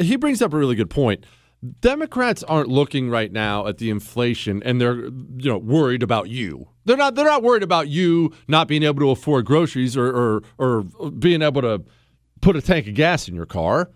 he 0.00 0.16
brings 0.16 0.40
up 0.42 0.52
a 0.52 0.56
really 0.56 0.76
good 0.76 0.90
point. 0.90 1.24
Democrats 1.80 2.44
aren't 2.44 2.68
looking 2.68 3.10
right 3.10 3.32
now 3.32 3.66
at 3.66 3.78
the 3.78 3.90
inflation 3.90 4.62
and 4.64 4.80
they're 4.80 5.06
you 5.06 5.50
know 5.50 5.58
worried 5.58 6.04
about 6.04 6.28
you. 6.28 6.68
They're 6.84 6.96
not 6.96 7.16
they're 7.16 7.24
not 7.24 7.42
worried 7.42 7.64
about 7.64 7.88
you 7.88 8.32
not 8.46 8.68
being 8.68 8.84
able 8.84 9.00
to 9.00 9.10
afford 9.10 9.44
groceries 9.44 9.96
or 9.96 10.08
or, 10.08 10.42
or 10.56 10.82
being 11.10 11.42
able 11.42 11.62
to 11.62 11.82
put 12.40 12.54
a 12.54 12.62
tank 12.62 12.86
of 12.86 12.94
gas 12.94 13.26
in 13.26 13.34
your 13.34 13.46
car 13.46 13.90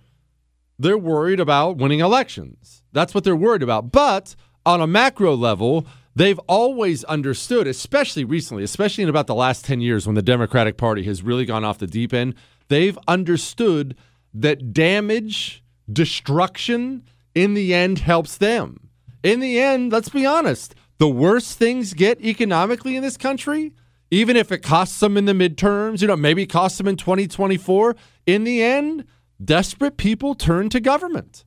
they're 0.82 0.98
worried 0.98 1.40
about 1.40 1.76
winning 1.76 2.00
elections. 2.00 2.82
That's 2.92 3.14
what 3.14 3.24
they're 3.24 3.36
worried 3.36 3.62
about. 3.62 3.92
But 3.92 4.34
on 4.66 4.80
a 4.80 4.86
macro 4.86 5.34
level, 5.34 5.86
they've 6.14 6.38
always 6.40 7.04
understood, 7.04 7.66
especially 7.66 8.24
recently, 8.24 8.64
especially 8.64 9.02
in 9.02 9.10
about 9.10 9.26
the 9.26 9.34
last 9.34 9.64
10 9.64 9.80
years 9.80 10.06
when 10.06 10.14
the 10.14 10.22
Democratic 10.22 10.76
Party 10.76 11.04
has 11.04 11.22
really 11.22 11.44
gone 11.44 11.64
off 11.64 11.78
the 11.78 11.86
deep 11.86 12.12
end, 12.12 12.34
they've 12.68 12.98
understood 13.06 13.96
that 14.34 14.72
damage, 14.72 15.62
destruction, 15.90 17.04
in 17.34 17.54
the 17.54 17.72
end 17.72 18.00
helps 18.00 18.36
them. 18.36 18.88
In 19.22 19.40
the 19.40 19.60
end, 19.60 19.92
let's 19.92 20.08
be 20.08 20.26
honest, 20.26 20.74
the 20.98 21.08
worse 21.08 21.54
things 21.54 21.94
get 21.94 22.20
economically 22.20 22.96
in 22.96 23.02
this 23.02 23.16
country, 23.16 23.72
even 24.10 24.36
if 24.36 24.52
it 24.52 24.62
costs 24.62 24.98
them 25.00 25.16
in 25.16 25.24
the 25.26 25.32
midterms, 25.32 26.02
you 26.02 26.08
know, 26.08 26.16
maybe 26.16 26.46
costs 26.46 26.78
them 26.78 26.88
in 26.88 26.96
2024, 26.96 27.96
in 28.26 28.44
the 28.44 28.62
end, 28.62 29.04
desperate 29.44 29.96
people 29.96 30.34
turn 30.34 30.68
to 30.70 30.80
government. 30.80 31.44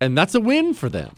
And 0.00 0.16
that's 0.16 0.34
a 0.34 0.40
win 0.40 0.74
for 0.74 0.88
them. 0.88 1.14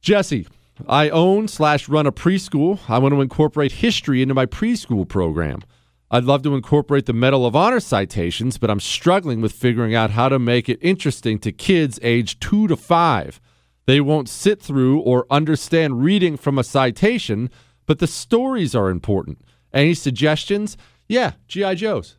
Jesse, 0.00 0.46
I 0.86 1.08
own 1.08 1.48
slash 1.48 1.88
run 1.88 2.06
a 2.06 2.12
preschool. 2.12 2.78
I 2.88 2.98
want 2.98 3.14
to 3.14 3.20
incorporate 3.20 3.72
history 3.72 4.22
into 4.22 4.34
my 4.34 4.46
preschool 4.46 5.08
program. 5.08 5.62
I'd 6.10 6.24
love 6.24 6.42
to 6.42 6.54
incorporate 6.54 7.06
the 7.06 7.12
Medal 7.12 7.44
of 7.44 7.54
Honor 7.54 7.80
citations, 7.80 8.56
but 8.56 8.70
I'm 8.70 8.80
struggling 8.80 9.40
with 9.40 9.52
figuring 9.52 9.94
out 9.94 10.10
how 10.10 10.28
to 10.28 10.38
make 10.38 10.68
it 10.68 10.78
interesting 10.80 11.38
to 11.40 11.52
kids 11.52 11.98
age 12.02 12.40
two 12.40 12.66
to 12.68 12.76
five. 12.76 13.40
They 13.86 14.00
won't 14.00 14.28
sit 14.28 14.60
through 14.60 15.00
or 15.00 15.26
understand 15.30 16.02
reading 16.02 16.36
from 16.36 16.58
a 16.58 16.64
citation, 16.64 17.50
but 17.86 17.98
the 17.98 18.06
stories 18.06 18.74
are 18.74 18.90
important. 18.90 19.40
Any 19.72 19.94
suggestions? 19.94 20.76
Yeah, 21.08 21.32
G.I. 21.46 21.74
Joe's. 21.74 22.17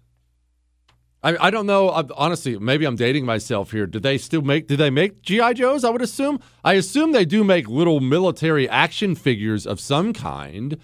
I, 1.22 1.48
I 1.48 1.50
don't 1.50 1.66
know. 1.66 1.90
Honestly, 2.16 2.58
maybe 2.58 2.86
I'm 2.86 2.96
dating 2.96 3.26
myself 3.26 3.72
here. 3.72 3.86
Do 3.86 4.00
they 4.00 4.18
still 4.18 4.42
make? 4.42 4.68
Do 4.68 4.78
they 4.78 4.90
make 4.90 5.22
GI 5.22 5.56
Joes? 5.56 5.84
I 5.84 5.90
would 5.90 6.02
assume. 6.02 6.40
I 6.64 6.74
assume 6.74 7.12
they 7.12 7.26
do 7.26 7.44
make 7.44 7.68
little 7.68 8.00
military 8.00 8.70
action 8.70 9.16
figures 9.16 9.68
of 9.68 9.80
some 9.80 10.14
kind. 10.14 10.78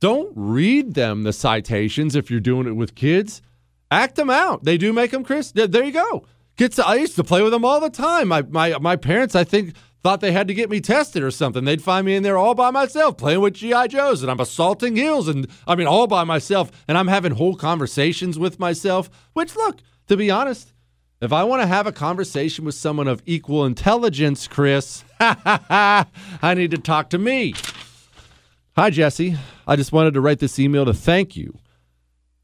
Don't 0.00 0.32
read 0.34 0.94
them 0.94 1.22
the 1.22 1.32
citations 1.32 2.16
if 2.16 2.30
you're 2.30 2.40
doing 2.40 2.66
it 2.66 2.72
with 2.76 2.94
kids. 2.94 3.42
Act 3.90 4.16
them 4.16 4.30
out. 4.30 4.64
They 4.64 4.78
do 4.78 4.92
make 4.92 5.12
them, 5.12 5.24
Chris. 5.24 5.52
There 5.52 5.84
you 5.84 5.92
go. 5.92 6.24
Kids, 6.56 6.78
I 6.78 6.96
used 6.96 7.14
to 7.16 7.24
play 7.24 7.42
with 7.42 7.52
them 7.52 7.64
all 7.64 7.80
the 7.80 7.90
time. 7.90 8.28
My 8.28 8.42
my 8.42 8.76
my 8.78 8.96
parents, 8.96 9.36
I 9.36 9.44
think, 9.44 9.74
thought 10.08 10.22
they 10.22 10.32
had 10.32 10.48
to 10.48 10.54
get 10.54 10.70
me 10.70 10.80
tested 10.80 11.22
or 11.22 11.30
something. 11.30 11.66
They'd 11.66 11.82
find 11.82 12.06
me 12.06 12.16
in 12.16 12.22
there 12.22 12.38
all 12.38 12.54
by 12.54 12.70
myself 12.70 13.18
playing 13.18 13.42
with 13.42 13.52
GI 13.52 13.88
Joes, 13.88 14.22
and 14.22 14.30
I'm 14.30 14.40
assaulting 14.40 14.96
hills, 14.96 15.28
and 15.28 15.46
I 15.66 15.74
mean 15.74 15.86
all 15.86 16.06
by 16.06 16.24
myself, 16.24 16.72
and 16.88 16.96
I'm 16.96 17.08
having 17.08 17.32
whole 17.32 17.54
conversations 17.54 18.38
with 18.38 18.58
myself. 18.58 19.10
Which, 19.34 19.54
look, 19.54 19.80
to 20.06 20.16
be 20.16 20.30
honest, 20.30 20.72
if 21.20 21.30
I 21.30 21.44
want 21.44 21.60
to 21.60 21.66
have 21.66 21.86
a 21.86 21.92
conversation 21.92 22.64
with 22.64 22.74
someone 22.74 23.06
of 23.06 23.20
equal 23.26 23.66
intelligence, 23.66 24.48
Chris, 24.48 25.04
I 25.20 26.06
need 26.56 26.70
to 26.70 26.78
talk 26.78 27.10
to 27.10 27.18
me. 27.18 27.52
Hi, 28.76 28.88
Jesse. 28.88 29.36
I 29.66 29.76
just 29.76 29.92
wanted 29.92 30.14
to 30.14 30.22
write 30.22 30.38
this 30.38 30.58
email 30.58 30.86
to 30.86 30.94
thank 30.94 31.36
you. 31.36 31.58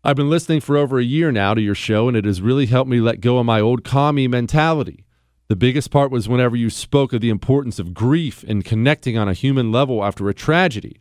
I've 0.05 0.17
been 0.17 0.29
listening 0.29 0.61
for 0.61 0.77
over 0.77 0.99
a 0.99 1.03
year 1.03 1.33
now 1.33 1.55
to 1.55 1.63
your 1.63 1.75
show, 1.75 2.09
and 2.09 2.17
it 2.19 2.27
has 2.27 2.43
really 2.43 2.67
helped 2.67 2.91
me 2.91 3.01
let 3.01 3.23
go 3.23 3.39
of 3.39 3.47
my 3.47 3.59
old 3.59 3.85
commie 3.85 4.29
mentality. 4.29 5.07
The 5.55 5.59
biggest 5.59 5.93
part 5.93 6.11
was 6.11 6.29
whenever 6.29 6.57
you 6.57 6.69
spoke 6.69 7.13
of 7.13 7.21
the 7.21 7.31
importance 7.31 7.79
of 7.79 7.95
grief 7.95 8.43
and 8.43 8.65
connecting 8.65 9.17
on 9.17 9.29
a 9.29 9.35
human 9.35 9.71
level 9.71 10.03
after 10.03 10.29
a 10.29 10.35
tragedy. 10.35 10.97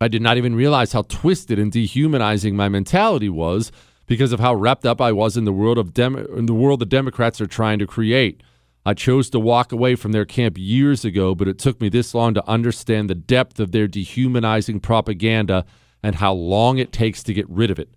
I 0.00 0.06
did 0.06 0.22
not 0.22 0.36
even 0.36 0.54
realize 0.54 0.92
how 0.92 1.02
twisted 1.02 1.58
and 1.58 1.72
dehumanizing 1.72 2.54
my 2.54 2.68
mentality 2.68 3.28
was 3.28 3.72
because 4.06 4.30
of 4.30 4.38
how 4.38 4.54
wrapped 4.54 4.86
up 4.86 5.00
I 5.00 5.10
was 5.10 5.36
in 5.36 5.46
the 5.46 5.52
world 5.52 5.78
of 5.78 5.92
Dem- 5.92 6.14
in 6.14 6.46
the 6.46 6.54
world 6.54 6.78
the 6.78 6.86
Democrats 6.86 7.40
are 7.40 7.48
trying 7.48 7.80
to 7.80 7.86
create. 7.88 8.44
I 8.86 8.94
chose 8.94 9.28
to 9.30 9.40
walk 9.40 9.72
away 9.72 9.96
from 9.96 10.12
their 10.12 10.26
camp 10.26 10.58
years 10.58 11.04
ago, 11.04 11.34
but 11.34 11.48
it 11.48 11.58
took 11.58 11.80
me 11.80 11.88
this 11.88 12.14
long 12.14 12.34
to 12.34 12.48
understand 12.48 13.10
the 13.10 13.16
depth 13.16 13.58
of 13.58 13.72
their 13.72 13.88
dehumanizing 13.88 14.78
propaganda 14.78 15.64
and 16.04 16.14
how 16.14 16.34
long 16.34 16.78
it 16.78 16.92
takes 16.92 17.24
to 17.24 17.34
get 17.34 17.50
rid 17.50 17.72
of 17.72 17.80
it. 17.80 17.92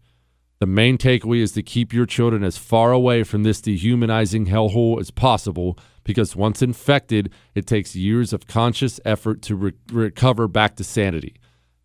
The 0.66 0.72
main 0.72 0.98
takeaway 0.98 1.42
is 1.42 1.52
to 1.52 1.62
keep 1.62 1.94
your 1.94 2.08
children 2.08 2.44
as 2.44 2.58
far 2.58 2.92
away 2.92 3.22
from 3.22 3.44
this 3.44 3.62
dehumanizing 3.62 4.48
hellhole 4.48 5.00
as 5.00 5.12
possible 5.12 5.78
because 6.04 6.36
once 6.36 6.64
infected, 6.64 7.32
it 7.54 7.68
takes 7.68 7.96
years 7.96 8.34
of 8.34 8.48
conscious 8.48 9.00
effort 9.06 9.44
to 9.44 9.56
re- 9.56 9.74
recover 9.92 10.48
back 10.48 10.76
to 10.78 10.84
sanity. 10.84 11.36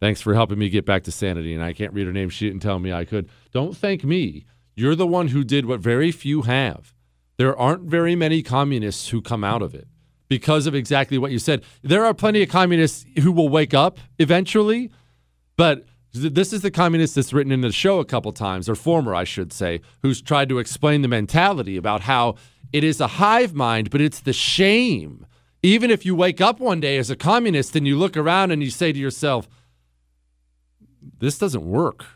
Thanks 0.00 0.22
for 0.22 0.32
helping 0.32 0.58
me 0.58 0.70
get 0.70 0.86
back 0.86 1.02
to 1.02 1.12
sanity. 1.12 1.52
And 1.52 1.62
I 1.62 1.74
can't 1.74 1.92
read 1.92 2.06
her 2.06 2.12
name. 2.14 2.30
She 2.30 2.48
didn't 2.48 2.62
tell 2.62 2.78
me 2.78 2.90
I 2.90 3.04
could. 3.04 3.28
Don't 3.52 3.76
thank 3.76 4.02
me. 4.02 4.46
You're 4.74 4.96
the 4.96 5.06
one 5.06 5.28
who 5.28 5.44
did 5.44 5.66
what 5.66 5.80
very 5.80 6.10
few 6.10 6.40
have. 6.40 6.94
There 7.36 7.54
aren't 7.54 7.82
very 7.82 8.16
many 8.16 8.42
communists 8.42 9.10
who 9.10 9.20
come 9.20 9.44
out 9.44 9.60
of 9.60 9.74
it 9.74 9.88
because 10.26 10.66
of 10.66 10.74
exactly 10.74 11.18
what 11.18 11.32
you 11.32 11.38
said. 11.38 11.64
There 11.82 12.06
are 12.06 12.14
plenty 12.14 12.42
of 12.42 12.48
communists 12.48 13.04
who 13.22 13.30
will 13.30 13.50
wake 13.50 13.74
up 13.74 13.98
eventually, 14.18 14.90
but 15.58 15.84
this 16.12 16.52
is 16.52 16.62
the 16.62 16.70
communist 16.70 17.14
that's 17.14 17.32
written 17.32 17.52
in 17.52 17.60
the 17.60 17.72
show 17.72 18.00
a 18.00 18.04
couple 18.04 18.32
times, 18.32 18.68
or 18.68 18.74
former, 18.74 19.14
I 19.14 19.24
should 19.24 19.52
say, 19.52 19.80
who's 20.02 20.20
tried 20.20 20.48
to 20.48 20.58
explain 20.58 21.02
the 21.02 21.08
mentality 21.08 21.76
about 21.76 22.02
how 22.02 22.34
it 22.72 22.84
is 22.84 23.00
a 23.00 23.06
hive 23.06 23.54
mind, 23.54 23.90
but 23.90 24.00
it's 24.00 24.20
the 24.20 24.32
shame. 24.32 25.26
Even 25.62 25.90
if 25.90 26.04
you 26.04 26.14
wake 26.14 26.40
up 26.40 26.58
one 26.58 26.80
day 26.80 26.96
as 26.96 27.10
a 27.10 27.16
communist 27.16 27.76
and 27.76 27.86
you 27.86 27.96
look 27.96 28.16
around 28.16 28.50
and 28.50 28.62
you 28.62 28.70
say 28.70 28.92
to 28.92 28.98
yourself, 28.98 29.48
this 31.18 31.38
doesn't 31.38 31.64
work. 31.64 32.06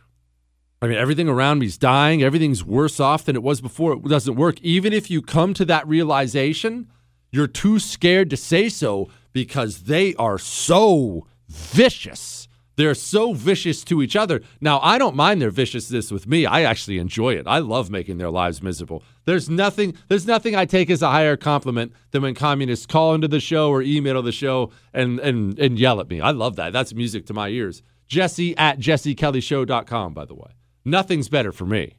I 0.83 0.87
mean, 0.87 0.99
everything 0.99 1.29
around 1.29 1.61
me 1.61 1.67
is 1.67 1.79
dying. 1.79 2.23
Everything's 2.23 2.65
worse 2.65 3.01
off 3.01 3.25
than 3.25 3.37
it 3.37 3.43
was 3.43 3.61
before. 3.61 3.95
It 3.95 4.05
doesn't 4.05 4.37
work. 4.37 4.61
Even 4.61 4.93
if 4.93 5.11
you 5.11 5.23
come 5.23 5.55
to 5.55 5.65
that 5.67 5.87
realization, 5.87 6.89
you're 7.31 7.47
too 7.47 7.79
scared 7.79 8.31
to 8.31 8.37
say 8.37 8.69
so 8.69 9.09
because 9.33 9.85
they 9.85 10.15
are 10.17 10.39
so 10.39 11.27
vicious 11.49 12.49
they're 12.77 12.95
so 12.95 13.33
vicious 13.33 13.85
to 13.85 14.03
each 14.03 14.17
other. 14.17 14.41
Now, 14.61 14.81
I 14.81 14.99
don't 14.99 15.15
mind 15.17 15.41
their 15.41 15.51
viciousness 15.51 16.11
with 16.11 16.27
me. 16.27 16.47
I 16.47 16.63
actually 16.63 16.99
enjoy 16.99 17.35
it. 17.35 17.47
I 17.47 17.59
love 17.59 17.91
making 17.91 18.19
their 18.19 18.31
lives 18.31 18.63
miserable. 18.63 19.03
There's 19.25 19.49
nothing 19.49 19.95
there's 20.09 20.27
nothing 20.27 20.57
I 20.57 20.65
take 20.65 20.91
as 20.91 21.03
a 21.03 21.11
higher 21.11 21.37
compliment 21.37 21.93
than 22.11 22.23
when 22.23 22.35
communists 22.35 22.87
call 22.87 23.15
into 23.15 23.29
the 23.29 23.41
show 23.41 23.71
or 23.71 23.83
email 23.83 24.23
the 24.23 24.33
show 24.33 24.71
and 24.93 25.19
and 25.21 25.59
and 25.59 25.79
yell 25.79 26.01
at 26.01 26.09
me. 26.09 26.21
I 26.21 26.31
love 26.31 26.57
that. 26.57 26.73
That's 26.73 26.95
music 26.95 27.27
to 27.27 27.35
my 27.35 27.49
ears. 27.49 27.83
Jesse 28.07 28.57
at 28.57 28.79
jessekellyshow.com, 28.79 30.13
by 30.13 30.25
the 30.25 30.35
way. 30.35 30.51
Nothing's 30.85 31.29
better 31.29 31.53
for 31.53 31.65
me. 31.65 31.97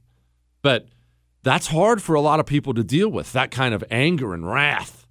But 0.62 0.88
that's 1.44 1.68
hard 1.68 2.02
for 2.02 2.16
a 2.16 2.22
lot 2.22 2.40
of 2.40 2.46
people 2.46 2.74
to 2.74 2.84
deal 2.84 3.10
with, 3.10 3.32
that 3.34 3.52
kind 3.52 3.74
of 3.74 3.84
anger 3.90 4.34
and 4.34 4.48
wrath. 4.48 5.05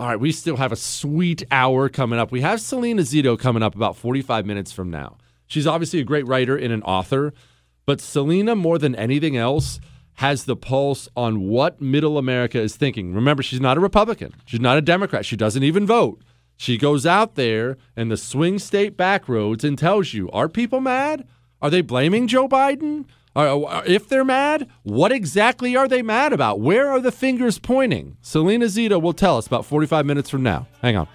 All 0.00 0.06
right, 0.06 0.20
we 0.20 0.30
still 0.30 0.58
have 0.58 0.70
a 0.70 0.76
sweet 0.76 1.42
hour 1.50 1.88
coming 1.88 2.20
up. 2.20 2.30
We 2.30 2.40
have 2.42 2.60
Selena 2.60 3.02
Zito 3.02 3.36
coming 3.36 3.64
up 3.64 3.74
about 3.74 3.96
45 3.96 4.46
minutes 4.46 4.70
from 4.70 4.90
now. 4.90 5.16
She's 5.48 5.66
obviously 5.66 5.98
a 5.98 6.04
great 6.04 6.24
writer 6.28 6.56
and 6.56 6.72
an 6.72 6.82
author, 6.82 7.32
but 7.84 8.00
Selena, 8.00 8.54
more 8.54 8.78
than 8.78 8.94
anything 8.94 9.36
else, 9.36 9.80
has 10.14 10.44
the 10.44 10.54
pulse 10.54 11.08
on 11.16 11.48
what 11.48 11.80
middle 11.80 12.16
America 12.16 12.60
is 12.60 12.76
thinking. 12.76 13.12
Remember, 13.12 13.42
she's 13.42 13.60
not 13.60 13.76
a 13.76 13.80
Republican, 13.80 14.32
she's 14.44 14.60
not 14.60 14.78
a 14.78 14.82
Democrat, 14.82 15.26
she 15.26 15.36
doesn't 15.36 15.64
even 15.64 15.84
vote. 15.84 16.22
She 16.56 16.78
goes 16.78 17.04
out 17.04 17.34
there 17.34 17.76
in 17.96 18.08
the 18.08 18.16
swing 18.16 18.60
state 18.60 18.96
back 18.96 19.28
roads 19.28 19.64
and 19.64 19.76
tells 19.76 20.14
you, 20.14 20.30
are 20.30 20.48
people 20.48 20.80
mad? 20.80 21.26
Are 21.60 21.70
they 21.70 21.80
blaming 21.80 22.28
Joe 22.28 22.46
Biden? 22.46 23.06
Or 23.38 23.70
uh, 23.70 23.82
if 23.86 24.08
they're 24.08 24.24
mad, 24.24 24.68
what 24.82 25.12
exactly 25.12 25.76
are 25.76 25.86
they 25.86 26.02
mad 26.02 26.32
about? 26.32 26.58
Where 26.58 26.90
are 26.90 26.98
the 26.98 27.12
fingers 27.12 27.58
pointing? 27.58 28.16
Selena 28.20 28.64
Zito 28.64 29.00
will 29.00 29.12
tell 29.12 29.38
us 29.38 29.46
about 29.46 29.64
45 29.64 30.04
minutes 30.04 30.28
from 30.28 30.42
now. 30.42 30.66
Hang 30.82 30.96
on. 30.96 31.06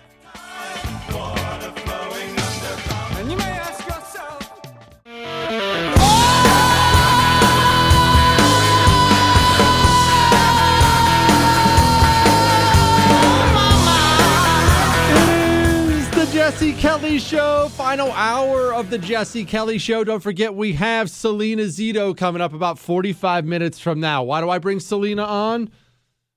Jesse 16.44 16.74
Kelly 16.74 17.20
Show, 17.20 17.70
final 17.70 18.11
hour 18.11 18.74
of 18.74 18.90
the 18.90 18.98
Jesse 18.98 19.45
Kelly 19.45 19.78
Show. 19.78 20.03
Don't 20.03 20.20
forget, 20.20 20.53
we 20.53 20.74
have 20.74 21.10
Selena 21.10 21.64
Zito 21.64 22.15
coming 22.18 22.41
up 22.41 22.52
about 22.52 22.78
45 22.78 23.45
minutes 23.45 23.80
from 23.80 24.02
now. 24.02 24.24
Why 24.24 24.41
do 24.41 24.49
I 24.49 24.57
bring 24.57 24.82
Selena 24.82 25.24
on? 25.24 25.72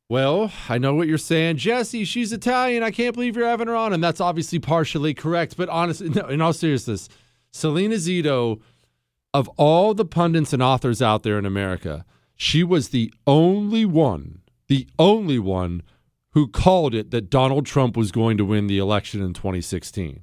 Well, 0.09 0.53
I 0.69 0.79
know 0.79 0.95
what 0.95 1.09
you're 1.09 1.19
saying. 1.19 1.57
Jesse, 1.57 2.05
she's 2.05 2.33
Italian. 2.33 2.85
I 2.85 2.93
can't 2.93 3.15
believe 3.15 3.37
you're 3.37 3.49
having 3.49 3.67
her 3.67 3.75
on. 3.75 3.93
And 3.93 4.03
that's 4.03 4.21
obviously 4.21 4.61
partially 4.61 5.13
correct. 5.13 5.57
But 5.57 5.69
honestly, 5.71 6.09
no, 6.09 6.29
in 6.29 6.41
all 6.41 6.53
seriousness, 6.53 7.09
Selena 7.51 7.97
Zito, 7.97 8.61
of 9.35 9.49
all 9.57 9.93
the 9.93 10.05
pundits 10.05 10.53
and 10.53 10.63
authors 10.63 11.03
out 11.03 11.25
there 11.25 11.37
in 11.37 11.45
America, 11.45 12.05
she 12.37 12.63
was 12.63 12.91
the 12.91 13.13
only 13.27 13.85
one, 13.85 14.43
the 14.69 14.87
only 15.01 15.41
one 15.41 15.83
who 16.37 16.47
called 16.47 16.95
it 16.95 17.13
that 17.13 17.31
Donald 17.31 17.65
Trump 17.65 17.97
was 17.97 18.13
going 18.13 18.37
to 18.37 18.45
win 18.45 18.67
the 18.67 18.77
election 18.77 19.23
in 19.23 19.33
2016. 19.33 20.21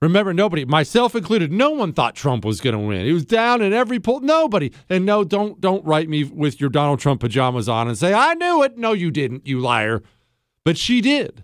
Remember, 0.00 0.32
nobody, 0.32 0.64
myself 0.64 1.16
included, 1.16 1.50
no 1.50 1.70
one 1.70 1.92
thought 1.92 2.14
Trump 2.14 2.44
was 2.44 2.60
going 2.60 2.74
to 2.74 2.78
win. 2.78 3.04
He 3.04 3.12
was 3.12 3.24
down 3.24 3.60
in 3.60 3.72
every 3.72 3.98
poll. 3.98 4.20
Nobody. 4.20 4.70
And 4.88 5.04
no, 5.04 5.24
don't 5.24 5.60
don't 5.60 5.84
write 5.84 6.08
me 6.08 6.22
with 6.22 6.60
your 6.60 6.70
Donald 6.70 7.00
Trump 7.00 7.20
pajamas 7.20 7.68
on 7.68 7.88
and 7.88 7.98
say 7.98 8.14
I 8.14 8.34
knew 8.34 8.62
it. 8.62 8.78
No, 8.78 8.92
you 8.92 9.10
didn't, 9.10 9.44
you 9.44 9.58
liar. 9.58 10.04
But 10.64 10.78
she 10.78 11.00
did. 11.00 11.42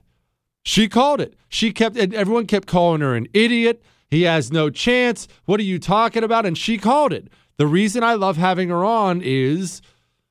She 0.62 0.89
called 0.89 1.20
it. 1.20 1.35
She 1.49 1.73
kept, 1.73 1.97
and 1.97 2.15
everyone 2.15 2.47
kept 2.47 2.69
calling 2.69 3.01
her 3.01 3.16
an 3.16 3.27
idiot. 3.35 3.82
He 4.09 4.23
has 4.23 4.53
no 4.53 4.70
chance. 4.70 5.27
What 5.47 5.59
are 5.59 5.65
you 5.65 5.81
talking 5.81 6.23
about? 6.23 6.47
And 6.47 6.57
she 6.57 6.78
called 6.78 7.12
it. 7.12 7.27
The 7.57 7.66
reason 7.66 8.05
I 8.05 8.15
love 8.15 8.36
having 8.36 8.69
her 8.69 8.85
on 8.85 9.20
is, 9.20 9.82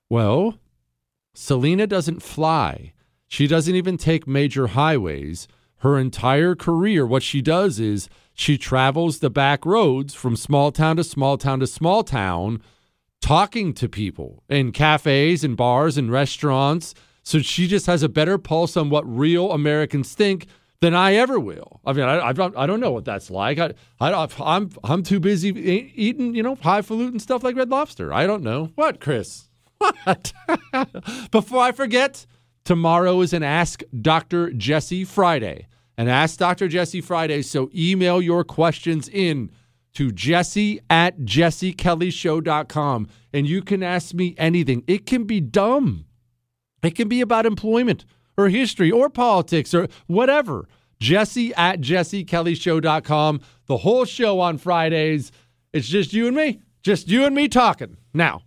well, 0.10 0.60
Selena 1.34 1.88
doesn't 1.88 2.24
fly. 2.24 2.94
She 3.32 3.48
doesn't 3.48 3.76
even 3.76 3.95
take 3.95 4.28
major 4.28 4.68
highways. 4.68 5.48
Her 5.78 5.98
entire 5.98 6.53
career, 6.53 7.08
what 7.08 7.24
she 7.24 7.41
does 7.41 7.80
is 7.80 8.10
she 8.34 8.58
travels 8.58 9.20
the 9.20 9.30
back 9.30 9.66
roads 9.66 10.14
from 10.14 10.36
small 10.36 10.74
town 10.74 10.98
to 10.98 11.03
small 11.06 11.38
town 11.38 11.62
to 11.62 11.68
small 11.68 12.03
town, 12.03 12.62
talking 13.22 13.74
to 13.76 13.88
people 13.88 14.44
in 14.49 14.74
cafes 14.74 15.45
and 15.45 15.56
bars 15.56 15.98
and 15.98 16.12
restaurants. 16.12 16.94
So 17.24 17.40
she 17.40 17.68
just 17.68 17.86
has 17.86 18.03
a 18.03 18.10
better 18.10 18.38
pulse 18.38 18.76
on 18.76 18.90
what 18.90 19.08
real 19.08 19.53
Americans 19.53 20.14
think 20.14 20.48
than 20.82 20.94
I 20.94 21.14
ever 21.14 21.40
will. 21.40 21.80
I 21.86 21.94
mean, 21.94 22.03
I, 22.03 22.28
I, 22.28 22.34
don't, 22.34 22.58
I 22.58 22.66
don't 22.66 22.82
know 22.82 22.91
what 22.91 23.06
that's 23.06 23.32
like. 23.32 23.60
I, 23.60 23.74
I, 24.02 24.28
I'm, 24.41 24.72
I'm 24.84 25.03
too 25.03 25.22
busy 25.22 25.52
eating, 25.95 26.36
you 26.36 26.44
know, 26.44 26.56
highfalutin 26.56 27.22
stuff 27.22 27.45
like 27.45 27.56
Red 27.56 27.70
Lobster. 27.70 28.12
I 28.12 28.28
don't 28.28 28.44
know. 28.44 28.72
What, 28.76 28.99
Chris? 28.99 29.48
What? 30.03 30.34
Before 31.32 31.62
I 31.62 31.72
forget, 31.72 32.26
Tomorrow 32.64 33.22
is 33.22 33.34
an 33.34 33.44
Ask 33.44 33.84
Dr. 34.02 34.52
Jesse 34.52 35.04
Friday. 35.04 35.68
An 35.98 36.08
Ask 36.08 36.40
Dr. 36.40 36.68
Jesse 36.68 37.02
Friday. 37.02 37.42
So 37.42 37.70
email 37.76 38.22
your 38.22 38.44
questions 38.44 39.10
in 39.10 39.52
to 39.94 40.12
jesse 40.12 40.80
at 40.90 41.20
jessekellyshow.com 41.20 43.08
and 43.34 43.48
you 43.48 43.62
can 43.62 43.84
ask 43.84 44.14
me 44.14 44.36
anything. 44.38 44.84
It 44.88 45.06
can 45.06 45.26
be 45.26 45.42
dumb. 45.42 46.06
It 46.84 46.96
can 46.96 47.08
be 47.08 47.22
about 47.22 47.46
employment 47.46 48.06
or 48.38 48.50
history 48.50 48.90
or 48.92 49.10
politics 49.10 49.74
or 49.74 49.88
whatever. 50.08 50.68
Jesse 51.00 51.54
at 51.56 51.82
jessekellyshow.com. 51.82 53.42
The 53.66 53.78
whole 53.78 54.06
show 54.06 54.40
on 54.40 54.58
Fridays. 54.58 55.32
It's 55.74 55.88
just 55.88 56.14
you 56.14 56.28
and 56.28 56.36
me. 56.36 56.62
Just 56.84 57.10
you 57.10 57.26
and 57.26 57.36
me 57.36 57.48
talking. 57.48 57.98
Now, 58.14 58.42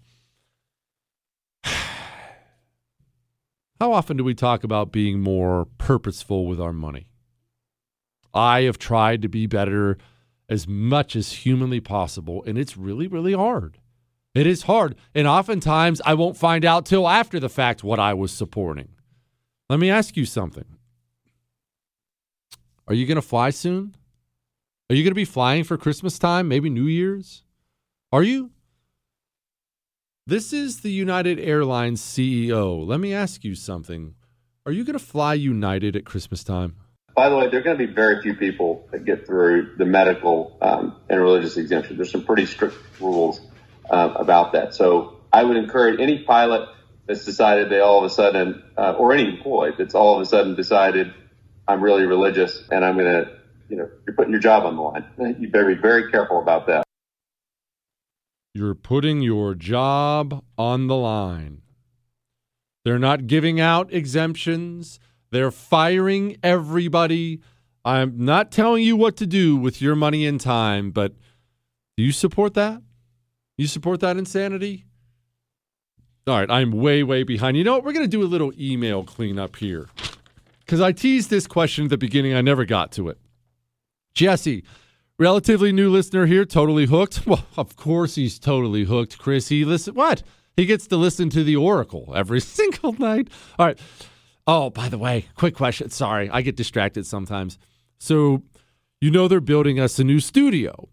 How 3.84 3.92
often 3.92 4.16
do 4.16 4.24
we 4.24 4.32
talk 4.34 4.64
about 4.64 4.92
being 4.92 5.20
more 5.20 5.66
purposeful 5.76 6.46
with 6.46 6.58
our 6.58 6.72
money? 6.72 7.10
I 8.32 8.62
have 8.62 8.78
tried 8.78 9.20
to 9.20 9.28
be 9.28 9.46
better 9.46 9.98
as 10.48 10.66
much 10.66 11.14
as 11.14 11.32
humanly 11.32 11.80
possible, 11.80 12.42
and 12.46 12.56
it's 12.56 12.78
really, 12.78 13.06
really 13.06 13.34
hard. 13.34 13.76
It 14.34 14.46
is 14.46 14.62
hard. 14.62 14.94
And 15.14 15.26
oftentimes 15.26 16.00
I 16.06 16.14
won't 16.14 16.38
find 16.38 16.64
out 16.64 16.86
till 16.86 17.06
after 17.06 17.38
the 17.38 17.50
fact 17.50 17.84
what 17.84 17.98
I 17.98 18.14
was 18.14 18.32
supporting. 18.32 18.88
Let 19.68 19.80
me 19.80 19.90
ask 19.90 20.16
you 20.16 20.24
something. 20.24 20.64
Are 22.88 22.94
you 22.94 23.04
going 23.04 23.16
to 23.16 23.20
fly 23.20 23.50
soon? 23.50 23.96
Are 24.88 24.96
you 24.96 25.02
going 25.02 25.10
to 25.10 25.14
be 25.14 25.26
flying 25.26 25.62
for 25.62 25.76
Christmas 25.76 26.18
time, 26.18 26.48
maybe 26.48 26.70
New 26.70 26.86
Year's? 26.86 27.42
Are 28.10 28.22
you? 28.22 28.50
This 30.26 30.54
is 30.54 30.80
the 30.80 30.90
United 30.90 31.38
Airlines 31.38 32.00
CEO. 32.00 32.86
Let 32.86 32.98
me 32.98 33.12
ask 33.12 33.44
you 33.44 33.54
something. 33.54 34.14
Are 34.64 34.72
you 34.72 34.82
going 34.82 34.98
to 34.98 35.04
fly 35.04 35.34
United 35.34 35.96
at 35.96 36.06
Christmas 36.06 36.42
time? 36.42 36.76
By 37.14 37.28
the 37.28 37.36
way, 37.36 37.50
there 37.50 37.60
are 37.60 37.62
going 37.62 37.76
to 37.76 37.86
be 37.86 37.92
very 37.92 38.22
few 38.22 38.34
people 38.34 38.88
that 38.90 39.04
get 39.04 39.26
through 39.26 39.74
the 39.76 39.84
medical 39.84 40.56
um, 40.62 40.96
and 41.10 41.20
religious 41.20 41.58
exemption. 41.58 41.96
There's 41.96 42.10
some 42.10 42.24
pretty 42.24 42.46
strict 42.46 42.74
rules 43.00 43.38
uh, 43.90 44.14
about 44.16 44.52
that. 44.54 44.74
So 44.74 45.20
I 45.30 45.44
would 45.44 45.58
encourage 45.58 46.00
any 46.00 46.24
pilot 46.24 46.70
that's 47.06 47.26
decided 47.26 47.68
they 47.68 47.80
all 47.80 47.98
of 47.98 48.04
a 48.04 48.14
sudden, 48.14 48.62
uh, 48.78 48.94
or 48.96 49.12
any 49.12 49.28
employee 49.28 49.72
that's 49.76 49.94
all 49.94 50.14
of 50.14 50.22
a 50.22 50.24
sudden 50.24 50.54
decided, 50.54 51.12
I'm 51.68 51.84
really 51.84 52.06
religious 52.06 52.66
and 52.72 52.82
I'm 52.82 52.96
going 52.96 53.12
to, 53.12 53.30
you 53.68 53.76
know, 53.76 53.90
you're 54.06 54.16
putting 54.16 54.32
your 54.32 54.40
job 54.40 54.64
on 54.64 54.76
the 54.76 54.82
line. 54.82 55.36
You 55.38 55.50
better 55.50 55.74
be 55.74 55.82
very 55.82 56.10
careful 56.10 56.40
about 56.40 56.68
that. 56.68 56.83
You're 58.54 58.76
putting 58.76 59.20
your 59.20 59.56
job 59.56 60.44
on 60.56 60.86
the 60.86 60.94
line. 60.94 61.62
They're 62.84 63.00
not 63.00 63.26
giving 63.26 63.60
out 63.60 63.92
exemptions. 63.92 65.00
They're 65.32 65.50
firing 65.50 66.36
everybody. 66.40 67.40
I'm 67.84 68.24
not 68.24 68.52
telling 68.52 68.84
you 68.84 68.94
what 68.94 69.16
to 69.16 69.26
do 69.26 69.56
with 69.56 69.82
your 69.82 69.96
money 69.96 70.24
and 70.24 70.40
time, 70.40 70.92
but 70.92 71.14
do 71.96 72.04
you 72.04 72.12
support 72.12 72.54
that? 72.54 72.80
You 73.58 73.66
support 73.66 73.98
that 74.00 74.16
insanity? 74.16 74.84
All 76.28 76.38
right, 76.38 76.50
I'm 76.50 76.70
way, 76.70 77.02
way 77.02 77.24
behind. 77.24 77.56
You 77.56 77.64
know 77.64 77.72
what? 77.72 77.84
We're 77.84 77.92
going 77.92 78.04
to 78.04 78.08
do 78.08 78.22
a 78.22 78.24
little 78.24 78.52
email 78.58 79.02
cleanup 79.02 79.56
here 79.56 79.88
because 80.60 80.80
I 80.80 80.92
teased 80.92 81.28
this 81.28 81.48
question 81.48 81.84
at 81.84 81.90
the 81.90 81.98
beginning. 81.98 82.34
I 82.34 82.40
never 82.40 82.64
got 82.64 82.92
to 82.92 83.08
it. 83.08 83.18
Jesse, 84.14 84.62
Relatively 85.18 85.70
new 85.70 85.90
listener 85.90 86.26
here, 86.26 86.44
totally 86.44 86.86
hooked. 86.86 87.24
Well, 87.26 87.46
of 87.56 87.76
course 87.76 88.16
he's 88.16 88.38
totally 88.38 88.84
hooked, 88.84 89.18
Chris. 89.18 89.48
He 89.48 89.64
listen 89.64 89.94
what? 89.94 90.22
He 90.56 90.66
gets 90.66 90.86
to 90.88 90.96
listen 90.96 91.30
to 91.30 91.44
the 91.44 91.56
Oracle 91.56 92.12
every 92.16 92.40
single 92.40 92.94
night. 92.94 93.28
All 93.58 93.66
right. 93.66 93.78
Oh, 94.46 94.70
by 94.70 94.88
the 94.88 94.98
way, 94.98 95.26
quick 95.36 95.54
question. 95.54 95.88
Sorry, 95.90 96.28
I 96.30 96.42
get 96.42 96.56
distracted 96.56 97.06
sometimes. 97.06 97.58
So, 97.98 98.42
you 99.00 99.10
know 99.10 99.28
they're 99.28 99.40
building 99.40 99.78
us 99.78 99.98
a 99.98 100.04
new 100.04 100.18
studio. 100.20 100.88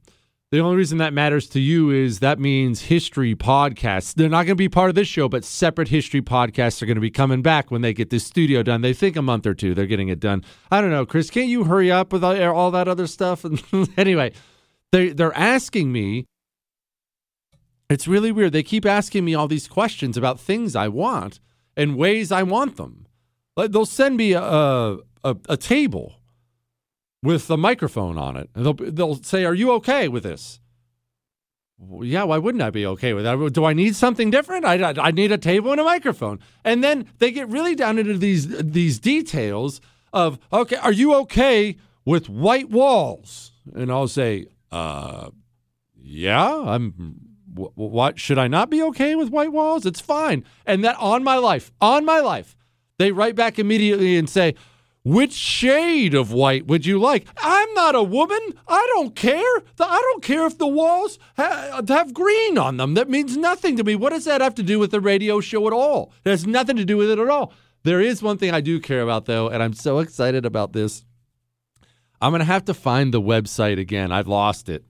The 0.52 0.60
only 0.60 0.76
reason 0.76 0.98
that 0.98 1.14
matters 1.14 1.48
to 1.50 1.62
you 1.62 1.92
is 1.92 2.20
that 2.20 2.38
means 2.38 2.82
history 2.82 3.36
podcasts. 3.36 4.14
They're 4.14 4.28
not 4.28 4.44
going 4.46 4.48
to 4.48 4.56
be 4.56 4.68
part 4.68 4.90
of 4.90 4.96
this 4.96 5.08
show, 5.08 5.30
but 5.30 5.46
separate 5.46 5.88
history 5.88 6.22
podcasts 6.22 6.82
are 6.82 6.86
going 6.86 6.96
to 6.96 7.02
be 7.02 7.10
coming 7.10 7.42
back 7.42 7.72
when 7.72 7.82
they 7.82 7.94
get 7.94 8.10
this 8.10 8.26
studio 8.26 8.62
done. 8.62 8.82
They 8.82 8.92
think 8.92 9.16
a 9.16 9.22
month 9.22 9.46
or 9.46 9.54
two 9.54 9.74
they're 9.74 9.86
getting 9.86 10.10
it 10.10 10.20
done. 10.20 10.44
I 10.70 10.82
don't 10.82 10.90
know, 10.90 11.06
Chris. 11.06 11.30
Can't 11.30 11.48
you 11.48 11.64
hurry 11.64 11.90
up 11.90 12.12
with 12.12 12.22
all 12.22 12.70
that 12.72 12.90
other 12.90 13.08
stuff? 13.08 13.46
anyway, 13.98 14.34
they 14.92 15.10
they're 15.14 15.38
asking 15.38 15.94
me. 15.94 16.26
It's 17.90 18.06
really 18.06 18.34
weird. 18.34 18.52
They 18.52 18.64
keep 18.64 18.86
asking 18.86 19.24
me 19.24 19.34
all 19.34 19.48
these 19.48 19.70
questions 19.70 20.18
about 20.18 20.38
things 20.38 20.76
I 20.76 20.90
want 20.90 21.40
and 21.78 21.96
ways 21.96 22.30
I 22.30 22.44
want 22.44 22.76
them. 22.76 23.08
Like 23.56 23.72
they'll 23.72 23.86
send 23.86 24.18
me 24.18 24.34
a 24.34 24.42
a, 24.42 24.98
a 25.48 25.56
table 25.56 26.16
with 27.24 27.48
the 27.48 27.58
microphone 27.58 28.18
on 28.18 28.36
it. 28.38 28.50
And 28.56 28.66
they'll, 28.66 28.74
they'll 28.74 29.24
say, 29.24 29.46
Are 29.46 29.54
you 29.54 29.72
okay 29.74 30.08
with 30.08 30.24
this? 30.24 30.60
Well, 31.78 32.06
yeah, 32.06 32.24
why 32.24 32.38
wouldn't 32.38 32.62
I 32.62 32.70
be 32.70 32.86
okay 32.86 33.14
with 33.14 33.24
that? 33.24 33.54
Do 33.54 33.66
I 33.66 33.74
need 33.74 33.96
something 33.96 34.30
different? 34.30 34.66
I, 34.66 34.92
I, 34.92 35.08
I 35.08 35.12
need 35.12 35.32
a 35.32 35.38
table 35.38 35.72
and 35.72 35.82
a 35.82 35.84
microphone. 35.84 36.40
And 36.64 36.84
then 36.84 37.08
they 37.18 37.32
get 37.32 37.50
really 37.50 37.76
down 37.76 37.98
into 37.98 38.18
these 38.18 38.48
these 38.50 39.00
details 39.00 39.82
of, 40.14 40.38
okay, 40.54 40.76
are 40.76 40.92
you 40.92 41.16
okay 41.16 41.78
with 42.06 42.30
white 42.30 42.70
walls? 42.70 43.52
And 43.74 43.92
I'll 43.92 44.08
say, 44.08 44.48
uh, 44.72 45.30
yeah, 45.96 46.62
I'm. 46.66 47.16
wh- 47.56 47.76
What 47.78 48.20
should 48.20 48.38
I 48.38 48.48
not 48.48 48.70
be 48.70 48.82
okay 48.84 49.16
with 49.16 49.30
white 49.30 49.52
walls? 49.52 49.86
It's 49.86 50.02
fine. 50.02 50.44
And 50.66 50.84
that 50.84 50.98
on 51.00 51.24
my 51.24 51.38
life, 51.38 51.72
on 51.82 52.06
my 52.06 52.20
life, 52.20 52.56
they 53.00 53.12
write 53.12 53.36
back 53.36 53.58
immediately 53.58 54.18
and 54.18 54.30
say, 54.30 54.54
which 55.04 55.34
shade 55.34 56.14
of 56.14 56.32
white 56.32 56.68
would 56.68 56.86
you 56.86 57.00
like? 57.00 57.28
I'm 57.42 57.74
not 57.74 57.96
a 57.96 58.04
woman. 58.04 58.40
I 58.68 58.88
don't 58.96 59.16
care. 59.16 59.62
The- 59.78 59.86
I 59.86 60.00
don't 60.00 60.24
care 60.24 60.46
if 60.46 60.58
the 60.58 60.68
walls 60.68 61.18
ha- 61.38 61.82
have 61.88 62.14
green 62.14 62.58
on 62.58 62.78
them. 62.78 62.94
That 62.94 63.10
means 63.10 63.36
nothing 63.38 63.78
to 63.78 63.84
me. 63.84 63.96
What 63.96 64.12
does 64.12 64.26
that 64.26 64.42
have 64.42 64.56
to 64.56 64.64
do 64.64 64.78
with 64.80 64.92
the 64.92 65.02
radio 65.02 65.40
show 65.40 65.66
at 65.68 65.74
all? 65.74 66.14
It 66.24 66.30
has 66.30 66.46
nothing 66.46 66.76
to 66.78 66.86
do 66.86 66.98
with 66.98 67.10
it 67.10 67.18
at 67.20 67.30
all. 67.30 67.54
There 67.84 68.00
is 68.00 68.22
one 68.22 68.38
thing 68.38 68.54
I 68.54 68.62
do 68.62 68.80
care 68.80 69.02
about, 69.02 69.26
though, 69.26 69.48
and 69.50 69.64
I'm 69.64 69.74
so 69.74 70.00
excited 70.00 70.46
about 70.46 70.74
this. 70.74 71.04
I'm 72.22 72.32
going 72.32 72.40
to 72.42 72.46
have 72.46 72.66
to 72.66 72.74
find 72.76 73.12
the 73.12 73.22
website 73.22 73.80
again. 73.80 74.12
I've 74.12 74.28
lost 74.28 74.70
it. 74.70 74.86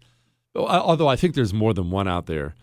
Although 0.54 1.08
I 1.08 1.16
think 1.16 1.34
there's 1.34 1.54
more 1.54 1.74
than 1.74 1.90
one 1.90 2.10
out 2.10 2.26
there. 2.26 2.56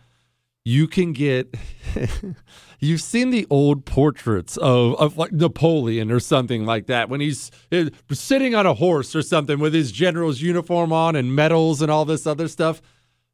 You 0.67 0.87
can 0.87 1.15
get, 1.15 1.55
you've 2.79 3.03
seen 3.03 3.31
the 3.31 3.47
old 3.51 3.85
portraits 3.85 4.57
of, 4.57 4.95
of 4.97 5.17
like 5.17 5.33
Napoleon 5.33 6.11
or 6.11 6.21
something 6.21 6.65
like 6.65 6.87
that 6.87 7.09
when 7.09 7.21
he's 7.21 7.51
uh, 7.73 7.87
sitting 8.11 8.55
on 8.55 8.67
a 8.67 8.75
horse 8.75 9.15
or 9.15 9.23
something 9.23 9.59
with 9.59 9.75
his 9.75 9.93
general's 9.93 10.41
uniform 10.41 10.93
on 10.93 11.17
and 11.17 11.35
medals 11.35 11.83
and 11.83 11.91
all 11.91 12.05
this 12.05 12.27
other 12.27 12.49
stuff. 12.49 12.81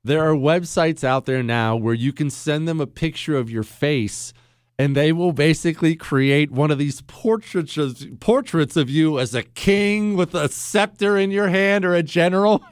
There 0.03 0.23
are 0.23 0.35
websites 0.35 1.03
out 1.03 1.25
there 1.25 1.43
now 1.43 1.77
where 1.77 1.95
you 1.95 2.13
can 2.13 2.29
send 2.29 2.69
them 2.69 2.81
a 2.81 2.87
picture 2.87 3.37
of 3.37 3.51
your 3.51 3.63
face 3.63 4.35
and 4.79 4.97
they 4.97 5.13
will 5.13 5.33
basically 5.33 5.95
create 5.95 6.51
one 6.51 6.71
of 6.71 6.79
these 6.79 7.01
portraits 7.03 8.07
portraits 8.19 8.77
of 8.77 8.91
you 8.91 9.19
as 9.19 9.35
a 9.35 9.43
king 9.43 10.17
with 10.17 10.35
a 10.35 10.49
scepter 10.49 11.17
in 11.17 11.31
your 11.31 11.49
hand 11.49 11.85
or 11.85 11.95
a 11.95 12.03
general. 12.03 12.63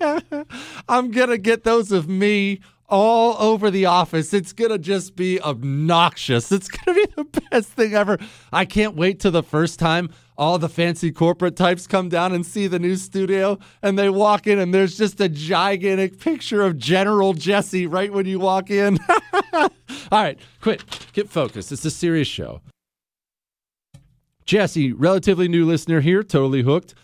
I'm 0.88 1.10
going 1.10 1.30
to 1.30 1.38
get 1.38 1.64
those 1.64 1.92
of 1.92 2.08
me 2.08 2.60
all 2.88 3.36
over 3.40 3.70
the 3.70 3.86
office. 3.86 4.32
It's 4.32 4.52
going 4.52 4.70
to 4.70 4.78
just 4.78 5.16
be 5.16 5.40
obnoxious. 5.40 6.52
It's 6.52 6.68
going 6.68 6.96
to 6.96 7.06
be 7.06 7.12
the 7.22 7.40
best 7.50 7.70
thing 7.70 7.94
ever. 7.94 8.18
I 8.52 8.64
can't 8.64 8.94
wait 8.94 9.20
till 9.20 9.32
the 9.32 9.42
first 9.42 9.78
time 9.78 10.10
all 10.38 10.58
the 10.58 10.68
fancy 10.68 11.10
corporate 11.10 11.56
types 11.56 11.86
come 11.86 12.08
down 12.08 12.32
and 12.32 12.44
see 12.44 12.66
the 12.66 12.78
new 12.78 12.96
studio 12.96 13.58
and 13.82 13.98
they 13.98 14.10
walk 14.10 14.46
in 14.46 14.58
and 14.58 14.72
there's 14.72 14.96
just 14.96 15.20
a 15.20 15.28
gigantic 15.28 16.20
picture 16.20 16.62
of 16.62 16.76
General 16.76 17.32
Jesse 17.32 17.86
right 17.86 18.12
when 18.12 18.26
you 18.26 18.38
walk 18.38 18.70
in. 18.70 18.98
all 19.52 19.70
right, 20.12 20.38
quit. 20.60 20.84
Get 21.12 21.30
focused. 21.30 21.72
It's 21.72 21.84
a 21.84 21.90
serious 21.90 22.28
show. 22.28 22.60
Jesse, 24.44 24.92
relatively 24.92 25.48
new 25.48 25.64
listener 25.64 26.00
here, 26.00 26.22
totally 26.22 26.62
hooked. 26.62 26.94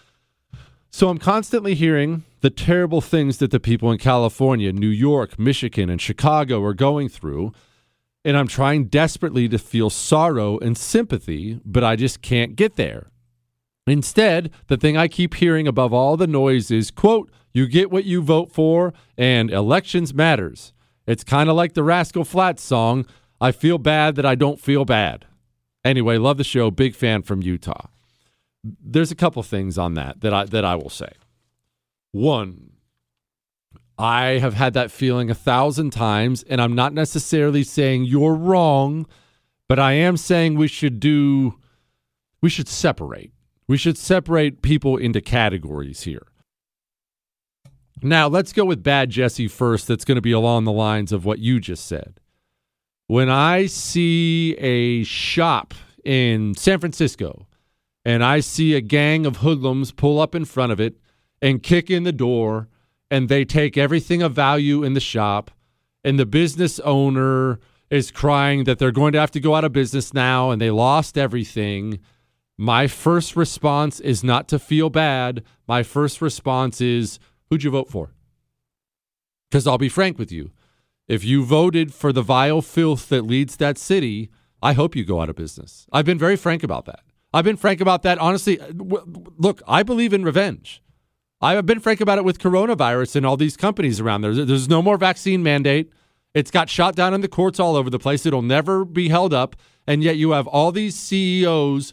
So 0.95 1.09
I'm 1.09 1.19
constantly 1.19 1.75
hearing 1.75 2.25
the 2.43 2.51
terrible 2.51 3.01
things 3.01 3.39
that 3.39 3.51
the 3.51 3.59
people 3.59 3.91
in 3.91 3.99
California, 3.99 4.73
New 4.73 4.89
York, 4.89 5.39
Michigan, 5.39 5.89
and 5.89 6.01
Chicago 6.01 6.63
are 6.63 6.75
going 6.75 7.09
through. 7.09 7.53
And 8.25 8.37
I'm 8.37 8.47
trying 8.47 8.85
desperately 8.85 9.49
to 9.49 9.59
feel 9.59 9.89
sorrow 9.89 10.59
and 10.59 10.77
sympathy, 10.77 11.61
but 11.65 11.83
I 11.83 11.97
just 11.97 12.21
can't 12.21 12.57
get 12.57 12.77
there. 12.77 13.11
Instead, 13.87 14.51
the 14.69 14.77
thing 14.77 14.97
I 14.97 15.09
keep 15.09 15.35
hearing 15.35 15.67
above 15.67 15.93
all 15.93 16.17
the 16.17 16.27
noise 16.27 16.71
is, 16.71 16.91
quote, 16.91 17.31
you 17.53 17.67
get 17.67 17.91
what 17.91 18.05
you 18.05 18.23
vote 18.23 18.53
for, 18.53 18.93
and 19.17 19.51
elections 19.51 20.15
matters. 20.15 20.73
It's 21.07 21.25
kind 21.25 21.51
of 21.51 21.57
like 21.57 21.73
the 21.73 21.83
Rascal 21.83 22.25
Flatts 22.25 22.63
song, 22.63 23.07
I 23.41 23.51
feel 23.51 23.79
bad 23.79 24.15
that 24.17 24.27
I 24.27 24.37
don't 24.37 24.61
feel 24.61 24.85
bad. 24.85 25.27
Anyway, 25.85 26.17
love 26.17 26.37
the 26.37 26.45
show. 26.45 26.71
Big 26.71 26.95
fan 26.95 27.23
from 27.23 27.43
Utah. 27.43 27.89
There's 28.65 29.11
a 29.11 29.17
couple 29.17 29.43
things 29.43 29.79
on 29.79 29.95
that 29.95 30.21
that 30.21 30.33
I 30.33 30.45
that 30.47 30.65
I 30.65 30.77
will 30.77 30.91
say. 30.91 31.11
One, 32.13 32.73
I 33.99 34.39
have 34.39 34.55
had 34.55 34.75
that 34.75 34.91
feeling 34.91 35.31
a 35.31 35.35
thousand 35.35 35.91
times, 35.91 36.43
and 36.45 36.61
I'm 36.61 36.75
not 36.75 36.93
necessarily 36.93 37.65
saying 37.65 38.05
you're 38.05 38.35
wrong, 38.35 39.07
but 39.69 39.79
I 39.79 39.93
am 39.93 40.17
saying 40.17 40.55
we 40.55 40.69
should 40.69 41.01
do 41.01 41.59
we 42.41 42.51
should 42.51 42.69
separate. 42.69 43.33
We 43.69 43.77
should 43.77 43.97
separate 43.97 44.63
people 44.63 44.97
into 44.97 45.21
categories 45.21 46.03
here. 46.03 46.27
Now, 48.03 48.27
let's 48.27 48.53
go 48.53 48.65
with 48.65 48.83
Bad 48.83 49.11
Jesse 49.11 49.47
first. 49.47 49.87
That's 49.87 50.05
going 50.05 50.17
to 50.17 50.23
be 50.23 50.33
along 50.33 50.65
the 50.65 50.73
lines 50.73 51.13
of 51.13 51.25
what 51.25 51.39
you 51.39 51.61
just 51.61 51.87
said. 51.87 52.19
When 53.07 53.29
I 53.29 53.67
see 53.67 54.55
a 54.59 55.05
shop 55.05 55.75
in 56.05 56.55
San 56.55 56.81
Francisco 56.81 57.47
and 58.05 58.25
I 58.25 58.41
see 58.41 58.75
a 58.75 58.81
gang 58.81 59.27
of 59.27 59.39
hoodlums 59.39 59.93
pull 59.93 60.21
up 60.21 60.35
in 60.35 60.45
front 60.45 60.73
of 60.73 60.81
it 60.81 60.97
and 61.41 61.63
kick 61.63 61.91
in 61.91 62.03
the 62.03 62.13
door 62.13 62.69
and 63.11 63.29
they 63.29 63.45
take 63.45 63.77
everything 63.77 64.23
of 64.23 64.33
value 64.33 64.83
in 64.83 64.95
the 64.95 65.01
shop 65.01 65.51
and 66.05 66.19
the 66.19 66.27
business 66.27 66.81
owner 66.81 67.61
is 67.91 68.11
crying 68.11 68.65
that 68.65 68.79
they're 68.79 68.91
going 68.91 69.13
to 69.13 69.21
have 69.21 69.31
to 69.33 69.41
go 69.41 69.55
out 69.55 69.65
of 69.65 69.73
business 69.73 70.15
now 70.15 70.51
and 70.51 70.61
they 70.61 70.71
lost 70.71 71.19
everything. 71.19 72.01
My 72.57 72.87
first 72.87 73.37
response 73.37 74.01
is 74.01 74.25
not 74.25 74.49
to 74.49 74.59
feel 74.59 74.91
bad. 74.91 75.45
My 75.69 75.83
first 75.83 76.23
response 76.23 76.81
is 76.81 77.19
who'd 77.51 77.63
you 77.63 77.71
vote 77.71 77.91
for? 77.91 78.15
Because 79.51 79.67
i'll 79.67 79.79
be 79.79 79.89
frank 79.89 80.19
with 80.19 80.33
you. 80.33 80.51
If 81.07 81.25
you 81.25 81.45
voted 81.45 81.93
for 81.93 82.13
the 82.13 82.23
vile 82.23 82.63
filth 82.63 83.09
that 83.11 83.23
leads 83.23 83.57
that 83.57 83.79
city 83.79 84.31
i 84.63 84.73
hope 84.73 84.97
you 84.97 85.05
go 85.05 85.21
out 85.21 85.29
of 85.29 85.37
business. 85.37 85.87
I've 85.93 86.07
been 86.07 86.19
very 86.19 86.37
frank 86.37 86.63
about 86.63 86.87
that 86.87 87.01
i've 87.33 87.45
been 87.45 87.57
frank 87.57 87.81
about 87.81 88.03
that 88.03 88.19
honestly 88.19 88.61
uh, 88.61 88.67
w- 88.69 89.25
look 89.39 89.63
i 89.67 89.83
believe 89.83 90.13
in 90.13 90.25
revenge 90.25 90.83
I've 91.43 91.67
been 91.67 91.81
frank 91.81 92.01
about 92.01 92.19
it 92.19 92.25
with 92.25 92.39
coronavirus 92.39 93.17
and 93.17 93.27
all 93.27 93.37
these 93.37 93.57
companies 93.57 93.99
around 93.99 94.21
there. 94.21 94.33
There's 94.33 94.69
no 94.69 94.81
more 94.81 94.97
vaccine 94.97 95.43
mandate. 95.43 95.91
It's 96.35 96.53
got 96.53 96.71
shot 96.71 96.95
down 96.95 97.15
in 97.15 97.21
the 97.21 97.29
courts 97.29 97.59
all 97.59 97.75
over 97.75 97.91
the 97.91 97.99
place. 97.99 98.25
It'll 98.25 98.43
never 98.43 98.85
be 98.85 99.09
held 99.09 99.35
up. 99.35 99.57
And 99.85 100.05
yet 100.05 100.17
you 100.17 100.31
have 100.31 100.47
all 100.47 100.71
these 100.71 100.95
CEOs 100.95 101.93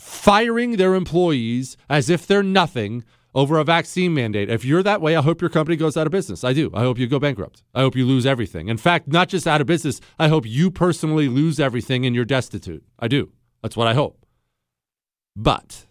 firing 0.00 0.76
their 0.78 0.96
employees 0.96 1.76
as 1.88 2.10
if 2.10 2.26
they're 2.26 2.42
nothing 2.42 3.04
over 3.36 3.56
a 3.58 3.64
vaccine 3.64 4.12
mandate. 4.12 4.50
If 4.50 4.64
you're 4.64 4.82
that 4.82 5.00
way, 5.00 5.14
I 5.14 5.22
hope 5.22 5.40
your 5.40 5.50
company 5.50 5.76
goes 5.76 5.96
out 5.96 6.06
of 6.06 6.10
business. 6.10 6.42
I 6.42 6.52
do. 6.52 6.70
I 6.74 6.80
hope 6.80 6.98
you 6.98 7.06
go 7.06 7.20
bankrupt. 7.20 7.62
I 7.72 7.82
hope 7.82 7.94
you 7.94 8.04
lose 8.04 8.26
everything. 8.26 8.66
In 8.68 8.78
fact, 8.78 9.06
not 9.06 9.28
just 9.28 9.46
out 9.46 9.60
of 9.60 9.68
business, 9.68 10.00
I 10.18 10.26
hope 10.26 10.44
you 10.44 10.72
personally 10.72 11.28
lose 11.28 11.60
everything 11.60 12.04
and 12.04 12.16
you're 12.16 12.24
destitute. 12.24 12.82
I 12.98 13.06
do. 13.06 13.30
That's 13.62 13.76
what 13.76 13.86
I 13.86 13.94
hope. 13.94 14.25
But 15.36 15.84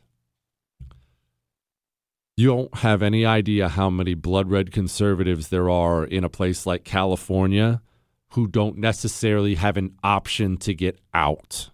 you 2.36 2.48
don't 2.48 2.78
have 2.80 3.04
any 3.04 3.26
idea 3.26 3.70
how 3.70 3.90
many 3.90 4.16
blood 4.16 4.50
red 4.50 4.72
conservatives 4.72 5.50
there 5.50 5.70
are 5.70 6.04
in 6.04 6.24
a 6.24 6.30
place 6.30 6.66
like 6.66 6.84
California 6.84 7.82
who 8.30 8.48
don't 8.48 8.78
necessarily 8.78 9.56
have 9.56 9.78
an 9.78 9.96
option 10.04 10.58
to 10.58 10.74
get 10.74 11.00
out. 11.14 11.70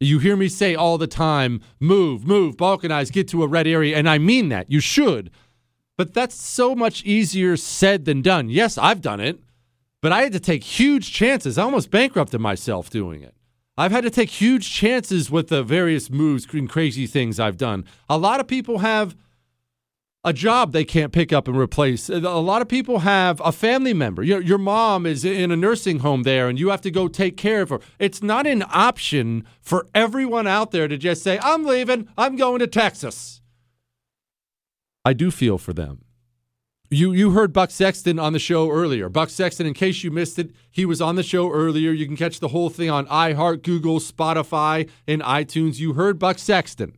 You 0.00 0.18
hear 0.18 0.36
me 0.36 0.48
say 0.48 0.74
all 0.74 0.98
the 0.98 1.06
time, 1.06 1.62
move, 1.80 2.26
move, 2.26 2.56
balkanize, 2.56 3.12
get 3.12 3.28
to 3.28 3.42
a 3.42 3.46
red 3.46 3.66
area. 3.66 3.96
And 3.96 4.08
I 4.08 4.18
mean 4.18 4.48
that. 4.50 4.70
You 4.70 4.80
should. 4.80 5.30
But 5.96 6.12
that's 6.12 6.34
so 6.34 6.74
much 6.74 7.04
easier 7.04 7.56
said 7.56 8.04
than 8.04 8.20
done. 8.20 8.50
Yes, 8.50 8.76
I've 8.76 9.00
done 9.00 9.20
it, 9.20 9.40
but 10.02 10.12
I 10.12 10.22
had 10.22 10.32
to 10.32 10.40
take 10.40 10.64
huge 10.64 11.12
chances. 11.12 11.56
I 11.56 11.62
almost 11.62 11.90
bankrupted 11.90 12.40
myself 12.40 12.90
doing 12.90 13.22
it. 13.22 13.34
I've 13.76 13.92
had 13.92 14.04
to 14.04 14.10
take 14.10 14.30
huge 14.30 14.72
chances 14.72 15.30
with 15.30 15.48
the 15.48 15.62
various 15.62 16.08
moves 16.08 16.46
and 16.52 16.68
crazy 16.68 17.06
things 17.06 17.40
I've 17.40 17.56
done. 17.56 17.84
A 18.08 18.16
lot 18.16 18.38
of 18.38 18.46
people 18.46 18.78
have 18.78 19.16
a 20.22 20.32
job 20.32 20.72
they 20.72 20.84
can't 20.84 21.12
pick 21.12 21.32
up 21.32 21.48
and 21.48 21.56
replace. 21.56 22.08
A 22.08 22.18
lot 22.20 22.62
of 22.62 22.68
people 22.68 23.00
have 23.00 23.42
a 23.44 23.52
family 23.52 23.92
member. 23.92 24.22
Your, 24.22 24.40
your 24.40 24.58
mom 24.58 25.06
is 25.06 25.24
in 25.24 25.50
a 25.50 25.56
nursing 25.56 25.98
home 25.98 26.22
there 26.22 26.48
and 26.48 26.58
you 26.58 26.70
have 26.70 26.80
to 26.82 26.90
go 26.90 27.08
take 27.08 27.36
care 27.36 27.62
of 27.62 27.68
her. 27.68 27.80
It's 27.98 28.22
not 28.22 28.46
an 28.46 28.64
option 28.70 29.44
for 29.60 29.86
everyone 29.94 30.46
out 30.46 30.70
there 30.70 30.88
to 30.88 30.96
just 30.96 31.22
say, 31.22 31.38
I'm 31.42 31.64
leaving, 31.64 32.08
I'm 32.16 32.36
going 32.36 32.60
to 32.60 32.66
Texas. 32.66 33.42
I 35.04 35.12
do 35.12 35.30
feel 35.30 35.58
for 35.58 35.72
them. 35.72 36.03
You 36.94 37.12
you 37.12 37.32
heard 37.32 37.52
Buck 37.52 37.72
Sexton 37.72 38.20
on 38.20 38.32
the 38.32 38.38
show 38.38 38.70
earlier. 38.70 39.08
Buck 39.08 39.28
Sexton, 39.28 39.66
in 39.66 39.74
case 39.74 40.04
you 40.04 40.12
missed 40.12 40.38
it, 40.38 40.52
he 40.70 40.86
was 40.86 41.00
on 41.00 41.16
the 41.16 41.24
show 41.24 41.50
earlier. 41.50 41.90
You 41.90 42.06
can 42.06 42.16
catch 42.16 42.38
the 42.38 42.48
whole 42.48 42.70
thing 42.70 42.88
on 42.88 43.06
iHeart, 43.06 43.64
Google, 43.64 43.98
Spotify, 43.98 44.88
and 45.08 45.20
iTunes. 45.22 45.80
You 45.80 45.94
heard 45.94 46.20
Buck 46.20 46.38
Sexton. 46.38 46.96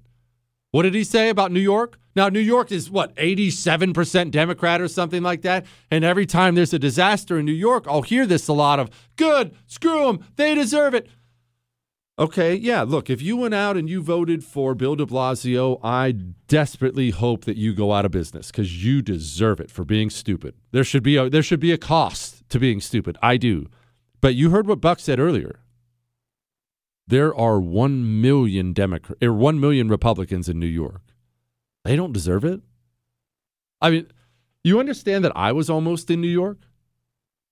What 0.70 0.82
did 0.82 0.94
he 0.94 1.02
say 1.02 1.30
about 1.30 1.50
New 1.50 1.60
York? 1.60 1.98
Now, 2.14 2.28
New 2.28 2.40
York 2.40 2.70
is 2.72 2.90
what, 2.90 3.14
87% 3.16 4.30
Democrat 4.30 4.80
or 4.82 4.88
something 4.88 5.22
like 5.22 5.42
that? 5.42 5.64
And 5.90 6.04
every 6.04 6.26
time 6.26 6.54
there's 6.54 6.74
a 6.74 6.78
disaster 6.78 7.38
in 7.38 7.46
New 7.46 7.52
York, 7.52 7.86
I'll 7.88 8.02
hear 8.02 8.26
this 8.26 8.48
a 8.48 8.52
lot 8.52 8.78
of 8.78 8.90
good, 9.16 9.54
screw 9.66 10.06
them, 10.06 10.24
they 10.36 10.54
deserve 10.54 10.92
it. 10.94 11.08
Okay, 12.18 12.54
yeah, 12.54 12.82
look, 12.82 13.10
if 13.10 13.20
you 13.20 13.36
went 13.36 13.52
out 13.52 13.76
and 13.76 13.90
you 13.90 14.00
voted 14.00 14.42
for 14.42 14.74
Bill 14.74 14.96
de 14.96 15.04
Blasio, 15.04 15.78
I 15.84 16.12
desperately 16.48 17.10
hope 17.10 17.44
that 17.44 17.58
you 17.58 17.74
go 17.74 17.92
out 17.92 18.06
of 18.06 18.10
business 18.10 18.50
because 18.50 18.82
you 18.82 19.02
deserve 19.02 19.60
it 19.60 19.70
for 19.70 19.84
being 19.84 20.08
stupid. 20.08 20.54
There 20.72 20.84
should 20.84 21.02
be 21.02 21.18
a 21.18 21.28
there 21.28 21.42
should 21.42 21.60
be 21.60 21.72
a 21.72 21.78
cost 21.78 22.48
to 22.48 22.58
being 22.58 22.80
stupid. 22.80 23.18
I 23.20 23.36
do. 23.36 23.66
But 24.22 24.34
you 24.34 24.48
heard 24.48 24.66
what 24.66 24.80
Buck 24.80 24.98
said 24.98 25.20
earlier. 25.20 25.60
there 27.06 27.34
are 27.34 27.60
1 27.60 28.20
million 28.20 28.72
Democrat 28.72 29.18
or 29.22 29.28
er, 29.28 29.32
1 29.32 29.60
million 29.60 29.88
Republicans 29.88 30.48
in 30.48 30.58
New 30.58 30.66
York. 30.66 31.02
They 31.84 31.96
don't 31.96 32.12
deserve 32.12 32.44
it. 32.44 32.62
I 33.80 33.90
mean, 33.90 34.06
you 34.64 34.80
understand 34.80 35.24
that 35.24 35.36
I 35.36 35.52
was 35.52 35.70
almost 35.70 36.10
in 36.10 36.20
New 36.20 36.28
York? 36.28 36.58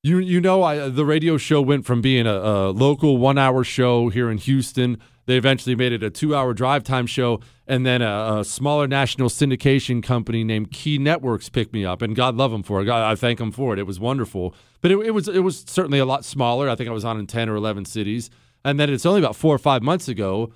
You 0.04 0.18
you 0.18 0.40
know 0.40 0.62
I 0.62 0.88
the 0.88 1.04
radio 1.04 1.36
show 1.36 1.60
went 1.60 1.84
from 1.84 2.00
being 2.00 2.28
a, 2.28 2.34
a 2.34 2.70
local 2.70 3.18
1-hour 3.18 3.64
show 3.64 4.10
here 4.10 4.30
in 4.30 4.38
Houston 4.38 4.98
they 5.26 5.36
eventually 5.36 5.74
made 5.74 5.92
it 5.92 6.02
a 6.02 6.10
two 6.10 6.34
hour 6.34 6.52
drive 6.52 6.84
time 6.84 7.06
show. 7.06 7.40
And 7.66 7.86
then 7.86 8.02
a, 8.02 8.40
a, 8.40 8.44
smaller 8.44 8.86
national 8.86 9.30
syndication 9.30 10.02
company 10.02 10.44
named 10.44 10.70
Key 10.70 10.98
Networks 10.98 11.48
picked 11.48 11.72
me 11.72 11.84
up. 11.84 12.02
And 12.02 12.14
God 12.14 12.34
love 12.36 12.50
them 12.50 12.62
for 12.62 12.82
it. 12.82 12.84
God, 12.84 13.10
I 13.10 13.14
thank 13.14 13.38
them 13.38 13.50
for 13.50 13.72
it. 13.72 13.78
It 13.78 13.86
was 13.86 13.98
wonderful. 13.98 14.54
But 14.82 14.90
it, 14.90 14.98
it, 14.98 15.10
was, 15.12 15.28
it 15.28 15.40
was 15.40 15.64
certainly 15.66 15.98
a 15.98 16.04
lot 16.04 16.24
smaller. 16.24 16.68
I 16.68 16.74
think 16.74 16.90
I 16.90 16.92
was 16.92 17.04
on 17.04 17.18
in 17.18 17.26
10 17.26 17.48
or 17.48 17.56
11 17.56 17.86
cities. 17.86 18.28
And 18.64 18.78
then 18.78 18.90
it's 18.90 19.06
only 19.06 19.20
about 19.20 19.36
four 19.36 19.54
or 19.54 19.58
five 19.58 19.82
months 19.82 20.08
ago. 20.08 20.52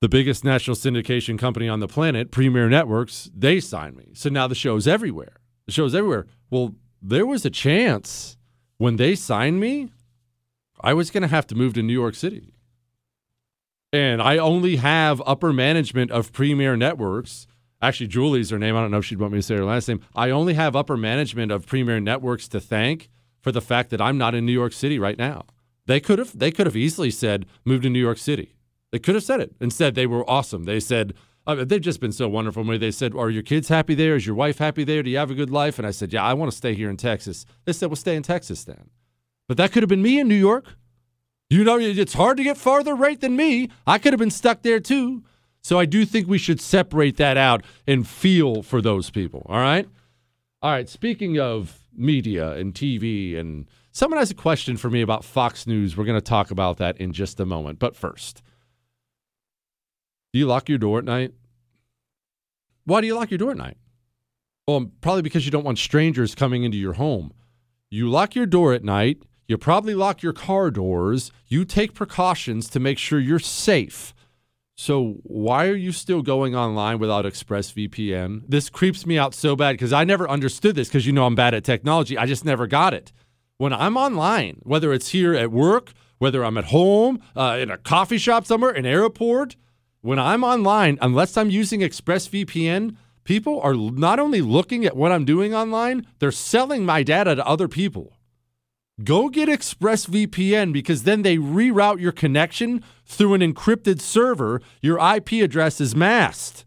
The 0.00 0.08
biggest 0.08 0.44
national 0.44 0.76
syndication 0.76 1.38
company 1.38 1.68
on 1.68 1.80
the 1.80 1.88
planet, 1.88 2.30
Premiere 2.30 2.68
Networks, 2.68 3.30
they 3.34 3.58
signed 3.60 3.96
me. 3.96 4.10
So 4.12 4.28
now 4.28 4.46
the 4.46 4.54
show's 4.54 4.86
everywhere. 4.86 5.38
The 5.64 5.72
show's 5.72 5.94
everywhere. 5.94 6.26
Well, 6.50 6.76
there 7.08 7.26
was 7.26 7.44
a 7.44 7.50
chance 7.50 8.36
when 8.78 8.96
they 8.96 9.14
signed 9.14 9.60
me, 9.60 9.90
I 10.80 10.94
was 10.94 11.10
going 11.10 11.22
to 11.22 11.28
have 11.28 11.46
to 11.48 11.54
move 11.54 11.74
to 11.74 11.82
New 11.82 11.92
York 11.92 12.14
City 12.14 12.52
and 13.92 14.20
I 14.20 14.38
only 14.38 14.76
have 14.76 15.22
upper 15.24 15.52
management 15.52 16.10
of 16.10 16.32
Premiere 16.32 16.76
Networks. 16.76 17.46
Actually, 17.80 18.08
Julie's 18.08 18.50
her 18.50 18.58
name. 18.58 18.76
I 18.76 18.80
don't 18.80 18.90
know 18.90 18.98
if 18.98 19.04
she'd 19.04 19.18
want 19.18 19.32
me 19.32 19.38
to 19.38 19.42
say 19.42 19.56
her 19.56 19.64
last 19.64 19.88
name. 19.88 20.00
I 20.14 20.30
only 20.30 20.54
have 20.54 20.74
upper 20.74 20.96
management 20.96 21.52
of 21.52 21.66
Premiere 21.66 22.00
Networks 22.00 22.48
to 22.48 22.60
thank 22.60 23.08
for 23.40 23.52
the 23.52 23.60
fact 23.60 23.90
that 23.90 24.00
I'm 24.00 24.18
not 24.18 24.34
in 24.34 24.44
New 24.44 24.52
York 24.52 24.72
City 24.72 24.98
right 24.98 25.18
now. 25.18 25.44
They 25.86 26.00
could 26.00 26.18
have 26.18 26.36
they 26.36 26.50
could 26.50 26.66
have 26.66 26.76
easily 26.76 27.10
said 27.10 27.46
move 27.64 27.82
to 27.82 27.90
New 27.90 28.00
York 28.00 28.18
City. 28.18 28.54
They 28.90 28.98
could 28.98 29.14
have 29.14 29.24
said 29.24 29.40
it. 29.40 29.54
Instead, 29.60 29.94
they 29.94 30.06
were 30.06 30.28
awesome. 30.28 30.64
They 30.64 30.80
said 30.80 31.14
uh, 31.46 31.64
they've 31.64 31.80
just 31.80 32.00
been 32.00 32.12
so 32.12 32.28
wonderful. 32.28 32.64
When 32.64 32.80
they 32.80 32.90
said, 32.90 33.14
"Are 33.14 33.30
your 33.30 33.42
kids 33.42 33.68
happy 33.68 33.94
there? 33.94 34.16
Is 34.16 34.26
your 34.26 34.36
wife 34.36 34.58
happy 34.58 34.84
there? 34.84 35.02
Do 35.02 35.10
you 35.10 35.18
have 35.18 35.30
a 35.30 35.34
good 35.34 35.50
life?" 35.50 35.78
And 35.78 35.86
I 35.86 35.90
said, 35.90 36.12
"Yeah, 36.12 36.24
I 36.24 36.34
want 36.34 36.50
to 36.50 36.56
stay 36.56 36.74
here 36.74 36.90
in 36.90 36.96
Texas." 36.96 37.46
They 37.64 37.72
said, 37.72 37.86
"Well, 37.88 37.96
stay 37.96 38.16
in 38.16 38.22
Texas 38.22 38.64
then." 38.64 38.90
But 39.48 39.56
that 39.58 39.72
could 39.72 39.82
have 39.82 39.88
been 39.88 40.02
me 40.02 40.18
in 40.18 40.28
New 40.28 40.34
York. 40.34 40.76
You 41.48 41.62
know, 41.62 41.78
it's 41.78 42.14
hard 42.14 42.36
to 42.38 42.42
get 42.42 42.56
farther 42.56 42.94
right 42.94 43.20
than 43.20 43.36
me. 43.36 43.70
I 43.86 43.98
could 43.98 44.12
have 44.12 44.18
been 44.18 44.30
stuck 44.30 44.62
there 44.62 44.80
too. 44.80 45.22
So 45.62 45.78
I 45.78 45.84
do 45.84 46.04
think 46.04 46.28
we 46.28 46.38
should 46.38 46.60
separate 46.60 47.16
that 47.16 47.36
out 47.36 47.64
and 47.86 48.06
feel 48.06 48.62
for 48.62 48.80
those 48.80 49.10
people. 49.10 49.46
All 49.48 49.58
right. 49.58 49.88
All 50.62 50.70
right. 50.70 50.88
Speaking 50.88 51.38
of 51.38 51.80
media 51.92 52.52
and 52.52 52.74
TV, 52.74 53.36
and 53.36 53.66
someone 53.92 54.18
has 54.18 54.30
a 54.30 54.34
question 54.34 54.76
for 54.76 54.90
me 54.90 55.02
about 55.02 55.24
Fox 55.24 55.66
News. 55.66 55.96
We're 55.96 56.04
going 56.04 56.20
to 56.20 56.24
talk 56.24 56.50
about 56.50 56.78
that 56.78 56.96
in 56.98 57.12
just 57.12 57.40
a 57.40 57.46
moment. 57.46 57.78
But 57.78 57.96
first, 57.96 58.42
do 60.36 60.38
you 60.38 60.46
lock 60.46 60.68
your 60.68 60.78
door 60.78 60.98
at 60.98 61.04
night? 61.04 61.32
Why 62.84 63.00
do 63.00 63.06
you 63.06 63.14
lock 63.14 63.30
your 63.30 63.38
door 63.38 63.50
at 63.50 63.56
night? 63.56 63.78
Well, 64.68 64.90
probably 65.00 65.22
because 65.22 65.44
you 65.44 65.50
don't 65.50 65.64
want 65.64 65.78
strangers 65.78 66.34
coming 66.34 66.62
into 66.62 66.76
your 66.76 66.94
home. 66.94 67.32
You 67.90 68.08
lock 68.08 68.34
your 68.34 68.46
door 68.46 68.72
at 68.72 68.84
night 68.84 69.22
you 69.48 69.56
probably 69.56 69.94
lock 69.94 70.22
your 70.22 70.32
car 70.32 70.70
doors. 70.70 71.30
You 71.46 71.64
take 71.64 71.94
precautions 71.94 72.68
to 72.70 72.80
make 72.80 72.98
sure 72.98 73.20
you're 73.20 73.38
safe. 73.38 74.12
So, 74.78 75.20
why 75.22 75.68
are 75.68 75.76
you 75.76 75.92
still 75.92 76.20
going 76.20 76.54
online 76.54 76.98
without 76.98 77.24
ExpressVPN? 77.24 78.42
This 78.46 78.68
creeps 78.68 79.06
me 79.06 79.16
out 79.16 79.34
so 79.34 79.56
bad 79.56 79.72
because 79.72 79.92
I 79.92 80.04
never 80.04 80.28
understood 80.28 80.74
this 80.74 80.88
because 80.88 81.06
you 81.06 81.12
know 81.12 81.24
I'm 81.24 81.34
bad 81.34 81.54
at 81.54 81.64
technology. 81.64 82.18
I 82.18 82.26
just 82.26 82.44
never 82.44 82.66
got 82.66 82.92
it. 82.92 83.12
When 83.56 83.72
I'm 83.72 83.96
online, 83.96 84.60
whether 84.64 84.92
it's 84.92 85.10
here 85.10 85.34
at 85.34 85.50
work, 85.50 85.92
whether 86.18 86.44
I'm 86.44 86.58
at 86.58 86.66
home, 86.66 87.20
uh, 87.34 87.56
in 87.58 87.70
a 87.70 87.78
coffee 87.78 88.18
shop 88.18 88.44
somewhere, 88.44 88.70
an 88.70 88.84
airport, 88.84 89.56
when 90.06 90.18
I'm 90.20 90.44
online, 90.44 90.98
unless 91.02 91.36
I'm 91.36 91.50
using 91.50 91.80
ExpressVPN, 91.80 92.94
people 93.24 93.60
are 93.60 93.74
not 93.74 94.20
only 94.20 94.40
looking 94.40 94.86
at 94.86 94.96
what 94.96 95.10
I'm 95.10 95.24
doing 95.24 95.52
online, 95.52 96.06
they're 96.20 96.30
selling 96.30 96.84
my 96.84 97.02
data 97.02 97.34
to 97.34 97.44
other 97.44 97.66
people. 97.66 98.12
Go 99.02 99.28
get 99.28 99.48
ExpressVPN 99.48 100.72
because 100.72 101.02
then 101.02 101.22
they 101.22 101.38
reroute 101.38 102.00
your 102.00 102.12
connection 102.12 102.84
through 103.04 103.34
an 103.34 103.40
encrypted 103.40 104.00
server. 104.00 104.62
Your 104.80 104.98
IP 104.98 105.32
address 105.42 105.80
is 105.80 105.96
masked. 105.96 106.64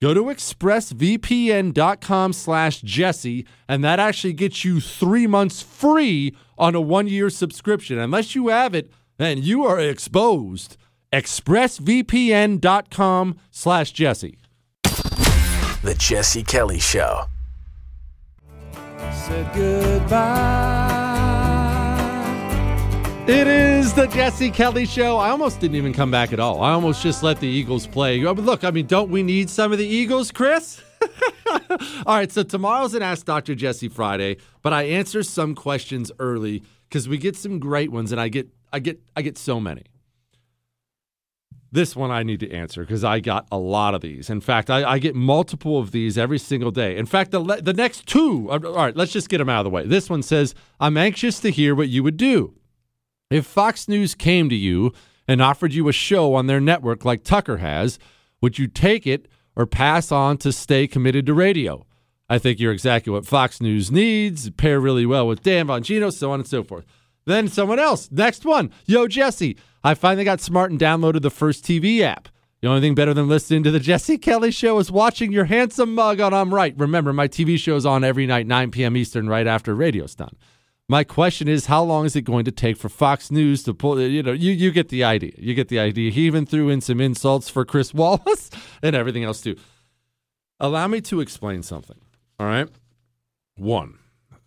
Go 0.00 0.14
to 0.14 0.22
expressvpn.com 0.22 2.32
slash 2.32 2.80
Jesse, 2.82 3.44
and 3.68 3.82
that 3.82 3.98
actually 3.98 4.34
gets 4.34 4.64
you 4.64 4.80
three 4.80 5.26
months 5.26 5.62
free 5.62 6.36
on 6.56 6.76
a 6.76 6.80
one-year 6.80 7.28
subscription. 7.28 7.98
Unless 7.98 8.36
you 8.36 8.46
have 8.48 8.72
it, 8.72 8.88
then 9.18 9.42
you 9.42 9.64
are 9.64 9.80
exposed. 9.80 10.76
expressvpn.com 11.12 13.36
slash 13.50 13.92
Jesse. 13.92 14.38
The 15.82 15.94
Jesse 15.98 16.44
Kelly 16.44 16.78
Show. 16.78 17.24
Said 19.12 19.52
goodbye. 19.54 21.12
It 23.26 23.46
is 23.46 23.94
the 23.94 24.06
Jesse 24.06 24.50
Kelly 24.50 24.84
Show. 24.84 25.16
I 25.16 25.30
almost 25.30 25.60
didn't 25.60 25.76
even 25.76 25.92
come 25.92 26.10
back 26.10 26.32
at 26.32 26.40
all. 26.40 26.60
I 26.60 26.72
almost 26.72 27.02
just 27.02 27.22
let 27.22 27.38
the 27.38 27.46
Eagles 27.46 27.86
play. 27.86 28.20
Look, 28.20 28.64
I 28.64 28.72
mean, 28.72 28.86
don't 28.86 29.10
we 29.10 29.22
need 29.22 29.48
some 29.48 29.70
of 29.70 29.78
the 29.78 29.86
Eagles, 29.86 30.32
Chris? 30.32 30.82
all 32.06 32.16
right, 32.16 32.32
so 32.32 32.42
tomorrow's 32.42 32.94
an 32.94 33.02
Ask 33.02 33.26
Dr. 33.26 33.54
Jesse 33.54 33.88
Friday, 33.88 34.38
but 34.62 34.72
I 34.72 34.84
answer 34.84 35.22
some 35.22 35.54
questions 35.54 36.10
early 36.18 36.64
because 36.88 37.08
we 37.08 37.16
get 37.16 37.36
some 37.36 37.60
great 37.60 37.92
ones, 37.92 38.10
and 38.10 38.20
I 38.20 38.28
get, 38.28 38.48
I 38.72 38.80
get, 38.80 39.00
I 39.16 39.22
get 39.22 39.38
so 39.38 39.60
many. 39.60 39.84
This 41.72 41.96
one 41.96 42.10
I 42.10 42.22
need 42.22 42.40
to 42.40 42.52
answer 42.52 42.82
because 42.82 43.02
I 43.02 43.20
got 43.20 43.48
a 43.50 43.56
lot 43.56 43.94
of 43.94 44.02
these. 44.02 44.28
In 44.28 44.42
fact, 44.42 44.68
I, 44.68 44.84
I, 44.84 44.98
get 44.98 45.14
multiple 45.14 45.78
of 45.78 45.90
these 45.90 46.18
every 46.18 46.38
single 46.38 46.70
day. 46.70 46.98
In 46.98 47.06
fact, 47.06 47.30
the 47.30 47.40
the 47.40 47.72
next 47.72 48.06
two. 48.06 48.50
Uh, 48.50 48.60
all 48.66 48.74
right, 48.74 48.94
let's 48.94 49.12
just 49.12 49.30
get 49.30 49.38
them 49.38 49.48
out 49.48 49.60
of 49.60 49.64
the 49.64 49.70
way. 49.70 49.86
This 49.86 50.10
one 50.10 50.22
says, 50.22 50.54
"I'm 50.78 50.98
anxious 50.98 51.40
to 51.40 51.50
hear 51.50 51.74
what 51.74 51.88
you 51.88 52.02
would 52.02 52.18
do." 52.18 52.54
If 53.30 53.46
Fox 53.46 53.88
News 53.88 54.14
came 54.14 54.50
to 54.50 54.54
you 54.54 54.92
and 55.26 55.40
offered 55.40 55.72
you 55.72 55.88
a 55.88 55.92
show 55.92 56.34
on 56.34 56.46
their 56.46 56.60
network 56.60 57.06
like 57.06 57.24
Tucker 57.24 57.56
has, 57.56 57.98
would 58.42 58.58
you 58.58 58.66
take 58.66 59.06
it 59.06 59.26
or 59.56 59.64
pass 59.64 60.12
on 60.12 60.36
to 60.38 60.52
stay 60.52 60.86
committed 60.86 61.24
to 61.24 61.32
radio? 61.32 61.86
I 62.28 62.38
think 62.38 62.60
you're 62.60 62.72
exactly 62.72 63.10
what 63.10 63.24
Fox 63.24 63.62
News 63.62 63.90
needs. 63.90 64.50
Pair 64.50 64.78
really 64.78 65.06
well 65.06 65.26
with 65.26 65.42
Dan 65.42 65.68
Bongino, 65.68 66.12
so 66.12 66.32
on 66.32 66.40
and 66.40 66.48
so 66.48 66.62
forth. 66.62 66.84
Then 67.24 67.48
someone 67.48 67.78
else. 67.78 68.10
Next 68.10 68.44
one. 68.44 68.70
Yo, 68.84 69.06
Jesse. 69.06 69.56
I 69.84 69.94
finally 69.94 70.24
got 70.24 70.40
smart 70.40 70.70
and 70.70 70.80
downloaded 70.80 71.22
the 71.22 71.30
first 71.30 71.64
TV 71.64 72.00
app. 72.00 72.28
The 72.60 72.68
only 72.68 72.80
thing 72.80 72.94
better 72.94 73.12
than 73.12 73.28
listening 73.28 73.64
to 73.64 73.72
the 73.72 73.80
Jesse 73.80 74.18
Kelly 74.18 74.52
show 74.52 74.78
is 74.78 74.92
watching 74.92 75.32
your 75.32 75.46
handsome 75.46 75.96
mug 75.96 76.20
on 76.20 76.32
I'm 76.32 76.54
Right. 76.54 76.74
Remember, 76.78 77.12
my 77.12 77.26
TV 77.26 77.58
show 77.58 77.74
is 77.74 77.84
on 77.84 78.04
every 78.04 78.24
night, 78.24 78.46
9 78.46 78.70
p.m. 78.70 78.96
Eastern, 78.96 79.28
right 79.28 79.48
after 79.48 79.74
radio's 79.74 80.14
done. 80.14 80.36
My 80.88 81.02
question 81.02 81.48
is, 81.48 81.66
how 81.66 81.82
long 81.82 82.04
is 82.04 82.14
it 82.14 82.22
going 82.22 82.44
to 82.44 82.52
take 82.52 82.76
for 82.76 82.88
Fox 82.88 83.32
News 83.32 83.64
to 83.64 83.74
pull? 83.74 84.00
You 84.00 84.22
know, 84.22 84.32
you, 84.32 84.52
you 84.52 84.70
get 84.70 84.90
the 84.90 85.02
idea. 85.02 85.32
You 85.38 85.54
get 85.54 85.68
the 85.68 85.80
idea. 85.80 86.12
He 86.12 86.26
even 86.26 86.46
threw 86.46 86.68
in 86.68 86.80
some 86.80 87.00
insults 87.00 87.48
for 87.48 87.64
Chris 87.64 87.92
Wallace 87.94 88.50
and 88.80 88.94
everything 88.94 89.24
else 89.24 89.40
too. 89.40 89.56
Allow 90.60 90.86
me 90.86 91.00
to 91.00 91.20
explain 91.20 91.64
something. 91.64 91.98
All 92.38 92.46
right. 92.46 92.68
One, 93.56 93.98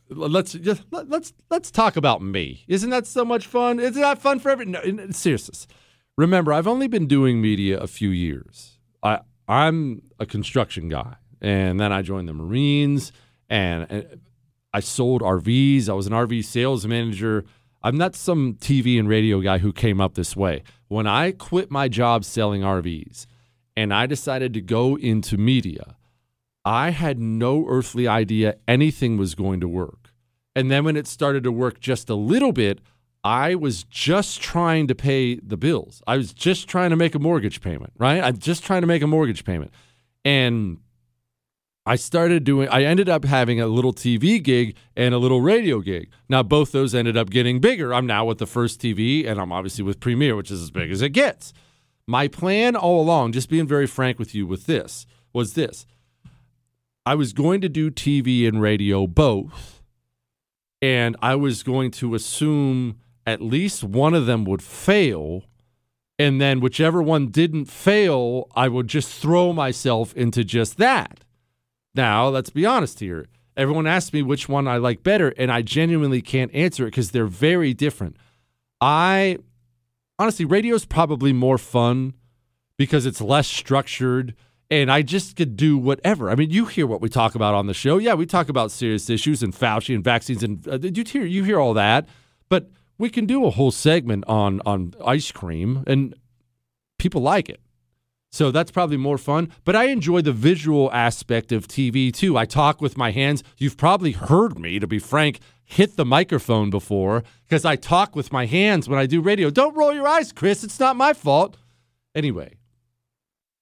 let's 0.09 0.53
just 0.53 0.83
let's 0.91 1.33
let's 1.49 1.71
talk 1.71 1.95
about 1.95 2.21
me. 2.21 2.63
Isn't 2.67 2.89
that 2.89 3.07
so 3.07 3.25
much 3.25 3.47
fun? 3.47 3.79
Isn't 3.79 4.01
that 4.01 4.21
fun 4.21 4.39
for 4.39 4.49
every? 4.49 4.65
No, 4.65 4.81
seriously. 5.11 5.67
Remember, 6.17 6.53
I've 6.53 6.67
only 6.67 6.87
been 6.87 7.07
doing 7.07 7.41
media 7.41 7.79
a 7.79 7.87
few 7.87 8.09
years. 8.09 8.79
I 9.03 9.19
I'm 9.47 10.01
a 10.19 10.25
construction 10.25 10.89
guy, 10.89 11.15
and 11.41 11.79
then 11.79 11.91
I 11.91 12.01
joined 12.01 12.27
the 12.27 12.33
Marines, 12.33 13.11
and, 13.49 13.85
and 13.89 14.21
I 14.73 14.79
sold 14.79 15.21
RVs. 15.21 15.89
I 15.89 15.93
was 15.93 16.07
an 16.07 16.13
RV 16.13 16.43
sales 16.45 16.85
manager. 16.85 17.45
I'm 17.83 17.97
not 17.97 18.15
some 18.15 18.55
TV 18.55 18.99
and 18.99 19.07
radio 19.07 19.39
guy 19.41 19.59
who 19.59 19.71
came 19.71 20.01
up 20.01 20.15
this 20.15 20.35
way. 20.35 20.63
When 20.87 21.05
I 21.05 21.31
quit 21.31 21.69
my 21.69 21.87
job 21.87 22.25
selling 22.25 22.61
RVs 22.61 23.27
and 23.77 23.93
I 23.93 24.07
decided 24.07 24.53
to 24.55 24.61
go 24.61 24.97
into 24.97 25.37
media, 25.37 25.95
I 26.65 26.89
had 26.89 27.19
no 27.19 27.65
earthly 27.69 28.07
idea 28.07 28.57
anything 28.67 29.17
was 29.17 29.35
going 29.35 29.59
to 29.59 29.67
work. 29.67 30.11
And 30.55 30.71
then 30.71 30.83
when 30.83 30.97
it 30.97 31.05
started 31.05 31.43
to 31.43 31.51
work 31.51 31.79
just 31.79 32.09
a 32.09 32.15
little 32.15 32.51
bit, 32.51 32.79
I 33.23 33.55
was 33.55 33.83
just 33.83 34.41
trying 34.41 34.87
to 34.87 34.95
pay 34.95 35.35
the 35.35 35.57
bills. 35.57 36.01
I 36.07 36.17
was 36.17 36.33
just 36.33 36.67
trying 36.67 36.89
to 36.89 36.95
make 36.95 37.13
a 37.13 37.19
mortgage 37.19 37.61
payment, 37.61 37.93
right? 37.97 38.23
I'm 38.23 38.37
just 38.37 38.63
trying 38.63 38.81
to 38.81 38.87
make 38.87 39.03
a 39.03 39.07
mortgage 39.07 39.43
payment. 39.43 39.71
And 40.23 40.79
I 41.85 41.97
started 41.97 42.43
doing, 42.43 42.67
I 42.69 42.83
ended 42.83 43.09
up 43.09 43.25
having 43.25 43.61
a 43.61 43.67
little 43.67 43.93
TV 43.93 44.41
gig 44.41 44.75
and 44.95 45.13
a 45.13 45.19
little 45.19 45.41
radio 45.41 45.81
gig. 45.81 46.09
Now, 46.29 46.41
both 46.41 46.71
those 46.71 46.95
ended 46.95 47.15
up 47.15 47.29
getting 47.29 47.59
bigger. 47.59 47.93
I'm 47.93 48.07
now 48.07 48.25
with 48.25 48.39
the 48.39 48.47
first 48.47 48.81
TV, 48.81 49.27
and 49.27 49.39
I'm 49.39 49.51
obviously 49.51 49.83
with 49.83 49.99
Premiere, 49.99 50.35
which 50.35 50.49
is 50.49 50.63
as 50.63 50.71
big 50.71 50.89
as 50.89 51.03
it 51.03 51.09
gets. 51.09 51.53
My 52.07 52.27
plan 52.27 52.75
all 52.75 53.01
along, 53.01 53.33
just 53.33 53.49
being 53.49 53.67
very 53.67 53.85
frank 53.85 54.17
with 54.17 54.33
you 54.33 54.47
with 54.47 54.65
this, 54.65 55.05
was 55.31 55.53
this 55.53 55.85
I 57.05 57.15
was 57.15 57.33
going 57.33 57.61
to 57.61 57.69
do 57.69 57.91
TV 57.91 58.47
and 58.47 58.61
radio 58.61 59.07
both, 59.07 59.83
and 60.81 61.15
I 61.21 61.35
was 61.35 61.63
going 61.63 61.91
to 61.91 62.15
assume 62.15 62.99
at 63.25 63.41
least 63.41 63.83
one 63.83 64.13
of 64.13 64.25
them 64.25 64.45
would 64.45 64.61
fail 64.61 65.43
And 66.17 66.39
then 66.39 66.61
whichever 66.61 67.01
one 67.01 67.27
didn't 67.27 67.65
fail, 67.65 68.47
I 68.55 68.69
would 68.69 68.87
just 68.87 69.09
throw 69.09 69.51
myself 69.51 70.13
into 70.15 70.43
just 70.43 70.77
that. 70.77 71.25
Now, 71.93 72.27
let's 72.29 72.49
be 72.49 72.65
honest 72.65 72.99
here. 72.99 73.27
Everyone 73.57 73.87
asks 73.87 74.13
me 74.13 74.21
which 74.21 74.49
one 74.49 74.67
I 74.67 74.77
like 74.77 75.03
better, 75.03 75.29
and 75.37 75.51
I 75.51 75.61
genuinely 75.61 76.21
can't 76.21 76.53
answer 76.53 76.83
it 76.83 76.91
because 76.91 77.11
they're 77.11 77.25
very 77.25 77.73
different. 77.73 78.17
I 78.81 79.37
honestly, 80.19 80.45
radio 80.45 80.75
is 80.75 80.85
probably 80.85 81.33
more 81.33 81.57
fun 81.57 82.13
because 82.77 83.05
it's 83.05 83.21
less 83.21 83.47
structured 83.47 84.35
and 84.69 84.91
I 84.91 85.01
just 85.01 85.35
could 85.35 85.55
do 85.55 85.77
whatever. 85.77 86.29
I 86.29 86.35
mean, 86.35 86.49
you 86.49 86.65
hear 86.65 86.87
what 86.87 87.01
we 87.01 87.09
talk 87.09 87.35
about 87.35 87.53
on 87.53 87.67
the 87.67 87.73
show. 87.73 87.97
Yeah, 87.97 88.13
we 88.15 88.25
talk 88.25 88.49
about 88.49 88.71
serious 88.71 89.09
issues 89.09 89.43
and 89.43 89.53
Fauci 89.53 89.93
and 89.93 90.03
vaccines, 90.03 90.43
and 90.43 90.67
uh, 90.67 90.79
you 90.81 91.03
hear 91.05 91.25
you 91.25 91.43
hear 91.43 91.59
all 91.59 91.73
that. 91.73 92.07
But 92.49 92.69
we 92.97 93.09
can 93.09 93.25
do 93.25 93.45
a 93.45 93.51
whole 93.51 93.71
segment 93.71 94.23
on 94.27 94.61
on 94.65 94.93
ice 95.05 95.31
cream, 95.31 95.83
and 95.87 96.15
people 96.97 97.21
like 97.21 97.49
it. 97.49 97.59
So 98.31 98.51
that's 98.51 98.71
probably 98.71 98.97
more 98.97 99.17
fun. 99.17 99.49
But 99.63 99.77
I 99.77 99.85
enjoy 99.85 100.21
the 100.21 100.33
visual 100.33 100.91
aspect 100.91 101.53
of 101.53 101.69
TV 101.69 102.13
too. 102.13 102.37
I 102.37 102.45
talk 102.45 102.81
with 102.81 102.97
my 102.97 103.11
hands. 103.11 103.43
You've 103.57 103.77
probably 103.77 104.11
heard 104.11 104.59
me, 104.59 104.77
to 104.79 104.87
be 104.87 104.99
frank, 104.99 105.39
hit 105.63 105.95
the 105.95 106.03
microphone 106.03 106.69
before 106.69 107.23
because 107.47 107.63
I 107.63 107.77
talk 107.77 108.13
with 108.13 108.33
my 108.33 108.45
hands 108.45 108.89
when 108.89 108.99
I 108.99 109.05
do 109.05 109.21
radio. 109.21 109.49
Don't 109.49 109.75
roll 109.75 109.93
your 109.93 110.07
eyes, 110.07 110.33
Chris. 110.33 110.65
It's 110.65 110.79
not 110.81 110.97
my 110.97 111.13
fault. 111.13 111.55
Anyway, 112.13 112.55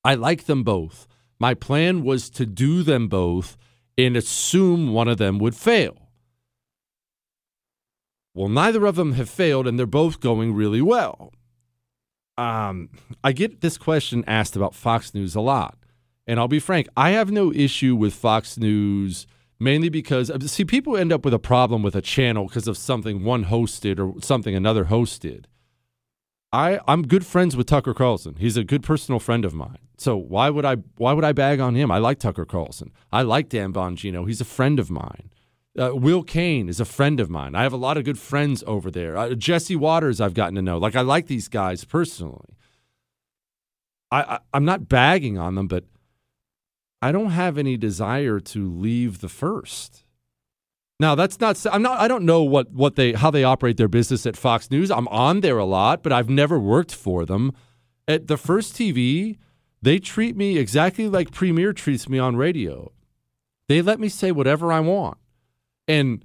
I 0.03 0.15
like 0.15 0.45
them 0.45 0.63
both. 0.63 1.07
My 1.39 1.53
plan 1.53 2.03
was 2.03 2.29
to 2.31 2.45
do 2.45 2.83
them 2.83 3.07
both 3.07 3.57
and 3.97 4.15
assume 4.17 4.93
one 4.93 5.07
of 5.07 5.17
them 5.17 5.39
would 5.39 5.55
fail. 5.55 5.97
Well, 8.33 8.49
neither 8.49 8.85
of 8.85 8.95
them 8.95 9.13
have 9.13 9.29
failed, 9.29 9.67
and 9.67 9.77
they're 9.77 9.85
both 9.85 10.19
going 10.19 10.53
really 10.53 10.81
well. 10.81 11.31
Um, 12.37 12.89
I 13.23 13.31
get 13.31 13.61
this 13.61 13.77
question 13.77 14.23
asked 14.25 14.55
about 14.55 14.73
Fox 14.73 15.13
News 15.13 15.35
a 15.35 15.41
lot. 15.41 15.77
And 16.25 16.39
I'll 16.39 16.47
be 16.47 16.59
frank, 16.59 16.87
I 16.97 17.11
have 17.11 17.31
no 17.31 17.53
issue 17.53 17.95
with 17.95 18.13
Fox 18.13 18.57
News 18.57 19.27
mainly 19.59 19.89
because, 19.89 20.31
see, 20.51 20.65
people 20.65 20.97
end 20.97 21.13
up 21.13 21.23
with 21.25 21.33
a 21.33 21.39
problem 21.39 21.83
with 21.83 21.95
a 21.95 22.01
channel 22.01 22.47
because 22.47 22.67
of 22.67 22.77
something 22.77 23.23
one 23.23 23.45
hosted 23.45 23.99
or 23.99 24.19
something 24.21 24.55
another 24.55 24.85
hosted. 24.85 25.45
I, 26.53 26.79
I'm 26.87 27.01
good 27.01 27.25
friends 27.25 27.57
with 27.57 27.65
Tucker 27.65 27.95
Carlson. 27.95 28.35
He's 28.37 28.57
a 28.57 28.63
good 28.63 28.83
personal 28.83 29.19
friend 29.19 29.43
of 29.43 29.55
mine. 29.55 29.79
So 29.97 30.15
why 30.15 30.51
would 30.51 30.65
I 30.65 30.75
why 30.97 31.13
would 31.13 31.23
I 31.23 31.31
bag 31.31 31.59
on 31.59 31.73
him? 31.73 31.89
I 31.89 31.97
like 31.97 32.19
Tucker 32.19 32.45
Carlson. 32.45 32.91
I 33.11 33.23
like 33.23 33.49
Dan 33.49 33.73
Bongino. 33.73 34.27
He's 34.27 34.39
a 34.39 34.45
friend 34.45 34.79
of 34.79 34.91
mine. 34.91 35.31
Uh, 35.77 35.95
Will 35.95 36.21
Cain 36.21 36.69
is 36.69 36.79
a 36.79 36.85
friend 36.85 37.19
of 37.19 37.31
mine. 37.31 37.55
I 37.55 37.63
have 37.63 37.73
a 37.73 37.77
lot 37.77 37.97
of 37.97 38.03
good 38.03 38.19
friends 38.19 38.63
over 38.67 38.91
there. 38.91 39.17
Uh, 39.17 39.33
Jesse 39.33 39.75
Watters, 39.75 40.21
I've 40.21 40.35
gotten 40.35 40.53
to 40.55 40.61
know. 40.61 40.77
Like 40.77 40.95
I 40.95 41.01
like 41.01 41.25
these 41.25 41.47
guys 41.47 41.83
personally. 41.85 42.55
I, 44.11 44.21
I 44.21 44.39
I'm 44.53 44.65
not 44.65 44.87
bagging 44.87 45.39
on 45.39 45.55
them, 45.55 45.67
but 45.67 45.85
I 47.01 47.11
don't 47.11 47.31
have 47.31 47.57
any 47.57 47.77
desire 47.77 48.39
to 48.39 48.71
leave 48.71 49.21
the 49.21 49.29
first. 49.29 50.02
Now 50.99 51.15
that's 51.15 51.39
not 51.39 51.63
I'm 51.71 51.81
not 51.81 51.99
I 51.99 52.07
don't 52.07 52.25
know 52.25 52.43
what 52.43 52.71
what 52.71 52.95
they 52.95 53.13
how 53.13 53.31
they 53.31 53.43
operate 53.43 53.77
their 53.77 53.87
business 53.87 54.25
at 54.25 54.37
Fox 54.37 54.69
News. 54.69 54.91
I'm 54.91 55.07
on 55.09 55.41
there 55.41 55.57
a 55.57 55.65
lot, 55.65 56.03
but 56.03 56.11
I've 56.11 56.29
never 56.29 56.59
worked 56.59 56.93
for 56.93 57.25
them. 57.25 57.51
At 58.07 58.27
the 58.27 58.37
first 58.37 58.75
TV, 58.75 59.37
they 59.81 59.99
treat 59.99 60.35
me 60.35 60.57
exactly 60.57 61.07
like 61.07 61.31
Premiere 61.31 61.73
treats 61.73 62.07
me 62.07 62.19
on 62.19 62.35
radio. 62.35 62.91
They 63.67 63.81
let 63.81 63.99
me 63.99 64.09
say 64.09 64.31
whatever 64.31 64.71
I 64.71 64.79
want. 64.81 65.17
And 65.87 66.23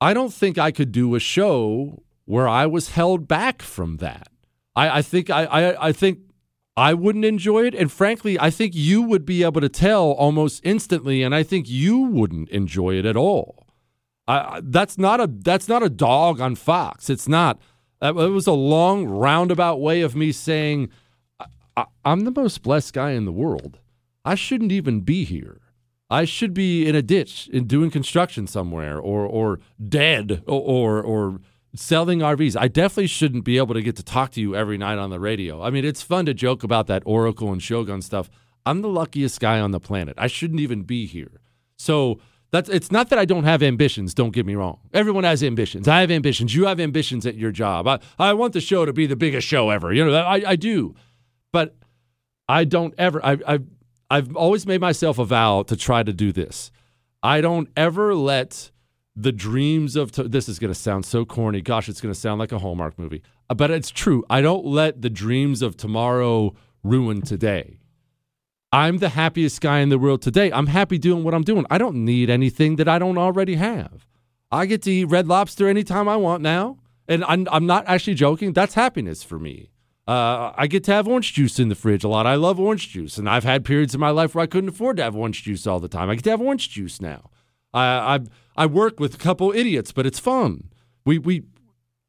I 0.00 0.14
don't 0.14 0.32
think 0.32 0.58
I 0.58 0.70
could 0.70 0.92
do 0.92 1.14
a 1.14 1.20
show 1.20 2.02
where 2.24 2.48
I 2.48 2.66
was 2.66 2.90
held 2.90 3.26
back 3.26 3.62
from 3.62 3.98
that. 3.98 4.28
I, 4.76 4.98
I 4.98 5.02
think 5.02 5.30
I, 5.30 5.44
I, 5.44 5.88
I 5.88 5.92
think 5.92 6.20
I 6.76 6.94
wouldn't 6.94 7.24
enjoy 7.24 7.66
it. 7.66 7.74
And 7.74 7.90
frankly, 7.90 8.38
I 8.38 8.50
think 8.50 8.74
you 8.74 9.02
would 9.02 9.24
be 9.24 9.42
able 9.42 9.60
to 9.60 9.68
tell 9.68 10.12
almost 10.12 10.60
instantly, 10.64 11.22
and 11.22 11.34
I 11.34 11.42
think 11.42 11.68
you 11.68 12.00
wouldn't 12.00 12.48
enjoy 12.50 12.94
it 12.94 13.04
at 13.04 13.16
all. 13.16 13.67
I, 14.28 14.60
that's 14.62 14.98
not 14.98 15.20
a 15.20 15.26
that's 15.26 15.68
not 15.68 15.82
a 15.82 15.88
dog 15.88 16.40
on 16.40 16.54
Fox. 16.54 17.08
It's 17.08 17.26
not. 17.26 17.58
It 18.00 18.14
was 18.14 18.46
a 18.46 18.52
long 18.52 19.06
roundabout 19.06 19.80
way 19.80 20.02
of 20.02 20.14
me 20.14 20.30
saying 20.30 20.90
I, 21.76 21.86
I'm 22.04 22.20
the 22.20 22.30
most 22.30 22.62
blessed 22.62 22.92
guy 22.92 23.12
in 23.12 23.24
the 23.24 23.32
world. 23.32 23.78
I 24.24 24.34
shouldn't 24.34 24.70
even 24.70 25.00
be 25.00 25.24
here. 25.24 25.60
I 26.10 26.24
should 26.24 26.54
be 26.54 26.86
in 26.86 26.94
a 26.94 27.02
ditch 27.02 27.48
and 27.52 27.66
doing 27.66 27.90
construction 27.90 28.46
somewhere 28.46 28.98
or 28.98 29.24
or 29.24 29.60
dead 29.88 30.42
or, 30.46 30.60
or 30.60 31.02
or 31.02 31.40
selling 31.74 32.20
RVs. 32.20 32.56
I 32.58 32.68
definitely 32.68 33.06
shouldn't 33.06 33.44
be 33.44 33.56
able 33.56 33.74
to 33.74 33.82
get 33.82 33.96
to 33.96 34.02
talk 34.02 34.30
to 34.32 34.40
you 34.40 34.54
every 34.54 34.76
night 34.76 34.98
on 34.98 35.10
the 35.10 35.20
radio. 35.20 35.62
I 35.62 35.70
mean, 35.70 35.84
it's 35.84 36.02
fun 36.02 36.26
to 36.26 36.34
joke 36.34 36.62
about 36.62 36.86
that 36.88 37.02
Oracle 37.06 37.52
and 37.52 37.62
Shogun 37.62 38.02
stuff. 38.02 38.30
I'm 38.66 38.82
the 38.82 38.88
luckiest 38.88 39.40
guy 39.40 39.60
on 39.60 39.70
the 39.70 39.80
planet. 39.80 40.16
I 40.18 40.26
shouldn't 40.26 40.60
even 40.60 40.82
be 40.82 41.06
here. 41.06 41.40
So 41.78 42.20
that's 42.50 42.68
it's 42.68 42.90
not 42.90 43.10
that 43.10 43.18
I 43.18 43.24
don't 43.24 43.44
have 43.44 43.62
ambitions, 43.62 44.14
don't 44.14 44.30
get 44.30 44.46
me 44.46 44.54
wrong. 44.54 44.78
Everyone 44.92 45.24
has 45.24 45.42
ambitions. 45.42 45.86
I 45.86 46.00
have 46.00 46.10
ambitions. 46.10 46.54
You 46.54 46.66
have 46.66 46.80
ambitions 46.80 47.26
at 47.26 47.34
your 47.34 47.50
job. 47.50 47.86
I, 47.86 47.98
I 48.18 48.32
want 48.32 48.52
the 48.54 48.60
show 48.60 48.84
to 48.84 48.92
be 48.92 49.06
the 49.06 49.16
biggest 49.16 49.46
show 49.46 49.70
ever. 49.70 49.92
You 49.92 50.06
know, 50.06 50.14
I, 50.14 50.42
I 50.46 50.56
do. 50.56 50.94
But 51.52 51.76
I 52.48 52.64
don't 52.64 52.94
ever 52.96 53.24
I, 53.24 53.38
I 53.46 53.58
I've 54.10 54.34
always 54.34 54.66
made 54.66 54.80
myself 54.80 55.18
a 55.18 55.24
vow 55.24 55.62
to 55.64 55.76
try 55.76 56.02
to 56.02 56.12
do 56.12 56.32
this. 56.32 56.70
I 57.22 57.40
don't 57.40 57.68
ever 57.76 58.14
let 58.14 58.70
the 59.14 59.32
dreams 59.32 59.96
of 59.96 60.12
to- 60.12 60.28
this 60.28 60.48
is 60.48 60.58
going 60.58 60.72
to 60.72 60.78
sound 60.78 61.04
so 61.04 61.24
corny. 61.24 61.60
Gosh, 61.60 61.88
it's 61.88 62.00
going 62.00 62.14
to 62.14 62.18
sound 62.18 62.38
like 62.38 62.52
a 62.52 62.58
Hallmark 62.58 62.98
movie, 62.98 63.22
but 63.54 63.70
it's 63.70 63.90
true. 63.90 64.24
I 64.30 64.40
don't 64.40 64.64
let 64.64 65.02
the 65.02 65.10
dreams 65.10 65.60
of 65.60 65.76
tomorrow 65.76 66.54
ruin 66.82 67.20
today. 67.22 67.78
I'm 68.72 68.98
the 68.98 69.10
happiest 69.10 69.60
guy 69.60 69.80
in 69.80 69.88
the 69.88 69.98
world 69.98 70.20
today. 70.20 70.52
I'm 70.52 70.66
happy 70.66 70.98
doing 70.98 71.24
what 71.24 71.34
I'm 71.34 71.42
doing. 71.42 71.64
I 71.70 71.78
don't 71.78 72.04
need 72.04 72.28
anything 72.28 72.76
that 72.76 72.88
I 72.88 72.98
don't 72.98 73.18
already 73.18 73.54
have. 73.54 74.06
I 74.50 74.66
get 74.66 74.82
to 74.82 74.90
eat 74.90 75.04
red 75.04 75.26
lobster 75.26 75.68
anytime 75.68 76.08
I 76.08 76.16
want 76.16 76.42
now. 76.42 76.78
And 77.06 77.24
I'm, 77.24 77.48
I'm 77.50 77.64
not 77.64 77.84
actually 77.86 78.14
joking. 78.14 78.52
That's 78.52 78.74
happiness 78.74 79.22
for 79.22 79.38
me. 79.38 79.70
Uh, 80.06 80.52
I 80.56 80.66
get 80.66 80.84
to 80.84 80.92
have 80.92 81.06
orange 81.06 81.34
juice 81.34 81.58
in 81.58 81.68
the 81.68 81.74
fridge 81.74 82.04
a 82.04 82.08
lot. 82.08 82.26
I 82.26 82.34
love 82.34 82.58
orange 82.58 82.88
juice, 82.88 83.18
and 83.18 83.28
I've 83.28 83.44
had 83.44 83.62
periods 83.62 83.94
in 83.94 84.00
my 84.00 84.08
life 84.08 84.34
where 84.34 84.42
I 84.42 84.46
couldn't 84.46 84.70
afford 84.70 84.96
to 84.96 85.02
have 85.02 85.14
orange 85.14 85.42
juice 85.42 85.66
all 85.66 85.80
the 85.80 85.88
time. 85.88 86.08
I 86.08 86.14
get 86.14 86.24
to 86.24 86.30
have 86.30 86.40
orange 86.40 86.70
juice 86.70 86.98
now. 86.98 87.30
I 87.74 88.16
I, 88.16 88.20
I 88.56 88.66
work 88.66 89.00
with 89.00 89.14
a 89.14 89.18
couple 89.18 89.52
idiots, 89.52 89.92
but 89.92 90.06
it's 90.06 90.18
fun. 90.18 90.70
We 91.04 91.18
we 91.18 91.42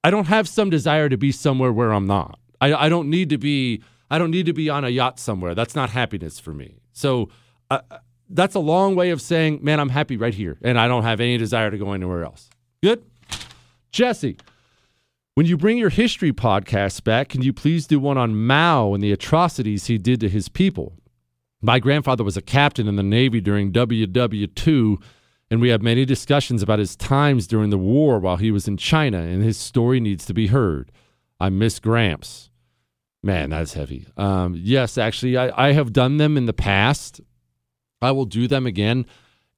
I 0.01 0.11
don't 0.11 0.27
have 0.27 0.47
some 0.47 0.69
desire 0.69 1.09
to 1.09 1.17
be 1.17 1.33
somewhere 1.33 1.73
where 1.73 1.91
I'm 1.91 2.07
not. 2.07 2.39
I 2.61 2.73
I 2.73 2.87
don't 2.87 3.09
need 3.09 3.29
to 3.31 3.37
be 3.37 3.81
I 4.09 4.17
don't 4.17 4.31
need 4.31 4.45
to 4.47 4.53
be 4.53 4.69
on 4.69 4.83
a 4.83 4.89
yacht 4.89 5.19
somewhere. 5.19 5.55
That's 5.55 5.75
not 5.75 5.89
happiness 5.89 6.39
for 6.39 6.53
me. 6.53 6.79
So 6.93 7.29
uh, 7.69 7.81
that's 8.29 8.55
a 8.55 8.59
long 8.59 8.95
way 8.95 9.09
of 9.11 9.21
saying, 9.21 9.59
man, 9.61 9.79
I'm 9.79 9.89
happy 9.89 10.17
right 10.17 10.33
here, 10.33 10.57
and 10.61 10.79
I 10.79 10.87
don't 10.87 11.03
have 11.03 11.19
any 11.19 11.37
desire 11.37 11.71
to 11.71 11.77
go 11.77 11.93
anywhere 11.93 12.23
else. 12.23 12.49
Good, 12.81 13.03
Jesse. 13.91 14.37
When 15.35 15.45
you 15.45 15.57
bring 15.57 15.77
your 15.77 15.89
history 15.89 16.33
podcast 16.33 17.03
back, 17.03 17.29
can 17.29 17.41
you 17.41 17.53
please 17.53 17.87
do 17.87 17.99
one 17.99 18.17
on 18.17 18.35
Mao 18.35 18.93
and 18.93 19.01
the 19.01 19.11
atrocities 19.11 19.85
he 19.85 19.97
did 19.97 20.19
to 20.19 20.27
his 20.29 20.49
people? 20.49 20.97
My 21.61 21.79
grandfather 21.79 22.23
was 22.23 22.35
a 22.35 22.41
captain 22.41 22.87
in 22.87 22.95
the 22.95 23.03
Navy 23.03 23.39
during 23.39 23.71
WW2, 23.71 25.01
and 25.51 25.61
we 25.61 25.69
have 25.69 25.81
many 25.81 26.05
discussions 26.05 26.61
about 26.61 26.79
his 26.79 26.95
times 26.95 27.47
during 27.47 27.69
the 27.69 27.77
war 27.77 28.19
while 28.19 28.37
he 28.37 28.51
was 28.51 28.67
in 28.67 28.77
China, 28.77 29.19
and 29.19 29.43
his 29.43 29.57
story 29.57 29.99
needs 29.99 30.25
to 30.25 30.33
be 30.33 30.47
heard. 30.47 30.91
I 31.39 31.49
miss 31.49 31.79
Gramps. 31.79 32.48
Man, 33.21 33.49
that's 33.49 33.73
heavy. 33.73 34.07
Um, 34.15 34.55
yes, 34.57 34.97
actually, 34.97 35.37
I, 35.37 35.69
I 35.69 35.71
have 35.73 35.91
done 35.91 36.17
them 36.17 36.37
in 36.37 36.45
the 36.45 36.53
past. 36.53 37.19
I 38.01 38.11
will 38.11 38.25
do 38.25 38.47
them 38.47 38.65
again. 38.65 39.05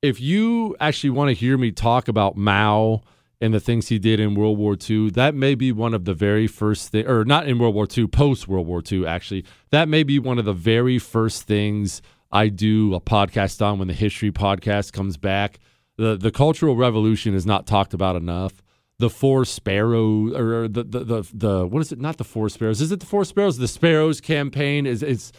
If 0.01 0.19
you 0.19 0.75
actually 0.79 1.11
want 1.11 1.29
to 1.29 1.33
hear 1.33 1.57
me 1.57 1.71
talk 1.71 2.07
about 2.07 2.35
Mao, 2.35 3.03
and 3.41 3.53
the 3.55 3.59
things 3.59 3.87
he 3.87 3.97
did 3.97 4.19
in 4.19 4.35
World 4.35 4.59
War 4.59 4.77
II, 4.89 5.09
that 5.11 5.33
may 5.33 5.55
be 5.55 5.71
one 5.71 5.95
of 5.95 6.05
the 6.05 6.13
very 6.13 6.45
first 6.45 6.89
things, 6.89 7.07
or 7.07 7.25
not 7.25 7.47
in 7.47 7.57
World 7.57 7.73
War 7.73 7.87
II, 7.91 8.07
post 8.07 8.47
World 8.47 8.67
War 8.67 8.83
II, 8.89 9.05
actually. 9.07 9.43
That 9.71 9.89
may 9.89 10.03
be 10.03 10.19
one 10.19 10.37
of 10.37 10.45
the 10.45 10.53
very 10.53 10.99
first 10.99 11.47
things 11.47 12.03
I 12.31 12.49
do 12.49 12.93
a 12.93 13.01
podcast 13.01 13.65
on 13.65 13.79
when 13.79 13.87
the 13.87 13.95
history 13.95 14.31
podcast 14.31 14.93
comes 14.93 15.17
back. 15.17 15.59
The, 15.97 16.15
the 16.15 16.31
Cultural 16.31 16.75
Revolution 16.75 17.33
is 17.33 17.45
not 17.45 17.65
talked 17.65 17.95
about 17.95 18.15
enough. 18.15 18.61
The 19.01 19.09
Four 19.09 19.45
Sparrows, 19.45 20.33
or 20.35 20.67
the, 20.67 20.83
the, 20.83 20.99
the, 20.99 21.29
the, 21.33 21.67
what 21.67 21.81
is 21.81 21.91
it? 21.91 21.99
Not 21.99 22.17
the 22.17 22.23
Four 22.23 22.49
Sparrows. 22.49 22.81
Is 22.81 22.91
it 22.91 22.99
the 22.99 23.05
Four 23.07 23.25
Sparrows? 23.25 23.57
The 23.57 23.67
Sparrows 23.67 24.21
campaign 24.21 24.85
is, 24.85 25.01
it's, 25.01 25.31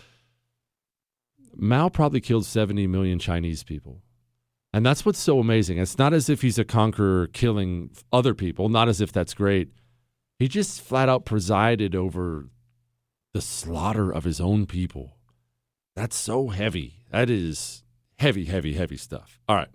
Mao 1.55 1.89
probably 1.89 2.21
killed 2.21 2.45
70 2.45 2.89
million 2.89 3.21
Chinese 3.21 3.63
people. 3.63 4.03
And 4.73 4.85
that's 4.85 5.07
what's 5.07 5.21
so 5.21 5.39
amazing. 5.39 5.79
It's 5.79 5.97
not 5.97 6.13
as 6.13 6.29
if 6.29 6.43
he's 6.43 6.59
a 6.59 6.65
conqueror 6.65 7.29
killing 7.29 7.91
other 8.13 8.35
people, 8.35 8.69
not 8.69 8.89
as 8.89 9.01
if 9.01 9.13
that's 9.13 9.33
great. 9.33 9.69
He 10.41 10.49
just 10.49 10.81
flat 10.81 11.09
out 11.09 11.25
presided 11.25 11.95
over 11.95 12.49
the 13.33 13.41
slaughter 13.41 14.11
of 14.11 14.25
his 14.25 14.41
own 14.41 14.67
people. 14.67 15.19
That's 15.95 16.17
so 16.17 16.49
heavy. 16.49 17.05
That 17.13 17.31
is 17.31 17.85
heavy, 18.19 18.47
heavy, 18.47 18.73
heavy 18.73 18.97
stuff. 18.97 19.39
All 19.49 19.55
right. 19.55 19.69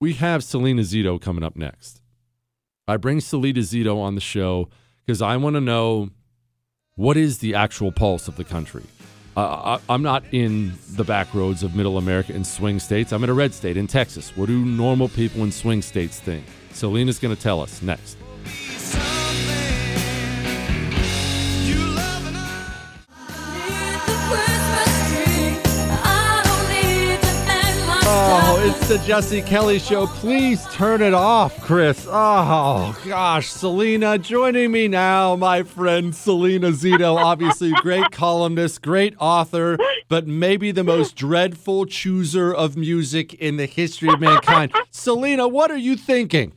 We 0.00 0.12
have 0.14 0.44
Selena 0.44 0.82
Zito 0.82 1.18
coming 1.18 1.42
up 1.42 1.56
next. 1.56 1.97
I 2.88 2.96
bring 2.96 3.20
Selena 3.20 3.60
Zito 3.60 3.98
on 4.00 4.14
the 4.14 4.20
show 4.20 4.68
because 5.04 5.22
I 5.22 5.36
want 5.36 5.54
to 5.54 5.60
know 5.60 6.08
What 6.96 7.16
is 7.16 7.38
the 7.38 7.54
actual 7.54 7.92
pulse 7.92 8.26
of 8.26 8.34
the 8.34 8.42
country? 8.42 8.82
Uh, 9.36 9.78
I, 9.78 9.94
I'm 9.94 10.02
not 10.02 10.24
in 10.32 10.72
the 10.96 11.04
back 11.04 11.32
roads 11.32 11.62
of 11.62 11.76
middle 11.76 11.96
America 11.96 12.34
in 12.34 12.42
swing 12.44 12.80
states. 12.80 13.12
I'm 13.12 13.22
in 13.22 13.30
a 13.30 13.34
red 13.34 13.54
state 13.54 13.76
in 13.76 13.86
Texas. 13.86 14.36
What 14.36 14.46
do 14.46 14.64
normal 14.64 15.08
people 15.08 15.44
in 15.44 15.52
swing 15.52 15.80
states 15.80 16.18
think? 16.18 16.44
Selena's 16.72 17.20
going 17.20 17.36
to 17.36 17.40
tell 17.40 17.60
us 17.60 17.82
next. 17.82 18.16
Oh, 28.10 28.56
it's 28.64 28.88
the 28.88 28.96
Jesse 29.06 29.42
Kelly 29.42 29.78
Show. 29.78 30.06
Please 30.06 30.64
turn 30.72 31.02
it 31.02 31.12
off, 31.12 31.60
Chris. 31.60 32.06
Oh, 32.08 32.98
gosh. 33.04 33.48
Selena 33.48 34.16
joining 34.16 34.72
me 34.72 34.88
now, 34.88 35.36
my 35.36 35.62
friend 35.62 36.14
Selena 36.14 36.68
Zito. 36.68 37.16
Obviously, 37.16 37.70
great 37.82 38.04
columnist, 38.10 38.80
great 38.80 39.14
author, 39.20 39.76
but 40.08 40.26
maybe 40.26 40.70
the 40.70 40.84
most 40.84 41.16
dreadful 41.16 41.84
chooser 41.84 42.50
of 42.50 42.78
music 42.78 43.34
in 43.34 43.58
the 43.58 43.66
history 43.66 44.08
of 44.08 44.20
mankind. 44.20 44.72
Selena, 44.90 45.46
what 45.46 45.70
are 45.70 45.76
you 45.76 45.94
thinking? 45.94 46.54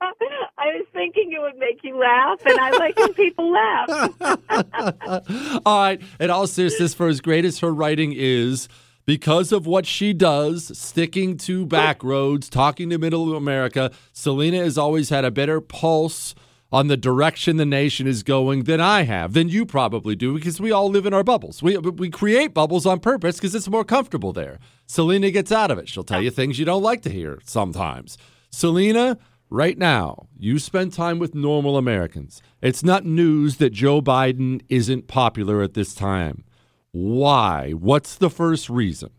I 0.00 0.74
was 0.74 0.86
thinking 0.92 1.32
it 1.32 1.40
would 1.40 1.58
make 1.58 1.84
you 1.84 1.96
laugh, 1.96 2.44
and 2.44 2.58
I 2.58 2.70
like 2.70 2.98
when 2.98 3.14
people 3.14 3.52
laugh. 3.52 5.60
All 5.64 5.80
right. 5.80 6.00
In 6.18 6.28
all 6.28 6.48
seriousness, 6.48 6.92
for 6.92 7.06
as 7.06 7.20
great 7.20 7.44
as 7.44 7.60
her 7.60 7.72
writing 7.72 8.12
is, 8.16 8.68
because 9.06 9.52
of 9.52 9.66
what 9.66 9.86
she 9.86 10.12
does, 10.12 10.76
sticking 10.78 11.36
to 11.38 11.66
back 11.66 12.04
roads, 12.04 12.48
talking 12.48 12.90
to 12.90 12.98
middle 12.98 13.34
America, 13.34 13.90
Selena 14.12 14.58
has 14.58 14.78
always 14.78 15.08
had 15.08 15.24
a 15.24 15.30
better 15.30 15.60
pulse 15.60 16.34
on 16.72 16.86
the 16.86 16.96
direction 16.96 17.56
the 17.56 17.66
nation 17.66 18.06
is 18.06 18.22
going 18.22 18.64
than 18.64 18.80
I 18.80 19.02
have, 19.02 19.32
than 19.32 19.48
you 19.48 19.66
probably 19.66 20.14
do, 20.14 20.34
because 20.34 20.60
we 20.60 20.70
all 20.70 20.88
live 20.88 21.06
in 21.06 21.14
our 21.14 21.24
bubbles. 21.24 21.62
We, 21.62 21.76
we 21.76 22.10
create 22.10 22.54
bubbles 22.54 22.86
on 22.86 23.00
purpose 23.00 23.36
because 23.36 23.54
it's 23.54 23.68
more 23.68 23.84
comfortable 23.84 24.32
there. 24.32 24.58
Selena 24.86 25.30
gets 25.30 25.50
out 25.50 25.70
of 25.70 25.78
it. 25.78 25.88
She'll 25.88 26.04
tell 26.04 26.22
you 26.22 26.30
things 26.30 26.58
you 26.58 26.64
don't 26.64 26.82
like 26.82 27.02
to 27.02 27.10
hear 27.10 27.40
sometimes. 27.44 28.16
Selena, 28.50 29.18
right 29.48 29.78
now, 29.78 30.28
you 30.38 30.58
spend 30.60 30.92
time 30.92 31.18
with 31.18 31.34
normal 31.34 31.76
Americans. 31.76 32.40
It's 32.62 32.84
not 32.84 33.04
news 33.04 33.56
that 33.56 33.72
Joe 33.72 34.00
Biden 34.00 34.62
isn't 34.68 35.08
popular 35.08 35.62
at 35.62 35.74
this 35.74 35.94
time. 35.94 36.44
Why? 36.92 37.72
What's 37.72 38.16
the 38.16 38.30
first 38.30 38.68
reason? 38.68 39.10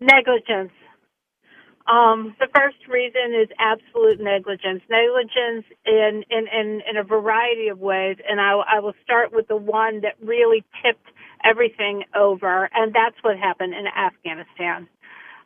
negligence. 0.00 0.72
Um, 1.86 2.34
the 2.40 2.48
first 2.54 2.78
reason 2.88 3.40
is 3.40 3.48
absolute 3.60 4.20
negligence. 4.20 4.82
Negligence 4.90 5.64
in, 5.86 6.24
in, 6.30 6.46
in, 6.52 6.82
in 6.90 6.96
a 6.96 7.04
variety 7.04 7.68
of 7.68 7.78
ways, 7.78 8.16
and 8.28 8.40
I, 8.40 8.54
I 8.76 8.80
will 8.80 8.94
start 9.04 9.32
with 9.32 9.46
the 9.46 9.56
one 9.56 10.00
that 10.00 10.14
really 10.20 10.64
tipped 10.82 11.06
everything 11.44 12.02
over, 12.14 12.68
and 12.74 12.92
that's 12.92 13.16
what 13.22 13.38
happened 13.38 13.72
in 13.74 13.86
Afghanistan. 13.86 14.88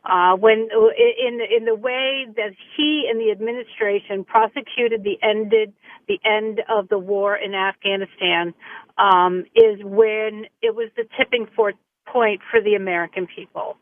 Uh, 0.03 0.35
when 0.35 0.67
in 0.71 1.39
in 1.55 1.65
the 1.65 1.75
way 1.75 2.25
that 2.35 2.55
he 2.75 3.07
and 3.07 3.21
the 3.21 3.29
administration 3.29 4.23
prosecuted 4.23 5.03
the 5.03 5.19
ended 5.21 5.73
the 6.07 6.19
end 6.25 6.59
of 6.67 6.89
the 6.89 6.97
war 6.97 7.35
in 7.35 7.53
Afghanistan 7.53 8.51
um, 8.97 9.45
is 9.55 9.79
when 9.83 10.45
it 10.61 10.75
was 10.75 10.89
the 10.97 11.03
tipping 11.17 11.47
point 11.55 12.41
for 12.51 12.61
the 12.61 12.75
American 12.75 13.27
people. 13.27 13.77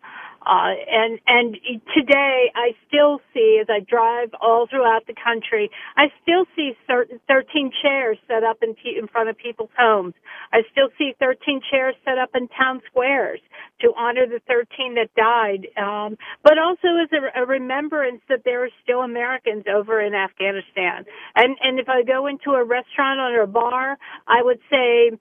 Uh, 0.46 0.74
and 0.90 1.20
and 1.28 1.58
today 1.96 2.52
I 2.56 2.72
still 2.88 3.20
see, 3.34 3.60
as 3.62 3.68
I 3.70 3.80
drive 3.82 4.30
all 4.42 4.68
throughout 4.68 5.06
the 5.08 5.16
country, 5.16 5.70
I 5.98 6.08
still 6.24 6.46
see 6.56 6.74
certain 6.88 7.20
13 7.28 7.72
chairs 7.82 8.18
set 8.28 8.44
up 8.44 8.58
in 8.64 8.76
in 8.98 9.08
front 9.08 9.30
of 9.30 9.38
people's 9.38 9.70
homes. 9.78 10.14
I 10.54 10.62
still 10.72 10.90
see 10.98 11.14
13 11.20 11.62
chairs 11.70 11.96
set 12.06 12.18
up 12.18 12.30
in 12.36 12.48
town 12.50 12.82
squares 12.90 13.40
to 13.82 13.94
honor 13.98 14.28
the 14.28 14.40
13 14.48 14.96
that 14.96 15.14
died, 15.16 15.68
um, 15.78 16.18
but 16.44 16.58
also 16.58 16.88
as 17.04 17.10
a, 17.12 17.44
a 17.44 17.46
remembrance 17.46 18.22
that 18.30 18.42
there 18.46 18.64
are 18.64 18.70
still 18.84 19.02
Americans 19.02 19.66
over 19.74 20.02
in 20.02 20.14
Afghanistan. 20.14 21.06
And 21.36 21.58
and 21.62 21.80
if 21.80 21.90
I 21.90 22.04
go 22.04 22.28
into 22.28 22.52
a 22.52 22.64
restaurant 22.64 23.20
or 23.20 23.42
a 23.42 23.48
bar, 23.48 23.98
I 24.28 24.42
would 24.42 24.60
say 24.70 25.12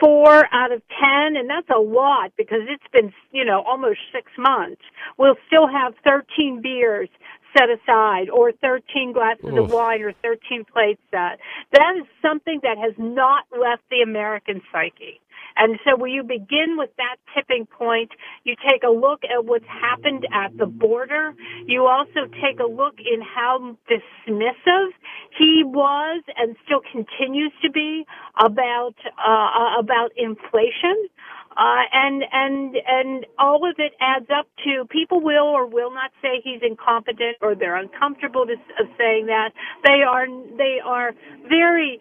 four 0.00 0.46
out 0.52 0.72
of 0.72 0.82
ten, 0.88 1.36
and 1.36 1.48
that's 1.48 1.68
a 1.70 1.80
lot 1.80 2.32
because 2.36 2.60
it's 2.68 2.86
been, 2.92 3.12
you 3.32 3.44
know, 3.44 3.62
almost 3.66 3.98
six 4.12 4.30
months. 4.38 4.82
We'll 5.18 5.36
still 5.46 5.66
have 5.66 5.94
13 6.04 6.60
beers 6.62 7.08
set 7.56 7.68
aside 7.70 8.28
or 8.30 8.52
13 8.52 9.12
glasses 9.12 9.44
Oof. 9.44 9.58
of 9.58 9.70
wine 9.70 10.02
or 10.02 10.12
13 10.22 10.64
plates 10.64 11.00
set. 11.10 11.40
That 11.72 11.94
is 11.98 12.06
something 12.20 12.60
that 12.62 12.76
has 12.78 12.92
not 12.98 13.44
left 13.52 13.82
the 13.90 14.02
American 14.02 14.60
psyche. 14.72 15.20
And 15.56 15.78
so 15.84 15.96
when 15.96 16.12
you 16.12 16.22
begin 16.22 16.76
with 16.78 16.90
that 16.98 17.16
tipping 17.34 17.66
point, 17.66 18.10
you 18.44 18.54
take 18.70 18.82
a 18.84 18.90
look 18.90 19.20
at 19.24 19.44
what's 19.44 19.66
happened 19.66 20.26
at 20.32 20.56
the 20.58 20.66
border. 20.66 21.34
You 21.66 21.86
also 21.86 22.26
take 22.42 22.60
a 22.60 22.68
look 22.68 22.94
in 23.00 23.22
how 23.22 23.76
dismissive 23.90 24.90
he 25.38 25.62
was 25.66 26.22
and 26.36 26.56
still 26.64 26.80
continues 26.92 27.52
to 27.62 27.70
be 27.70 28.04
about 28.40 28.94
uh, 29.18 29.80
about 29.80 30.12
inflation. 30.16 31.08
Uh, 31.56 31.82
and 31.92 32.22
and 32.32 32.76
and 32.86 33.26
all 33.38 33.68
of 33.68 33.76
it 33.78 33.92
adds 33.98 34.26
up 34.36 34.46
to 34.62 34.84
people 34.90 35.20
will 35.20 35.46
or 35.46 35.66
will 35.66 35.90
not 35.90 36.10
say 36.20 36.40
he's 36.44 36.60
incompetent 36.62 37.36
or 37.40 37.54
they're 37.54 37.76
uncomfortable 37.76 38.44
to, 38.44 38.52
of 38.52 38.86
saying 38.98 39.26
that 39.26 39.52
they 39.82 40.02
are 40.06 40.26
they 40.58 40.78
are 40.84 41.12
very 41.48 41.98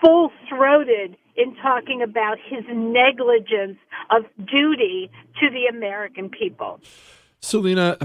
full 0.00 0.30
throated 0.48 1.16
in 1.36 1.54
talking 1.62 2.02
about 2.02 2.38
his 2.48 2.64
negligence 2.68 3.78
of 4.10 4.24
duty 4.44 5.10
to 5.40 5.50
the 5.50 5.66
American 5.66 6.28
people. 6.28 6.80
Selena, 7.46 7.96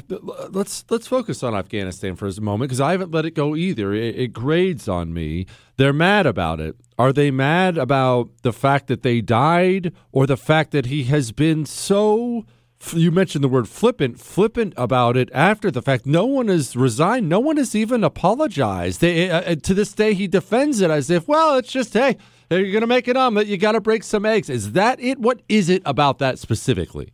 let's 0.50 0.86
let's 0.92 1.08
focus 1.08 1.42
on 1.42 1.56
Afghanistan 1.56 2.16
for 2.16 2.28
a 2.28 2.42
moment 2.42 2.70
because 2.70 2.80
I 2.80 2.92
haven't 2.92 3.10
let 3.10 3.26
it 3.26 3.32
go 3.32 3.56
either. 3.56 3.92
It, 3.92 4.20
it, 4.20 4.34
grades 4.34 4.88
on 4.88 5.16
me. 5.16 5.48
They're 5.78 5.92
mad 5.92 6.28
about 6.28 6.60
it. 6.60 6.76
Are 7.00 7.12
they 7.12 7.32
mad 7.32 7.76
about 7.76 8.30
the 8.44 8.54
fact 8.54 8.86
that 8.86 9.02
they 9.02 9.20
died, 9.20 9.94
or 10.12 10.28
the 10.28 10.38
fact 10.38 10.70
that 10.72 10.86
he 10.86 11.06
has 11.06 11.32
been 11.32 11.66
so? 11.66 12.46
You 12.94 13.12
mentioned 13.12 13.44
the 13.44 13.48
word 13.48 13.68
flippant, 13.68 14.20
flippant 14.20 14.76
about 14.78 15.18
it 15.18 15.30
after 15.34 15.72
the 15.72 15.82
fact. 15.82 16.06
No 16.06 16.26
one 16.26 16.48
has 16.48 16.76
resigned. 16.76 17.28
No 17.28 17.40
one 17.40 17.58
has 17.58 17.76
even 17.76 18.04
apologized. 18.04 19.02
They, 19.02 19.30
uh, 19.30 19.56
to 19.56 19.74
this 19.74 19.94
day, 19.94 20.14
he 20.14 20.28
defends 20.28 20.82
it 20.82 20.92
as 20.92 21.10
if, 21.10 21.28
well, 21.28 21.58
it's 21.58 21.72
just 21.72 21.94
hey, 21.94 22.18
you're 22.52 22.72
going 22.72 22.82
to 22.82 22.88
make 22.88 23.08
an 23.08 23.18
omelet. 23.18 23.48
You 23.48 23.58
got 23.58 23.72
to 23.72 23.82
break 23.82 24.04
some 24.04 24.26
eggs. 24.26 24.52
Is 24.52 24.74
that 24.74 25.00
it? 25.00 25.18
What 25.18 25.42
is 25.50 25.68
it 25.68 25.82
about 25.86 26.20
that 26.20 26.38
specifically? 26.38 27.12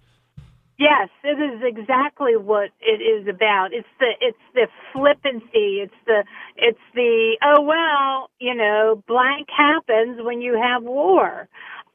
Yes, 0.79 1.09
it 1.23 1.37
is 1.39 1.61
exactly 1.63 2.35
what 2.35 2.69
it 2.81 3.01
is 3.01 3.27
about. 3.27 3.69
It's 3.73 3.87
the 3.99 4.11
it's 4.21 4.37
the 4.55 4.67
flippancy. 4.93 5.81
It's 5.85 5.93
the 6.07 6.23
it's 6.57 6.79
the 6.95 7.37
oh 7.43 7.61
well, 7.61 8.31
you 8.39 8.55
know, 8.55 9.03
blank 9.07 9.47
happens 9.55 10.19
when 10.21 10.41
you 10.41 10.55
have 10.61 10.83
war. 10.83 11.47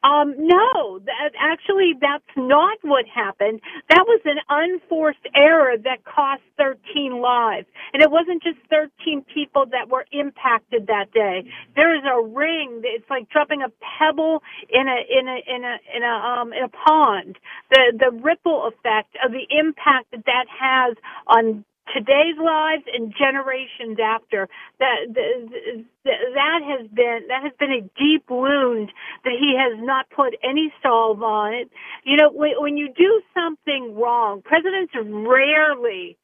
Um, 0.04 0.34
no, 0.38 1.00
that, 1.00 1.32
actually, 1.38 1.94
that's 2.00 2.24
not 2.36 2.78
what 2.82 3.06
happened. 3.06 3.60
That 3.90 4.04
was 4.06 4.20
an 4.24 4.38
unforced 4.48 5.26
error 5.34 5.76
that 5.84 6.04
cost 6.04 6.42
13 6.58 7.20
lives. 7.20 7.66
And 7.92 8.02
it 8.02 8.10
wasn't 8.10 8.42
just 8.42 8.58
13 8.70 9.24
people 9.34 9.66
that 9.72 9.90
were 9.90 10.06
impacted 10.12 10.86
that 10.88 11.12
day. 11.14 11.44
There 11.76 11.96
is 11.96 12.02
a 12.04 12.22
ring. 12.22 12.82
It's 12.84 13.08
like 13.10 13.28
dropping 13.30 13.62
a 13.62 13.70
pebble 13.98 14.42
in 14.70 14.86
a, 14.88 14.98
in 15.10 15.28
a, 15.28 15.38
in 15.46 15.64
a, 15.64 15.76
in 15.96 16.02
a, 16.02 16.14
um, 16.14 16.52
in 16.52 16.64
a 16.64 16.68
pond. 16.68 17.38
The, 17.70 17.92
the 17.98 18.12
ripple 18.22 18.68
effect 18.68 19.16
of 19.24 19.32
the 19.32 19.46
impact 19.50 20.12
that 20.12 20.24
that 20.26 20.46
has 20.48 20.96
on 21.26 21.64
today's 21.94 22.38
lives 22.42 22.84
and 22.94 23.12
generations 23.18 23.98
after 24.02 24.48
that 24.78 24.98
that 25.14 26.60
has 26.64 26.86
been 26.94 27.20
that 27.28 27.42
has 27.42 27.52
been 27.58 27.72
a 27.72 27.82
deep 27.98 28.24
wound 28.30 28.90
that 29.24 29.34
he 29.38 29.56
has 29.58 29.78
not 29.84 30.08
put 30.10 30.34
any 30.44 30.72
salve 30.82 31.22
on 31.22 31.54
it. 31.54 31.70
You 32.04 32.16
know 32.16 32.30
when, 32.32 32.52
when 32.58 32.76
you 32.76 32.88
do 32.96 33.22
something 33.34 33.94
wrong 33.96 34.42
presidents 34.42 34.92
rarely 34.96 36.16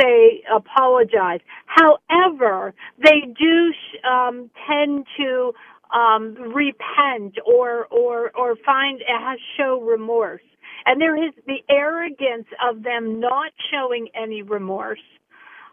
say 0.00 0.42
apologize. 0.54 1.40
However 1.66 2.74
they 2.98 3.22
do 3.38 3.72
um 4.08 4.50
tend 4.68 5.06
to 5.18 5.52
um 5.94 6.34
repent 6.54 7.36
or 7.46 7.86
or 7.86 8.30
or 8.36 8.56
find 8.66 9.02
uh, 9.02 9.34
show 9.56 9.80
remorse 9.82 10.42
and 10.86 11.00
there 11.00 11.16
is 11.16 11.32
the 11.46 11.58
arrogance 11.68 12.46
of 12.62 12.82
them 12.82 13.20
not 13.20 13.52
showing 13.70 14.08
any 14.14 14.42
remorse 14.42 14.98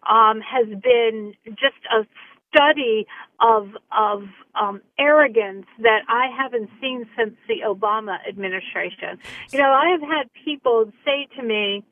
um, 0.09 0.41
has 0.41 0.67
been 0.81 1.33
just 1.49 1.75
a 1.91 2.05
study 2.49 3.05
of 3.39 3.69
of 3.91 4.23
um, 4.59 4.81
arrogance 4.99 5.65
that 5.79 6.01
I 6.07 6.27
haven't 6.35 6.69
seen 6.81 7.05
since 7.17 7.35
the 7.47 7.61
Obama 7.65 8.17
administration. 8.27 9.19
You 9.51 9.59
know, 9.59 9.71
I 9.71 9.89
have 9.89 10.01
had 10.01 10.29
people 10.45 10.91
say 11.05 11.27
to 11.37 11.43
me, 11.43 11.83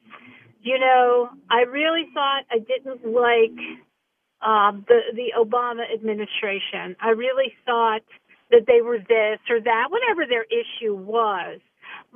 you 0.61 0.79
know, 0.79 1.29
I 1.49 1.61
really 1.61 2.05
thought 2.13 2.43
I 2.49 2.59
didn't 2.59 3.05
like 3.05 3.57
um, 4.41 4.85
the 4.87 4.99
the 5.13 5.33
Obama 5.37 5.83
administration. 5.93 6.95
I 6.99 7.09
really 7.09 7.53
thought 7.65 8.01
that 8.51 8.65
they 8.67 8.81
were 8.81 8.99
this 8.99 9.39
or 9.49 9.59
that, 9.59 9.87
whatever 9.89 10.25
their 10.27 10.45
issue 10.45 10.95
was. 10.95 11.59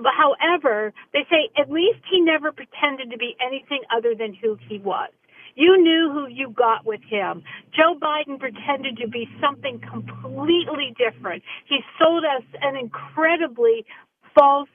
However, 0.06 0.94
they 1.14 1.26
say 1.30 1.50
at 1.58 1.70
least 1.70 2.00
he 2.10 2.22
never 2.22 2.52
pretended 2.52 3.12
to 3.12 3.18
be 3.18 3.36
anything 3.46 3.82
other 3.96 4.16
than 4.16 4.34
who 4.34 4.58
he 4.68 4.80
was. 4.80 5.10
You 5.56 5.82
knew 5.82 6.10
who 6.14 6.28
you 6.28 6.52
got 6.52 6.86
with 6.86 7.02
him. 7.10 7.44
Joe 7.76 7.98
Biden 8.00 8.40
pretended 8.40 8.98
to 8.98 9.08
be 9.08 9.28
something 9.42 9.80
completely 9.80 10.96
different. 10.98 11.44
He 11.68 11.80
sold 12.00 12.24
us 12.24 12.44
an 12.62 12.78
incredibly 12.78 13.86
false 14.34 14.70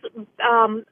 um, 0.46 0.84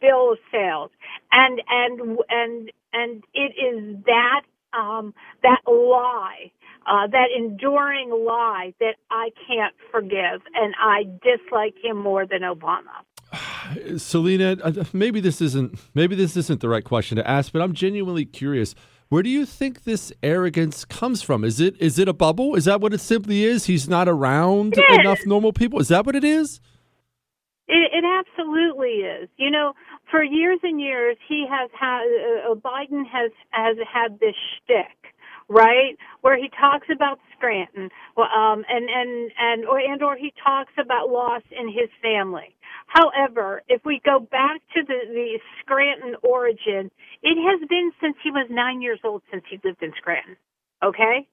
bill 0.00 0.32
of 0.32 0.38
sales, 0.50 0.90
and 1.30 1.62
and 1.68 2.18
and 2.28 2.72
and 2.92 3.24
it 3.34 3.52
is 3.54 4.04
that 4.06 4.42
um, 4.72 5.14
that 5.42 5.60
lie, 5.66 6.50
uh, 6.86 7.06
that 7.06 7.26
enduring 7.36 8.10
lie 8.10 8.74
that 8.80 8.96
I 9.10 9.30
can't 9.46 9.74
forgive, 9.92 10.42
and 10.54 10.74
I 10.80 11.04
dislike 11.22 11.74
him 11.82 11.98
more 11.98 12.26
than 12.26 12.40
Obama. 12.40 13.04
Selena, 13.96 14.56
uh, 14.62 14.84
maybe 14.92 15.20
this 15.20 15.40
isn't 15.40 15.78
maybe 15.94 16.14
this 16.14 16.36
isn't 16.36 16.60
the 16.60 16.68
right 16.68 16.84
question 16.84 17.16
to 17.16 17.28
ask, 17.28 17.52
but 17.52 17.62
I'm 17.62 17.74
genuinely 17.74 18.24
curious. 18.24 18.74
Where 19.08 19.22
do 19.22 19.30
you 19.30 19.46
think 19.46 19.84
this 19.84 20.12
arrogance 20.22 20.84
comes 20.84 21.22
from? 21.22 21.44
Is 21.44 21.60
it 21.60 21.80
is 21.80 21.98
it 21.98 22.08
a 22.08 22.12
bubble? 22.12 22.56
Is 22.56 22.64
that 22.64 22.80
what 22.80 22.92
it 22.92 23.00
simply 23.00 23.44
is? 23.44 23.66
He's 23.66 23.88
not 23.88 24.08
around 24.08 24.74
enough 24.76 25.20
normal 25.26 25.52
people. 25.52 25.78
Is 25.78 25.88
that 25.88 26.04
what 26.04 26.16
it 26.16 26.24
is? 26.24 26.60
It, 27.68 27.90
it 27.92 28.04
absolutely 28.04 29.02
is. 29.06 29.28
You 29.36 29.50
know, 29.50 29.74
for 30.10 30.24
years 30.24 30.58
and 30.62 30.80
years, 30.80 31.16
he 31.28 31.46
has 31.48 31.70
had 31.78 32.02
uh, 32.50 32.54
Biden 32.54 33.04
has 33.06 33.30
has 33.50 33.76
had 33.92 34.18
this 34.18 34.34
shtick, 34.56 35.14
right, 35.48 35.96
where 36.22 36.36
he 36.36 36.48
talks 36.60 36.88
about 36.92 37.20
Scranton, 37.36 37.90
um, 38.16 38.64
and 38.68 38.88
and 38.90 39.30
and 39.38 39.66
or 39.66 39.78
and 39.78 40.02
or 40.02 40.16
he 40.16 40.32
talks 40.44 40.72
about 40.78 41.10
loss 41.10 41.42
in 41.52 41.68
his 41.68 41.90
family. 42.02 42.55
However, 42.86 43.62
if 43.68 43.84
we 43.84 44.00
go 44.04 44.20
back 44.20 44.60
to 44.74 44.82
the 44.82 45.00
the 45.08 45.38
Scranton 45.60 46.16
origin, 46.22 46.90
it 47.22 47.36
has 47.36 47.68
been 47.68 47.92
since 48.00 48.16
he 48.22 48.30
was 48.30 48.46
nine 48.50 48.82
years 48.82 49.00
old 49.04 49.22
since 49.30 49.44
he 49.50 49.60
lived 49.64 49.82
in 49.82 49.92
Scranton. 49.98 50.36
Okay, 50.82 51.26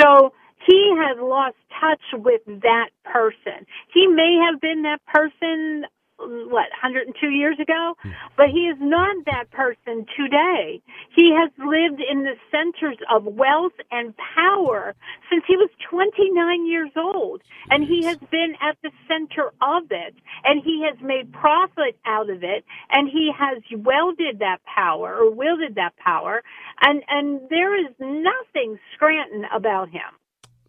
so 0.00 0.32
he 0.66 0.94
has 0.98 1.18
lost 1.20 1.56
touch 1.80 2.02
with 2.14 2.42
that 2.46 2.90
person. 3.04 3.66
He 3.92 4.06
may 4.06 4.38
have 4.50 4.60
been 4.60 4.82
that 4.82 5.00
person, 5.06 5.84
what, 6.18 6.68
102 6.82 7.30
years 7.30 7.58
ago, 7.60 7.94
hmm. 8.02 8.10
but 8.36 8.46
he 8.48 8.66
is 8.66 8.76
not 8.80 9.16
that 9.26 9.50
person 9.50 10.06
today. 10.16 10.82
He 11.14 11.34
has 11.34 11.50
lived 11.58 12.00
in 12.00 12.24
the 12.24 12.34
centers 12.50 12.98
of 13.10 13.24
wealth 13.24 13.72
and 13.90 14.14
power 14.16 14.94
since 15.30 15.44
he 15.46 15.56
was 15.56 15.70
29 15.90 16.66
years 16.66 16.90
old, 16.96 17.42
and 17.70 17.84
he 17.84 18.04
has 18.04 18.18
been 18.30 18.54
at 18.60 18.76
the 18.82 18.90
center 19.06 19.52
of 19.62 19.84
it, 19.90 20.14
and 20.44 20.62
he 20.62 20.84
has 20.88 20.98
made 21.02 21.32
profit 21.32 21.98
out 22.04 22.30
of 22.30 22.42
it, 22.42 22.64
and 22.90 23.08
he 23.08 23.30
has 23.36 23.62
welded 23.72 24.40
that 24.40 24.58
power 24.64 25.16
or 25.16 25.30
wielded 25.30 25.74
that 25.76 25.96
power, 25.96 26.42
and 26.80 27.02
and 27.08 27.40
there 27.50 27.78
is 27.78 27.92
nothing 27.98 28.78
Scranton 28.94 29.44
about 29.54 29.88
him. 29.88 30.00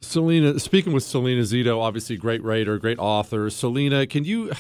Selena, 0.02 0.60
speaking 0.60 0.94
with 0.94 1.04
Selena 1.04 1.42
Zito, 1.42 1.82
obviously 1.82 2.16
great 2.16 2.42
writer, 2.42 2.78
great 2.78 3.00
author. 3.00 3.50
Selena, 3.50 4.08
can 4.08 4.24
you 4.24 4.52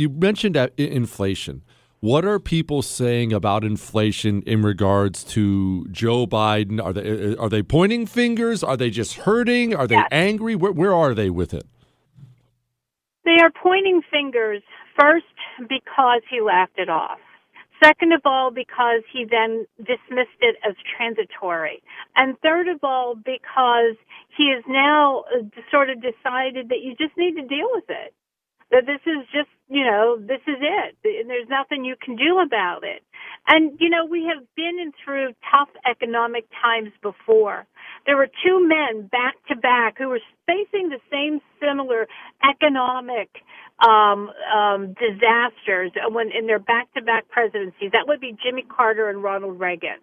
you 0.00 0.08
mentioned 0.08 0.56
inflation. 0.78 1.62
What 2.00 2.24
are 2.24 2.40
people 2.40 2.80
saying 2.80 3.30
about 3.34 3.62
inflation 3.62 4.40
in 4.46 4.62
regards 4.62 5.22
to 5.24 5.86
Joe 5.90 6.26
Biden? 6.26 6.82
Are 6.82 6.94
they 6.94 7.36
are 7.36 7.50
they 7.50 7.62
pointing 7.62 8.06
fingers? 8.06 8.64
Are 8.64 8.76
they 8.76 8.88
just 8.88 9.18
hurting? 9.28 9.74
Are 9.76 9.86
they 9.86 9.96
Yes. 9.96 10.08
angry? 10.10 10.54
Where 10.56 10.72
where 10.72 10.94
are 10.94 11.12
they 11.14 11.28
with 11.28 11.52
it? 11.52 11.66
They 13.26 13.36
are 13.42 13.50
pointing 13.50 14.00
fingers 14.10 14.62
first 14.98 15.26
because 15.68 16.22
he 16.30 16.40
laughed 16.40 16.78
it 16.78 16.88
off. 16.88 17.20
Second 17.84 18.12
of 18.12 18.22
all, 18.24 18.50
because 18.50 19.02
he 19.12 19.24
then 19.24 19.66
dismissed 19.78 20.40
it 20.40 20.56
as 20.66 20.74
transitory. 20.96 21.82
And 22.16 22.38
third 22.40 22.68
of 22.68 22.78
all, 22.82 23.14
because 23.14 23.96
he 24.36 24.52
has 24.54 24.64
now 24.68 25.24
uh, 25.34 25.42
sort 25.70 25.88
of 25.90 25.96
decided 26.02 26.68
that 26.70 26.80
you 26.82 26.94
just 26.96 27.16
need 27.16 27.36
to 27.36 27.46
deal 27.46 27.68
with 27.72 27.88
it. 27.88 28.14
That 28.70 28.86
this 28.86 29.00
is 29.04 29.26
just, 29.32 29.48
you 29.68 29.84
know, 29.84 30.16
this 30.18 30.40
is 30.46 30.56
it. 30.60 30.96
There's 31.02 31.48
nothing 31.48 31.84
you 31.84 31.96
can 32.00 32.16
do 32.16 32.38
about 32.38 32.84
it. 32.84 33.02
And, 33.48 33.76
you 33.80 33.90
know, 33.90 34.04
we 34.06 34.30
have 34.32 34.46
been 34.54 34.92
through 35.04 35.34
tough 35.50 35.70
economic 35.90 36.46
times 36.62 36.90
before. 37.02 37.66
There 38.06 38.16
were 38.16 38.28
two 38.44 38.66
men 38.66 39.08
back 39.08 39.34
to 39.48 39.56
back 39.56 39.98
who 39.98 40.08
were 40.08 40.20
facing 40.46 40.88
the 40.88 41.00
same 41.10 41.40
similar 41.60 42.06
economic 42.48 43.28
um, 43.80 44.30
um, 44.54 44.94
disasters 44.94 45.92
when 46.10 46.30
in 46.30 46.46
their 46.46 46.58
back-to-back 46.58 47.28
presidencies. 47.28 47.90
That 47.92 48.06
would 48.06 48.20
be 48.20 48.36
Jimmy 48.42 48.62
Carter 48.62 49.08
and 49.08 49.22
Ronald 49.22 49.58
Reagan. 49.58 49.98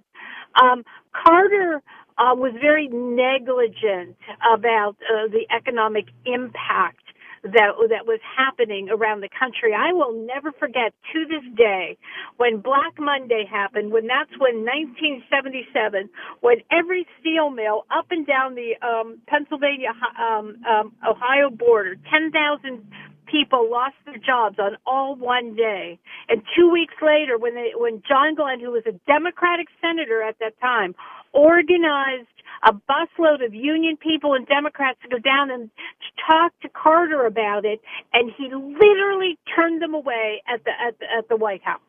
Um, 0.61 0.83
Carter 1.13 1.81
uh, 2.17 2.33
was 2.35 2.53
very 2.59 2.87
negligent 2.87 4.17
about 4.51 4.95
uh, 5.01 5.27
the 5.29 5.45
economic 5.55 6.05
impact 6.25 7.03
that 7.43 7.77
that 7.89 8.05
was 8.05 8.19
happening 8.23 8.89
around 8.89 9.21
the 9.21 9.29
country. 9.29 9.73
I 9.73 9.93
will 9.93 10.13
never 10.25 10.51
forget 10.51 10.93
to 11.13 11.25
this 11.25 11.43
day 11.55 11.97
when 12.37 12.59
Black 12.59 12.99
Monday 12.99 13.45
happened. 13.49 13.91
When 13.91 14.07
that's 14.07 14.31
when 14.39 14.65
1977, 14.65 16.09
when 16.41 16.57
every 16.71 17.05
steel 17.19 17.49
mill 17.49 17.85
up 17.91 18.07
and 18.11 18.25
down 18.25 18.55
the 18.55 18.75
um, 18.85 19.19
Pennsylvania 19.27 19.89
um, 20.19 20.57
um, 20.65 20.93
Ohio 21.07 21.49
border, 21.49 21.95
10,000 22.11 22.85
people 23.27 23.69
lost 23.69 23.95
their 24.05 24.17
jobs 24.17 24.57
on 24.59 24.77
all 24.85 25.15
one 25.15 25.55
day. 25.55 25.99
And 26.29 26.41
two 26.55 26.71
weeks 26.71 26.95
later, 27.01 27.37
when 27.37 27.55
they, 27.55 27.71
when 27.75 28.01
John 28.07 28.35
Glenn, 28.35 28.59
who 28.59 28.71
was 28.71 28.83
a 28.87 28.93
Democratic 29.05 29.67
senator 29.81 30.21
at 30.23 30.39
that 30.39 30.59
time, 30.59 30.95
organized 31.33 32.27
a 32.63 32.73
busload 32.73 33.45
of 33.45 33.53
union 33.53 33.97
people 33.97 34.33
and 34.33 34.47
Democrats 34.47 34.99
to 35.03 35.09
go 35.09 35.19
down 35.19 35.51
and 35.51 35.69
to 35.69 36.23
talk 36.25 36.53
to 36.61 36.69
Carter 36.69 37.25
about 37.25 37.65
it, 37.65 37.81
and 38.13 38.31
he 38.37 38.45
literally 38.53 39.37
turned 39.55 39.81
them 39.81 39.93
away 39.93 40.41
at 40.47 40.63
the 40.63 40.71
at 40.71 40.99
the, 40.99 41.05
at 41.17 41.29
the 41.29 41.35
White 41.37 41.63
House. 41.63 41.81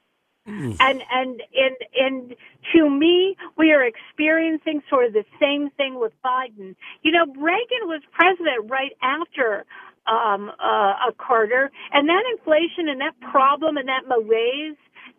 And 0.81 1.03
and 1.13 1.43
and 1.55 1.77
and 1.95 2.37
to 2.75 2.89
me, 2.91 3.37
we 3.57 3.73
are 3.73 3.85
experiencing 3.85 4.83
sort 4.89 5.07
of 5.07 5.13
the 5.13 5.25
same 5.41 5.71
thing 5.77 6.01
with 6.01 6.13
Biden. 6.25 6.75
You 7.03 7.13
know, 7.13 7.27
Reagan 7.27 7.85
was 7.85 8.03
president 8.13 8.71
right 8.71 8.93
after 9.03 9.67
um, 10.07 10.51
uh, 10.59 11.09
uh, 11.09 11.13
Carter, 11.19 11.71
and 11.93 12.09
that 12.09 12.23
inflation 12.33 12.89
and 12.89 13.01
that 13.01 13.15
problem 13.31 13.77
and 13.77 13.89
that 13.89 14.09
malaise 14.09 14.77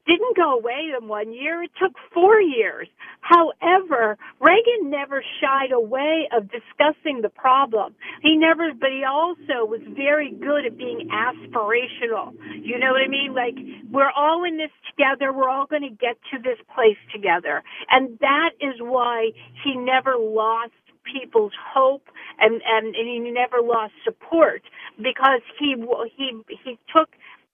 didn't 0.09 0.35
go 0.37 0.57
away 0.57 0.91
in 0.99 1.07
one 1.07 1.33
year. 1.33 1.63
It 1.63 1.71
took 1.81 1.93
four 2.13 2.41
years. 2.41 2.87
However, 3.21 4.17
Reagan 4.41 4.89
never 4.89 5.23
shied 5.41 5.71
away 5.71 6.29
of 6.35 6.49
discussing 6.51 7.21
the 7.21 7.29
problem. 7.29 7.95
He 8.23 8.35
never, 8.37 8.73
but 8.73 8.89
he 8.91 9.03
also 9.05 9.65
was 9.65 9.81
very 9.95 10.31
good 10.31 10.65
at 10.65 10.77
being 10.77 11.09
aspirational. 11.13 12.33
You 12.61 12.79
know 12.79 12.91
what 12.91 13.03
I 13.05 13.09
mean? 13.09 13.35
Like, 13.35 13.55
we're 13.91 14.11
all 14.15 14.43
in 14.45 14.57
this 14.57 14.71
together. 14.89 15.33
We're 15.33 15.49
all 15.49 15.67
going 15.67 15.83
to 15.83 15.89
get 15.95 16.17
to 16.33 16.39
this 16.41 16.57
place 16.75 16.97
together. 17.13 17.63
And 17.91 18.17
that 18.19 18.51
is 18.61 18.75
why 18.79 19.31
he 19.63 19.75
never 19.77 20.15
lost 20.17 20.73
people's 21.05 21.53
hope 21.73 22.03
and, 22.39 22.61
and, 22.65 22.95
and 22.95 23.07
he 23.07 23.31
never 23.31 23.61
lost 23.61 23.93
support 24.03 24.61
because 24.97 25.41
he, 25.59 25.75
he, 26.17 26.33
he 26.63 26.79
took 26.95 27.09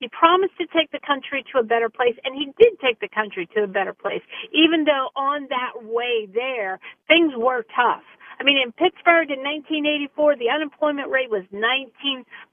he 0.06 0.10
promised 0.14 0.54
to 0.62 0.68
take 0.68 0.92
the 0.92 1.00
country 1.02 1.44
to 1.52 1.58
a 1.58 1.64
better 1.64 1.90
place, 1.90 2.14
and 2.24 2.36
he 2.36 2.54
did 2.62 2.78
take 2.80 3.00
the 3.00 3.10
country 3.10 3.50
to 3.56 3.64
a 3.64 3.68
better 3.68 3.94
place, 3.94 4.22
even 4.54 4.86
though 4.86 5.10
on 5.16 5.48
that 5.50 5.82
way 5.82 6.30
there, 6.32 6.80
things 7.08 7.34
were 7.36 7.66
tough. 7.76 8.06
I 8.40 8.44
mean, 8.44 8.62
in 8.62 8.72
Pittsburgh 8.72 9.32
in 9.32 9.42
1984, 9.42 10.36
the 10.38 10.54
unemployment 10.54 11.10
rate 11.10 11.32
was 11.32 11.42
19 11.50 11.90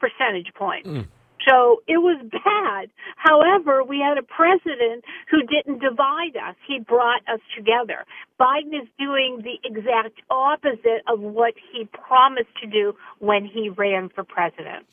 percentage 0.01 0.49
points. 0.57 0.89
Mm. 0.89 1.07
So 1.47 1.83
it 1.87 1.99
was 1.99 2.25
bad. 2.31 2.89
However, 3.17 3.85
we 3.85 3.99
had 3.99 4.17
a 4.17 4.23
president 4.23 5.05
who 5.29 5.43
didn't 5.43 5.81
divide 5.83 6.39
us. 6.41 6.57
He 6.67 6.79
brought 6.79 7.21
us 7.29 7.41
together. 7.55 8.07
Biden 8.41 8.81
is 8.81 8.89
doing 8.97 9.43
the 9.45 9.61
exact 9.69 10.23
opposite 10.31 11.03
of 11.07 11.21
what 11.21 11.53
he 11.73 11.85
promised 11.93 12.55
to 12.63 12.67
do 12.67 12.95
when 13.19 13.45
he 13.45 13.69
ran 13.69 14.09
for 14.09 14.25
president. 14.25 14.87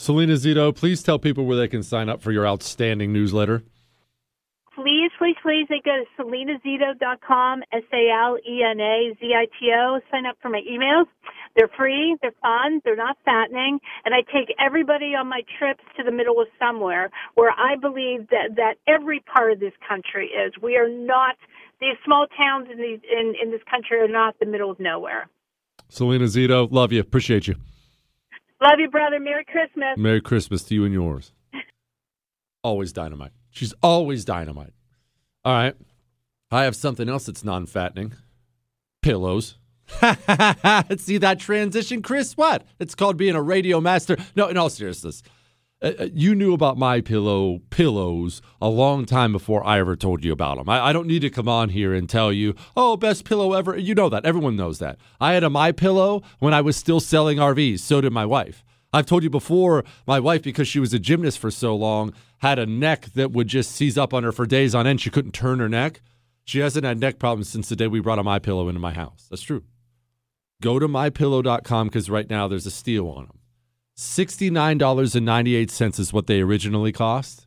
Selena 0.00 0.32
Zito, 0.32 0.74
please 0.74 1.02
tell 1.02 1.18
people 1.18 1.44
where 1.44 1.58
they 1.58 1.68
can 1.68 1.82
sign 1.82 2.08
up 2.08 2.22
for 2.22 2.32
your 2.32 2.46
outstanding 2.46 3.12
newsletter. 3.12 3.62
Please, 4.74 5.10
please, 5.18 5.36
please, 5.42 5.66
they 5.68 5.82
go 5.84 5.92
to 6.02 6.06
selenazito.com, 6.16 7.62
S-A-L-E-N-A-Z-I-T-O. 7.70 8.40
Sign 10.10 10.24
up 10.24 10.38
for 10.40 10.48
my 10.48 10.62
emails. 10.62 11.04
They're 11.54 11.68
free, 11.76 12.16
they're 12.22 12.32
fun, 12.40 12.80
they're 12.82 12.96
not 12.96 13.18
fattening, 13.26 13.78
and 14.06 14.14
I 14.14 14.22
take 14.22 14.54
everybody 14.58 15.14
on 15.14 15.26
my 15.28 15.42
trips 15.58 15.84
to 15.98 16.02
the 16.02 16.12
middle 16.12 16.40
of 16.40 16.46
somewhere 16.58 17.10
where 17.34 17.50
I 17.50 17.76
believe 17.76 18.30
that, 18.30 18.56
that 18.56 18.76
every 18.88 19.20
part 19.20 19.52
of 19.52 19.60
this 19.60 19.74
country 19.86 20.28
is. 20.28 20.54
We 20.62 20.78
are 20.78 20.88
not, 20.88 21.36
these 21.78 21.98
small 22.06 22.26
towns 22.38 22.68
in, 22.72 22.78
these, 22.78 23.00
in, 23.12 23.34
in 23.42 23.50
this 23.50 23.60
country 23.70 24.00
are 24.00 24.08
not 24.08 24.38
the 24.40 24.46
middle 24.46 24.70
of 24.70 24.80
nowhere. 24.80 25.28
Selena 25.90 26.24
Zito, 26.24 26.72
love 26.72 26.90
you. 26.90 27.00
Appreciate 27.00 27.46
you. 27.48 27.56
Love 28.62 28.78
you, 28.78 28.90
brother. 28.90 29.18
Merry 29.18 29.44
Christmas. 29.44 29.96
Merry 29.96 30.20
Christmas 30.20 30.62
to 30.64 30.74
you 30.74 30.84
and 30.84 30.92
yours. 30.92 31.32
always 32.62 32.92
dynamite. 32.92 33.32
She's 33.50 33.72
always 33.82 34.24
dynamite. 34.24 34.72
All 35.44 35.52
right. 35.54 35.76
I 36.50 36.64
have 36.64 36.76
something 36.76 37.08
else 37.08 37.26
that's 37.26 37.44
non 37.44 37.66
fattening 37.66 38.12
pillows. 39.02 39.56
See 40.98 41.18
that 41.18 41.38
transition, 41.38 42.02
Chris? 42.02 42.36
What? 42.36 42.64
It's 42.78 42.94
called 42.94 43.16
being 43.16 43.34
a 43.34 43.42
radio 43.42 43.80
master. 43.80 44.16
No, 44.36 44.48
in 44.48 44.56
all 44.56 44.68
seriousness, 44.70 45.22
uh, 45.82 45.92
uh, 45.98 46.08
you 46.12 46.34
knew 46.34 46.52
about 46.52 46.76
my 46.76 47.00
pillow 47.00 47.60
pillows 47.70 48.42
a 48.60 48.68
long 48.68 49.06
time 49.06 49.32
before 49.32 49.66
I 49.66 49.78
ever 49.78 49.96
told 49.96 50.22
you 50.24 50.32
about 50.32 50.58
them. 50.58 50.68
I, 50.68 50.88
I, 50.88 50.92
don't 50.92 51.06
need 51.06 51.20
to 51.20 51.30
come 51.30 51.48
on 51.48 51.70
here 51.70 51.94
and 51.94 52.08
tell 52.08 52.32
you, 52.32 52.54
oh, 52.76 52.96
best 52.96 53.24
pillow 53.24 53.54
ever. 53.54 53.76
You 53.76 53.94
know 53.94 54.08
that. 54.10 54.26
Everyone 54.26 54.56
knows 54.56 54.78
that. 54.80 54.98
I 55.20 55.32
had 55.32 55.44
a 55.44 55.50
my 55.50 55.72
pillow 55.72 56.22
when 56.38 56.52
I 56.52 56.60
was 56.60 56.76
still 56.76 57.00
selling 57.00 57.38
RVs. 57.38 57.80
So 57.80 58.00
did 58.00 58.12
my 58.12 58.26
wife. 58.26 58.62
I've 58.92 59.06
told 59.06 59.22
you 59.22 59.30
before, 59.30 59.84
my 60.06 60.18
wife, 60.18 60.42
because 60.42 60.68
she 60.68 60.80
was 60.80 60.92
a 60.92 60.98
gymnast 60.98 61.38
for 61.38 61.50
so 61.50 61.74
long, 61.76 62.12
had 62.38 62.58
a 62.58 62.66
neck 62.66 63.06
that 63.14 63.30
would 63.30 63.46
just 63.46 63.70
seize 63.70 63.96
up 63.96 64.12
on 64.12 64.24
her 64.24 64.32
for 64.32 64.46
days 64.46 64.74
on 64.74 64.86
end. 64.86 65.00
She 65.00 65.10
couldn't 65.10 65.32
turn 65.32 65.60
her 65.60 65.68
neck. 65.68 66.02
She 66.44 66.58
hasn't 66.58 66.84
had 66.84 66.98
neck 66.98 67.18
problems 67.18 67.48
since 67.48 67.68
the 67.68 67.76
day 67.76 67.86
we 67.86 68.00
brought 68.00 68.18
a 68.18 68.24
my 68.24 68.38
pillow 68.38 68.68
into 68.68 68.80
my 68.80 68.92
house. 68.92 69.28
That's 69.30 69.42
true. 69.42 69.62
Go 70.60 70.78
to 70.78 70.88
mypillow.com 70.88 71.86
because 71.86 72.10
right 72.10 72.28
now 72.28 72.48
there's 72.48 72.66
a 72.66 72.70
steal 72.70 73.08
on 73.08 73.26
them. 73.26 73.39
$69.98 74.00 76.00
is 76.00 76.10
what 76.10 76.26
they 76.26 76.40
originally 76.40 76.90
cost. 76.90 77.46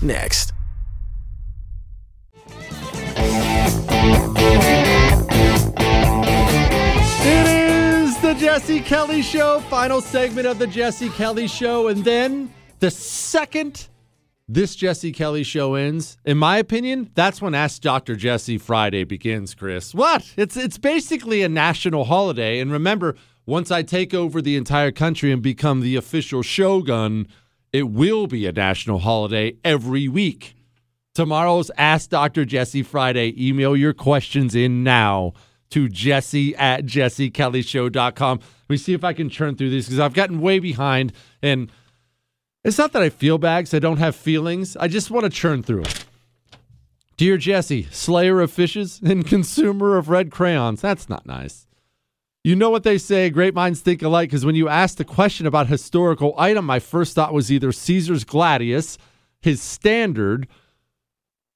next. 0.00 0.52
It 7.26 7.48
is 7.48 8.16
the 8.20 8.34
Jesse 8.38 8.78
Kelly 8.78 9.22
Show, 9.22 9.58
final 9.68 10.00
segment 10.00 10.46
of 10.46 10.60
the 10.60 10.68
Jesse 10.68 11.08
Kelly 11.08 11.48
Show, 11.48 11.88
and 11.88 12.04
then 12.04 12.54
the 12.78 12.92
second 12.92 13.88
this 14.46 14.76
Jesse 14.76 15.12
Kelly 15.12 15.42
show 15.42 15.74
ends, 15.74 16.16
in 16.24 16.38
my 16.38 16.56
opinion, 16.56 17.10
that's 17.14 17.42
when 17.42 17.54
Ask 17.54 17.82
Dr. 17.82 18.16
Jesse 18.16 18.56
Friday 18.56 19.04
begins, 19.04 19.54
Chris. 19.54 19.92
What? 19.92 20.32
It's 20.36 20.56
it's 20.56 20.78
basically 20.78 21.42
a 21.42 21.48
national 21.48 22.04
holiday. 22.04 22.60
And 22.60 22.72
remember, 22.72 23.16
once 23.48 23.70
I 23.70 23.82
take 23.82 24.12
over 24.12 24.42
the 24.42 24.56
entire 24.56 24.92
country 24.92 25.32
and 25.32 25.40
become 25.40 25.80
the 25.80 25.96
official 25.96 26.42
shogun, 26.42 27.26
it 27.72 27.84
will 27.84 28.26
be 28.26 28.44
a 28.44 28.52
national 28.52 28.98
holiday 28.98 29.56
every 29.64 30.06
week. 30.06 30.54
Tomorrow's 31.14 31.70
Ask 31.78 32.10
Dr. 32.10 32.44
Jesse 32.44 32.82
Friday. 32.82 33.32
Email 33.42 33.74
your 33.74 33.94
questions 33.94 34.54
in 34.54 34.84
now 34.84 35.32
to 35.70 35.88
jesse 35.88 36.54
at 36.56 36.84
jessekellyshow.com. 36.84 38.38
Let 38.38 38.70
me 38.70 38.76
see 38.76 38.92
if 38.92 39.02
I 39.02 39.14
can 39.14 39.30
churn 39.30 39.56
through 39.56 39.70
these 39.70 39.86
because 39.86 39.98
I've 39.98 40.12
gotten 40.12 40.42
way 40.42 40.58
behind. 40.58 41.14
And 41.42 41.72
it's 42.64 42.76
not 42.76 42.92
that 42.92 43.02
I 43.02 43.08
feel 43.08 43.38
bad 43.38 43.60
because 43.60 43.72
I 43.72 43.78
don't 43.78 43.96
have 43.96 44.14
feelings. 44.14 44.76
I 44.76 44.88
just 44.88 45.10
want 45.10 45.24
to 45.24 45.30
churn 45.30 45.62
through 45.62 45.84
them. 45.84 45.92
Dear 47.16 47.38
Jesse, 47.38 47.88
slayer 47.92 48.42
of 48.42 48.52
fishes 48.52 49.00
and 49.02 49.26
consumer 49.26 49.96
of 49.96 50.10
red 50.10 50.30
crayons. 50.30 50.82
That's 50.82 51.08
not 51.08 51.24
nice. 51.24 51.67
You 52.48 52.56
know 52.56 52.70
what 52.70 52.82
they 52.82 52.96
say, 52.96 53.28
great 53.28 53.52
minds 53.52 53.82
think 53.82 54.00
alike, 54.00 54.30
because 54.30 54.46
when 54.46 54.54
you 54.54 54.70
asked 54.70 54.96
the 54.96 55.04
question 55.04 55.46
about 55.46 55.66
historical 55.66 56.34
item, 56.38 56.64
my 56.64 56.78
first 56.78 57.14
thought 57.14 57.34
was 57.34 57.52
either 57.52 57.72
Caesar's 57.72 58.24
gladius, 58.24 58.96
his 59.42 59.60
standard, 59.60 60.48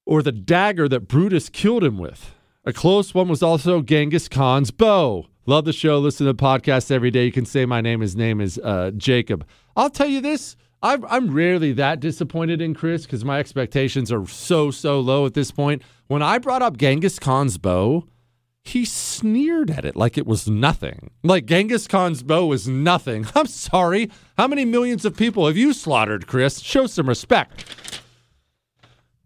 or 0.05 0.23
the 0.23 0.32
dagger 0.32 0.90
that 0.90 1.09
Brutus 1.09 1.48
killed 1.48 1.82
him 1.82 1.97
with. 1.97 2.35
A 2.66 2.74
close 2.74 3.14
one 3.14 3.28
was 3.28 3.43
also 3.43 3.81
Genghis 3.81 4.28
Khan's 4.28 4.70
bow. 4.70 5.28
Love 5.47 5.64
the 5.64 5.73
show, 5.73 5.98
listen 5.98 6.27
to 6.27 6.32
the 6.35 6.39
podcast 6.39 6.90
every 6.90 7.10
day. 7.10 7.24
You 7.24 7.32
can 7.32 7.47
say 7.47 7.64
my 7.64 7.81
name. 7.81 8.02
His 8.02 8.14
name 8.14 8.39
is 8.43 8.59
uh, 8.59 8.90
Jacob. 8.94 9.47
I'll 9.74 9.89
tell 9.89 10.09
you 10.09 10.20
this. 10.20 10.56
I'm, 10.82 11.06
I'm 11.06 11.32
rarely 11.32 11.73
that 11.73 12.01
disappointed 12.01 12.60
in 12.60 12.74
Chris 12.74 13.06
because 13.06 13.24
my 13.24 13.39
expectations 13.39 14.12
are 14.12 14.27
so, 14.27 14.70
so 14.70 15.01
low 15.01 15.24
at 15.24 15.32
this 15.32 15.52
point. 15.52 15.81
When 16.09 16.20
I 16.20 16.36
brought 16.36 16.60
up 16.60 16.77
Genghis 16.77 17.19
Khan's 17.19 17.56
bow, 17.56 18.05
he 18.64 18.84
sneered 18.84 19.70
at 19.70 19.84
it 19.84 19.97
like 19.97 20.16
it 20.16 20.26
was 20.26 20.48
nothing. 20.48 21.10
Like 21.22 21.47
Genghis 21.47 21.89
Khan's 21.89 22.22
bow 22.22 22.47
was 22.47 22.68
nothing. 22.68 23.26
I'm 23.34 23.47
sorry. 23.47 24.10
How 24.39 24.47
many 24.47 24.64
millions 24.64 25.05
of 25.05 25.16
people 25.16 25.47
have 25.47 25.56
you 25.56 25.72
slaughtered, 25.72 26.26
Chris? 26.26 26.60
Show 26.60 26.86
some 26.86 27.09
respect. 27.09 27.64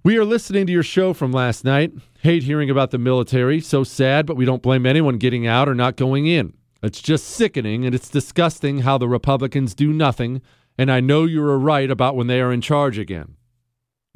We 0.02 0.16
are 0.18 0.24
listening 0.24 0.66
to 0.66 0.72
your 0.72 0.82
show 0.82 1.12
from 1.12 1.32
last 1.32 1.64
night. 1.64 1.92
Hate 2.20 2.44
hearing 2.44 2.70
about 2.70 2.92
the 2.92 2.98
military. 2.98 3.60
So 3.60 3.84
sad, 3.84 4.24
but 4.24 4.36
we 4.36 4.44
don't 4.44 4.62
blame 4.62 4.86
anyone 4.86 5.18
getting 5.18 5.46
out 5.46 5.68
or 5.68 5.74
not 5.74 5.96
going 5.96 6.26
in. 6.26 6.54
It's 6.82 7.02
just 7.02 7.26
sickening 7.26 7.84
and 7.84 7.94
it's 7.94 8.08
disgusting 8.08 8.78
how 8.78 8.98
the 8.98 9.08
Republicans 9.08 9.74
do 9.74 9.92
nothing. 9.92 10.42
And 10.78 10.92
I 10.92 11.00
know 11.00 11.24
you 11.24 11.42
are 11.42 11.58
right 11.58 11.90
about 11.90 12.16
when 12.16 12.26
they 12.26 12.40
are 12.40 12.52
in 12.52 12.60
charge 12.60 12.98
again. 12.98 13.36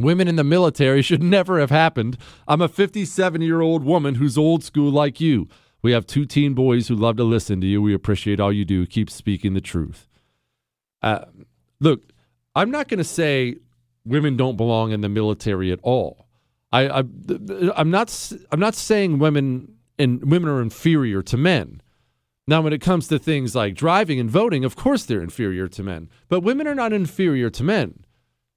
Women 0.03 0.29
in 0.29 0.37
the 0.37 0.45
military 0.45 1.03
should 1.03 1.23
never 1.37 1.61
have 1.61 1.71
happened. 1.71 2.17
I'm 2.49 2.61
a 2.61 2.69
57 2.69 3.43
year 3.43 3.61
old 3.61 3.85
woman 3.85 4.17
who's 4.17 4.39
old 4.39 4.65
school 4.65 4.91
like 4.91 5.21
you. 5.21 5.49
We 5.83 5.93
have 5.93 6.07
two 6.07 6.27
teen 6.27 6.55
boys 6.55 6.89
who 6.89 6.95
love 6.95 7.17
to 7.17 7.25
listen 7.25 7.61
to 7.63 7.67
you. 7.67 7.81
We 7.81 7.95
appreciate 7.95 8.39
all 8.39 8.53
you 8.53 8.65
do. 8.65 8.87
Keep 8.87 9.11
speaking 9.11 9.55
the 9.55 9.61
truth. 9.61 10.09
Uh, 11.03 11.25
look, 11.81 12.03
I'm 12.55 12.71
not 12.71 12.89
going 12.89 12.99
to 12.99 13.05
say 13.05 13.57
women 14.05 14.37
don't 14.37 14.57
belong 14.57 14.93
in 14.93 15.01
the 15.01 15.09
military 15.09 15.73
at 15.73 15.81
all. 15.83 16.27
I, 16.73 16.89
I, 16.89 17.05
I'm 17.77 17.91
not. 17.91 18.33
I'm 18.53 18.61
not 18.61 18.75
saying 18.75 19.19
women 19.19 19.77
and 19.99 20.31
women 20.31 20.49
are 20.49 20.63
inferior 20.63 21.23
to 21.23 21.37
men. 21.37 21.83
Now, 22.47 22.63
when 22.63 22.73
it 22.73 22.81
comes 22.81 23.09
to 23.09 23.19
things 23.19 23.55
like 23.55 23.75
driving 23.75 24.19
and 24.19 24.31
voting, 24.31 24.65
of 24.65 24.77
course 24.77 25.05
they're 25.05 25.23
inferior 25.23 25.69
to 25.69 25.83
men. 25.83 26.09
But 26.29 26.41
women 26.41 26.67
are 26.67 26.75
not 26.75 26.93
inferior 26.93 27.51
to 27.51 27.65
men. 27.65 28.05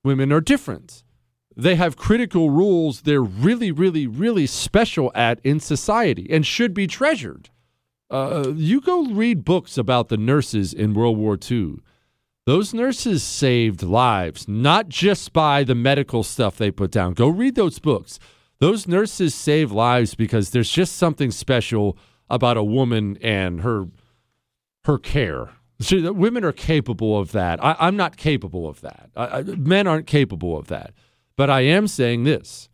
Women 0.04 0.32
are 0.32 0.42
different. 0.42 1.04
They 1.56 1.76
have 1.76 1.98
critical 1.98 2.50
rules 2.50 3.02
they're 3.02 3.22
really, 3.22 3.72
really, 3.72 4.08
really 4.08 4.48
special 4.48 5.12
at 5.14 5.40
in 5.44 5.60
society 5.60 6.28
and 6.30 6.46
should 6.46 6.74
be 6.74 6.88
treasured. 6.88 7.50
Uh, 8.10 8.54
you 8.56 8.82
go 8.82 9.06
read 9.08 9.44
books 9.44 9.78
about 9.78 10.10
the 10.10 10.18
nurses 10.18 10.74
in 10.74 10.94
World 10.94 11.18
War 11.18 11.38
II. 11.50 11.78
Those 12.46 12.74
nurses 12.74 13.24
saved 13.24 13.84
lives, 13.84 14.48
not 14.48 14.90
just 14.90 15.32
by 15.32 15.64
the 15.64 15.76
medical 15.76 16.24
stuff 16.24 16.58
they 16.58 16.72
put 16.72 16.92
down. 16.92 17.14
Go 17.14 17.30
read 17.30 17.56
those 17.56 17.80
books. 17.80 18.20
Those 18.60 18.88
nurses 18.88 19.34
save 19.34 19.72
lives 19.72 20.14
because 20.14 20.50
there's 20.50 20.70
just 20.70 20.98
something 20.98 21.32
special 21.32 21.98
about 22.30 22.58
a 22.58 22.64
woman 22.64 23.18
and 23.22 23.62
her 23.62 23.88
her 24.86 24.98
care. 24.98 25.52
So 25.80 26.12
women 26.12 26.44
are 26.44 26.52
capable 26.52 27.18
of 27.18 27.32
that. 27.32 27.64
I, 27.64 27.88
am 27.88 27.96
not 27.96 28.18
capable 28.18 28.68
of 28.68 28.82
that. 28.82 29.10
I, 29.16 29.26
I, 29.26 29.42
men 29.44 29.88
aren't 29.88 30.08
capable 30.08 30.58
of 30.58 30.68
that. 30.68 30.94
But 31.36 31.50
I 31.50 31.62
am 31.62 31.88
saying 31.88 32.24
this 32.24 32.70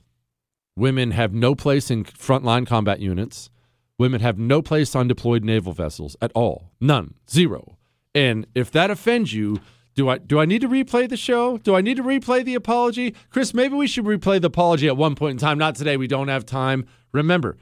women 0.76 1.12
have 1.12 1.34
no 1.34 1.56
place 1.56 1.90
in 1.92 2.04
frontline 2.04 2.66
combat 2.66 3.00
units. 3.00 3.50
Women 3.98 4.22
have 4.22 4.38
no 4.38 4.62
place 4.62 4.96
on 4.96 5.08
deployed 5.08 5.44
naval 5.44 5.74
vessels 5.74 6.16
at 6.22 6.32
all. 6.34 6.72
None. 6.80 7.16
Zero. 7.30 7.78
And 8.16 8.48
if 8.56 8.72
that 8.72 8.90
offends 8.90 9.34
you, 9.34 9.60
do 9.96 10.08
I 10.08 10.18
do 10.18 10.40
I 10.40 10.46
need 10.46 10.62
to 10.62 10.70
replay 10.70 11.10
the 11.10 11.18
show? 11.18 11.58
Do 11.58 11.76
I 11.76 11.82
need 11.82 11.98
to 11.98 12.04
replay 12.04 12.44
the 12.44 12.56
apology? 12.56 13.14
Chris, 13.30 13.54
maybe 13.54 13.76
we 13.76 13.88
should 13.88 14.06
replay 14.06 14.40
the 14.40 14.48
apology 14.48 14.88
at 14.88 14.96
one 14.96 15.16
point 15.16 15.34
in 15.34 15.38
time. 15.38 15.58
Not 15.58 15.76
today. 15.76 15.98
We 15.98 16.08
don't 16.08 16.30
have 16.30 16.46
time. 16.46 16.86
Remember, 17.12 17.58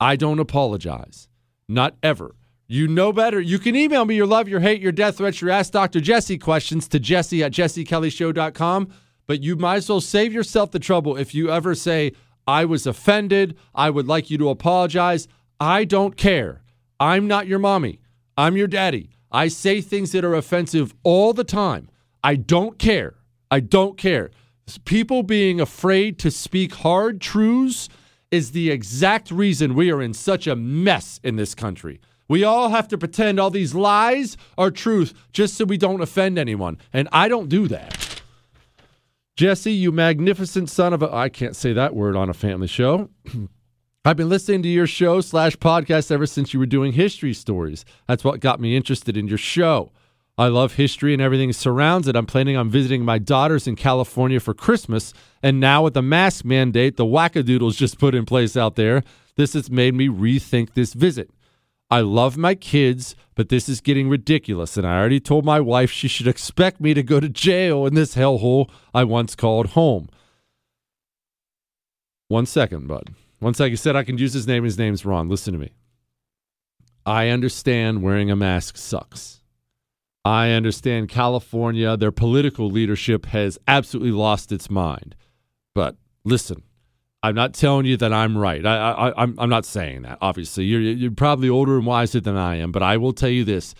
I 0.00 0.16
don't 0.16 0.38
apologize. 0.38 1.28
Not 1.68 1.96
ever. 2.02 2.34
You 2.66 2.88
know 2.88 3.12
better. 3.12 3.40
You 3.40 3.58
can 3.58 3.76
email 3.76 4.06
me 4.06 4.16
your 4.16 4.26
love, 4.26 4.48
your 4.48 4.60
hate, 4.60 4.80
your 4.80 4.92
death 4.92 5.18
threats, 5.18 5.40
your 5.42 5.50
Ask 5.50 5.72
Dr. 5.72 6.00
Jesse 6.00 6.38
questions 6.38 6.88
to 6.88 6.98
jesse 6.98 7.44
at 7.44 7.52
jessekellyshow.com. 7.52 8.88
But 9.26 9.42
you 9.42 9.56
might 9.56 9.76
as 9.76 9.88
well 9.88 10.00
save 10.00 10.32
yourself 10.32 10.70
the 10.70 10.78
trouble 10.78 11.16
if 11.16 11.34
you 11.34 11.50
ever 11.50 11.74
say, 11.74 12.12
I 12.46 12.64
was 12.64 12.86
offended. 12.86 13.56
I 13.74 13.90
would 13.90 14.06
like 14.06 14.30
you 14.30 14.38
to 14.38 14.50
apologize. 14.50 15.28
I 15.58 15.84
don't 15.84 16.16
care. 16.16 16.62
I'm 17.00 17.26
not 17.26 17.46
your 17.46 17.58
mommy. 17.58 18.00
I'm 18.36 18.56
your 18.56 18.66
daddy. 18.66 19.10
I 19.32 19.48
say 19.48 19.80
things 19.80 20.12
that 20.12 20.24
are 20.24 20.34
offensive 20.34 20.94
all 21.02 21.32
the 21.32 21.44
time. 21.44 21.88
I 22.22 22.36
don't 22.36 22.78
care. 22.78 23.14
I 23.50 23.60
don't 23.60 23.96
care. 23.96 24.30
People 24.84 25.22
being 25.22 25.60
afraid 25.60 26.18
to 26.20 26.30
speak 26.30 26.74
hard 26.74 27.20
truths 27.20 27.88
is 28.30 28.52
the 28.52 28.70
exact 28.70 29.30
reason 29.30 29.74
we 29.74 29.90
are 29.90 30.02
in 30.02 30.14
such 30.14 30.46
a 30.46 30.56
mess 30.56 31.20
in 31.22 31.36
this 31.36 31.54
country. 31.54 32.00
We 32.28 32.42
all 32.42 32.70
have 32.70 32.88
to 32.88 32.98
pretend 32.98 33.38
all 33.38 33.50
these 33.50 33.74
lies 33.74 34.36
are 34.56 34.70
truth 34.70 35.12
just 35.32 35.54
so 35.54 35.64
we 35.64 35.76
don't 35.76 36.00
offend 36.00 36.38
anyone. 36.38 36.78
And 36.92 37.08
I 37.12 37.28
don't 37.28 37.48
do 37.48 37.68
that. 37.68 38.13
Jesse, 39.36 39.72
you 39.72 39.90
magnificent 39.90 40.70
son 40.70 40.92
of 40.92 41.02
a. 41.02 41.12
I 41.12 41.28
can't 41.28 41.56
say 41.56 41.72
that 41.72 41.94
word 41.94 42.14
on 42.14 42.30
a 42.30 42.34
family 42.34 42.68
show. 42.68 43.10
I've 44.04 44.16
been 44.16 44.28
listening 44.28 44.62
to 44.62 44.68
your 44.68 44.86
show 44.86 45.20
slash 45.20 45.56
podcast 45.56 46.12
ever 46.12 46.26
since 46.26 46.54
you 46.54 46.60
were 46.60 46.66
doing 46.66 46.92
history 46.92 47.34
stories. 47.34 47.84
That's 48.06 48.22
what 48.22 48.38
got 48.38 48.60
me 48.60 48.76
interested 48.76 49.16
in 49.16 49.26
your 49.26 49.38
show. 49.38 49.90
I 50.38 50.48
love 50.48 50.74
history 50.74 51.14
and 51.14 51.22
everything 51.22 51.52
surrounds 51.52 52.06
it. 52.06 52.14
I'm 52.14 52.26
planning 52.26 52.56
on 52.56 52.70
visiting 52.70 53.04
my 53.04 53.18
daughters 53.18 53.66
in 53.66 53.74
California 53.74 54.38
for 54.38 54.54
Christmas, 54.54 55.12
and 55.42 55.58
now 55.58 55.82
with 55.82 55.94
the 55.94 56.02
mask 56.02 56.44
mandate 56.44 56.96
the 56.96 57.04
wackadoodles 57.04 57.76
just 57.76 57.98
put 57.98 58.14
in 58.14 58.26
place 58.26 58.56
out 58.56 58.76
there, 58.76 59.02
this 59.34 59.54
has 59.54 59.68
made 59.68 59.94
me 59.94 60.06
rethink 60.06 60.74
this 60.74 60.92
visit. 60.92 61.30
I 61.90 62.00
love 62.00 62.36
my 62.36 62.54
kids, 62.54 63.14
but 63.34 63.48
this 63.48 63.68
is 63.68 63.80
getting 63.80 64.08
ridiculous, 64.08 64.76
and 64.76 64.86
I 64.86 64.98
already 64.98 65.20
told 65.20 65.44
my 65.44 65.60
wife 65.60 65.90
she 65.90 66.08
should 66.08 66.26
expect 66.26 66.80
me 66.80 66.94
to 66.94 67.02
go 67.02 67.20
to 67.20 67.28
jail 67.28 67.86
in 67.86 67.94
this 67.94 68.14
hellhole 68.14 68.70
I 68.92 69.04
once 69.04 69.34
called 69.34 69.68
home. 69.68 70.08
One 72.28 72.46
second, 72.46 72.88
bud. 72.88 73.14
One 73.38 73.54
second. 73.54 73.72
He 73.72 73.76
said 73.76 73.96
I 73.96 74.04
can 74.04 74.18
use 74.18 74.32
his 74.32 74.46
name. 74.46 74.64
His 74.64 74.78
name's 74.78 75.04
Ron. 75.04 75.28
Listen 75.28 75.52
to 75.52 75.58
me. 75.58 75.72
I 77.04 77.28
understand 77.28 78.02
wearing 78.02 78.30
a 78.30 78.36
mask 78.36 78.78
sucks. 78.78 79.42
I 80.24 80.52
understand 80.52 81.10
California, 81.10 81.98
their 81.98 82.10
political 82.10 82.70
leadership 82.70 83.26
has 83.26 83.58
absolutely 83.68 84.12
lost 84.12 84.52
its 84.52 84.70
mind. 84.70 85.14
But 85.74 85.96
listen, 86.24 86.62
I'm 87.24 87.34
not 87.34 87.54
telling 87.54 87.86
you 87.86 87.96
that 87.96 88.12
I'm 88.12 88.36
right. 88.36 88.66
I, 88.66 88.76
I, 88.76 89.22
I'm, 89.22 89.34
I'm 89.38 89.48
not 89.48 89.64
saying 89.64 90.02
that. 90.02 90.18
Obviously, 90.20 90.64
you're, 90.64 90.82
you're 90.82 91.10
probably 91.10 91.48
older 91.48 91.78
and 91.78 91.86
wiser 91.86 92.20
than 92.20 92.36
I 92.36 92.56
am. 92.56 92.70
But 92.70 92.82
I 92.82 92.98
will 92.98 93.14
tell 93.14 93.30
you 93.30 93.44
this: 93.44 93.74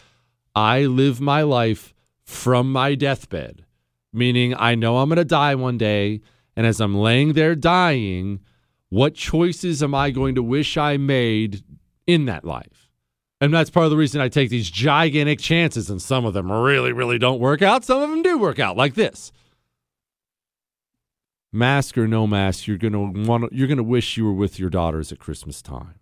I 0.55 0.87
live 0.87 1.21
my 1.21 1.43
life 1.43 1.93
from 2.23 2.73
my 2.73 2.95
deathbed, 2.95 3.67
meaning 4.15 4.55
I 4.57 4.75
know 4.75 4.97
I'm 4.97 5.11
going 5.11 5.19
to 5.19 5.27
die 5.27 5.55
one 5.57 5.77
day, 5.77 6.23
and 6.57 6.67
as 6.67 6.81
I'm 6.81 6.95
laying 6.95 7.35
there 7.35 7.55
dying, 7.55 8.41
what 8.89 9.15
choices 9.15 9.83
am 9.83 9.95
I 9.95 10.11
going 10.11 10.37
to 10.37 10.43
wish 10.43 10.79
I 10.79 10.97
made 10.97 11.63
in 12.07 12.25
that 12.25 12.47
life? 12.47 12.89
And 13.43 13.53
that's 13.53 13.69
part 13.69 13.85
of 13.85 13.91
the 13.91 13.99
reason 13.99 14.23
I 14.23 14.31
take 14.31 14.49
these 14.49 14.71
gigantic 14.71 15.39
chances, 15.39 15.91
and 15.91 16.01
some 16.01 16.25
of 16.25 16.33
them 16.33 16.51
really, 16.51 16.93
really 16.93 17.19
don't 17.19 17.41
work 17.41 17.61
out. 17.61 17.85
Some 17.85 18.01
of 18.01 18.09
them 18.09 18.23
do 18.23 18.39
work 18.39 18.59
out, 18.59 18.79
like 18.79 18.95
this. 18.95 19.33
Mask 21.55 21.97
or 21.97 22.09
no 22.09 22.27
mask, 22.27 22.67
you're 22.67 22.77
gonna 22.77 23.01
want 23.01 23.53
you're 23.53 23.69
gonna 23.69 23.83
wish 23.83 24.17
you 24.17 24.25
were 24.25 24.33
with 24.33 24.59
your 24.59 24.71
daughters 24.71 25.13
at 25.13 25.19
Christmas 25.19 25.63
time. 25.63 25.95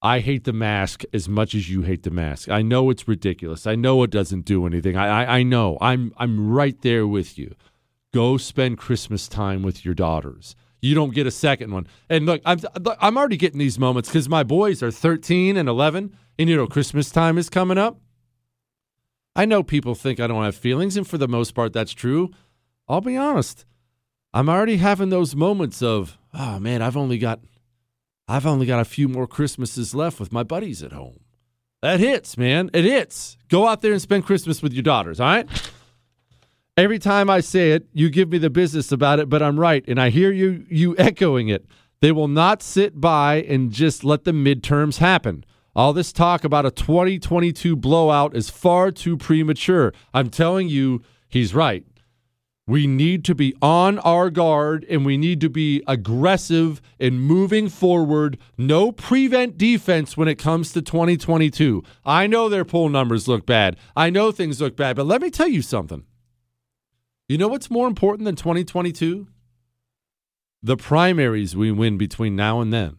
I 0.00 0.20
hate 0.20 0.44
the 0.44 0.52
mask 0.52 1.02
as 1.12 1.28
much 1.28 1.54
as 1.54 1.68
you 1.68 1.82
hate 1.82 2.04
the 2.04 2.10
mask. 2.10 2.48
I 2.48 2.62
know 2.62 2.88
it's 2.88 3.06
ridiculous. 3.06 3.66
I 3.66 3.74
know 3.74 4.02
it 4.04 4.10
doesn't 4.10 4.44
do 4.44 4.64
anything. 4.64 4.96
I, 4.96 5.24
I, 5.24 5.38
I 5.38 5.42
know. 5.42 5.76
I'm 5.80 6.12
I'm 6.16 6.48
right 6.50 6.80
there 6.82 7.06
with 7.06 7.36
you. 7.36 7.54
Go 8.14 8.38
spend 8.38 8.78
Christmas 8.78 9.28
time 9.28 9.62
with 9.62 9.84
your 9.84 9.94
daughters 9.94 10.56
you 10.80 10.94
don't 10.94 11.14
get 11.14 11.26
a 11.26 11.30
second 11.30 11.72
one. 11.72 11.86
And 12.08 12.26
look, 12.26 12.40
I'm 12.44 12.60
I'm 13.00 13.18
already 13.18 13.36
getting 13.36 13.58
these 13.58 13.78
moments 13.78 14.08
because 14.08 14.28
my 14.28 14.42
boys 14.42 14.82
are 14.82 14.90
13 14.90 15.56
and 15.56 15.68
11, 15.68 16.16
and 16.38 16.48
you 16.48 16.56
know 16.56 16.66
Christmas 16.66 17.10
time 17.10 17.38
is 17.38 17.50
coming 17.50 17.78
up. 17.78 18.00
I 19.34 19.44
know 19.44 19.62
people 19.62 19.94
think 19.94 20.20
I 20.20 20.26
don't 20.26 20.44
have 20.44 20.56
feelings, 20.56 20.96
and 20.96 21.06
for 21.06 21.18
the 21.18 21.28
most 21.28 21.54
part, 21.54 21.72
that's 21.72 21.92
true. 21.92 22.30
I'll 22.88 23.00
be 23.00 23.16
honest. 23.16 23.64
I'm 24.32 24.48
already 24.48 24.76
having 24.76 25.08
those 25.08 25.34
moments 25.34 25.82
of, 25.82 26.18
oh 26.34 26.58
man, 26.58 26.82
I've 26.82 26.96
only 26.96 27.18
got, 27.18 27.40
I've 28.26 28.46
only 28.46 28.66
got 28.66 28.80
a 28.80 28.84
few 28.84 29.08
more 29.08 29.26
Christmases 29.26 29.94
left 29.94 30.20
with 30.20 30.32
my 30.32 30.42
buddies 30.42 30.82
at 30.82 30.92
home. 30.92 31.20
That 31.80 32.00
hits, 32.00 32.36
man. 32.36 32.70
It 32.74 32.84
hits. 32.84 33.38
Go 33.48 33.66
out 33.68 33.82
there 33.82 33.92
and 33.92 34.02
spend 34.02 34.26
Christmas 34.26 34.62
with 34.62 34.72
your 34.72 34.82
daughters. 34.82 35.20
All 35.20 35.28
right. 35.28 35.72
Every 36.76 36.98
time 36.98 37.28
I 37.28 37.40
say 37.40 37.72
it, 37.72 37.88
you 37.92 38.08
give 38.10 38.28
me 38.30 38.38
the 38.38 38.50
business 38.50 38.92
about 38.92 39.18
it, 39.18 39.28
but 39.28 39.42
I'm 39.42 39.58
right, 39.58 39.84
and 39.88 40.00
I 40.00 40.10
hear 40.10 40.30
you 40.30 40.64
you 40.68 40.96
echoing 40.96 41.48
it. 41.48 41.66
They 42.00 42.12
will 42.12 42.28
not 42.28 42.62
sit 42.62 43.00
by 43.00 43.42
and 43.42 43.72
just 43.72 44.04
let 44.04 44.22
the 44.22 44.30
midterms 44.30 44.98
happen. 44.98 45.44
All 45.74 45.92
this 45.92 46.12
talk 46.12 46.44
about 46.44 46.66
a 46.66 46.70
2022 46.70 47.74
blowout 47.74 48.36
is 48.36 48.48
far 48.48 48.92
too 48.92 49.16
premature. 49.16 49.92
I'm 50.14 50.30
telling 50.30 50.68
you, 50.68 51.02
he's 51.28 51.52
right. 51.52 51.84
We 52.68 52.86
need 52.86 53.24
to 53.24 53.34
be 53.34 53.54
on 53.62 53.98
our 54.00 54.28
guard 54.28 54.84
and 54.90 55.06
we 55.06 55.16
need 55.16 55.40
to 55.40 55.48
be 55.48 55.82
aggressive 55.86 56.82
in 56.98 57.18
moving 57.18 57.70
forward. 57.70 58.36
No 58.58 58.92
prevent 58.92 59.56
defense 59.56 60.18
when 60.18 60.28
it 60.28 60.34
comes 60.34 60.72
to 60.74 60.82
2022. 60.82 61.82
I 62.04 62.26
know 62.26 62.50
their 62.50 62.66
poll 62.66 62.90
numbers 62.90 63.26
look 63.26 63.46
bad. 63.46 63.78
I 63.96 64.10
know 64.10 64.30
things 64.30 64.60
look 64.60 64.76
bad, 64.76 64.96
but 64.96 65.06
let 65.06 65.22
me 65.22 65.30
tell 65.30 65.48
you 65.48 65.62
something. 65.62 66.04
You 67.26 67.38
know 67.38 67.48
what's 67.48 67.70
more 67.70 67.88
important 67.88 68.26
than 68.26 68.36
2022? 68.36 69.26
The 70.62 70.76
primaries 70.76 71.56
we 71.56 71.72
win 71.72 71.96
between 71.96 72.36
now 72.36 72.60
and 72.60 72.70
then. 72.70 72.98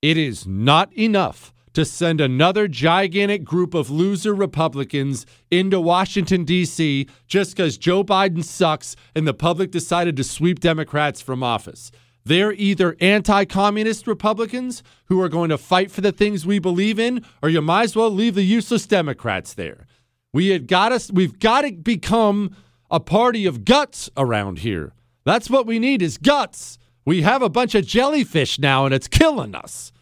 It 0.00 0.16
is 0.16 0.46
not 0.46 0.96
enough 0.96 1.52
to 1.76 1.84
send 1.84 2.22
another 2.22 2.66
gigantic 2.66 3.44
group 3.44 3.74
of 3.74 3.90
loser 3.90 4.34
Republicans 4.34 5.26
into 5.50 5.78
Washington, 5.78 6.42
D.C. 6.42 7.06
just 7.26 7.54
because 7.54 7.76
Joe 7.76 8.02
Biden 8.02 8.42
sucks 8.42 8.96
and 9.14 9.28
the 9.28 9.34
public 9.34 9.72
decided 9.72 10.16
to 10.16 10.24
sweep 10.24 10.60
Democrats 10.60 11.20
from 11.20 11.42
office. 11.42 11.92
They're 12.24 12.54
either 12.54 12.96
anti 12.98 13.44
communist 13.44 14.06
Republicans 14.06 14.82
who 15.08 15.20
are 15.20 15.28
going 15.28 15.50
to 15.50 15.58
fight 15.58 15.90
for 15.90 16.00
the 16.00 16.12
things 16.12 16.46
we 16.46 16.58
believe 16.58 16.98
in, 16.98 17.22
or 17.42 17.50
you 17.50 17.60
might 17.60 17.82
as 17.82 17.94
well 17.94 18.10
leave 18.10 18.36
the 18.36 18.42
useless 18.42 18.86
Democrats 18.86 19.52
there. 19.52 19.86
We 20.32 20.48
had 20.48 20.68
got 20.68 20.92
us, 20.92 21.12
we've 21.12 21.38
got 21.38 21.60
to 21.60 21.72
become 21.72 22.56
a 22.90 23.00
party 23.00 23.44
of 23.44 23.66
guts 23.66 24.08
around 24.16 24.60
here. 24.60 24.94
That's 25.26 25.50
what 25.50 25.66
we 25.66 25.78
need 25.78 26.00
is 26.00 26.16
guts. 26.16 26.78
We 27.04 27.20
have 27.20 27.42
a 27.42 27.50
bunch 27.50 27.74
of 27.74 27.86
jellyfish 27.86 28.58
now 28.58 28.86
and 28.86 28.94
it's 28.94 29.08
killing 29.08 29.54
us. 29.54 29.92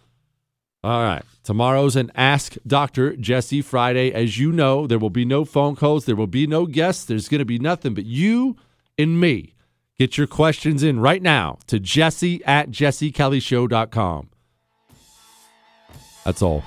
All 0.84 1.02
right. 1.02 1.22
Tomorrow's 1.44 1.96
an 1.96 2.12
Ask 2.14 2.56
Dr. 2.66 3.16
Jesse 3.16 3.62
Friday. 3.62 4.12
As 4.12 4.38
you 4.38 4.52
know, 4.52 4.86
there 4.86 4.98
will 4.98 5.08
be 5.08 5.24
no 5.24 5.46
phone 5.46 5.76
calls, 5.76 6.04
there 6.04 6.14
will 6.14 6.26
be 6.26 6.46
no 6.46 6.66
guests, 6.66 7.06
there's 7.06 7.26
going 7.26 7.38
to 7.38 7.46
be 7.46 7.58
nothing 7.58 7.94
but 7.94 8.04
you 8.04 8.56
and 8.98 9.18
me. 9.18 9.54
Get 9.98 10.18
your 10.18 10.26
questions 10.26 10.82
in 10.82 11.00
right 11.00 11.22
now 11.22 11.58
to 11.68 11.80
jesse 11.80 12.44
at 12.44 12.70
jessekellyshow.com. 12.70 14.28
That's 16.26 16.42
all. 16.42 16.64